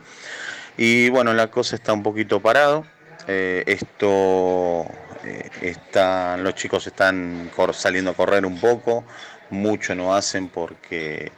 Y 0.77 1.09
bueno, 1.09 1.33
la 1.33 1.51
cosa 1.51 1.77
está 1.77 1.95
un 1.95 2.03
poquito 2.03 2.41
parado. 2.41 2.85
Eh, 3.27 3.65
esto 3.67 4.87
eh, 5.25 5.51
está, 5.63 6.37
los 6.37 6.55
chicos 6.55 6.87
están 6.87 7.51
saliendo 7.73 8.11
a 8.11 8.15
correr 8.15 8.45
un 8.45 8.61
poco, 8.61 9.05
mucho 9.51 9.95
no 9.95 10.15
hacen 10.15 10.49
porque 10.49 11.33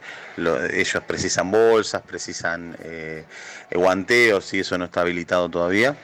ellos 0.73 1.03
precisan 1.05 1.51
bolsas, 1.51 2.01
precisan 2.01 2.75
eh, 2.83 3.23
guanteos 3.71 4.53
y 4.53 4.59
eso 4.59 4.77
no 4.77 4.85
está 4.85 5.01
habilitado 5.01 5.49
todavía. 5.49 5.95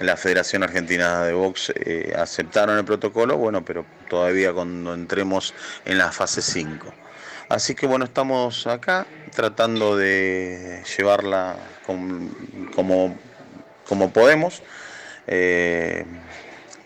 La 0.00 0.16
Federación 0.16 0.62
Argentina 0.62 1.22
de 1.24 1.32
Box 1.32 1.72
eh, 1.76 2.12
aceptaron 2.16 2.76
el 2.78 2.84
protocolo, 2.84 3.36
bueno, 3.36 3.64
pero 3.64 3.84
todavía 4.08 4.52
cuando 4.52 4.94
entremos 4.94 5.54
en 5.84 5.98
la 5.98 6.10
fase 6.12 6.42
5. 6.42 6.92
Así 7.48 7.74
que 7.74 7.86
bueno, 7.86 8.04
estamos 8.04 8.66
acá 8.66 9.06
tratando 9.34 9.96
de 9.96 10.82
llevarla 10.96 11.56
como, 11.86 13.16
como 13.86 14.12
podemos. 14.12 14.62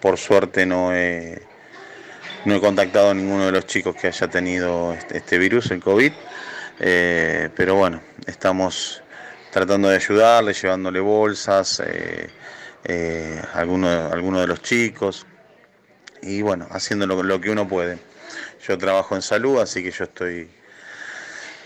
Por 0.00 0.18
suerte 0.18 0.66
no 0.66 0.94
he, 0.94 1.42
no 2.44 2.54
he 2.54 2.60
contactado 2.60 3.10
a 3.10 3.14
ninguno 3.14 3.46
de 3.46 3.52
los 3.52 3.66
chicos 3.66 3.96
que 3.96 4.08
haya 4.08 4.28
tenido 4.28 4.92
este, 4.92 5.18
este 5.18 5.38
virus, 5.38 5.70
el 5.70 5.80
COVID, 5.80 6.12
eh, 6.80 7.50
pero 7.56 7.74
bueno, 7.74 8.00
estamos 8.26 9.02
tratando 9.50 9.88
de 9.88 9.96
ayudarle, 9.96 10.52
llevándole 10.52 11.00
bolsas 11.00 11.82
eh, 11.84 12.28
eh, 12.84 13.42
algunos 13.54 14.40
de 14.40 14.46
los 14.46 14.62
chicos 14.62 15.26
y 16.22 16.42
bueno, 16.42 16.66
haciendo 16.70 17.06
lo, 17.06 17.22
lo 17.22 17.40
que 17.40 17.50
uno 17.50 17.66
puede. 17.66 17.98
Yo 18.66 18.76
trabajo 18.76 19.14
en 19.14 19.22
salud, 19.22 19.60
así 19.60 19.82
que 19.82 19.90
yo 19.90 20.04
estoy 20.04 20.48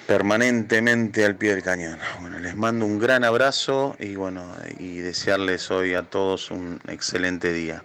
permanentemente 0.07 1.25
al 1.25 1.37
pie 1.37 1.55
del 1.55 1.63
cañón. 1.63 1.99
Bueno, 2.21 2.39
les 2.39 2.57
mando 2.57 2.85
un 2.85 2.99
gran 2.99 3.23
abrazo 3.25 3.97
y 3.99 4.17
bueno, 4.17 4.45
y 4.79 4.99
desearles 4.99 5.71
hoy 5.71 5.95
a 5.95 6.03
todos 6.03 6.51
un 6.51 6.81
excelente 6.89 7.53
día. 7.53 7.85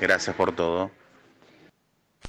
Gracias 0.00 0.34
por 0.36 0.54
todo. 0.54 0.90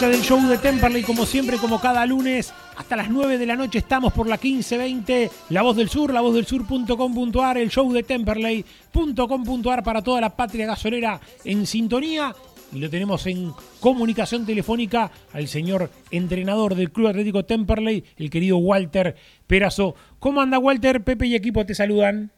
Del 0.03 0.21
show 0.21 0.45
de 0.49 0.57
Temperley, 0.57 1.01
como 1.01 1.25
siempre, 1.25 1.57
como 1.57 1.79
cada 1.79 2.05
lunes, 2.05 2.53
hasta 2.75 2.97
las 2.97 3.09
9 3.09 3.37
de 3.37 3.45
la 3.45 3.55
noche 3.55 3.77
estamos 3.77 4.11
por 4.11 4.27
la 4.27 4.35
1520, 4.35 5.31
La 5.49 5.61
Voz 5.61 5.77
del 5.77 5.87
Sur, 5.87 6.13
lavozdelsur.com.ar, 6.13 7.57
el 7.57 7.69
show 7.69 7.91
de 7.93 8.03
Temperley.com.ar 8.03 9.81
para 9.81 10.01
toda 10.01 10.19
la 10.19 10.35
patria 10.35 10.67
gasolera 10.67 11.21
en 11.45 11.65
sintonía. 11.65 12.35
Y 12.73 12.79
lo 12.79 12.89
tenemos 12.89 13.25
en 13.27 13.53
comunicación 13.79 14.45
telefónica 14.45 15.09
al 15.31 15.47
señor 15.47 15.89
entrenador 16.11 16.75
del 16.75 16.91
Club 16.91 17.07
Atlético 17.07 17.45
Temperley, 17.45 18.03
el 18.17 18.29
querido 18.29 18.57
Walter 18.57 19.15
Perazo. 19.47 19.95
¿Cómo 20.19 20.41
anda 20.41 20.59
Walter? 20.59 21.01
Pepe 21.01 21.27
y 21.27 21.35
equipo 21.35 21.65
te 21.65 21.75
saludan. 21.75 22.29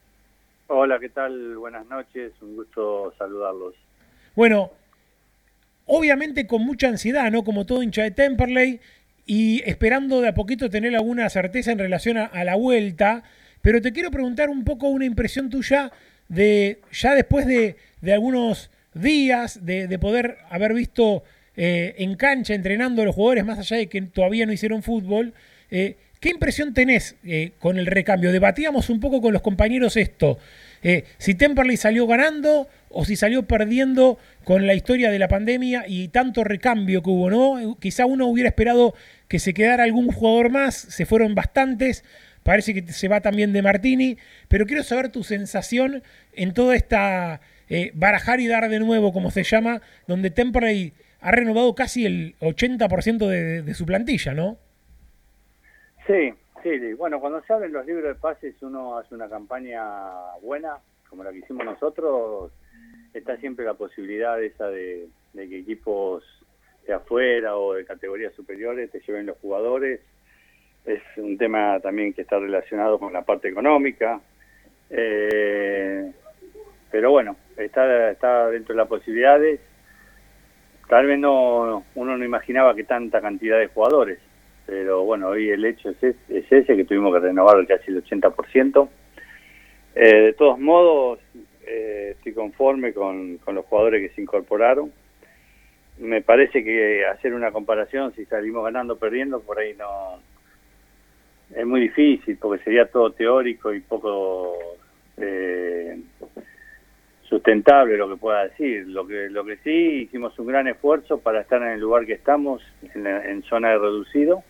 Hola, 0.68 1.00
¿qué 1.00 1.10
tal? 1.10 1.58
Buenas 1.58 1.88
noches, 1.88 2.32
un 2.42 2.58
gusto 2.58 3.12
saludarlos. 3.18 3.74
Bueno, 4.36 4.70
obviamente 5.86 6.48
con 6.48 6.64
mucha 6.64 6.88
ansiedad, 6.88 7.32
¿no? 7.32 7.44
Como 7.44 7.66
todo 7.66 7.84
hincha 7.84 8.04
de 8.04 8.12
Temperley 8.12 8.80
y 9.26 9.62
esperando 9.66 10.22
de 10.22 10.30
a 10.30 10.34
poquito 10.34 10.70
tener 10.70 10.96
alguna 10.96 11.30
certeza 11.30 11.72
en 11.72 11.80
relación 11.80 12.18
a, 12.18 12.44
la 12.44 12.56
vuelta. 12.56 13.24
Pero 13.62 13.82
te 13.82 13.92
quiero 13.92 14.12
preguntar 14.12 14.50
un 14.50 14.64
poco 14.64 14.88
una 14.88 15.06
impresión 15.06 15.50
tuya 15.50 15.92
de 16.28 16.80
ya 16.92 17.16
después 17.16 17.46
de, 17.46 17.76
de 18.02 18.14
algunos 18.14 18.70
días 18.94 19.66
de, 19.66 19.88
de 19.88 20.00
poder 20.00 20.38
haber 20.50 20.74
visto 20.74 21.24
eh, 21.58 21.96
en 22.00 22.16
cancha 22.16 22.54
entrenando 22.54 23.02
a 23.02 23.06
los 23.06 23.16
jugadores, 23.16 23.46
más 23.46 23.58
allá 23.58 23.78
de 23.78 23.88
que 23.88 24.02
todavía 24.02 24.46
no 24.46 24.52
hicieron 24.52 24.84
fútbol. 24.84 25.34
eh, 25.72 25.96
¿Qué 26.20 26.30
impresión 26.30 26.74
tenés 26.74 27.16
eh, 27.24 27.52
con 27.60 27.78
el 27.78 27.86
recambio? 27.86 28.32
Debatíamos 28.32 28.90
un 28.90 29.00
poco 29.00 29.22
con 29.22 29.32
los 29.32 29.42
compañeros 29.42 29.96
esto. 29.96 30.40
si 31.18 31.36
Temperley 31.36 31.78
salió 31.78 32.08
ganando 32.08 32.68
o 32.98 33.04
si 33.04 33.18
salió 33.18 33.44
perdiendo 33.44 34.18
con 34.46 34.66
la 34.66 34.74
historia 34.74 35.12
de 35.12 35.20
la 35.20 35.28
pandemia 35.28 35.84
y 35.86 36.08
tanto 36.08 36.46
recambio 36.46 37.04
que 37.04 37.10
hubo, 37.10 37.30
¿no? 37.30 37.78
Quizá 37.78 38.06
uno 38.06 38.26
hubiera 38.26 38.48
esperado 38.48 38.94
que 39.28 39.38
se 39.38 39.54
quedara 39.54 39.84
algún 39.84 40.14
jugador 40.14 40.50
más, 40.50 40.76
se 40.76 41.06
fueron 41.06 41.36
bastantes, 41.36 42.06
parece 42.44 42.74
que 42.74 42.94
se 42.94 43.10
va 43.10 43.20
también 43.20 43.52
de 43.52 43.62
Martini, 43.62 44.18
pero 44.48 44.66
quiero 44.66 44.82
saber 44.82 45.10
tu 45.10 45.24
sensación 45.24 46.04
en 46.32 46.54
toda 46.54 46.74
esta 46.74 47.42
eh, 47.68 47.92
barajar 47.96 48.40
y 48.40 48.48
dar 48.48 48.70
de 48.70 48.80
nuevo, 48.80 49.12
como 49.12 49.30
se 49.30 49.44
llama, 49.44 49.82
donde 50.08 50.32
Temperley 50.32 50.94
ha 51.20 51.32
renovado 51.32 51.76
casi 51.76 52.06
el 52.06 52.36
80% 52.40 53.28
de, 53.28 53.62
de 53.62 53.74
su 53.74 53.86
plantilla, 53.86 54.34
¿no? 54.34 54.58
Sí, 56.08 56.34
sí, 56.64 56.94
bueno, 56.94 57.20
cuando 57.20 57.42
se 57.42 57.52
abren 57.52 57.74
los 57.74 57.86
libros 57.86 58.06
de 58.06 58.16
pases 58.16 58.56
uno 58.62 58.98
hace 58.98 59.16
una 59.16 59.28
campaña 59.28 59.84
buena, 60.42 60.78
como 61.10 61.26
la 61.26 61.32
que 61.34 61.40
hicimos 61.40 61.66
nosotros, 61.66 62.54
está 63.18 63.38
siempre 63.38 63.66
la 63.66 63.74
posibilidad 63.74 64.42
esa 64.42 64.68
de, 64.70 65.08
que 65.34 65.60
equipos 65.60 66.24
de 66.86 66.94
afuera 66.94 67.58
o 67.58 67.74
de 67.74 67.86
categorías 67.86 68.34
superiores 68.34 68.92
te 68.92 69.00
lleven 69.00 69.26
los 69.26 69.38
jugadores. 69.38 70.02
Es 70.86 71.02
un 71.18 71.38
tema 71.38 71.80
también 71.80 72.14
que 72.14 72.22
está 72.22 72.38
relacionado 72.38 73.00
con 73.00 73.12
la 73.12 73.24
parte 73.24 73.50
económica. 73.50 74.22
Eh, 74.90 76.12
pero 76.92 77.12
bueno, 77.12 77.36
está, 77.58 78.12
está 78.12 78.50
dentro 78.50 78.74
de 78.74 78.78
las 78.78 78.88
posibilidades. 78.88 79.60
Tal 80.88 81.08
vez 81.08 81.18
no 81.18 81.84
uno 81.96 82.18
no 82.18 82.24
imaginaba 82.24 82.76
que 82.76 82.84
tanta 82.84 83.20
cantidad 83.22 83.58
de 83.58 83.68
jugadores 83.68 84.20
pero 84.66 85.04
bueno, 85.04 85.30
hoy 85.30 85.50
el 85.50 85.64
hecho 85.64 85.90
es, 85.90 86.04
es, 86.04 86.16
es 86.28 86.52
ese, 86.52 86.76
que 86.76 86.86
tuvimos 86.86 87.14
que 87.14 87.20
renovar 87.20 87.66
casi 87.68 87.92
el 87.92 88.04
80%. 88.04 88.90
Eh, 89.96 90.22
de 90.22 90.34
todos 90.34 90.60
modos, 90.60 91.20
eh, 91.68 92.12
estoy 92.18 92.34
conforme 92.34 92.94
con, 92.94 93.38
con 93.38 93.56
los 93.56 93.66
jugadores 93.66 94.02
que 94.08 94.16
se 94.16 94.22
incorporaron. 94.22 94.92
Me 96.00 96.22
parece 96.22 96.64
que 96.64 97.06
hacer 97.06 97.34
una 97.34 97.52
comparación, 97.52 98.14
si 98.16 98.26
salimos 98.26 98.64
ganando 98.66 98.96
o 98.96 98.98
perdiendo, 98.98 99.40
por 99.42 99.60
ahí 99.60 99.74
no... 99.78 100.20
Es 101.56 101.66
muy 101.66 101.80
difícil, 101.82 102.38
porque 102.38 102.64
sería 102.64 102.88
todo 102.88 103.12
teórico 103.12 103.74
y 103.74 103.80
poco 103.80 104.58
eh, 105.18 106.00
sustentable 107.24 107.98
lo 107.98 108.10
que 108.10 108.18
pueda 108.18 108.46
decir. 108.46 108.88
Lo 108.88 109.06
que, 109.06 109.30
lo 109.30 109.46
que 109.46 109.58
sí, 109.58 110.04
hicimos 110.04 110.38
un 110.40 110.48
gran 110.48 110.68
esfuerzo 110.68 111.20
para 111.20 111.42
estar 111.42 111.62
en 111.62 111.70
el 111.70 111.80
lugar 111.80 112.06
que 112.06 112.14
estamos, 112.14 112.64
en, 112.94 113.04
la- 113.04 113.24
en 113.30 113.44
zona 113.44 113.70
de 113.70 113.78
reducido 113.78 114.44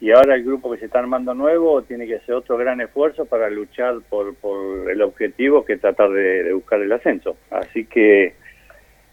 y 0.00 0.12
ahora 0.12 0.34
el 0.34 0.44
grupo 0.44 0.70
que 0.70 0.78
se 0.78 0.86
está 0.86 0.98
armando 0.98 1.34
nuevo 1.34 1.82
tiene 1.82 2.06
que 2.06 2.16
hacer 2.16 2.34
otro 2.34 2.56
gran 2.56 2.80
esfuerzo 2.80 3.26
para 3.26 3.50
luchar 3.50 4.00
por, 4.08 4.34
por 4.34 4.90
el 4.90 5.02
objetivo 5.02 5.64
que 5.64 5.74
es 5.74 5.80
tratar 5.80 6.10
de, 6.10 6.52
buscar 6.54 6.80
el 6.80 6.90
ascenso. 6.90 7.36
Así 7.50 7.84
que 7.84 8.34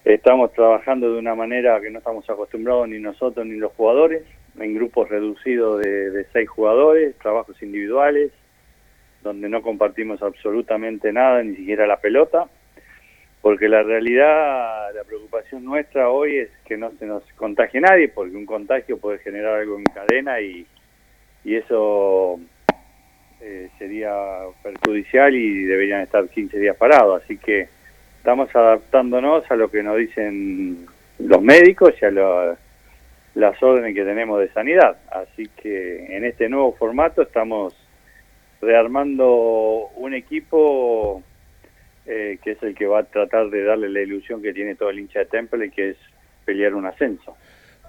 estamos 0.06 0.54
trabajando 0.54 1.12
de 1.12 1.20
una 1.20 1.36
manera 1.36 1.82
que 1.82 1.90
no 1.90 2.00
estamos 2.00 2.30
acostumbrados 2.30 2.88
ni 2.88 3.00
nosotros 3.00 3.46
ni 3.46 3.58
los 3.58 3.74
jugadores, 3.74 4.24
en 4.58 4.76
grupos 4.76 5.10
reducidos 5.10 5.82
de 5.82 6.26
seis 6.32 6.50
jugadores, 6.50 7.16
trabajos 7.18 7.62
individuales, 7.62 8.32
donde 9.24 9.50
no 9.50 9.62
compartimos 9.62 10.22
absolutamente 10.24 11.12
nada, 11.12 11.44
ni 11.44 11.58
siquiera 11.58 11.86
la 11.86 12.00
pelota, 12.00 12.48
porque 13.42 13.68
la 13.68 13.84
realidad, 13.84 14.94
la 14.96 15.04
preocupación 15.04 15.66
nuestra 15.66 16.10
hoy 16.10 16.38
es 16.38 16.50
que 16.66 16.78
no 16.78 16.92
se 16.98 17.06
nos 17.06 17.24
contagie 17.34 17.82
nadie, 17.82 18.08
porque 18.08 18.36
un 18.36 18.46
contagio 18.46 18.98
puede 18.98 19.20
generar 19.20 19.60
algo 19.60 19.78
en 19.78 19.84
cadena 19.84 20.40
y, 20.40 20.66
y 21.48 21.56
eso 21.56 22.40
eh, 23.40 23.70
sería 23.80 24.14
perjudicial 24.62 25.34
y 25.34 25.64
deberían 25.64 26.02
estar 26.02 26.28
15 26.28 26.60
días 26.60 26.76
parados. 26.76 27.24
Así 27.24 27.38
que 27.38 27.70
estamos 28.18 28.54
adaptándonos 28.54 29.50
a 29.50 29.56
lo 29.56 29.72
que 29.72 29.82
nos 29.82 29.96
dicen 29.98 30.86
los 31.20 31.42
médicos 31.42 31.94
y 32.02 32.06
a 32.06 32.12
lo- 32.12 32.58
las 33.36 33.64
órdenes 33.64 33.96
que 33.96 34.04
tenemos 34.04 34.42
de 34.42 34.50
sanidad. 34.50 34.98
Así 35.10 35.48
que 35.62 36.18
en 36.18 36.26
este 36.26 36.50
nuevo 36.50 36.74
formato 36.74 37.22
estamos 37.22 37.74
rearmando 38.62 39.90
un 39.96 40.14
equipo 40.14 41.24
eh, 42.06 42.40
que 42.44 42.52
es 42.52 42.64
el 42.64 42.74
que 42.76 42.88
va 42.88 43.00
a 43.00 43.04
tratar 43.04 43.50
de 43.50 43.64
darle 43.64 43.90
la 43.90 44.02
ilusión 44.02 44.42
que 44.42 44.54
tiene 44.54 44.76
todo 44.76 44.90
el 44.90 45.00
hincha 45.00 45.20
de 45.20 45.26
Temple, 45.26 45.70
que 45.72 45.92
es 45.92 45.98
pelear 46.46 46.74
un 46.74 46.86
ascenso. 46.86 47.38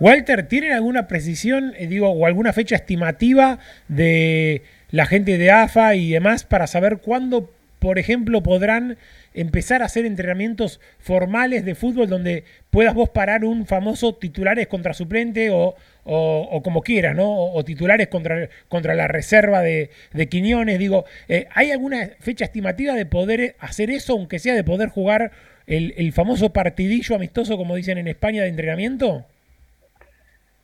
Walter, 0.01 0.47
¿tienen 0.49 0.73
alguna 0.73 1.09
precisión, 1.09 1.75
eh, 1.77 1.87
digo, 1.87 2.09
o 2.11 2.27
alguna 2.27 2.53
fecha 2.53 2.77
estimativa 2.77 3.59
de 3.89 4.63
la 4.91 5.07
gente 5.07 5.39
de 5.39 5.51
AFA 5.51 5.95
y 5.97 6.11
demás 6.11 6.45
para 6.45 6.67
saber 6.67 6.99
cuándo, 6.99 7.51
por 7.79 7.99
ejemplo, 7.99 8.43
podrán 8.43 8.97
empezar 9.35 9.83
a 9.83 9.87
hacer 9.87 10.07
entrenamientos 10.07 10.81
formales 10.99 11.65
de 11.65 11.75
fútbol 11.75 12.09
donde 12.09 12.45
puedas 12.71 12.95
vos 12.95 13.11
parar 13.11 13.45
un 13.45 13.67
famoso 13.67 14.15
titulares 14.15 14.67
contra 14.69 14.95
suplente 14.95 15.51
o, 15.51 15.75
o- 16.05 16.63
como 16.63 16.81
quieras, 16.83 17.15
¿no? 17.15 17.31
O, 17.53 17.65
titulares 17.65 18.09
contra, 18.09 18.49
contra 18.69 18.95
la 18.95 19.07
reserva 19.09 19.63
de, 19.63 19.91
de 20.13 20.29
Quiñones. 20.29 20.79
Digo, 20.79 21.05
eh, 21.29 21.47
¿hay 21.55 21.71
alguna 21.71 22.11
fecha 22.21 22.45
estimativa 22.47 22.95
de 22.95 23.05
poder 23.07 23.57
hacer 23.61 23.91
eso, 23.91 24.15
aunque 24.15 24.39
sea 24.39 24.55
de 24.55 24.65
poder 24.65 24.89
jugar 24.89 25.31
el 25.67 26.13
famoso 26.15 26.51
partidillo 26.53 27.15
amistoso, 27.15 27.59
como 27.59 27.77
dicen 27.77 27.99
en 27.99 28.09
España, 28.09 28.43
de 28.43 28.49
entrenamiento? 28.49 29.27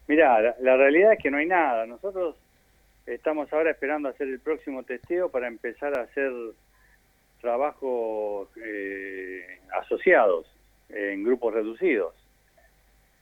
Mira, 0.06 0.40
la, 0.40 0.56
la 0.60 0.76
realidad 0.76 1.14
es 1.14 1.18
que 1.18 1.30
no 1.30 1.38
hay 1.38 1.46
nada. 1.46 1.86
Nosotros 1.86 2.36
estamos 3.06 3.52
ahora 3.52 3.70
esperando 3.70 4.08
hacer 4.08 4.28
el 4.28 4.40
próximo 4.40 4.82
testeo 4.82 5.30
para 5.30 5.48
empezar 5.48 5.98
a 5.98 6.02
hacer 6.02 6.32
trabajos 7.44 8.48
eh, 8.56 9.60
asociados 9.80 10.46
en 10.88 11.24
grupos 11.24 11.52
reducidos. 11.52 12.14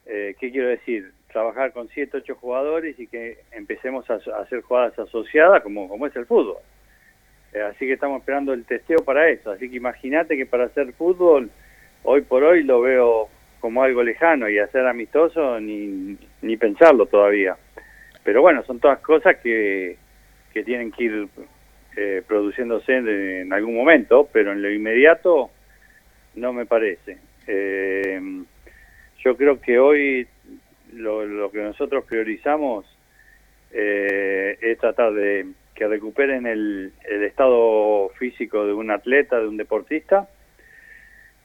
Eh, 0.07 0.37
¿Qué 0.39 0.53
quiero 0.53 0.69
decir? 0.69 1.13
Trabajar 1.33 1.73
con 1.73 1.89
7, 1.89 2.19
8 2.19 2.37
jugadores 2.37 2.99
y 3.01 3.09
que 3.09 3.39
empecemos 3.51 4.09
a, 4.11 4.21
hacer 4.41 4.63
jugadas 4.63 4.97
asociadas 4.99 5.63
como, 5.63 5.89
como 5.89 6.07
es 6.07 6.15
el 6.15 6.27
fútbol. 6.27 6.59
Eh, 7.53 7.63
así 7.63 7.87
que 7.87 7.95
estamos 7.95 8.21
esperando 8.21 8.53
el 8.53 8.65
testeo 8.65 9.05
para 9.05 9.29
eso. 9.29 9.51
Así 9.51 9.69
que 9.69 9.77
imagínate 9.77 10.37
que 10.37 10.47
para 10.47 10.65
hacer 10.67 10.93
fútbol, 10.93 11.51
hoy 12.05 12.23
por 12.23 12.45
hoy 12.45 12.63
lo 12.63 12.81
veo 12.81 13.29
como 13.63 13.85
algo 13.85 14.03
lejano 14.03 14.51
y 14.51 14.59
hacer 14.59 14.87
amistoso 14.87 15.61
ni, 15.61 16.19
ni 16.43 16.57
pensarlo 16.57 17.07
todavía. 17.07 17.57
Pero 18.25 18.43
bueno, 18.43 18.65
son 18.65 18.81
todas 18.81 18.99
cosas 18.99 19.37
que, 19.37 19.97
que 20.53 20.65
tienen 20.65 20.91
que 20.91 21.05
ir 21.05 21.29
eh, 21.97 22.23
produciéndose 22.27 22.97
en, 22.97 23.09
en 23.09 23.53
algún 23.53 23.77
momento, 23.77 24.29
pero 24.33 24.51
en 24.51 24.63
lo 24.63 24.71
inmediato 24.71 25.51
no 26.35 26.53
me 26.53 26.67
parece. 26.67 27.19
Eh, 27.47 28.21
yo 29.25 29.37
creo 29.37 29.61
que 29.61 29.79
hoy 29.79 30.27
lo, 30.95 31.25
lo 31.25 31.53
que 31.53 31.63
nosotros 31.63 32.05
priorizamos 32.05 32.85
eh, 33.71 34.59
es 34.61 34.79
tratar 34.79 35.13
de 35.13 35.47
que 35.77 35.87
recuperen 35.87 36.47
el, 36.47 36.93
el 37.09 37.23
estado 37.23 38.09
físico 38.19 38.67
de 38.67 38.73
un 38.73 38.91
atleta, 38.91 39.39
de 39.39 39.47
un 39.47 39.57
deportista, 39.57 40.29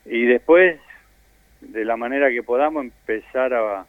y 0.05 0.25
después, 0.25 0.79
de 1.71 1.85
la 1.85 1.97
manera 1.97 2.29
que 2.29 2.43
podamos, 2.43 2.83
empezar 2.85 3.53
a, 3.53 3.85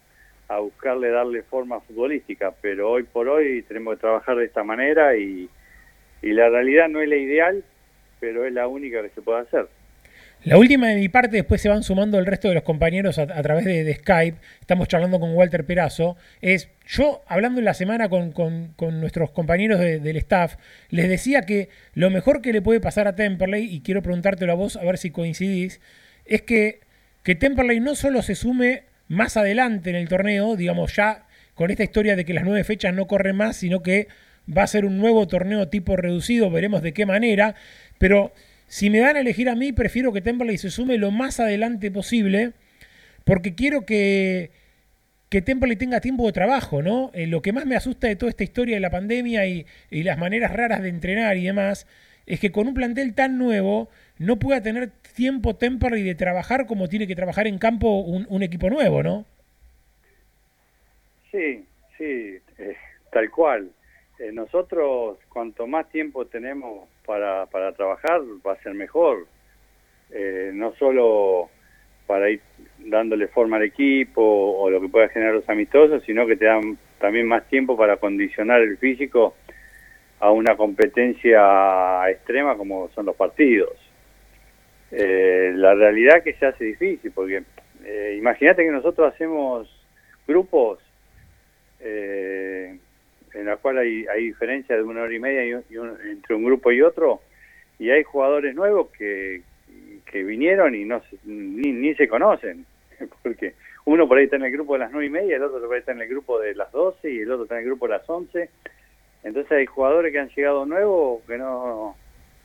a 0.48 0.58
buscarle 0.58 1.10
darle 1.10 1.42
forma 1.42 1.80
futbolística. 1.80 2.52
Pero 2.60 2.90
hoy 2.90 3.04
por 3.04 3.28
hoy 3.28 3.62
tenemos 3.62 3.94
que 3.94 4.00
trabajar 4.00 4.36
de 4.36 4.46
esta 4.46 4.64
manera 4.64 5.16
y, 5.16 5.48
y 6.22 6.32
la 6.32 6.48
realidad 6.48 6.88
no 6.88 7.00
es 7.00 7.08
la 7.08 7.16
ideal, 7.16 7.64
pero 8.20 8.44
es 8.44 8.52
la 8.52 8.66
única 8.66 9.02
que 9.02 9.10
se 9.10 9.22
puede 9.22 9.40
hacer. 9.40 9.68
La 10.44 10.56
última 10.56 10.88
de 10.88 10.94
mi 10.94 11.08
parte, 11.08 11.36
después 11.36 11.60
se 11.60 11.68
van 11.68 11.82
sumando 11.82 12.16
el 12.16 12.24
resto 12.24 12.48
de 12.48 12.54
los 12.54 12.62
compañeros 12.62 13.18
a, 13.18 13.26
través 13.26 13.64
de, 13.64 13.92
Skype. 13.92 14.38
Estamos 14.60 14.86
charlando 14.86 15.18
con 15.18 15.34
Walter 15.34 15.64
Perazo. 15.64 16.16
Es 16.40 16.70
yo, 16.86 17.22
hablando 17.26 17.58
en 17.58 17.64
la 17.64 17.74
semana 17.74 18.08
con, 18.08 18.30
con, 18.30 19.00
nuestros 19.00 19.32
compañeros 19.32 19.80
de, 19.80 19.98
del 19.98 20.16
staff, 20.16 20.54
les 20.90 21.08
decía 21.08 21.42
que 21.42 21.70
lo 21.94 22.08
mejor 22.10 22.40
que 22.40 22.52
le 22.52 22.62
puede 22.62 22.80
pasar 22.80 23.08
a 23.08 23.16
Temperley, 23.16 23.64
y 23.64 23.80
quiero 23.80 24.00
preguntártelo 24.00 24.52
a 24.52 24.54
vos 24.54 24.76
a 24.76 24.84
ver 24.84 24.96
si 24.96 25.10
coincidís, 25.10 25.80
es 26.24 26.42
que, 26.42 26.80
que 27.28 27.34
Temperley 27.34 27.78
no 27.78 27.94
solo 27.94 28.22
se 28.22 28.34
sume 28.34 28.84
más 29.06 29.36
adelante 29.36 29.90
en 29.90 29.96
el 29.96 30.08
torneo, 30.08 30.56
digamos 30.56 30.96
ya 30.96 31.26
con 31.52 31.70
esta 31.70 31.84
historia 31.84 32.16
de 32.16 32.24
que 32.24 32.32
las 32.32 32.42
nueve 32.42 32.64
fechas 32.64 32.94
no 32.94 33.06
corren 33.06 33.36
más, 33.36 33.58
sino 33.58 33.82
que 33.82 34.08
va 34.48 34.62
a 34.62 34.66
ser 34.66 34.86
un 34.86 34.96
nuevo 34.96 35.28
torneo 35.28 35.68
tipo 35.68 35.94
reducido, 35.94 36.50
veremos 36.50 36.80
de 36.80 36.94
qué 36.94 37.04
manera, 37.04 37.54
pero 37.98 38.32
si 38.66 38.88
me 38.88 39.00
dan 39.00 39.16
a 39.16 39.20
elegir 39.20 39.50
a 39.50 39.54
mí, 39.54 39.74
prefiero 39.74 40.10
que 40.10 40.22
Temperley 40.22 40.56
se 40.56 40.70
sume 40.70 40.96
lo 40.96 41.10
más 41.10 41.38
adelante 41.38 41.90
posible, 41.90 42.52
porque 43.24 43.54
quiero 43.54 43.84
que, 43.84 44.50
que 45.28 45.42
Temperley 45.42 45.76
tenga 45.76 46.00
tiempo 46.00 46.24
de 46.24 46.32
trabajo, 46.32 46.80
¿no? 46.80 47.10
Eh, 47.12 47.26
lo 47.26 47.42
que 47.42 47.52
más 47.52 47.66
me 47.66 47.76
asusta 47.76 48.06
de 48.06 48.16
toda 48.16 48.30
esta 48.30 48.44
historia 48.44 48.76
de 48.76 48.80
la 48.80 48.88
pandemia 48.88 49.46
y, 49.46 49.66
y, 49.90 50.02
las 50.02 50.16
maneras 50.16 50.50
raras 50.50 50.80
de 50.80 50.88
entrenar 50.88 51.36
y 51.36 51.44
demás, 51.44 51.86
es 52.24 52.40
que 52.40 52.52
con 52.52 52.68
un 52.68 52.72
plantel 52.72 53.12
tan 53.12 53.36
nuevo 53.36 53.90
no 54.18 54.36
pueda 54.36 54.62
tener 54.62 54.90
tiempo 55.14 55.56
Temperley 55.56 56.02
de 56.02 56.14
trabajar 56.14 56.66
como 56.66 56.88
tiene 56.88 57.06
que 57.06 57.16
trabajar 57.16 57.46
en 57.46 57.58
campo 57.58 58.00
un, 58.00 58.26
un 58.28 58.42
equipo 58.42 58.70
nuevo, 58.70 59.02
¿no? 59.02 59.24
Sí, 61.30 61.64
sí, 61.96 62.38
eh, 62.58 62.76
tal 63.12 63.30
cual. 63.30 63.70
Eh, 64.18 64.32
nosotros, 64.32 65.18
cuanto 65.28 65.66
más 65.66 65.88
tiempo 65.90 66.26
tenemos 66.26 66.88
para, 67.06 67.46
para 67.46 67.72
trabajar 67.72 68.20
va 68.46 68.52
a 68.52 68.62
ser 68.62 68.74
mejor. 68.74 69.26
Eh, 70.10 70.50
no 70.54 70.74
solo 70.76 71.50
para 72.06 72.30
ir 72.30 72.40
dándole 72.78 73.28
forma 73.28 73.58
al 73.58 73.64
equipo 73.64 74.22
o 74.22 74.70
lo 74.70 74.80
que 74.80 74.88
pueda 74.88 75.08
generar 75.08 75.34
los 75.34 75.48
amistosos, 75.48 76.02
sino 76.04 76.26
que 76.26 76.36
te 76.36 76.46
dan 76.46 76.78
también 76.98 77.28
más 77.28 77.46
tiempo 77.48 77.76
para 77.76 77.98
condicionar 77.98 78.60
el 78.62 78.78
físico 78.78 79.34
a 80.18 80.30
una 80.32 80.56
competencia 80.56 82.08
extrema 82.10 82.56
como 82.56 82.88
son 82.94 83.06
los 83.06 83.14
partidos. 83.14 83.87
Eh, 84.90 85.52
la 85.54 85.74
realidad 85.74 86.22
que 86.22 86.32
se 86.34 86.46
hace 86.46 86.64
difícil, 86.64 87.12
porque 87.12 87.42
eh, 87.84 88.14
imagínate 88.18 88.64
que 88.64 88.70
nosotros 88.70 89.12
hacemos 89.12 89.68
grupos 90.26 90.78
eh, 91.80 92.78
en 93.34 93.44
la 93.44 93.56
cual 93.56 93.78
hay, 93.78 94.06
hay 94.06 94.24
diferencia 94.24 94.76
de 94.76 94.82
una 94.82 95.02
hora 95.02 95.14
y 95.14 95.18
media 95.18 95.44
y, 95.44 95.52
entre 96.10 96.34
un 96.34 96.44
grupo 96.44 96.72
y 96.72 96.80
otro, 96.80 97.20
y 97.78 97.90
hay 97.90 98.02
jugadores 98.02 98.54
nuevos 98.54 98.90
que, 98.90 99.42
que 100.06 100.24
vinieron 100.24 100.74
y 100.74 100.84
no 100.84 101.02
se, 101.02 101.18
ni, 101.24 101.70
ni 101.72 101.94
se 101.94 102.08
conocen, 102.08 102.64
porque 103.22 103.54
uno 103.84 104.08
por 104.08 104.16
ahí 104.16 104.24
está 104.24 104.36
en 104.36 104.44
el 104.44 104.52
grupo 104.52 104.72
de 104.72 104.80
las 104.80 104.90
nueve 104.90 105.06
y 105.06 105.10
media, 105.10 105.36
el 105.36 105.42
otro 105.42 105.60
por 105.60 105.74
ahí 105.74 105.80
está 105.80 105.92
en 105.92 106.00
el 106.00 106.08
grupo 106.08 106.40
de 106.40 106.54
las 106.54 106.72
doce 106.72 107.10
y 107.10 107.20
el 107.20 107.30
otro 107.30 107.44
está 107.44 107.56
en 107.56 107.60
el 107.60 107.66
grupo 107.66 107.86
de 107.86 107.92
las 107.92 108.08
once, 108.08 108.48
entonces 109.22 109.52
hay 109.52 109.66
jugadores 109.66 110.12
que 110.12 110.18
han 110.18 110.30
llegado 110.30 110.64
nuevos 110.64 111.22
que 111.26 111.36
no, 111.36 111.94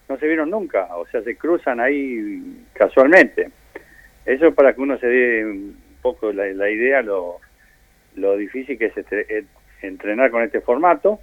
no 0.10 0.18
se 0.18 0.28
vieron 0.28 0.50
nunca, 0.50 0.96
o 0.96 1.08
sea, 1.08 1.22
se 1.22 1.36
cruzan 1.36 1.80
ahí 1.80 2.66
casualmente. 2.74 3.50
Eso 4.26 4.48
es 4.48 4.54
para 4.54 4.74
que 4.74 4.82
uno 4.82 4.98
se 4.98 5.08
dé 5.08 5.46
un 5.46 5.78
poco 6.02 6.32
la, 6.32 6.46
la 6.48 6.70
idea 6.70 7.02
lo, 7.02 7.40
lo 8.16 8.38
difícil 8.38 8.78
que 8.78 8.88
es 8.88 8.98
este, 8.98 9.46
entrenar 9.82 10.32
con 10.32 10.44
este 10.44 10.62
formato, 10.62 11.20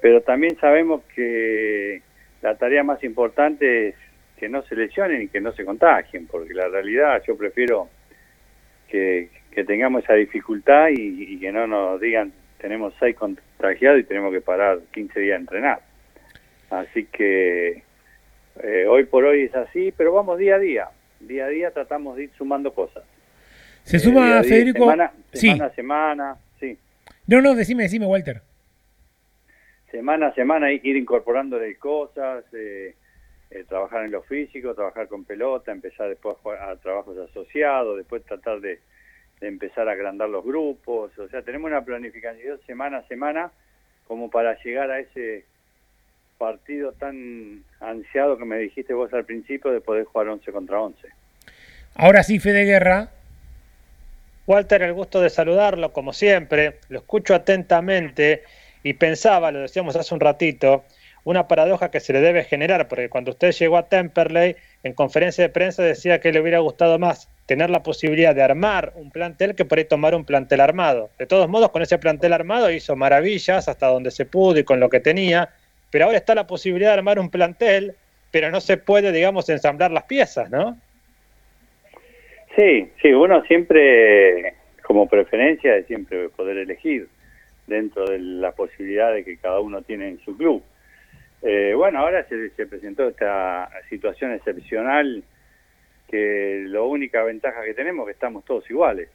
pero 0.00 0.22
también 0.22 0.56
sabemos 0.58 1.02
que 1.14 2.02
la 2.42 2.56
tarea 2.56 2.82
más 2.82 3.02
importante 3.02 3.88
es 3.88 3.94
que 4.36 4.48
no 4.48 4.62
se 4.62 4.76
lesionen 4.76 5.22
y 5.22 5.28
que 5.28 5.40
no 5.40 5.52
se 5.52 5.64
contagien, 5.64 6.26
porque 6.26 6.54
la 6.54 6.68
realidad 6.68 7.22
yo 7.26 7.36
prefiero 7.36 7.88
que, 8.88 9.30
que 9.50 9.64
tengamos 9.64 10.04
esa 10.04 10.14
dificultad 10.14 10.88
y, 10.90 11.34
y, 11.34 11.40
que 11.40 11.52
no 11.52 11.66
nos 11.66 12.00
digan 12.00 12.32
tenemos 12.58 12.94
seis 12.98 13.16
contagiados 13.16 14.00
y 14.00 14.04
tenemos 14.04 14.32
que 14.32 14.40
parar 14.40 14.80
15 14.92 15.20
días 15.20 15.36
a 15.36 15.40
entrenar. 15.40 15.80
Así 16.70 17.04
que 17.06 17.82
eh, 18.62 18.86
hoy 18.86 19.04
por 19.04 19.24
hoy 19.24 19.44
es 19.44 19.54
así, 19.54 19.92
pero 19.96 20.12
vamos 20.12 20.38
día 20.38 20.56
a 20.56 20.58
día. 20.58 20.88
Día 21.20 21.46
a 21.46 21.48
día 21.48 21.70
tratamos 21.70 22.16
de 22.16 22.24
ir 22.24 22.30
sumando 22.36 22.72
cosas. 22.72 23.04
Se 23.84 23.98
suma, 23.98 24.20
eh, 24.20 24.32
día 24.32 24.42
Federico. 24.42 24.78
Semana, 24.80 25.12
sí. 25.32 25.50
a 25.50 25.70
semana, 25.70 26.36
sí. 26.60 26.78
No, 27.26 27.40
no, 27.40 27.54
decime, 27.54 27.84
decime, 27.84 28.06
Walter. 28.06 28.42
Semana 29.90 30.26
a 30.28 30.34
semana 30.34 30.70
ir 30.70 30.96
incorporándole 30.96 31.76
cosas, 31.76 32.44
eh, 32.52 32.94
eh, 33.50 33.64
trabajar 33.66 34.04
en 34.04 34.10
lo 34.10 34.22
físico, 34.22 34.74
trabajar 34.74 35.08
con 35.08 35.24
pelota, 35.24 35.72
empezar 35.72 36.10
después 36.10 36.36
a, 36.36 36.42
jugar 36.42 36.68
a 36.68 36.76
trabajos 36.76 37.16
asociados, 37.16 37.96
después 37.96 38.22
tratar 38.24 38.60
de, 38.60 38.80
de, 39.40 39.48
empezar 39.48 39.88
a 39.88 39.92
agrandar 39.92 40.28
los 40.28 40.44
grupos. 40.44 41.18
O 41.18 41.28
sea, 41.28 41.40
tenemos 41.40 41.70
una 41.70 41.82
planificación 41.82 42.60
semana 42.66 42.98
a 42.98 43.08
semana 43.08 43.50
como 44.06 44.28
para 44.30 44.62
llegar 44.62 44.90
a 44.90 45.00
ese 45.00 45.46
partido 46.38 46.92
tan 46.92 47.64
ansiado 47.80 48.38
que 48.38 48.44
me 48.44 48.58
dijiste 48.58 48.94
vos 48.94 49.12
al 49.12 49.24
principio 49.24 49.70
de 49.72 49.80
poder 49.80 50.04
jugar 50.04 50.28
11 50.28 50.52
contra 50.52 50.80
11. 50.80 51.08
Ahora 51.96 52.22
sí, 52.22 52.38
Fede 52.38 52.64
Guerra. 52.64 53.10
Walter, 54.46 54.82
el 54.82 54.94
gusto 54.94 55.20
de 55.20 55.28
saludarlo, 55.28 55.92
como 55.92 56.12
siempre. 56.12 56.78
Lo 56.88 57.00
escucho 57.00 57.34
atentamente 57.34 58.44
y 58.82 58.94
pensaba, 58.94 59.50
lo 59.50 59.60
decíamos 59.60 59.96
hace 59.96 60.14
un 60.14 60.20
ratito, 60.20 60.84
una 61.24 61.48
paradoja 61.48 61.90
que 61.90 62.00
se 62.00 62.14
le 62.14 62.20
debe 62.20 62.44
generar, 62.44 62.88
porque 62.88 63.10
cuando 63.10 63.32
usted 63.32 63.52
llegó 63.52 63.76
a 63.76 63.88
Temperley, 63.88 64.56
en 64.84 64.94
conferencia 64.94 65.44
de 65.44 65.50
prensa 65.50 65.82
decía 65.82 66.20
que 66.20 66.32
le 66.32 66.40
hubiera 66.40 66.60
gustado 66.60 66.98
más 66.98 67.28
tener 67.44 67.68
la 67.68 67.82
posibilidad 67.82 68.34
de 68.34 68.42
armar 68.42 68.92
un 68.94 69.10
plantel 69.10 69.54
que 69.54 69.64
por 69.64 69.78
ahí 69.78 69.84
tomar 69.84 70.14
un 70.14 70.24
plantel 70.24 70.60
armado. 70.60 71.10
De 71.18 71.26
todos 71.26 71.48
modos, 71.48 71.70
con 71.70 71.82
ese 71.82 71.98
plantel 71.98 72.32
armado 72.32 72.70
hizo 72.70 72.96
maravillas 72.96 73.68
hasta 73.68 73.88
donde 73.88 74.10
se 74.10 74.24
pudo 74.24 74.58
y 74.58 74.64
con 74.64 74.80
lo 74.80 74.88
que 74.88 75.00
tenía, 75.00 75.50
pero 75.90 76.06
ahora 76.06 76.18
está 76.18 76.34
la 76.34 76.46
posibilidad 76.46 76.90
de 76.90 76.98
armar 76.98 77.18
un 77.18 77.30
plantel, 77.30 77.94
pero 78.30 78.50
no 78.50 78.60
se 78.60 78.76
puede, 78.76 79.12
digamos, 79.12 79.48
ensamblar 79.48 79.90
las 79.90 80.04
piezas, 80.04 80.50
¿no? 80.50 80.78
Sí, 82.56 82.90
sí, 83.00 83.12
uno 83.12 83.42
siempre, 83.44 84.54
como 84.82 85.08
preferencia, 85.08 85.76
es 85.76 85.86
siempre 85.86 86.28
poder 86.30 86.58
elegir 86.58 87.08
dentro 87.66 88.06
de 88.06 88.18
la 88.18 88.52
posibilidad 88.52 89.12
de 89.12 89.24
que 89.24 89.36
cada 89.36 89.60
uno 89.60 89.82
tiene 89.82 90.08
en 90.08 90.20
su 90.20 90.36
club. 90.36 90.62
Eh, 91.42 91.72
bueno, 91.76 92.00
ahora 92.00 92.24
se, 92.28 92.50
se, 92.50 92.66
presentó 92.66 93.08
esta 93.08 93.70
situación 93.88 94.32
excepcional 94.32 95.22
que 96.10 96.64
la 96.66 96.82
única 96.82 97.22
ventaja 97.22 97.62
que 97.64 97.74
tenemos 97.74 98.02
es 98.02 98.06
que 98.06 98.12
estamos 98.12 98.44
todos 98.44 98.68
iguales, 98.70 99.08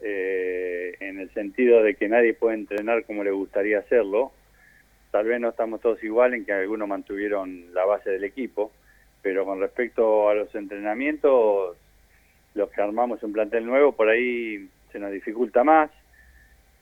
eh, 0.00 0.96
en 1.00 1.20
el 1.20 1.30
sentido 1.34 1.82
de 1.82 1.94
que 1.94 2.08
nadie 2.08 2.34
puede 2.34 2.56
entrenar 2.56 3.04
como 3.04 3.24
le 3.24 3.30
gustaría 3.30 3.78
hacerlo, 3.78 4.32
tal 5.14 5.26
vez 5.26 5.40
no 5.40 5.50
estamos 5.50 5.80
todos 5.80 6.02
igual 6.02 6.34
en 6.34 6.44
que 6.44 6.52
algunos 6.52 6.88
mantuvieron 6.88 7.72
la 7.72 7.84
base 7.84 8.10
del 8.10 8.24
equipo, 8.24 8.72
pero 9.22 9.44
con 9.44 9.60
respecto 9.60 10.28
a 10.28 10.34
los 10.34 10.52
entrenamientos 10.56 11.76
los 12.54 12.70
que 12.70 12.82
armamos 12.82 13.22
un 13.22 13.32
plantel 13.32 13.64
nuevo, 13.64 13.92
por 13.92 14.08
ahí 14.08 14.68
se 14.90 14.98
nos 14.98 15.12
dificulta 15.12 15.62
más, 15.62 15.88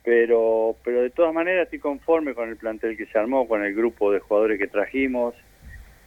pero, 0.02 0.76
pero 0.82 1.02
de 1.02 1.10
todas 1.10 1.34
maneras 1.34 1.64
estoy 1.64 1.80
conforme 1.80 2.32
con 2.32 2.48
el 2.48 2.56
plantel 2.56 2.96
que 2.96 3.04
se 3.04 3.18
armó, 3.18 3.46
con 3.46 3.62
el 3.62 3.74
grupo 3.74 4.10
de 4.10 4.20
jugadores 4.20 4.58
que 4.58 4.66
trajimos 4.66 5.34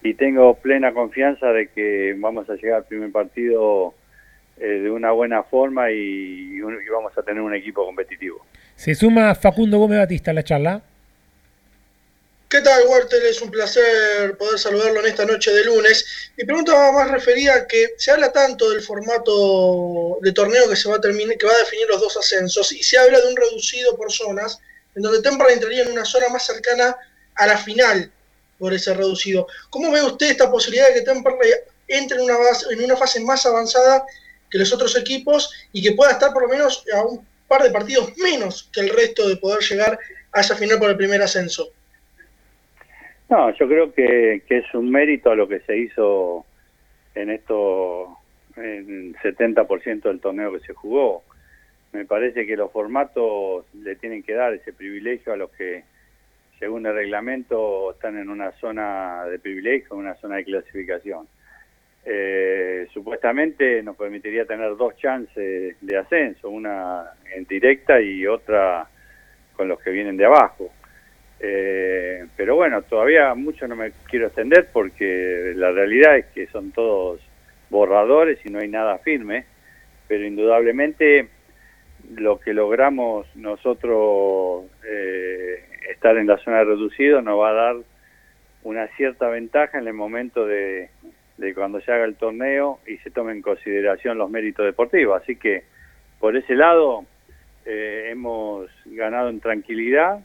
y 0.01 0.15
tengo 0.15 0.55
plena 0.55 0.95
confianza 0.95 1.53
de 1.53 1.67
que 1.67 2.15
vamos 2.17 2.49
a 2.49 2.55
llegar 2.55 2.77
al 2.77 2.85
primer 2.85 3.11
partido 3.11 3.93
eh, 4.57 4.65
de 4.65 4.89
una 4.89 5.11
buena 5.11 5.43
forma 5.43 5.91
y, 5.91 6.57
y 6.57 6.89
vamos 6.91 7.15
a 7.15 7.21
tener 7.21 7.43
un 7.43 7.53
equipo 7.53 7.85
competitivo. 7.85 8.43
Se 8.73 8.95
suma 8.95 9.35
Facundo 9.35 9.77
Gómez 9.77 9.99
Batista 9.99 10.31
a 10.31 10.33
la 10.33 10.43
charla. 10.43 10.81
¿Qué 12.55 12.61
tal, 12.61 12.87
Walter? 12.87 13.21
Es 13.25 13.41
un 13.41 13.51
placer 13.51 14.37
poder 14.37 14.57
saludarlo 14.57 15.01
en 15.01 15.07
esta 15.07 15.25
noche 15.25 15.51
de 15.51 15.65
lunes. 15.65 16.05
Mi 16.37 16.45
pregunta 16.45 16.89
más 16.93 17.11
referida 17.11 17.53
a 17.53 17.67
que 17.67 17.95
se 17.97 18.11
habla 18.11 18.31
tanto 18.31 18.69
del 18.69 18.81
formato 18.81 20.19
de 20.21 20.31
torneo 20.31 20.69
que 20.69 20.77
se 20.77 20.87
va 20.87 20.95
a 20.95 21.01
terminar, 21.01 21.37
que 21.37 21.47
va 21.47 21.51
a 21.51 21.57
definir 21.57 21.85
los 21.89 21.99
dos 21.99 22.15
ascensos, 22.15 22.71
y 22.71 22.81
se 22.81 22.97
habla 22.97 23.19
de 23.19 23.27
un 23.27 23.35
reducido 23.35 23.97
por 23.97 24.09
zonas, 24.09 24.57
en 24.95 25.03
donde 25.03 25.21
Temperley 25.21 25.55
entraría 25.55 25.83
en 25.83 25.91
una 25.91 26.05
zona 26.05 26.29
más 26.29 26.45
cercana 26.45 26.95
a 27.35 27.45
la 27.45 27.57
final 27.57 28.09
por 28.57 28.73
ese 28.73 28.93
reducido. 28.93 29.47
¿Cómo 29.69 29.91
ve 29.91 30.01
usted 30.01 30.27
esta 30.27 30.49
posibilidad 30.49 30.87
de 30.87 30.93
que 30.93 31.01
Temperley 31.01 31.51
entre 31.89 32.19
en 32.19 32.23
una, 32.23 32.37
base, 32.37 32.67
en 32.71 32.81
una 32.81 32.95
fase 32.95 33.19
más 33.19 33.45
avanzada 33.45 34.05
que 34.49 34.59
los 34.59 34.71
otros 34.71 34.95
equipos 34.95 35.51
y 35.73 35.83
que 35.83 35.91
pueda 35.91 36.13
estar 36.13 36.31
por 36.31 36.43
lo 36.43 36.47
menos 36.47 36.85
a 36.93 37.03
un 37.03 37.27
par 37.49 37.63
de 37.63 37.71
partidos 37.71 38.15
menos 38.15 38.69
que 38.71 38.79
el 38.79 38.91
resto 38.91 39.27
de 39.27 39.35
poder 39.35 39.61
llegar 39.61 39.99
a 40.31 40.39
esa 40.39 40.55
final 40.55 40.79
por 40.79 40.89
el 40.89 40.95
primer 40.95 41.21
ascenso? 41.21 41.74
No, 43.29 43.51
yo 43.55 43.67
creo 43.67 43.93
que, 43.93 44.43
que 44.47 44.57
es 44.59 44.73
un 44.73 44.91
mérito 44.91 45.31
a 45.31 45.35
lo 45.35 45.47
que 45.47 45.59
se 45.61 45.77
hizo 45.77 46.45
en 47.15 47.29
esto, 47.31 48.17
en 48.55 49.15
70% 49.15 50.03
del 50.03 50.19
torneo 50.19 50.51
que 50.53 50.59
se 50.59 50.73
jugó. 50.73 51.23
Me 51.93 52.05
parece 52.05 52.45
que 52.45 52.57
los 52.57 52.71
formatos 52.71 53.65
le 53.73 53.95
tienen 53.95 54.21
que 54.21 54.33
dar 54.33 54.53
ese 54.53 54.73
privilegio 54.73 55.33
a 55.33 55.37
los 55.37 55.49
que, 55.51 55.83
según 56.59 56.85
el 56.85 56.93
reglamento, 56.93 57.91
están 57.91 58.17
en 58.17 58.29
una 58.29 58.51
zona 58.53 59.25
de 59.25 59.39
privilegio, 59.39 59.95
una 59.95 60.15
zona 60.15 60.35
de 60.35 60.43
clasificación. 60.43 61.27
Eh, 62.07 62.87
supuestamente 62.93 63.81
nos 63.81 63.95
permitiría 63.95 64.45
tener 64.45 64.75
dos 64.77 64.95
chances 64.97 65.75
de 65.81 65.97
ascenso, 65.97 66.49
una 66.49 67.05
en 67.33 67.45
directa 67.45 67.99
y 67.99 68.27
otra 68.27 68.87
con 69.53 69.67
los 69.67 69.79
que 69.79 69.89
vienen 69.89 70.17
de 70.17 70.25
abajo. 70.25 70.69
Eh, 71.39 72.25
pero 72.35 72.55
bueno, 72.55 72.81
todavía 72.83 73.33
mucho 73.35 73.67
no 73.67 73.75
me 73.75 73.91
quiero 74.09 74.27
extender 74.27 74.69
porque 74.71 75.53
la 75.55 75.71
realidad 75.71 76.17
es 76.17 76.25
que 76.27 76.47
son 76.47 76.71
todos 76.71 77.19
borradores 77.69 78.39
y 78.45 78.49
no 78.49 78.59
hay 78.59 78.67
nada 78.67 78.97
firme, 78.99 79.45
pero 80.07 80.25
indudablemente 80.25 81.27
lo 82.15 82.39
que 82.39 82.53
logramos 82.53 83.27
nosotros 83.35 84.65
eh, 84.87 85.63
estar 85.89 86.17
en 86.17 86.27
la 86.27 86.37
zona 86.37 86.59
de 86.59 86.65
reducido 86.65 87.21
nos 87.21 87.39
va 87.39 87.49
a 87.49 87.53
dar 87.53 87.75
una 88.63 88.87
cierta 88.95 89.27
ventaja 89.27 89.77
en 89.77 89.87
el 89.87 89.93
momento 89.93 90.45
de, 90.45 90.89
de 91.37 91.53
cuando 91.53 91.81
se 91.81 91.91
haga 91.91 92.05
el 92.05 92.15
torneo 92.15 92.79
y 92.87 92.97
se 92.97 93.11
tome 93.11 93.31
en 93.33 93.41
consideración 93.41 94.17
los 94.17 94.29
méritos 94.29 94.65
deportivos. 94.65 95.21
Así 95.21 95.35
que 95.35 95.63
por 96.19 96.35
ese 96.35 96.55
lado 96.55 97.05
eh, 97.65 98.09
hemos 98.11 98.69
ganado 98.85 99.29
en 99.29 99.39
tranquilidad, 99.39 100.19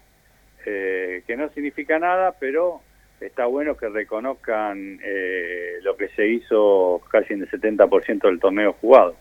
eh, 0.67 1.23
que 1.27 1.37
no 1.37 1.49
significa 1.51 1.99
nada, 1.99 2.35
pero 2.39 2.81
está 3.21 3.47
bueno 3.47 3.77
que 3.77 3.89
reconozcan 3.89 4.99
eh, 5.05 5.79
lo 5.83 5.97
que 5.97 6.09
se 6.11 6.27
hizo 6.27 7.01
casi 7.11 7.35
en 7.35 7.43
el 7.43 7.51
70% 7.51 8.23
del 8.23 8.41
torneo 8.41 8.75
jugado. 8.81 9.17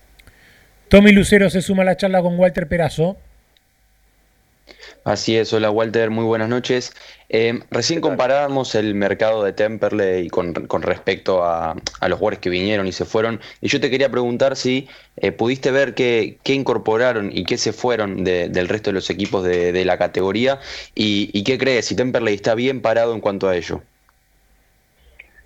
Tommy 0.87 1.11
Lucero 1.11 1.49
se 1.49 1.61
suma 1.61 1.83
a 1.83 1.85
la 1.85 1.97
charla 1.97 2.21
con 2.21 2.39
Walter 2.39 2.67
Perazo. 2.67 3.17
Así 5.03 5.37
es, 5.37 5.53
hola 5.53 5.71
Walter, 5.71 6.09
muy 6.09 6.25
buenas 6.25 6.49
noches. 6.49 6.93
Eh, 7.29 7.59
recién 7.71 8.01
comparábamos 8.01 8.75
el 8.75 8.95
mercado 8.95 9.43
de 9.43 9.53
Temperley 9.53 10.29
con, 10.29 10.53
con 10.53 10.81
respecto 10.81 11.43
a, 11.43 11.75
a, 11.99 12.09
los 12.09 12.19
jugadores 12.19 12.39
que 12.39 12.49
vinieron 12.49 12.87
y 12.87 12.91
se 12.91 13.05
fueron. 13.05 13.39
Y 13.61 13.67
yo 13.67 13.79
te 13.79 13.89
quería 13.89 14.09
preguntar 14.09 14.55
si 14.55 14.87
eh, 15.17 15.31
pudiste 15.31 15.71
ver 15.71 15.93
qué, 15.93 16.37
qué, 16.43 16.53
incorporaron 16.53 17.29
y 17.31 17.45
qué 17.45 17.57
se 17.57 17.71
fueron 17.71 18.23
de, 18.23 18.49
del 18.49 18.67
resto 18.67 18.89
de 18.89 18.95
los 18.95 19.09
equipos 19.09 19.43
de, 19.43 19.71
de 19.71 19.85
la 19.85 19.97
categoría 19.97 20.59
y, 20.95 21.29
y, 21.33 21.43
qué 21.43 21.57
crees, 21.57 21.85
si 21.85 21.95
Temperley 21.95 22.33
está 22.33 22.55
bien 22.55 22.81
parado 22.81 23.13
en 23.13 23.21
cuanto 23.21 23.47
a 23.47 23.55
ello. 23.55 23.81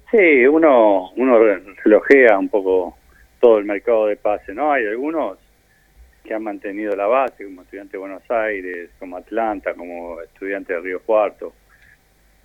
Sí, 0.10 0.46
uno, 0.46 1.12
uno 1.16 1.40
relojea 1.84 2.38
un 2.38 2.50
poco 2.50 2.98
todo 3.40 3.58
el 3.58 3.66
mercado 3.66 4.06
de 4.06 4.16
pase, 4.16 4.54
¿no? 4.54 4.72
Hay 4.72 4.86
algunos 4.86 5.38
que 6.24 6.34
han 6.34 6.44
mantenido 6.44 6.96
la 6.96 7.08
base, 7.08 7.44
como 7.44 7.64
estudiante 7.64 7.94
de 7.94 7.98
Buenos 7.98 8.32
Aires, 8.32 8.90
como 8.98 9.18
Atlanta, 9.18 9.74
como 9.74 10.22
estudiante 10.22 10.74
de 10.74 10.80
Río 10.80 11.02
Cuarto, 11.02 11.54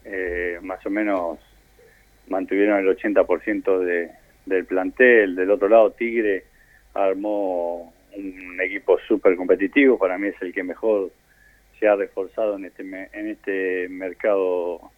eh, 0.05 0.59
más 0.63 0.85
o 0.85 0.91
menos 0.91 1.39
mantuvieron 2.29 2.79
el 2.79 2.97
80% 2.97 3.79
de, 3.81 4.11
del 4.47 4.65
plantel. 4.65 5.37
Del 5.37 5.51
otro 5.51 5.69
lado, 5.69 5.93
Tigre 5.93 6.45
armó 6.95 7.93
un 8.17 8.61
equipo 8.61 8.99
súper 9.07 9.37
competitivo, 9.37 9.99
para 9.99 10.19
mí 10.19 10.29
es 10.29 10.43
el 10.43 10.53
que 10.53 10.63
mejor 10.63 11.11
se 11.79 11.87
ha 11.87 11.95
reforzado 11.95 12.57
en 12.57 12.65
este, 12.65 12.83
en 12.83 13.29
este 13.29 13.89
mercado 13.89 14.91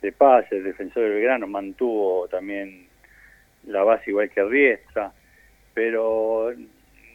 de 0.00 0.12
pases. 0.12 0.52
El 0.52 0.64
defensor 0.64 1.02
del 1.02 1.12
Belgrano 1.12 1.46
mantuvo 1.46 2.26
también 2.28 2.86
la 3.66 3.84
base 3.84 4.10
igual 4.10 4.30
que 4.30 4.42
Riestra, 4.42 5.12
pero 5.74 6.52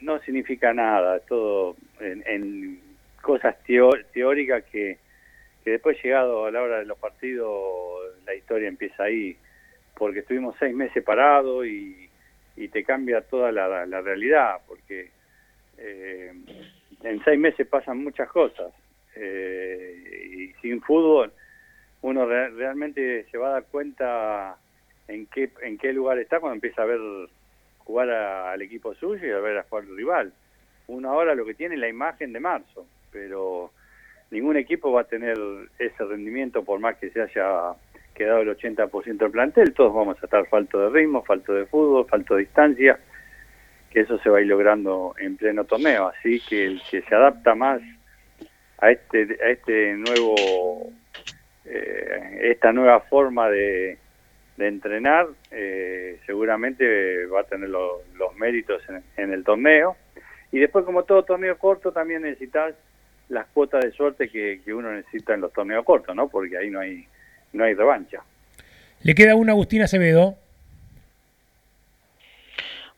no 0.01 0.19
significa 0.19 0.73
nada, 0.73 1.19
todo 1.21 1.75
en, 1.99 2.23
en 2.25 2.79
cosas 3.21 3.55
teóricas 3.63 4.63
que, 4.65 4.97
que 5.63 5.71
después 5.71 6.01
llegado 6.03 6.45
a 6.45 6.51
la 6.51 6.61
hora 6.61 6.79
de 6.79 6.85
los 6.85 6.97
partidos 6.97 8.15
la 8.25 8.35
historia 8.35 8.67
empieza 8.67 9.03
ahí, 9.03 9.37
porque 9.95 10.19
estuvimos 10.19 10.55
seis 10.59 10.75
meses 10.75 11.03
parados 11.03 11.65
y, 11.65 12.09
y 12.55 12.67
te 12.69 12.83
cambia 12.83 13.21
toda 13.21 13.51
la, 13.51 13.85
la 13.85 14.01
realidad, 14.01 14.57
porque 14.67 15.11
eh, 15.77 16.31
en 17.03 17.23
seis 17.23 17.39
meses 17.39 17.67
pasan 17.67 18.03
muchas 18.03 18.29
cosas 18.29 18.73
eh, 19.15 20.53
y 20.55 20.61
sin 20.61 20.81
fútbol 20.81 21.31
uno 22.01 22.25
re 22.25 22.49
realmente 22.49 23.25
se 23.31 23.37
va 23.37 23.49
a 23.49 23.51
dar 23.53 23.65
cuenta 23.65 24.57
en 25.07 25.25
qué 25.27 25.49
en 25.61 25.77
qué 25.77 25.93
lugar 25.93 26.19
está 26.19 26.39
cuando 26.39 26.55
empieza 26.55 26.83
a 26.83 26.85
ver 26.85 26.99
jugar 27.87 28.09
al 28.09 28.61
equipo 28.61 28.93
suyo 28.95 29.25
y 29.25 29.31
a 29.31 29.39
ver 29.39 29.57
a 29.57 29.63
jugar 29.63 29.85
al 29.85 29.95
rival. 29.95 30.33
Uno 30.87 31.09
ahora 31.09 31.33
lo 31.35 31.45
que 31.45 31.53
tiene 31.53 31.75
es 31.75 31.81
la 31.81 31.87
imagen 31.87 32.33
de 32.33 32.41
marzo, 32.41 32.85
pero 33.11 33.71
ningún 34.29 34.57
equipo 34.57 34.91
va 34.91 35.01
a 35.01 35.05
tener 35.05 35.37
ese 35.79 36.03
rendimiento 36.03 36.63
por 36.63 36.79
más 36.81 36.97
que 36.97 37.09
se 37.09 37.21
haya 37.21 37.73
quedado 38.13 38.41
el 38.41 38.57
80% 38.57 39.17
del 39.17 39.31
plantel, 39.31 39.73
todos 39.73 39.93
vamos 39.93 40.17
a 40.21 40.25
estar 40.25 40.45
falto 40.47 40.79
de 40.79 40.89
ritmo, 40.89 41.23
falto 41.23 41.53
de 41.53 41.65
fútbol, 41.65 42.07
falto 42.07 42.35
de 42.35 42.41
distancia, 42.41 42.99
que 43.89 44.01
eso 44.01 44.17
se 44.19 44.29
va 44.29 44.39
a 44.39 44.41
ir 44.41 44.47
logrando 44.47 45.13
en 45.19 45.37
pleno 45.37 45.63
torneo, 45.63 46.07
así 46.07 46.41
que 46.41 46.65
el 46.65 46.81
que 46.89 47.03
se 47.03 47.15
adapta 47.15 47.55
más 47.55 47.81
a 48.79 48.91
este 48.91 49.37
a 49.43 49.49
este 49.49 49.93
nuevo 49.93 50.91
eh, 51.65 52.39
esta 52.51 52.73
nueva 52.73 53.01
forma 53.01 53.49
de, 53.49 53.97
de 54.57 54.67
entrenar, 54.67 55.27
eh, 55.51 56.19
seguramente 56.25 57.27
va 57.27 57.41
a 57.41 57.43
tener 57.43 57.69
lo, 57.69 58.01
los 58.15 58.35
méritos 58.35 58.81
en, 58.89 59.03
en, 59.15 59.31
el 59.31 59.43
torneo. 59.43 59.95
Y 60.51 60.59
después, 60.59 60.83
como 60.83 61.03
todo 61.03 61.23
torneo 61.23 61.57
corto, 61.57 61.91
también 61.91 62.23
necesitas 62.23 62.73
las 63.29 63.45
cuotas 63.47 63.83
de 63.83 63.91
suerte 63.91 64.29
que, 64.29 64.61
que, 64.65 64.73
uno 64.73 64.91
necesita 64.91 65.35
en 65.35 65.41
los 65.41 65.53
torneos 65.53 65.85
cortos, 65.85 66.15
¿no? 66.15 66.27
Porque 66.27 66.57
ahí 66.57 66.69
no 66.69 66.79
hay, 66.79 67.07
no 67.53 67.63
hay 67.65 67.75
revancha. 67.75 68.23
Le 69.03 69.13
queda 69.13 69.35
una 69.35 69.51
Agustín 69.51 69.83
Acevedo. 69.83 70.35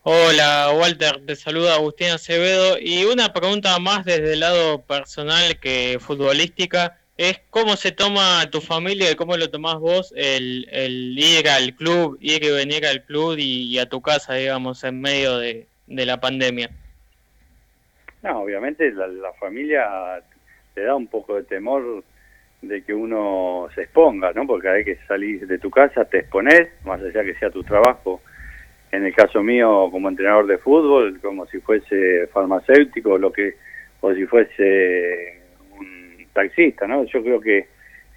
Hola 0.03 0.71
Walter, 0.79 1.25
te 1.25 1.35
saluda 1.35 1.75
Agustín 1.75 2.11
Acevedo 2.11 2.77
y 2.79 3.03
una 3.03 3.33
pregunta 3.33 3.77
más 3.79 4.05
desde 4.05 4.33
el 4.33 4.39
lado 4.39 4.81
personal 4.81 5.59
que 5.59 5.97
futbolística 5.99 6.98
es 7.19 7.37
cómo 7.49 7.75
se 7.75 7.91
toma 7.91 8.49
tu 8.49 8.61
familia 8.61 9.11
y 9.11 9.15
cómo 9.15 9.35
lo 9.35 9.49
tomás 9.49 9.77
vos 9.77 10.13
el, 10.15 10.65
ir 10.71 11.49
al 11.49 11.75
club, 11.75 12.17
ir 12.21 12.41
y 12.45 12.49
venir 12.49 12.85
al 12.85 13.03
club 13.03 13.35
y, 13.37 13.77
a 13.77 13.89
tu 13.89 14.01
casa, 14.01 14.35
digamos, 14.35 14.85
en 14.85 15.01
medio 15.01 15.37
de, 15.37 15.67
de 15.87 16.05
la 16.05 16.21
pandemia. 16.21 16.69
No, 18.23 18.43
obviamente 18.43 18.89
la, 18.93 19.07
la, 19.07 19.33
familia 19.33 20.23
te 20.73 20.83
da 20.83 20.95
un 20.95 21.07
poco 21.07 21.35
de 21.35 21.43
temor 21.43 22.05
de 22.61 22.83
que 22.85 22.93
uno 22.93 23.67
se 23.75 23.81
exponga, 23.81 24.31
¿no? 24.31 24.47
Porque 24.47 24.69
hay 24.69 24.85
que 24.85 24.95
salir 25.05 25.45
de 25.45 25.59
tu 25.59 25.69
casa, 25.69 26.05
te 26.05 26.19
expones, 26.19 26.69
más 26.85 27.01
allá 27.01 27.21
que 27.25 27.35
sea 27.35 27.49
tu 27.49 27.63
trabajo. 27.63 28.21
En 28.93 29.05
el 29.05 29.13
caso 29.13 29.43
mío, 29.43 29.89
como 29.91 30.07
entrenador 30.07 30.47
de 30.47 30.57
fútbol, 30.57 31.19
como 31.19 31.45
si 31.47 31.59
fuese 31.59 32.27
farmacéutico, 32.27 33.17
lo 33.17 33.33
que, 33.33 33.55
o 33.99 34.13
si 34.13 34.25
fuese 34.25 35.38
taxista, 36.33 36.87
¿no? 36.87 37.03
Yo 37.05 37.23
creo 37.23 37.39
que 37.39 37.67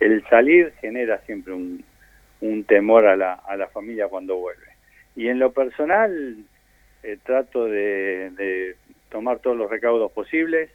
el 0.00 0.24
salir 0.28 0.72
genera 0.80 1.18
siempre 1.26 1.52
un, 1.52 1.84
un 2.40 2.64
temor 2.64 3.06
a 3.06 3.16
la, 3.16 3.34
a 3.34 3.56
la 3.56 3.68
familia 3.68 4.08
cuando 4.08 4.36
vuelve. 4.36 4.66
Y 5.14 5.28
en 5.28 5.38
lo 5.38 5.52
personal, 5.52 6.36
eh, 7.02 7.18
trato 7.22 7.66
de, 7.66 8.76
tomar 9.08 9.40
todos 9.40 9.56
los 9.56 9.70
recaudos 9.70 10.10
posibles, 10.12 10.70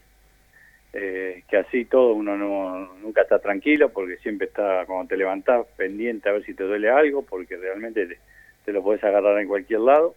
eh, 0.94 1.44
que 1.50 1.58
así 1.58 1.86
todo 1.86 2.14
uno 2.14 2.38
no, 2.38 2.94
nunca 3.02 3.22
está 3.22 3.40
tranquilo 3.40 3.90
porque 3.90 4.18
siempre 4.18 4.48
está 4.48 4.86
cuando 4.86 5.10
te 5.10 5.18
levantás 5.18 5.66
pendiente 5.76 6.30
a 6.30 6.34
ver 6.34 6.46
si 6.46 6.54
te 6.54 6.64
duele 6.64 6.90
algo 6.90 7.24
porque 7.24 7.58
realmente 7.58 8.06
te, 8.06 8.18
te 8.66 8.72
lo 8.72 8.84
podés 8.84 9.04
agarrar 9.04 9.40
en 9.40 9.48
cualquier 9.48 9.82
lado. 9.82 10.16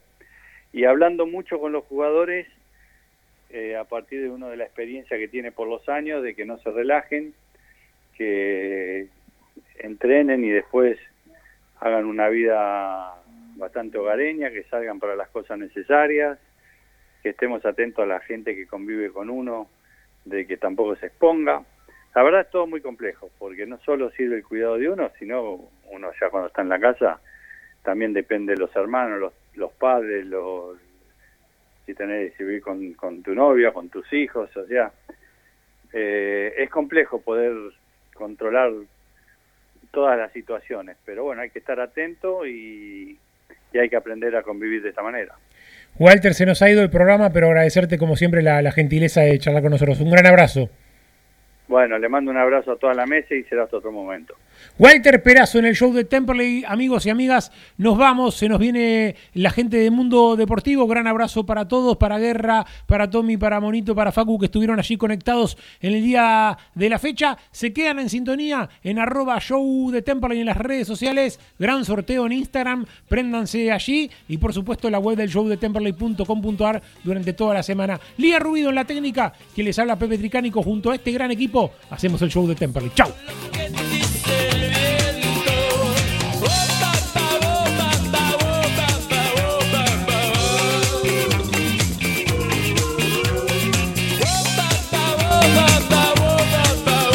Y 0.73 0.85
hablando 0.85 1.27
mucho 1.27 1.59
con 1.59 1.73
los 1.73 1.85
jugadores, 1.85 2.47
eh, 3.53 3.77
a 3.77 3.85
partir 3.85 4.23
de 4.23 4.31
uno 4.31 4.49
de 4.49 4.57
la 4.57 4.65
experiencia 4.65 5.19
que 5.19 5.29
tiene 5.29 5.53
por 5.53 5.69
los 5.69 5.89
años, 5.89 6.23
de 6.23 6.35
que 6.35 6.45
no 6.45 6.59
se 6.59 6.71
relajen, 6.71 7.35
que 8.17 9.09
entrenen 9.79 10.45
y 10.45 10.51
después 10.51 10.99
hagan 11.81 12.05
una 12.05 12.29
vida 12.29 13.15
bastante 13.57 13.99
hogareña, 13.99 14.51
que 14.51 14.65
salgan 14.65 15.01
para 15.01 15.17
las 15.17 15.29
cosas 15.31 15.59
necesarias, 15.59 16.39
que 17.23 17.31
estemos 17.31 17.65
atentos 17.67 18.05
a 18.05 18.07
la 18.07 18.21
gente 18.21 18.55
que 18.55 18.67
convive 18.67 19.11
con 19.11 19.31
uno, 19.31 19.69
de 20.25 20.47
que 20.47 20.57
tampoco 20.57 20.97
se 20.97 21.07
exponga. 21.07 21.65
La 22.15 22.23
verdad 22.23 22.43
es 22.43 22.51
todo 22.51 22.67
muy 22.67 22.81
complejo, 22.81 23.31
porque 23.39 23.67
no 23.67 23.79
solo 23.79 24.11
sirve 24.13 24.37
el 24.37 24.45
cuidado 24.45 24.79
de 24.79 24.89
uno, 24.89 25.11
sino 25.19 25.69
uno 25.91 26.11
ya 26.21 26.31
cuando 26.31 26.49
está 26.49 26.63
en 26.63 26.69
la 26.69 26.81
casa 26.81 27.21
también 27.83 28.13
depende 28.13 28.53
de 28.53 28.59
los 28.59 28.75
hermanos, 28.77 29.19
los, 29.19 29.33
los 29.55 29.73
padres, 29.73 30.27
los, 30.27 30.79
si 31.91 31.95
tenés 31.95 32.39
vivir 32.39 32.63
con, 32.63 32.93
con 32.95 33.23
tu 33.23 33.35
novia, 33.35 33.73
con 33.73 33.89
tus 33.89 34.13
hijos, 34.13 34.57
o 34.57 34.67
sea, 34.67 34.93
eh, 35.93 36.55
es 36.59 36.71
complejo 36.71 37.21
poder 37.21 37.53
controlar 38.15 38.71
todas 39.91 40.17
las 40.17 40.33
situaciones, 40.33 40.97
pero 41.05 41.25
bueno, 41.25 41.43
hay 41.43 41.51
que 41.51 41.59
estar 41.59 41.81
atento 41.81 42.47
y, 42.47 43.19
y 43.73 43.79
hay 43.79 43.89
que 43.89 43.97
aprender 43.97 44.37
a 44.37 44.43
convivir 44.43 44.83
de 44.83 44.91
esta 44.91 45.03
manera. 45.03 45.35
Walter, 45.99 46.35
se 46.35 46.47
nos 46.47 46.63
ha 46.63 46.71
ido 46.71 46.83
el 46.83 46.91
programa, 46.91 47.33
pero 47.33 47.49
agradecerte 47.49 47.99
como 47.99 48.15
siempre 48.15 48.43
la, 48.43 48.63
la 48.63 48.71
gentileza 48.71 49.23
de 49.23 49.39
charlar 49.41 49.63
con 49.63 49.73
nosotros. 49.73 50.01
Un 50.01 50.13
gran 50.13 50.27
abrazo. 50.27 50.71
Bueno, 51.71 52.01
le 52.01 52.09
mando 52.09 52.33
un 52.33 52.37
abrazo 52.37 52.73
a 52.73 52.77
toda 52.77 52.95
la 52.95 53.07
mesa 53.07 53.33
y 53.33 53.45
será 53.45 53.63
hasta 53.63 53.77
otro 53.77 53.93
momento. 53.93 54.35
Walter 54.77 55.23
Perazo 55.23 55.61
en 55.61 55.67
el 55.67 55.77
show 55.77 55.93
de 55.93 56.05
Temperley, 56.05 56.65
amigos 56.67 57.07
y 57.07 57.11
amigas, 57.11 57.53
nos 57.79 57.97
vamos, 57.97 58.35
se 58.35 58.49
nos 58.49 58.59
viene 58.59 59.15
la 59.35 59.51
gente 59.51 59.77
de 59.77 59.91
Mundo 59.91 60.35
Deportivo, 60.35 60.89
gran 60.89 61.07
abrazo 61.07 61.47
para 61.47 61.69
todos, 61.69 61.97
para 61.97 62.19
Guerra, 62.19 62.67
para 62.87 63.09
Tommy, 63.09 63.37
para 63.37 63.61
Monito, 63.61 63.95
para 63.95 64.11
Facu, 64.11 64.39
que 64.39 64.47
estuvieron 64.47 64.81
allí 64.81 64.97
conectados 64.97 65.57
en 65.81 65.95
el 65.95 66.03
día 66.03 66.59
de 66.75 66.89
la 66.89 66.99
fecha, 66.99 67.39
se 67.53 67.73
quedan 67.73 68.01
en 68.01 68.09
sintonía 68.09 68.69
en 68.83 68.99
arroba 68.99 69.39
show 69.39 69.91
de 69.93 70.03
Temperley 70.03 70.41
en 70.41 70.47
las 70.47 70.57
redes 70.57 70.89
sociales, 70.89 71.39
gran 71.59 71.85
sorteo 71.85 72.27
en 72.27 72.33
Instagram, 72.33 72.85
préndanse 73.09 73.71
allí 73.71 74.11
y 74.29 74.39
por 74.39 74.53
supuesto 74.53 74.91
la 74.91 74.99
web 74.99 75.17
del 75.17 75.29
show 75.29 75.47
de 75.47 75.57
Temperley.com.ar 75.57 76.83
durante 77.05 77.33
toda 77.33 77.55
la 77.55 77.63
semana. 77.63 78.01
Lía 78.17 78.41
Rubido 78.41 78.71
en 78.71 78.75
la 78.75 78.85
técnica, 78.85 79.35
que 79.55 79.63
les 79.63 79.79
habla 79.79 79.97
Pepe 79.97 80.19
Tricánico 80.19 80.63
junto 80.63 80.91
a 80.91 80.95
este 80.95 81.13
gran 81.13 81.31
equipo, 81.31 81.60
hacemos 81.91 82.23
el 82.23 82.31
show 82.31 82.47
de 82.47 82.55
Temperley. 82.55 82.93
¡Chao! 82.95 83.11